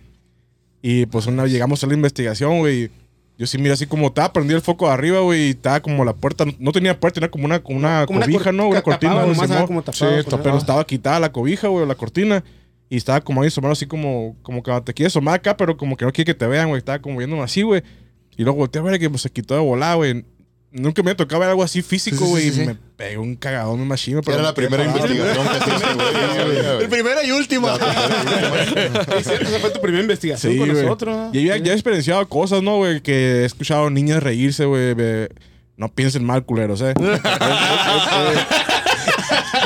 Y 0.81 1.05
pues 1.05 1.27
una 1.27 1.45
llegamos 1.45 1.83
a 1.83 1.87
la 1.87 1.93
investigación, 1.93 2.59
güey. 2.59 2.89
Yo 3.37 3.47
sí, 3.47 3.57
mira, 3.57 3.73
así 3.73 3.87
como 3.87 4.07
estaba 4.07 4.31
prendido 4.33 4.57
el 4.57 4.63
foco 4.63 4.87
de 4.87 4.93
arriba, 4.93 5.21
güey, 5.21 5.47
y 5.47 5.49
estaba 5.51 5.79
como 5.79 6.05
la 6.05 6.13
puerta, 6.13 6.45
no 6.59 6.71
tenía 6.71 6.99
puerta, 6.99 7.15
tenía 7.15 7.31
como 7.31 7.45
una, 7.45 7.59
como 7.63 7.79
una 7.79 8.05
Como 8.05 8.19
cobija, 8.19 8.51
¿no? 8.51 8.67
Una 8.67 8.81
cortina, 8.83 9.25
nomás 9.25 9.65
como 9.65 9.81
tapado 9.81 10.21
Sí, 10.21 10.29
por 10.29 10.43
pero 10.43 10.57
estaba 10.57 10.85
quitada 10.85 11.19
la 11.19 11.31
cobija, 11.31 11.67
güey, 11.67 11.83
o 11.83 11.87
la 11.87 11.95
cortina. 11.95 12.43
Y 12.89 12.97
estaba 12.97 13.21
como 13.21 13.41
ahí 13.41 13.47
asomando 13.47 13.73
así 13.73 13.87
como, 13.87 14.35
como 14.43 14.61
que 14.61 14.81
te 14.81 14.93
quiere 14.93 15.07
asomar 15.07 15.35
acá, 15.35 15.55
pero 15.55 15.77
como 15.77 15.95
que 15.95 16.05
no 16.05 16.11
quiere 16.11 16.33
que 16.33 16.37
te 16.37 16.45
vean, 16.45 16.67
güey. 16.67 16.79
Estaba 16.79 16.99
como 16.99 17.17
viéndome 17.17 17.41
así, 17.41 17.61
güey. 17.61 17.81
Y 18.37 18.43
luego 18.43 18.59
volteé 18.59 18.81
a 18.81 18.83
ver 18.83 18.99
que 18.99 19.09
pues, 19.09 19.21
se 19.21 19.29
quitó 19.29 19.53
de 19.53 19.61
volada, 19.61 19.95
güey. 19.95 20.25
Nunca 20.73 21.03
me 21.03 21.14
ver 21.38 21.49
algo 21.49 21.64
así 21.64 21.81
físico, 21.81 22.18
Sí, 22.18 22.23
sí, 22.23 22.30
güey. 22.30 22.43
sí, 22.43 22.52
sí. 22.52 22.61
y 22.61 22.65
Me 22.68 22.76
pegó 22.95 23.22
un 23.23 23.35
cagadón, 23.35 23.77
me 23.80 23.85
machino. 23.85 24.22
Pero 24.22 24.38
Era 24.38 24.48
la 24.48 24.53
primera 24.53 24.85
investigación 24.85 25.48
que 25.48 25.57
hiciste, 25.57 25.93
güey. 25.93 26.76
Güey. 26.77 26.88
primera 26.88 27.23
y 27.26 27.31
última. 27.31 27.76
Es 29.18 29.26
cierto, 29.27 29.48
esa 29.49 29.60
fue 29.60 29.69
tu 29.72 29.81
primera 29.81 30.02
investigación 30.02 30.53
Sí, 30.53 30.57
con 30.60 30.69
güey. 30.69 30.84
nosotros. 30.84 31.30
Y 31.34 31.45
ya, 31.45 31.57
ya 31.57 31.72
he 31.72 31.76
experienciado 31.76 32.26
cosas, 32.30 32.64
¿no, 32.64 32.77
güey? 32.77 33.02
Que 33.02 33.41
he 33.41 33.45
escuchado 33.45 33.89
niñas 33.89 34.23
reírse, 34.23 34.64
güey. 34.65 34.95
No 35.76 35.89
piensen 35.89 36.23
mal, 36.23 36.45
culeros, 36.45 36.81
¿eh? 36.81 36.93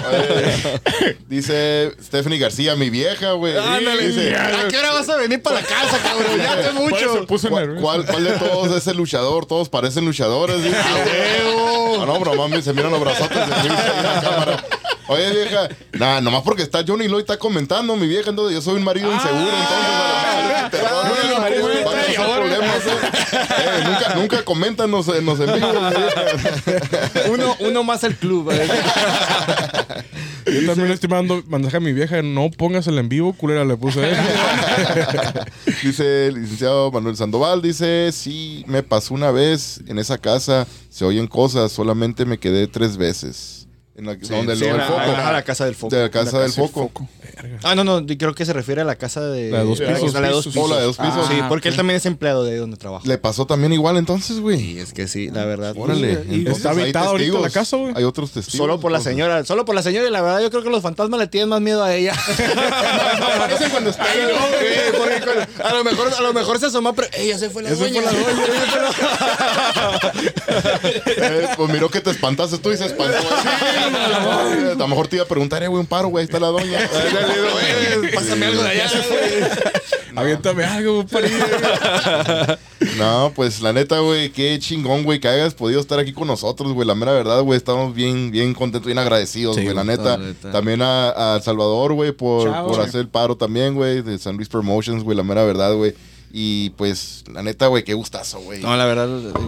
Dice 1.27 1.91
Stephanie 2.02 2.40
García, 2.40 2.76
mi 2.76 2.90
vieja, 2.90 3.32
güey. 3.32 3.57
Ándale. 3.57 4.07
Dice, 4.07 4.36
¿A 4.36 4.68
qué 4.68 4.77
hora 4.77 4.91
vas 4.94 5.10
a 5.10 5.15
venir 5.18 5.41
para 5.41 5.61
la 5.61 5.68
casa, 5.68 5.98
cabrón? 6.03 6.38
Ya 6.38 6.61
te 6.61 6.72
mucho. 6.73 7.14
se 7.14 7.22
puso 7.23 7.49
¿Cuál, 7.49 7.64
nervioso. 7.68 7.84
cuál, 7.86 8.06
cuál 8.06 8.23
de 8.23 8.32
todos 8.34 8.76
es 8.76 8.88
el 8.88 8.98
luchador? 8.98 9.45
Todos 9.45 9.69
parecen 9.69 10.06
luchadores. 10.06 10.64
dice. 10.64 10.76
Ah, 10.77 12.06
no, 12.06 12.19
broma, 12.19 12.61
se 12.61 12.73
miran 12.73 12.91
los 12.91 12.99
brazotes 13.02 13.38
de 13.38 13.45
Luis 13.68 13.80
ahí 13.80 13.98
en 13.98 14.03
la 14.03 14.22
cámara. 14.22 14.64
Oye, 15.07 15.30
vieja, 15.32 15.69
nada, 15.94 16.19
nomás 16.22 16.41
porque 16.41 16.64
está 16.64 16.84
Johnny 16.86 17.07
Lloyd 17.07 17.22
está 17.22 17.38
comentando, 17.38 17.95
mi 17.95 18.07
vieja, 18.07 18.32
entonces 18.32 18.56
yo 18.56 18.61
soy 18.61 18.76
un 18.76 18.84
marido 18.84 19.11
inseguro, 19.14 19.52
Ah. 19.52 20.65
entonces. 20.65 20.82
eh. 20.82 20.86
Eh, 23.60 23.84
nunca, 23.86 24.15
nunca 24.15 24.44
comentan 24.45 24.90
nos, 24.90 25.06
nos 25.22 25.40
en 25.40 25.53
vivo, 25.53 25.73
mi 25.73 25.95
vieja. 25.95 26.23
Uno, 27.30 27.56
uno 27.60 27.84
más 27.84 28.03
al 28.03 28.15
club. 28.15 28.49
¿eh? 28.52 28.68
Yo 30.45 30.65
también 30.65 30.88
le 30.88 30.93
estoy 30.93 31.09
mandando 31.09 31.43
mensaje 31.47 31.77
a 31.77 31.80
mi 31.80 31.93
vieja. 31.93 32.22
No 32.22 32.49
pongas 32.51 32.88
el 32.88 32.97
en 32.97 33.09
vivo, 33.09 33.34
culera, 33.34 33.65
le 33.65 33.77
puse. 33.77 34.01
Dice 35.84 36.27
el 36.27 36.41
licenciado 36.41 36.91
Manuel 36.91 37.17
Sandoval, 37.17 37.61
dice, 37.61 38.11
sí, 38.11 38.63
me 38.67 38.84
pasó 38.84 39.13
una 39.13 39.31
vez 39.31 39.81
en 39.88 39.99
esa 39.99 40.17
casa, 40.17 40.67
se 40.89 41.05
oyen 41.05 41.27
cosas, 41.27 41.72
solamente 41.72 42.26
me 42.26 42.38
quedé 42.38 42.67
tres 42.67 42.97
veces. 42.97 43.64
En 43.97 44.05
la, 44.07 44.15
donde 44.15 44.55
Sí, 44.57 44.61
lo 44.65 44.67
del 44.72 44.77
la- 44.77 44.88
foco. 44.88 44.99
a 44.99 45.31
la 45.31 45.41
casa 45.43 45.63
del 45.65 45.73
foco. 45.76 45.95
De 45.95 46.01
la 46.01 46.09
casa 46.11 46.39
del 46.39 46.47
Casi 46.49 46.61
el 46.61 46.67
foco. 46.67 47.07
Ah, 47.63 47.76
no, 47.76 47.84
no, 47.85 48.05
creo 48.05 48.34
que 48.35 48.45
se 48.45 48.51
refiere 48.53 48.81
a 48.81 48.84
la 48.85 48.95
casa 48.95 49.22
de... 49.22 49.51
La 49.51 49.59
de 49.59 49.65
dos 49.65 49.80
pisos. 49.80 50.03
está 50.03 50.19
la 50.22 50.27
de 50.27 50.34
dos 50.34 50.47
Oh, 50.47 50.51
pisos. 50.51 50.69
la 50.69 50.76
de 50.77 50.84
dos 50.84 50.97
pisos. 50.97 51.27
Sí, 51.27 51.35
Ah, 51.41 51.47
porque 51.49 51.69
él 51.69 51.76
también 51.77 51.95
es 51.97 52.05
empleado 52.05 52.43
de 52.43 52.51
ahí 52.53 52.57
donde 52.57 52.76
trabaja. 52.77 53.05
Le 53.07 53.17
pasó 53.17 53.45
también 53.45 53.72
igual 53.73 53.95
entonces, 53.97 54.39
güey. 54.41 54.57
Sí, 54.59 54.80
es 54.80 54.91
que 54.93 55.07
sí, 55.07 55.30
la 55.30 55.45
verdad. 55.45 55.73
Órale. 55.77 56.23
Y- 56.30 56.45
está 56.47 56.72
hay 56.72 56.81
habitada 56.81 57.07
ahorita 57.07 57.39
la 57.39 57.49
casa, 57.49 57.77
güey. 57.77 57.93
Hay 57.95 58.03
otros 58.03 58.31
testigos. 58.31 58.57
Solo 58.57 58.80
por 58.81 58.91
la 58.91 58.99
señora, 58.99 59.45
solo 59.45 59.63
por 59.65 59.76
la 59.76 59.81
señora 59.84 60.07
y 60.07 60.11
la 60.11 60.22
verdad 60.22 60.41
yo 60.41 60.49
creo 60.49 60.63
que 60.63 60.69
los 60.69 60.81
fantasmas 60.81 61.19
le 61.19 61.27
tienen 61.27 61.47
más 61.49 61.61
miedo 61.61 61.84
a 61.84 61.93
ella. 61.93 62.13
Aparecen 63.35 63.69
cuando 63.69 63.89
está 63.91 64.03
ahí, 64.03 64.19
¿no? 64.22 64.30
Sí, 64.59 64.97
porque 64.97 65.22
con- 65.22 65.65
a 65.65 65.73
lo 65.73 65.84
mejor 65.85 66.13
a 66.17 66.22
lo 66.22 66.34
mejor 66.34 66.59
se 66.59 66.65
asoma, 66.67 66.93
pero 66.93 67.07
ella 67.17 67.38
se 67.38 67.49
fue 67.49 67.63
la 67.63 67.72
dueña. 67.73 68.01
Eh, 71.17 71.47
pues 71.57 71.72
miró 71.72 71.89
que 71.89 72.01
te 72.01 72.11
espantaste 72.11 72.57
tú 72.57 72.72
y 72.72 72.77
se 72.77 72.85
espantó. 72.85 73.17
A 73.93 74.75
lo 74.77 74.87
mejor 74.87 75.07
te 75.07 75.17
iba 75.17 75.25
a 75.25 75.27
preguntar, 75.27 75.63
eh, 75.63 75.67
güey, 75.67 75.79
un 75.81 75.87
paro, 75.87 76.07
güey, 76.09 76.21
ahí 76.21 76.25
está 76.25 76.39
la 76.39 76.47
doña. 76.47 76.79
Pásame 78.13 78.45
algo 78.45 78.63
de 78.63 78.69
allá. 78.69 78.89
Aviéntame 80.15 80.63
algo, 80.63 81.05
parillo. 81.05 81.35
No, 82.97 83.31
pues 83.35 83.61
la 83.61 83.73
neta, 83.73 83.99
güey, 83.99 84.29
qué 84.31 84.57
chingón, 84.59 85.03
güey, 85.03 85.19
que 85.19 85.27
hayas 85.27 85.53
podido 85.53 85.81
estar 85.81 85.99
aquí 85.99 86.13
con 86.13 86.27
nosotros, 86.27 86.71
güey. 86.73 86.87
La 86.87 86.95
mera 86.95 87.11
verdad, 87.11 87.41
güey, 87.41 87.57
estamos 87.57 87.93
bien, 87.93 88.31
bien 88.31 88.53
contentos, 88.53 88.85
bien 88.85 88.99
agradecidos, 88.99 89.55
Sí, 89.55 89.63
güey, 89.63 89.75
la 89.75 89.83
neta. 89.83 90.17
la 90.17 90.25
neta. 90.25 90.51
También 90.51 90.81
a, 90.81 91.35
a 91.35 91.41
Salvador, 91.41 91.93
güey, 91.93 92.11
por, 92.11 92.49
Chao, 92.51 92.67
por 92.67 92.79
hacer 92.81 93.01
el 93.01 93.07
paro 93.07 93.35
también, 93.35 93.75
güey, 93.75 94.01
de 94.01 94.17
San 94.17 94.35
Luis 94.37 94.47
Promotions, 94.47 95.03
güey, 95.03 95.17
la 95.17 95.23
mera 95.23 95.43
verdad, 95.43 95.73
güey. 95.73 95.95
Y 96.37 96.71
pues, 96.71 97.23
la 97.31 97.43
neta, 97.43 97.67
güey, 97.67 97.85
qué 97.85 97.93
gustazo, 97.93 98.41
güey. 98.41 98.61
No, 98.61 98.75
la 98.75 98.83
verdad, 98.83 99.07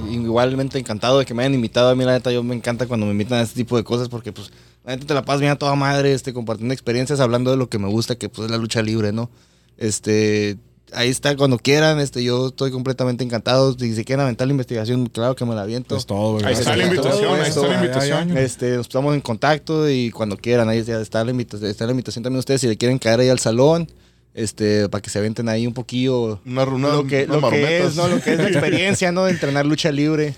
igualmente 0.09 0.79
encantado 0.79 1.19
de 1.19 1.25
que 1.25 1.33
me 1.33 1.43
hayan 1.43 1.53
invitado. 1.53 1.89
A 1.89 1.95
mí, 1.95 2.05
la 2.05 2.13
neta, 2.13 2.31
yo 2.31 2.43
me 2.43 2.55
encanta 2.55 2.87
cuando 2.87 3.05
me 3.05 3.11
invitan 3.11 3.39
a 3.39 3.41
este 3.41 3.55
tipo 3.55 3.75
de 3.75 3.83
cosas 3.83 4.07
porque, 4.07 4.31
pues, 4.31 4.51
la 4.85 4.95
neta 4.95 5.05
te 5.05 5.13
la 5.13 5.25
pasas 5.25 5.41
bien 5.41 5.51
a 5.51 5.57
toda 5.57 5.75
madre, 5.75 6.13
este, 6.13 6.31
compartiendo 6.31 6.73
experiencias, 6.73 7.19
hablando 7.19 7.51
de 7.51 7.57
lo 7.57 7.67
que 7.67 7.77
me 7.77 7.89
gusta, 7.89 8.15
que 8.15 8.29
pues 8.29 8.45
es 8.45 8.51
la 8.51 8.57
lucha 8.57 8.81
libre, 8.81 9.11
¿no? 9.11 9.29
Este, 9.75 10.59
ahí 10.93 11.09
está 11.09 11.35
cuando 11.35 11.57
quieran, 11.57 11.99
este, 11.99 12.23
yo 12.23 12.47
estoy 12.47 12.71
completamente 12.71 13.21
encantado. 13.21 13.77
Si 13.77 13.93
se 13.93 14.05
quieren 14.05 14.21
aventar 14.21 14.47
la 14.47 14.51
investigación, 14.51 15.07
claro 15.07 15.35
que 15.35 15.43
me 15.43 15.55
la 15.55 15.63
aviento. 15.63 15.97
Es 15.97 16.05
todo, 16.05 16.35
güey. 16.35 16.45
Ahí 16.45 16.53
está 16.53 16.77
la 16.77 16.85
invitación, 16.85 17.37
ahí 17.41 17.49
está 17.49 17.67
la 17.67 17.75
invitación. 17.75 18.37
Este, 18.37 18.77
nos 18.77 18.87
estamos 18.87 19.13
en 19.13 19.19
contacto 19.19 19.89
y 19.89 20.09
cuando 20.11 20.37
quieran, 20.37 20.69
ahí 20.69 20.77
está 20.77 21.25
la 21.25 21.31
invitación, 21.31 21.69
está 21.69 21.85
la 21.85 21.91
invitación 21.91 22.23
también 22.23 22.39
ustedes 22.39 22.61
si 22.61 22.67
le 22.67 22.77
quieren 22.77 22.97
caer 22.97 23.19
ahí 23.19 23.27
al 23.27 23.39
salón, 23.39 23.89
este, 24.37 24.87
para 24.87 25.01
que 25.01 25.09
se 25.09 25.19
aventen 25.19 25.49
ahí 25.49 25.67
un 25.67 25.73
poquillo 25.73 26.39
Una, 26.45 26.63
una, 26.63 26.87
lo 26.89 27.05
que, 27.07 27.25
lo 27.27 27.49
que 27.49 27.79
es, 27.79 27.95
¿no? 27.95 28.07
Lo 28.07 28.21
que 28.21 28.33
es 28.33 28.37
la 28.39 28.47
experiencia, 28.49 29.11
¿no? 29.11 29.25
De 29.25 29.31
entrenar 29.31 29.65
lucha 29.65 29.91
libre. 29.91 30.33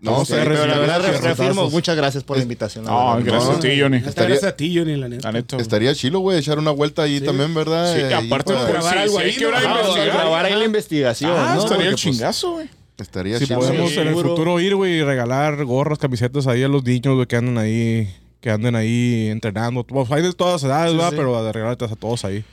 No, 0.00 0.20
Este, 0.20 0.34
sí, 0.34 0.40
pero 0.44 0.66
la 0.66 0.78
verdad 0.78 1.00
reafirmo, 1.22 1.70
muchas 1.70 1.96
gracias 1.96 2.22
por 2.24 2.36
la 2.36 2.42
invitación. 2.42 2.84
la 2.84 2.90
No, 2.90 3.14
verdad. 3.14 3.24
gracias 3.24 3.50
No, 3.52 3.56
a 3.56 3.60
ti, 3.60 3.80
Johnny. 3.80 3.96
Estaría- 3.98 4.28
gracias 4.30 4.52
a 4.52 4.56
ti, 4.56 4.76
Johnny, 4.76 4.96
la 4.96 5.08
neta. 5.08 5.28
La 5.28 5.32
neta. 5.32 5.56
Estaría 5.56 5.94
chilo, 5.94 6.18
güey, 6.18 6.38
echar 6.40 6.58
una 6.58 6.72
vuelta 6.72 7.04
ahí 7.04 7.20
también, 7.22 7.54
¿verdad? 7.54 7.94
Sí, 7.94 8.00
Eh, 8.02 8.12
aparte 8.14 8.52
por 8.52 8.68
grabar 8.68 8.92
sí, 8.92 8.98
algo 8.98 9.18
sí, 9.18 9.24
ahí, 9.24 9.36
de 9.36 9.46
Ah, 9.46 9.62
investigar. 9.78 10.06
grabar 10.08 10.44
ahí 10.44 10.54
la 10.56 10.64
investigación. 10.64 11.30
Ah, 11.34 11.54
¿no? 11.54 11.62
estaría 11.62 11.86
el 11.86 11.92
pues, 11.92 12.02
chingazo, 12.02 12.52
güey. 12.52 12.68
Estaría 12.98 13.38
Si 13.38 13.46
chido. 13.46 13.60
podemos 13.60 13.92
en 13.96 14.08
el 14.08 14.14
futuro 14.14 14.60
ir, 14.60 14.74
güey, 14.74 14.98
y 14.98 15.02
regalar 15.02 15.64
gorras, 15.64 15.98
camisetas 15.98 16.46
ahí 16.48 16.62
a 16.62 16.68
los 16.68 16.84
niños, 16.84 17.14
güey, 17.14 17.26
que 17.26 17.36
andan 17.36 17.56
ahí, 17.56 18.14
que 18.42 18.50
anden 18.50 18.74
ahí 18.76 19.28
entrenando. 19.30 19.84
Pues, 19.84 20.10
hay 20.12 20.22
de 20.22 20.32
todas 20.34 20.62
edades, 20.64 20.92
sí. 20.92 21.14
pero 21.16 21.42
de 21.44 21.50
regalarlas 21.52 21.92
a 21.92 21.96
todos 21.96 22.24
ahí. 22.26 22.44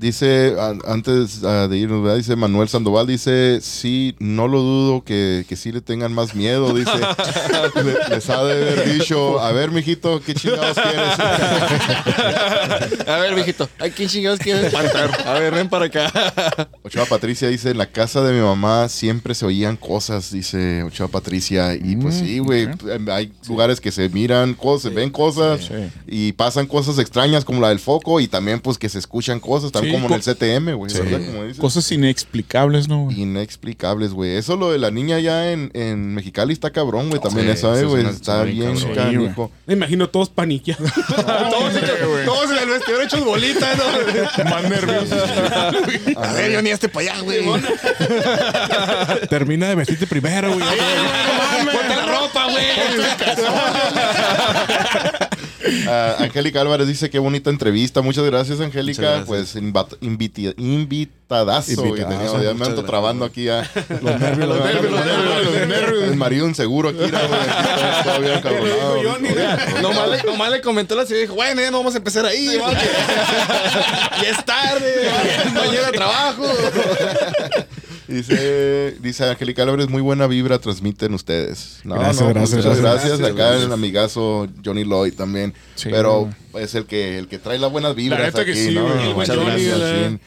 Dice, 0.00 0.56
antes 0.86 1.44
ah, 1.44 1.66
de 1.68 1.76
irnos, 1.76 2.02
¿verdad? 2.02 2.16
dice 2.16 2.34
Manuel 2.34 2.70
Sandoval, 2.70 3.06
dice, 3.06 3.60
sí, 3.60 4.16
no 4.18 4.48
lo 4.48 4.60
dudo 4.62 5.04
que, 5.04 5.44
que 5.46 5.56
sí 5.56 5.72
le 5.72 5.82
tengan 5.82 6.14
más 6.14 6.34
miedo, 6.34 6.72
dice. 6.74 6.90
Le- 7.84 8.08
les 8.16 8.30
ha 8.30 8.42
de 8.44 8.52
haber 8.52 8.92
dicho, 8.94 9.38
a 9.40 9.52
ver, 9.52 9.70
mijito, 9.72 10.22
¿qué 10.24 10.32
chingados 10.32 10.78
quieres? 10.78 11.18
A 13.06 13.16
ver, 13.18 13.34
mijito, 13.34 13.68
¿a 13.78 13.88
quién 13.88 14.08
chingados 14.08 14.38
quieres 14.38 14.64
espantar? 14.66 15.10
A 15.26 15.34
ver, 15.34 15.52
ven 15.54 15.68
para 15.68 15.86
acá. 15.86 16.10
Ochoa 16.82 17.04
Patricia 17.06 17.48
dice, 17.48 17.70
en 17.70 17.78
la 17.78 17.86
casa 17.86 18.22
de 18.22 18.32
mi 18.32 18.40
mamá 18.40 18.88
siempre 18.88 19.34
se 19.34 19.44
oían 19.44 19.76
cosas, 19.76 20.30
dice 20.32 20.82
Ochoa 20.84 21.08
Patricia. 21.08 21.74
Y 21.74 21.96
pues 21.96 22.14
sí, 22.16 22.38
güey, 22.38 22.68
hay 23.10 23.32
lugares 23.48 23.80
que 23.80 23.90
se 23.90 24.08
miran 24.08 24.54
cosas, 24.54 24.82
se 24.82 24.90
ven 24.90 25.10
cosas 25.10 25.60
Sí. 25.66 25.74
y 26.06 26.32
pasan 26.32 26.66
cosas 26.66 26.98
extrañas 26.98 27.44
como 27.44 27.60
la 27.60 27.68
del 27.68 27.80
foco 27.80 28.20
y 28.20 28.28
también 28.28 28.60
pues 28.60 28.78
que 28.78 28.88
se 28.88 28.98
escuchan 28.98 29.40
cosas, 29.40 29.72
también 29.72 29.89
Sí, 29.89 29.89
como 29.92 30.06
en 30.08 30.12
el 30.14 30.20
CTM, 30.22 30.74
güey, 30.74 30.92
¿verdad? 30.92 31.20
Como 31.26 31.42
dices. 31.44 31.58
Cosas 31.60 31.90
inexplicables, 31.92 32.88
¿no? 32.88 33.04
güey? 33.04 33.20
Inexplicables, 33.22 34.12
güey. 34.12 34.36
Eso 34.36 34.56
lo 34.56 34.70
de 34.72 34.78
la 34.78 34.90
niña 34.90 35.18
ya 35.20 35.50
en, 35.52 35.70
en 35.74 36.14
Mexicali 36.14 36.52
está 36.52 36.70
cabrón, 36.70 37.08
güey. 37.08 37.20
También 37.20 37.46
Sí, 37.46 37.52
eso, 37.52 37.68
eh, 37.74 37.78
eso 37.78 37.84
es 37.84 37.88
güey. 37.90 38.00
una- 38.02 38.10
Está 38.10 38.42
bien 38.44 38.74
canijo. 38.94 39.50
Me 39.66 39.74
imagino 39.74 40.08
todos 40.08 40.28
paniqueados. 40.30 40.90
todos, 41.16 41.74
hechos- 41.76 42.24
todos 42.24 42.50
en 42.50 42.58
el 42.58 42.68
vestidor 42.68 43.02
hechos 43.04 43.24
bolitas, 43.24 43.76
¿no? 43.78 44.44
Más 44.50 44.62
nervioso. 44.62 45.14
A 46.16 46.32
ver, 46.32 46.52
yo 46.52 46.62
ni 46.62 46.70
este 46.70 46.88
para 46.88 47.12
allá, 47.12 47.20
güey. 47.22 47.40
Termina 49.28 49.68
de 49.68 49.74
vestirte 49.74 50.06
primero, 50.06 50.52
güey. 50.54 50.64
Ponte 50.66 51.96
la 51.96 52.06
ropa, 52.06 52.46
güey. 52.50 52.64
Ah, 55.88 56.16
Angélica 56.18 56.60
Álvarez 56.60 56.86
dice 56.86 57.10
qué 57.10 57.18
bonita 57.18 57.50
entrevista. 57.50 58.02
Muchas 58.02 58.24
gracias, 58.24 58.60
Angélica. 58.60 59.24
Pues 59.26 59.56
inviti- 59.56 60.54
invitadazo. 60.58 61.86
Invitadazo, 61.86 62.32
Tenía- 62.34 62.48
Ya 62.50 62.54
me 62.54 62.66
ando 62.66 62.84
trabando 62.84 63.24
aquí 63.24 63.44
ya. 63.44 63.68
Los 64.02 64.20
nervios, 64.20 64.48
los 64.48 64.64
nervios. 64.64 64.92
Los 64.92 65.04
nervios, 65.04 65.44
los 65.44 65.68
nervios. 65.68 66.04
El 66.04 66.16
marido 66.16 66.46
inseguro 66.48 66.88
aquí, 66.90 66.98
Todavía 68.04 68.40
Johnny. 69.04 69.28
Nomás 70.28 70.50
le, 70.50 70.60
comentó 70.60 70.94
la 70.94 71.06
ciudad 71.06 71.18
y 71.20 71.22
dijo, 71.22 71.34
bueno, 71.34 71.60
ya 71.60 71.70
no 71.70 71.78
vamos 71.78 71.94
a 71.94 71.98
empezar 71.98 72.24
ahí. 72.26 72.58
ya 74.22 74.30
es 74.30 74.44
tarde, 74.44 75.10
mañana 75.54 75.90
trabajo. 75.92 76.46
Dice, 78.10 78.96
dice 79.00 79.24
Angélica 79.24 79.62
Álvarez, 79.62 79.88
muy 79.88 80.02
buena 80.02 80.26
vibra 80.26 80.58
transmiten 80.58 81.14
ustedes. 81.14 81.78
No, 81.84 81.94
Gracias, 81.94 82.16
no, 82.20 82.24
pues, 82.32 82.34
gracias, 82.34 82.64
muchas 82.66 82.80
gracias. 82.80 83.20
Acá 83.20 83.32
gracias. 83.32 83.62
el 83.64 83.72
amigazo 83.72 84.48
Johnny 84.64 84.84
Lloyd 84.84 85.14
también. 85.14 85.54
Sí, 85.76 85.88
Pero 85.90 86.28
es 86.58 86.74
el 86.74 86.86
que, 86.86 87.18
el 87.18 87.28
que 87.28 87.38
trae 87.38 87.58
las 87.58 87.70
buenas 87.70 87.94
vibras 87.94 88.20
La 88.20 88.26
neta 88.26 88.42
aquí, 88.42 88.52
que 88.52 88.56
sí, 88.68 88.74
¿no? 88.74 88.82
güey. 88.92 89.14
Muchas 89.14 89.36
Johnny, 89.36 89.64
gracias, 89.64 89.78
la-. 89.78 90.18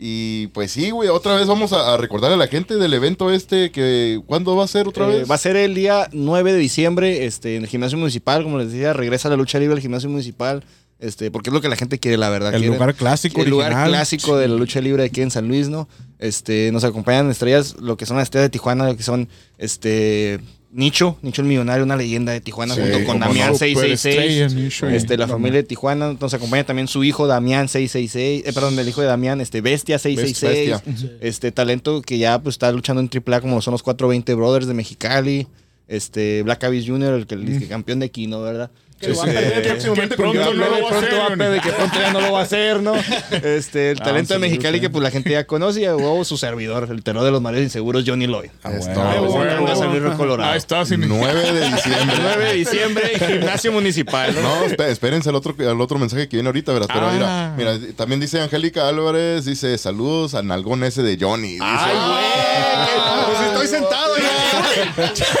Y 0.00 0.46
pues 0.48 0.70
sí, 0.70 0.90
güey, 0.90 1.08
otra 1.08 1.34
vez 1.34 1.46
vamos 1.48 1.72
a, 1.72 1.94
a 1.94 1.96
recordarle 1.96 2.34
a 2.34 2.38
la 2.38 2.46
gente 2.46 2.76
del 2.76 2.94
evento 2.94 3.32
este 3.32 3.72
que 3.72 4.20
¿cuándo 4.26 4.54
va 4.54 4.64
a 4.64 4.68
ser 4.68 4.86
otra 4.86 5.06
Eh, 5.06 5.18
vez? 5.20 5.30
va 5.30 5.34
a 5.34 5.38
ser 5.38 5.56
el 5.56 5.74
día 5.74 6.08
9 6.12 6.52
de 6.52 6.58
diciembre 6.58 7.24
este, 7.26 7.56
en 7.56 7.62
el 7.62 7.68
gimnasio 7.68 7.98
municipal. 7.98 8.44
Como 8.44 8.58
les 8.58 8.70
decía, 8.70 8.92
regresa 8.92 9.28
la 9.28 9.36
lucha 9.36 9.58
libre 9.58 9.74
al 9.74 9.80
gimnasio 9.80 10.08
municipal. 10.08 10.62
Este, 11.00 11.30
porque 11.32 11.50
es 11.50 11.54
lo 11.54 11.60
que 11.60 11.68
la 11.68 11.76
gente 11.76 11.98
quiere, 11.98 12.16
la 12.16 12.28
verdad. 12.28 12.54
El 12.54 12.60
quiere- 12.60 12.74
lugar 12.76 12.94
clásico, 12.94 13.40
el 13.42 13.50
lugar 13.50 13.86
clásico 13.88 14.36
de 14.36 14.46
la 14.48 14.54
lucha 14.56 14.80
libre 14.80 15.04
aquí 15.04 15.20
en 15.20 15.30
San 15.32 15.46
Luis, 15.48 15.68
¿no? 15.68 15.88
Este, 16.18 16.72
nos 16.72 16.84
acompañan 16.84 17.30
estrellas, 17.30 17.76
lo 17.80 17.96
que 17.96 18.06
son 18.06 18.16
las 18.16 18.24
estrellas 18.24 18.46
de 18.46 18.50
Tijuana, 18.50 18.86
lo 18.86 18.96
que 18.96 19.02
son 19.02 19.28
este 19.56 20.40
Nicho, 20.70 21.16
Nicho 21.22 21.40
el 21.42 21.48
millonario, 21.48 21.84
una 21.84 21.96
leyenda 21.96 22.32
de 22.32 22.40
Tijuana, 22.40 22.74
Sí, 22.74 22.82
junto 22.82 23.04
con 23.06 23.20
Damián 23.20 23.52
no. 23.52 23.58
666. 23.58 24.14
Superestrella, 24.14 24.48
Nicho. 24.48 24.88
Este, 24.88 25.16
la 25.16 25.26
familia 25.26 25.58
de 25.58 25.62
Tijuana, 25.62 26.14
nos 26.20 26.34
acompaña 26.34 26.64
también 26.64 26.88
su 26.88 27.04
hijo 27.04 27.26
Damián 27.26 27.68
666, 27.68 28.42
eh, 28.46 28.52
perdón, 28.52 28.78
el 28.78 28.88
hijo 28.88 29.00
de 29.00 29.06
Damián, 29.06 29.40
este 29.40 29.60
Bestia 29.60 29.98
666, 29.98 30.82
Bestia. 30.84 31.18
este 31.20 31.52
talento 31.52 32.02
que 32.02 32.18
ya 32.18 32.38
pues 32.38 32.54
está 32.54 32.70
luchando 32.70 33.00
en 33.00 33.08
AAA 33.08 33.40
como 33.40 33.62
son 33.62 33.72
los 33.72 33.82
420 33.82 34.34
Brothers 34.34 34.66
de 34.66 34.74
Mexicali, 34.74 35.46
este 35.86 36.42
Black 36.42 36.64
Abyss 36.64 36.86
Jr., 36.86 37.14
el, 37.14 37.26
que, 37.26 37.36
el 37.36 37.46
disque 37.46 37.66
campeón 37.68 38.00
de 38.00 38.06
aquí, 38.06 38.26
¿no? 38.26 38.42
¿Verdad? 38.42 38.70
Que 39.00 39.08
lo 39.08 39.16
va 39.16 39.22
a 39.22 39.26
perder 39.26 39.62
próximamente 39.68 40.16
Que 40.16 40.22
pronto 40.22 40.54
no 40.54 40.64
lo 40.68 40.82
va 40.82 40.90
a 40.90 40.98
hacer, 40.98 41.60
que 41.62 41.70
pronto 41.72 42.00
ya 42.00 42.12
no 42.12 42.20
lo 42.20 42.32
va 42.32 42.40
a 42.40 42.42
hacer, 42.42 42.82
¿no? 42.82 42.94
Este, 43.44 43.90
el 43.92 43.98
Ah, 44.00 44.04
talento 44.04 44.34
de 44.34 44.40
sí, 44.40 44.40
Mexicali 44.40 44.78
sí. 44.78 44.80
que 44.82 44.90
pues 44.90 45.02
la 45.02 45.10
gente 45.10 45.30
ya 45.30 45.46
conoce 45.46 45.80
y 45.82 45.84
a 45.84 45.94
huevo 45.96 46.24
su 46.24 46.36
servidor, 46.36 46.88
el 46.90 47.02
terror 47.02 47.22
de 47.24 47.30
los 47.30 47.40
mareos 47.40 47.62
inseguros, 47.62 48.04
Johnny 48.06 48.26
Lloyd. 48.26 48.50
Ah, 48.64 48.70
bueno. 48.70 49.02
Ah, 49.02 49.86
Luis 49.86 50.02
Río 50.02 50.16
Colorado. 50.16 50.50
Ahí 50.50 50.58
está, 50.58 50.84
sin 50.84 51.06
9 51.08 51.52
de 51.52 51.70
diciembre. 51.70 52.16
9 52.20 52.44
de 52.46 52.54
diciembre, 52.54 53.02
gimnasio 53.18 53.72
municipal, 53.72 54.34
¿no? 54.34 54.40
No, 54.42 54.64
espé- 54.66 54.88
espérense 54.88 55.28
al 55.28 55.34
otro, 55.36 55.54
al 55.60 55.80
otro 55.80 55.98
mensaje 55.98 56.28
que 56.28 56.36
viene 56.36 56.48
ahorita, 56.48 56.72
¿verdad? 56.72 56.88
Pero 56.92 57.06
Ah. 57.08 57.52
mira, 57.56 57.76
mira, 57.78 57.92
también 57.96 58.20
dice 58.20 58.40
Angélica 58.40 58.88
Álvarez, 58.88 59.44
dice 59.44 59.76
saludos 59.78 60.34
al 60.34 60.46
nalgón 60.46 60.82
ese 60.84 61.02
de 61.02 61.16
Johnny. 61.20 61.52
Dice, 61.52 61.64
Ay, 61.64 61.96
güey, 61.96 63.26
pues 63.36 63.40
estoy 63.48 63.66
sentado. 63.68 64.07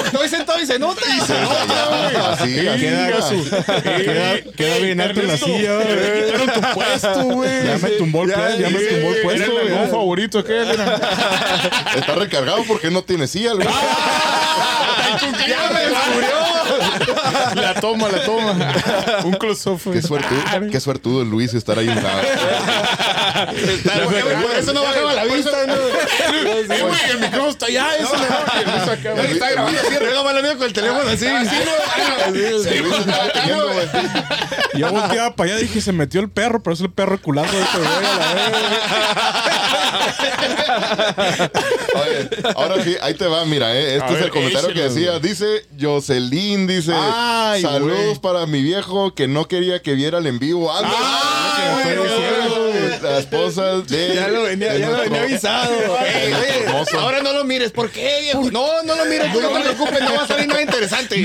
Estoy 0.04 0.28
sentado 0.28 0.60
y 0.60 0.66
se 0.66 0.78
nota. 0.78 1.00
Así, 2.32 2.66
así. 2.68 2.78
Queda, 2.78 3.80
queda, 3.82 4.40
queda 4.56 4.76
bien 4.78 5.00
alto 5.00 5.20
en 5.20 5.28
la 5.28 5.36
silla. 5.36 5.78
Quitaron 5.82 6.48
tu 6.52 6.60
puesto, 6.74 7.24
güey. 7.24 7.64
Ya 7.66 7.78
me 7.78 7.90
tumbó 7.90 8.22
el 8.24 8.32
puesto. 8.32 8.58
Ya 8.58 8.70
me 8.70 8.78
tumbó 8.80 9.10
el 9.10 9.14
Era 9.16 9.22
puesto. 9.22 9.44
el 9.44 9.50
güey. 9.52 9.68
dragón 9.68 9.90
favorito 9.90 10.38
aquel. 10.40 10.68
Está 11.96 12.14
recargado 12.16 12.64
porque 12.66 12.90
no 12.90 13.02
tiene 13.02 13.26
silla, 13.26 13.52
güey. 13.54 13.66
¡Ya 15.48 15.70
me 15.72 15.80
descubrió! 15.80 16.38
La 17.62 17.74
toma, 17.80 18.08
la 18.08 18.22
toma. 18.24 18.56
Un 19.24 19.32
close-up. 19.32 19.80
Qué 19.92 20.02
suertudo, 20.02 20.40
qué 20.70 20.80
suertudo 20.80 21.22
el 21.22 21.30
Luis 21.30 21.54
estar 21.54 21.78
ahí 21.78 21.88
un 21.88 22.02
lado. 22.02 22.20
Eso 24.58 24.72
no 24.72 24.82
bajaba 24.82 25.14
la 25.14 25.24
vista. 25.24 25.66
¿no? 25.66 25.74
Sí, 26.62 26.82
güey, 26.82 27.10
el 27.10 27.18
micrófono 27.18 27.50
está 27.50 27.66
allá. 27.66 27.96
Eso 27.96 28.12
le 28.16 28.60
el 28.60 28.70
Luis 28.70 28.88
acá, 28.88 29.12
güey. 29.12 29.32
Está 29.32 29.50
grabando 29.50 29.80
así, 29.80 29.94
luego 30.00 30.24
va 30.24 30.32
la 30.32 30.42
mía 30.42 30.54
con 30.56 30.66
el 30.66 30.72
teléfono 30.72 31.10
así. 31.10 31.26
El 31.26 32.82
güey. 32.82 33.88
Yo 34.74 34.90
volteaba 34.90 35.34
para 35.34 35.50
allá 35.52 35.60
dije, 35.60 35.80
se 35.80 35.92
metió 35.92 36.20
el 36.20 36.30
perro, 36.30 36.62
pero 36.62 36.74
es 36.74 36.80
el 36.80 36.90
perro 36.90 37.20
culando 37.20 37.52
de 37.52 37.62
este 37.62 37.78
güey. 37.78 37.88
Oye, 41.94 42.28
ahora 42.54 42.82
sí, 42.84 42.96
ahí 43.02 43.14
te 43.14 43.26
va, 43.26 43.44
mira, 43.44 43.74
eh, 43.74 43.96
este 43.96 44.04
A 44.04 44.08
es 44.08 44.14
ver, 44.14 44.24
el 44.24 44.30
comentario 44.30 44.74
que 44.74 44.82
decía. 44.82 45.18
Dice 45.18 45.66
Jocelyn, 45.80 46.66
dice, 46.66 46.92
Ay, 46.94 47.62
saludos 47.62 47.98
güey. 47.98 48.18
para 48.20 48.46
mi 48.46 48.62
viejo 48.62 49.14
que 49.14 49.26
no 49.28 49.48
quería 49.48 49.80
que 49.82 49.94
viera 49.94 50.18
el 50.18 50.26
en 50.26 50.38
vivo. 50.38 50.72
Anda, 50.72 50.90
Ay, 50.92 51.96
güey, 51.96 51.96
güey. 51.96 53.00
la 53.02 53.18
esposa 53.18 53.78
de 53.78 54.14
Ya 54.14 54.28
lo 54.28 54.42
venía, 54.42 54.76
ya 54.76 54.90
lo 54.90 54.98
venía 54.98 55.22
avisado. 55.22 55.72
Ey, 56.04 56.32
hermoso. 56.48 56.98
ahora 56.98 57.22
no 57.22 57.32
lo 57.32 57.44
mires. 57.44 57.70
¿Por 57.72 57.90
qué, 57.90 58.20
viejo? 58.22 58.50
No, 58.50 58.82
no 58.82 58.94
lo 58.94 59.04
mires. 59.06 59.32
No 59.34 59.48
te 59.48 59.60
preocupes, 59.60 60.00
no 60.00 60.14
va 60.14 60.24
a 60.24 60.26
salir 60.26 60.48
nada 60.48 60.62
interesante. 60.62 61.18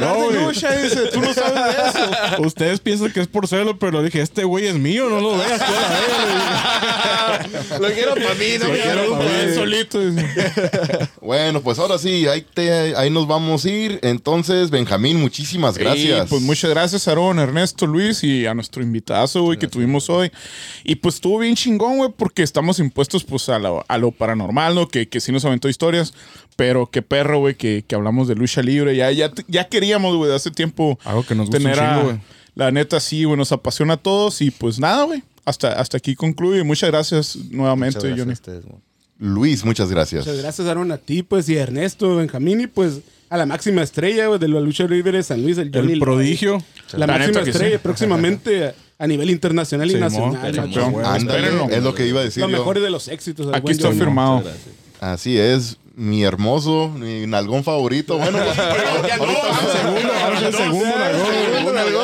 No, 0.00 0.14
güey. 0.14 0.44
Lucha, 0.44 0.72
dice, 0.76 1.06
tú 1.12 1.20
no 1.20 1.32
sabes 1.32 1.54
de 1.54 1.82
eso. 1.88 2.42
Ustedes 2.42 2.80
piensan 2.80 3.12
que 3.12 3.20
es 3.20 3.28
por 3.28 3.46
celo, 3.46 3.78
pero 3.78 4.02
dije, 4.02 4.20
este 4.20 4.44
güey 4.44 4.66
es 4.66 4.74
mío, 4.74 5.08
no 5.08 5.20
lo 5.20 5.38
veas 5.38 5.58
tú 5.58 5.64
a 5.64 5.70
la. 5.70 7.12
Lo 7.80 7.88
quiero 7.92 8.14
para 8.14 8.34
mí, 8.34 8.46
no 8.60 8.68
Lo 8.68 8.74
quiero 8.74 9.12
para 9.12 9.24
pa' 9.24 9.46
mí. 9.46 9.54
Solito. 9.54 9.98
Bueno, 11.20 11.60
pues 11.62 11.78
ahora 11.78 11.98
sí, 11.98 12.26
ahí, 12.26 12.44
te, 12.54 12.96
ahí 12.96 13.10
nos 13.10 13.26
vamos 13.26 13.64
a 13.64 13.70
ir. 13.70 13.98
Entonces, 14.02 14.70
Benjamín, 14.70 15.20
muchísimas 15.20 15.78
gracias. 15.78 16.28
Pues 16.28 16.42
muchas 16.42 16.70
gracias, 16.70 17.08
Aaron, 17.08 17.38
Ernesto, 17.38 17.86
Luis 17.86 18.22
y 18.24 18.46
a 18.46 18.54
nuestro 18.54 18.82
invitado, 18.82 19.42
güey, 19.42 19.58
que 19.58 19.68
tuvimos 19.68 20.10
hoy. 20.10 20.30
Y 20.84 20.96
pues 20.96 21.16
estuvo 21.16 21.38
bien 21.38 21.54
chingón, 21.54 21.98
güey, 21.98 22.10
porque 22.16 22.42
estamos 22.42 22.78
impuestos 22.78 23.24
pues 23.24 23.48
a 23.48 23.58
lo, 23.58 23.84
a 23.92 23.98
lo 23.98 24.10
paranormal, 24.12 24.74
¿no? 24.74 24.88
Que, 24.88 25.08
que 25.08 25.20
sí 25.20 25.32
nos 25.32 25.44
aventó 25.44 25.68
historias. 25.68 26.14
Pero 26.56 26.86
qué 26.90 27.02
perro, 27.02 27.38
güey, 27.38 27.54
que, 27.54 27.84
que 27.86 27.94
hablamos 27.94 28.28
de 28.28 28.34
lucha 28.34 28.62
libre. 28.62 28.94
Ya, 28.96 29.10
ya, 29.10 29.30
ya 29.48 29.68
queríamos, 29.68 30.16
güey, 30.16 30.28
de 30.30 30.36
hace 30.36 30.50
tiempo 30.50 30.98
Algo 31.04 31.24
que 31.24 31.34
nos 31.34 31.46
gusta 31.46 31.58
tener 31.58 31.78
un 31.78 31.84
a- 31.84 31.88
chingo, 31.94 32.04
güey. 32.10 32.20
La 32.54 32.70
neta, 32.70 33.00
sí, 33.00 33.24
güey, 33.24 33.38
nos 33.38 33.50
apasiona 33.52 33.94
a 33.94 33.96
todos. 33.96 34.40
Y 34.42 34.50
pues 34.50 34.78
nada, 34.78 35.04
güey. 35.04 35.22
Hasta, 35.44 35.72
hasta 35.72 35.96
aquí 35.96 36.14
concluye. 36.14 36.62
Muchas 36.62 36.90
gracias 36.90 37.36
nuevamente, 37.50 37.96
Muchas 37.98 38.02
gracias 38.10 38.18
a 38.18 38.22
Johnny. 38.22 38.32
ustedes, 38.32 38.64
güey. 38.66 38.80
Luis, 39.18 39.64
muchas 39.64 39.88
gracias. 39.90 40.26
Muchas 40.26 40.42
gracias, 40.42 40.66
Aaron, 40.68 40.90
a 40.92 40.98
ti, 40.98 41.22
pues, 41.22 41.48
y 41.48 41.56
a 41.56 41.62
Ernesto, 41.62 42.16
Benjamín, 42.16 42.60
y 42.60 42.66
pues 42.66 43.00
a 43.30 43.36
la 43.36 43.46
máxima 43.46 43.82
estrella 43.82 44.26
güey, 44.26 44.38
de 44.40 44.48
la 44.48 44.60
lucha 44.60 44.84
libre 44.84 45.12
de 45.16 45.22
San 45.22 45.42
Luis, 45.42 45.56
el 45.58 45.70
Johnny 45.72 45.92
El 45.92 46.00
prodigio. 46.00 46.62
La, 46.92 47.06
La 47.06 47.18
máxima 47.18 47.40
estrella, 47.42 47.76
sí. 47.76 47.80
próximamente 47.82 48.74
a, 49.02 49.06
nivel 49.06 49.30
internacional 49.30 49.88
y 49.90 49.94
Sí, 49.94 50.00
nacional. 50.00 51.68
es 51.70 51.82
lo 51.82 51.94
que 51.94 52.06
iba 52.06 52.20
a 52.20 52.24
decir 52.24 52.42
Lo 52.42 52.48
yo. 52.48 52.56
mejor 52.58 52.80
de 52.80 52.90
los 52.90 53.08
éxitos. 53.08 53.46
el 53.48 53.54
Aquí 53.54 53.62
buen 53.62 53.72
está 53.76 53.88
Johnny. 53.88 53.98
firmado. 54.00 54.42
Así 55.00 55.36
es, 55.38 55.78
mi 55.96 56.22
hermoso, 56.22 56.88
mi 56.88 57.26
nalgón 57.26 57.64
favorito. 57.64 58.16
Bueno, 58.18 58.38
pues, 58.38 58.58
el 60.42 60.52
segundo 60.54 61.72
nalgón. 61.72 62.02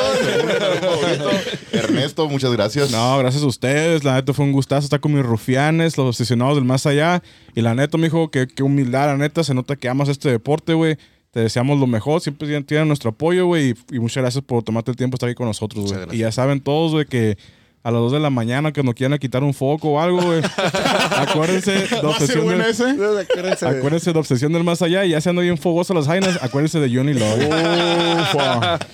Ernesto, 1.71 2.27
muchas 2.27 2.51
gracias. 2.51 2.91
No, 2.91 3.17
gracias 3.19 3.43
a 3.43 3.47
ustedes. 3.47 4.03
La 4.03 4.15
neta 4.15 4.33
fue 4.33 4.45
un 4.45 4.51
gustazo 4.51 4.85
estar 4.85 4.99
con 4.99 5.13
mis 5.13 5.25
rufianes, 5.25 5.97
los 5.97 6.07
obsesionados 6.07 6.55
del 6.55 6.65
más 6.65 6.85
allá. 6.85 7.23
Y 7.55 7.61
la 7.61 7.75
neta, 7.75 7.97
mijo, 7.97 8.29
qué, 8.31 8.47
qué 8.47 8.63
humildad, 8.63 9.07
la 9.07 9.17
neta. 9.17 9.43
Se 9.43 9.53
nota 9.53 9.75
que 9.75 9.89
amas 9.89 10.09
este 10.09 10.29
deporte, 10.29 10.73
güey. 10.73 10.97
Te 11.31 11.41
deseamos 11.41 11.79
lo 11.79 11.85
mejor. 11.87 12.21
Siempre 12.21 12.61
tienen- 12.63 12.87
nuestro 12.87 13.11
apoyo, 13.11 13.45
güey. 13.45 13.75
Y, 13.91 13.95
y 13.95 13.99
muchas 13.99 14.21
gracias 14.23 14.43
por 14.43 14.63
tomarte 14.63 14.91
el 14.91 14.97
tiempo 14.97 15.13
de 15.13 15.17
estar 15.17 15.29
aquí 15.29 15.35
con 15.35 15.47
nosotros, 15.47 15.85
güey. 15.85 16.15
Y 16.15 16.19
ya 16.19 16.31
saben 16.31 16.59
todos, 16.61 16.91
güey, 16.91 17.05
que 17.05 17.37
a 17.81 17.91
las 17.91 18.01
2 18.01 18.11
de 18.11 18.19
la 18.19 18.29
mañana 18.29 18.73
que 18.73 18.83
nos 18.83 18.93
quieran 18.93 19.17
quitar 19.19 19.41
un 19.43 19.53
foco 19.53 19.91
o 19.91 19.99
algo, 20.01 20.21
güey. 20.21 20.41
acuérdense 21.17 21.71
de 21.71 21.79
¿Va 21.79 21.85
a 21.85 21.89
ser 21.91 22.05
obsesión 22.05 22.47
del, 22.47 22.61
ese? 22.61 22.83
Acuérdense 22.89 23.65
de- 23.65 23.77
acuérdense 23.77 24.13
de 24.13 24.19
obsesión 24.19 24.53
del 24.53 24.63
más 24.63 24.81
allá. 24.81 25.05
Y 25.05 25.11
ya 25.11 25.21
se 25.21 25.29
andan 25.29 25.45
bien 25.45 25.57
fogosas 25.57 25.95
las 25.95 26.05
jainas, 26.07 26.37
acuérdense 26.43 26.79
de 26.79 26.93
Johnny. 26.95 27.13
Ufa. 27.13 28.79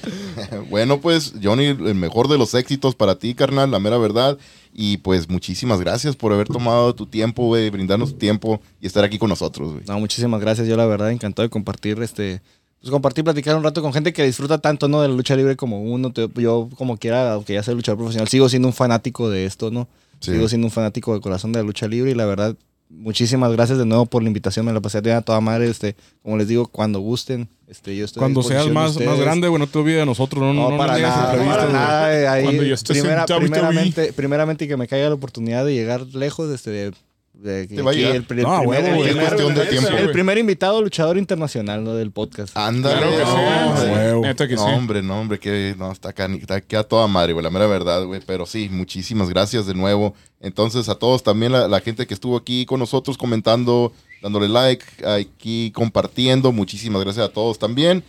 Bueno, 0.69 0.99
pues, 0.99 1.33
Johnny, 1.41 1.65
el 1.67 1.95
mejor 1.95 2.27
de 2.27 2.37
los 2.37 2.53
éxitos 2.53 2.93
para 2.95 3.15
ti, 3.17 3.33
carnal, 3.33 3.71
la 3.71 3.79
mera 3.79 3.97
verdad. 3.97 4.37
Y 4.77 4.97
pues, 4.97 5.29
muchísimas 5.29 5.79
gracias 5.79 6.17
por 6.17 6.33
haber 6.33 6.49
tomado 6.49 6.93
tu 6.93 7.05
tiempo, 7.05 7.45
güey, 7.45 7.69
brindarnos 7.69 8.11
tu 8.11 8.17
tiempo 8.17 8.59
y 8.81 8.87
estar 8.87 9.05
aquí 9.05 9.17
con 9.17 9.29
nosotros, 9.29 9.71
güey. 9.71 9.83
No, 9.87 9.97
muchísimas 9.99 10.41
gracias. 10.41 10.67
Yo 10.67 10.75
la 10.75 10.85
verdad 10.85 11.11
encantado 11.11 11.43
de 11.43 11.49
compartir 11.49 12.01
este 12.01 12.41
pues 12.81 12.91
compartir, 12.91 13.23
platicar 13.23 13.55
un 13.55 13.63
rato 13.63 13.81
con 13.81 13.93
gente 13.93 14.13
que 14.13 14.23
disfruta 14.23 14.59
tanto, 14.59 14.87
¿no? 14.87 15.01
De 15.01 15.07
la 15.07 15.15
lucha 15.15 15.35
libre 15.35 15.55
como 15.55 15.81
uno. 15.81 16.13
Yo 16.35 16.69
como 16.75 16.97
quiera, 16.97 17.33
aunque 17.33 17.53
ya 17.53 17.63
sea 17.63 17.73
luchador 17.73 17.97
profesional, 17.97 18.27
sigo 18.27 18.49
siendo 18.49 18.67
un 18.67 18.75
fanático 18.75 19.29
de 19.29 19.45
esto, 19.45 19.71
¿no? 19.71 19.87
Sí. 20.19 20.33
Sigo 20.33 20.47
siendo 20.49 20.67
un 20.67 20.71
fanático 20.71 21.13
de 21.13 21.21
corazón 21.21 21.51
de 21.53 21.59
la 21.59 21.63
lucha 21.63 21.87
libre 21.87 22.11
y 22.11 22.13
la 22.13 22.25
verdad, 22.25 22.55
muchísimas 22.97 23.51
gracias 23.51 23.77
de 23.77 23.85
nuevo 23.85 24.05
por 24.05 24.23
la 24.23 24.27
invitación. 24.29 24.65
Me 24.65 24.73
la 24.73 24.81
pasé 24.81 24.97
a 25.11 25.21
toda 25.21 25.41
madre, 25.41 25.69
este, 25.69 25.95
como 26.23 26.37
les 26.37 26.47
digo, 26.47 26.67
cuando 26.67 26.99
gusten, 26.99 27.47
este, 27.67 27.95
yo 27.95 28.05
estoy 28.05 28.19
Cuando 28.19 28.41
seas 28.43 28.67
más, 28.67 28.99
más 28.99 29.19
grande, 29.19 29.47
güey, 29.47 29.59
no 29.59 29.67
te 29.67 29.77
olvides 29.77 29.99
de 29.99 30.05
nosotros. 30.05 30.41
No, 30.41 30.53
No, 30.71 30.77
para, 30.77 30.97
nada, 30.97 31.31
para 31.45 31.69
nada, 31.69 32.19
eh, 32.19 32.27
ahí, 32.27 32.43
Cuando 32.43 32.63
ya 32.63 32.73
estés 32.73 32.97
primera- 33.01 33.25
primeramente, 33.25 34.13
primeramente 34.13 34.67
que 34.67 34.77
me 34.77 34.87
caiga 34.87 35.09
la 35.09 35.15
oportunidad 35.15 35.65
de 35.65 35.73
llegar 35.73 36.01
lejos, 36.13 36.51
este, 36.53 36.91
de, 37.37 37.51
de 37.61 37.67
que 37.67 37.75
Te 37.75 37.81
va 37.81 37.91
a 37.91 37.93
aquí 37.93 37.99
llegar. 38.01 38.15
el, 38.15 38.21
No, 38.21 38.27
primer, 38.27 38.45
huevo, 38.47 38.75
el 38.87 38.95
güey. 38.95 39.03
primer- 39.09 39.23
Es 39.23 39.29
cuestión 39.29 39.55
de 39.55 39.65
tiempo. 39.65 39.89
el 39.89 40.11
primer 40.11 40.37
invitado 40.37 40.81
luchador 40.81 41.17
internacional 41.17 41.83
¿no? 41.83 41.93
del 41.93 42.11
podcast. 42.11 42.55
Ándale. 42.57 42.97
Claro 42.97 43.11
que 43.11 43.25
sí. 43.25 43.31
no, 43.31 43.77
Sí. 43.77 43.87
güey. 44.15 44.21
Neta 44.21 44.47
que 44.47 44.55
no, 44.55 44.65
sí. 44.67 44.71
hombre, 44.73 45.01
no, 45.03 45.19
hombre, 45.19 45.39
que 45.39 45.75
no, 45.77 45.91
está 45.91 46.09
acá, 46.09 46.25
está 46.25 46.55
aquí 46.55 46.75
a 46.75 46.83
toda 46.83 47.07
madre, 47.07 47.33
güey, 47.33 47.43
la 47.43 47.49
mera 47.51 47.67
verdad, 47.67 48.03
güey. 48.05 48.21
Pero 48.25 48.45
sí, 48.45 48.69
muchísimas 48.71 49.29
gracias 49.29 49.65
de 49.67 49.73
nuevo. 49.75 50.15
Entonces, 50.41 50.89
a 50.89 50.95
todos 50.95 51.23
también, 51.23 51.51
la, 51.51 51.67
la 51.67 51.79
gente 51.81 52.05
que 52.07 52.13
estuvo 52.13 52.37
aquí 52.37 52.65
con 52.65 52.79
nosotros 52.79 53.17
comentando, 53.17 53.91
dándole 54.21 54.47
like, 54.49 54.85
aquí 55.05 55.71
compartiendo, 55.75 56.51
muchísimas 56.51 57.03
gracias 57.03 57.27
a 57.27 57.31
todos 57.33 57.57
también. 57.59 58.03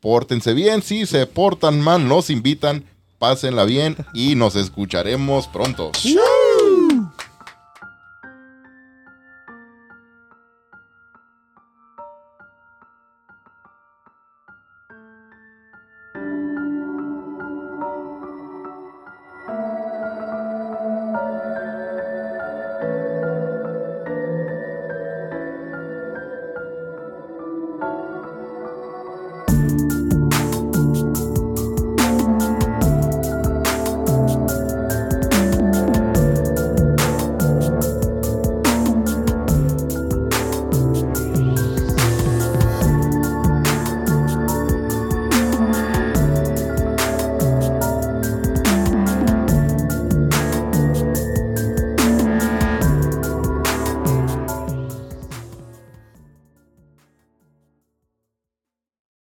Pórtense 0.00 0.52
bien, 0.52 0.82
si 0.82 1.06
se 1.06 1.26
portan 1.26 1.80
mal, 1.80 2.06
nos 2.06 2.28
invitan, 2.30 2.84
pásenla 3.18 3.64
bien 3.64 3.96
y 4.12 4.34
nos 4.34 4.54
escucharemos 4.56 5.46
pronto. 5.48 5.92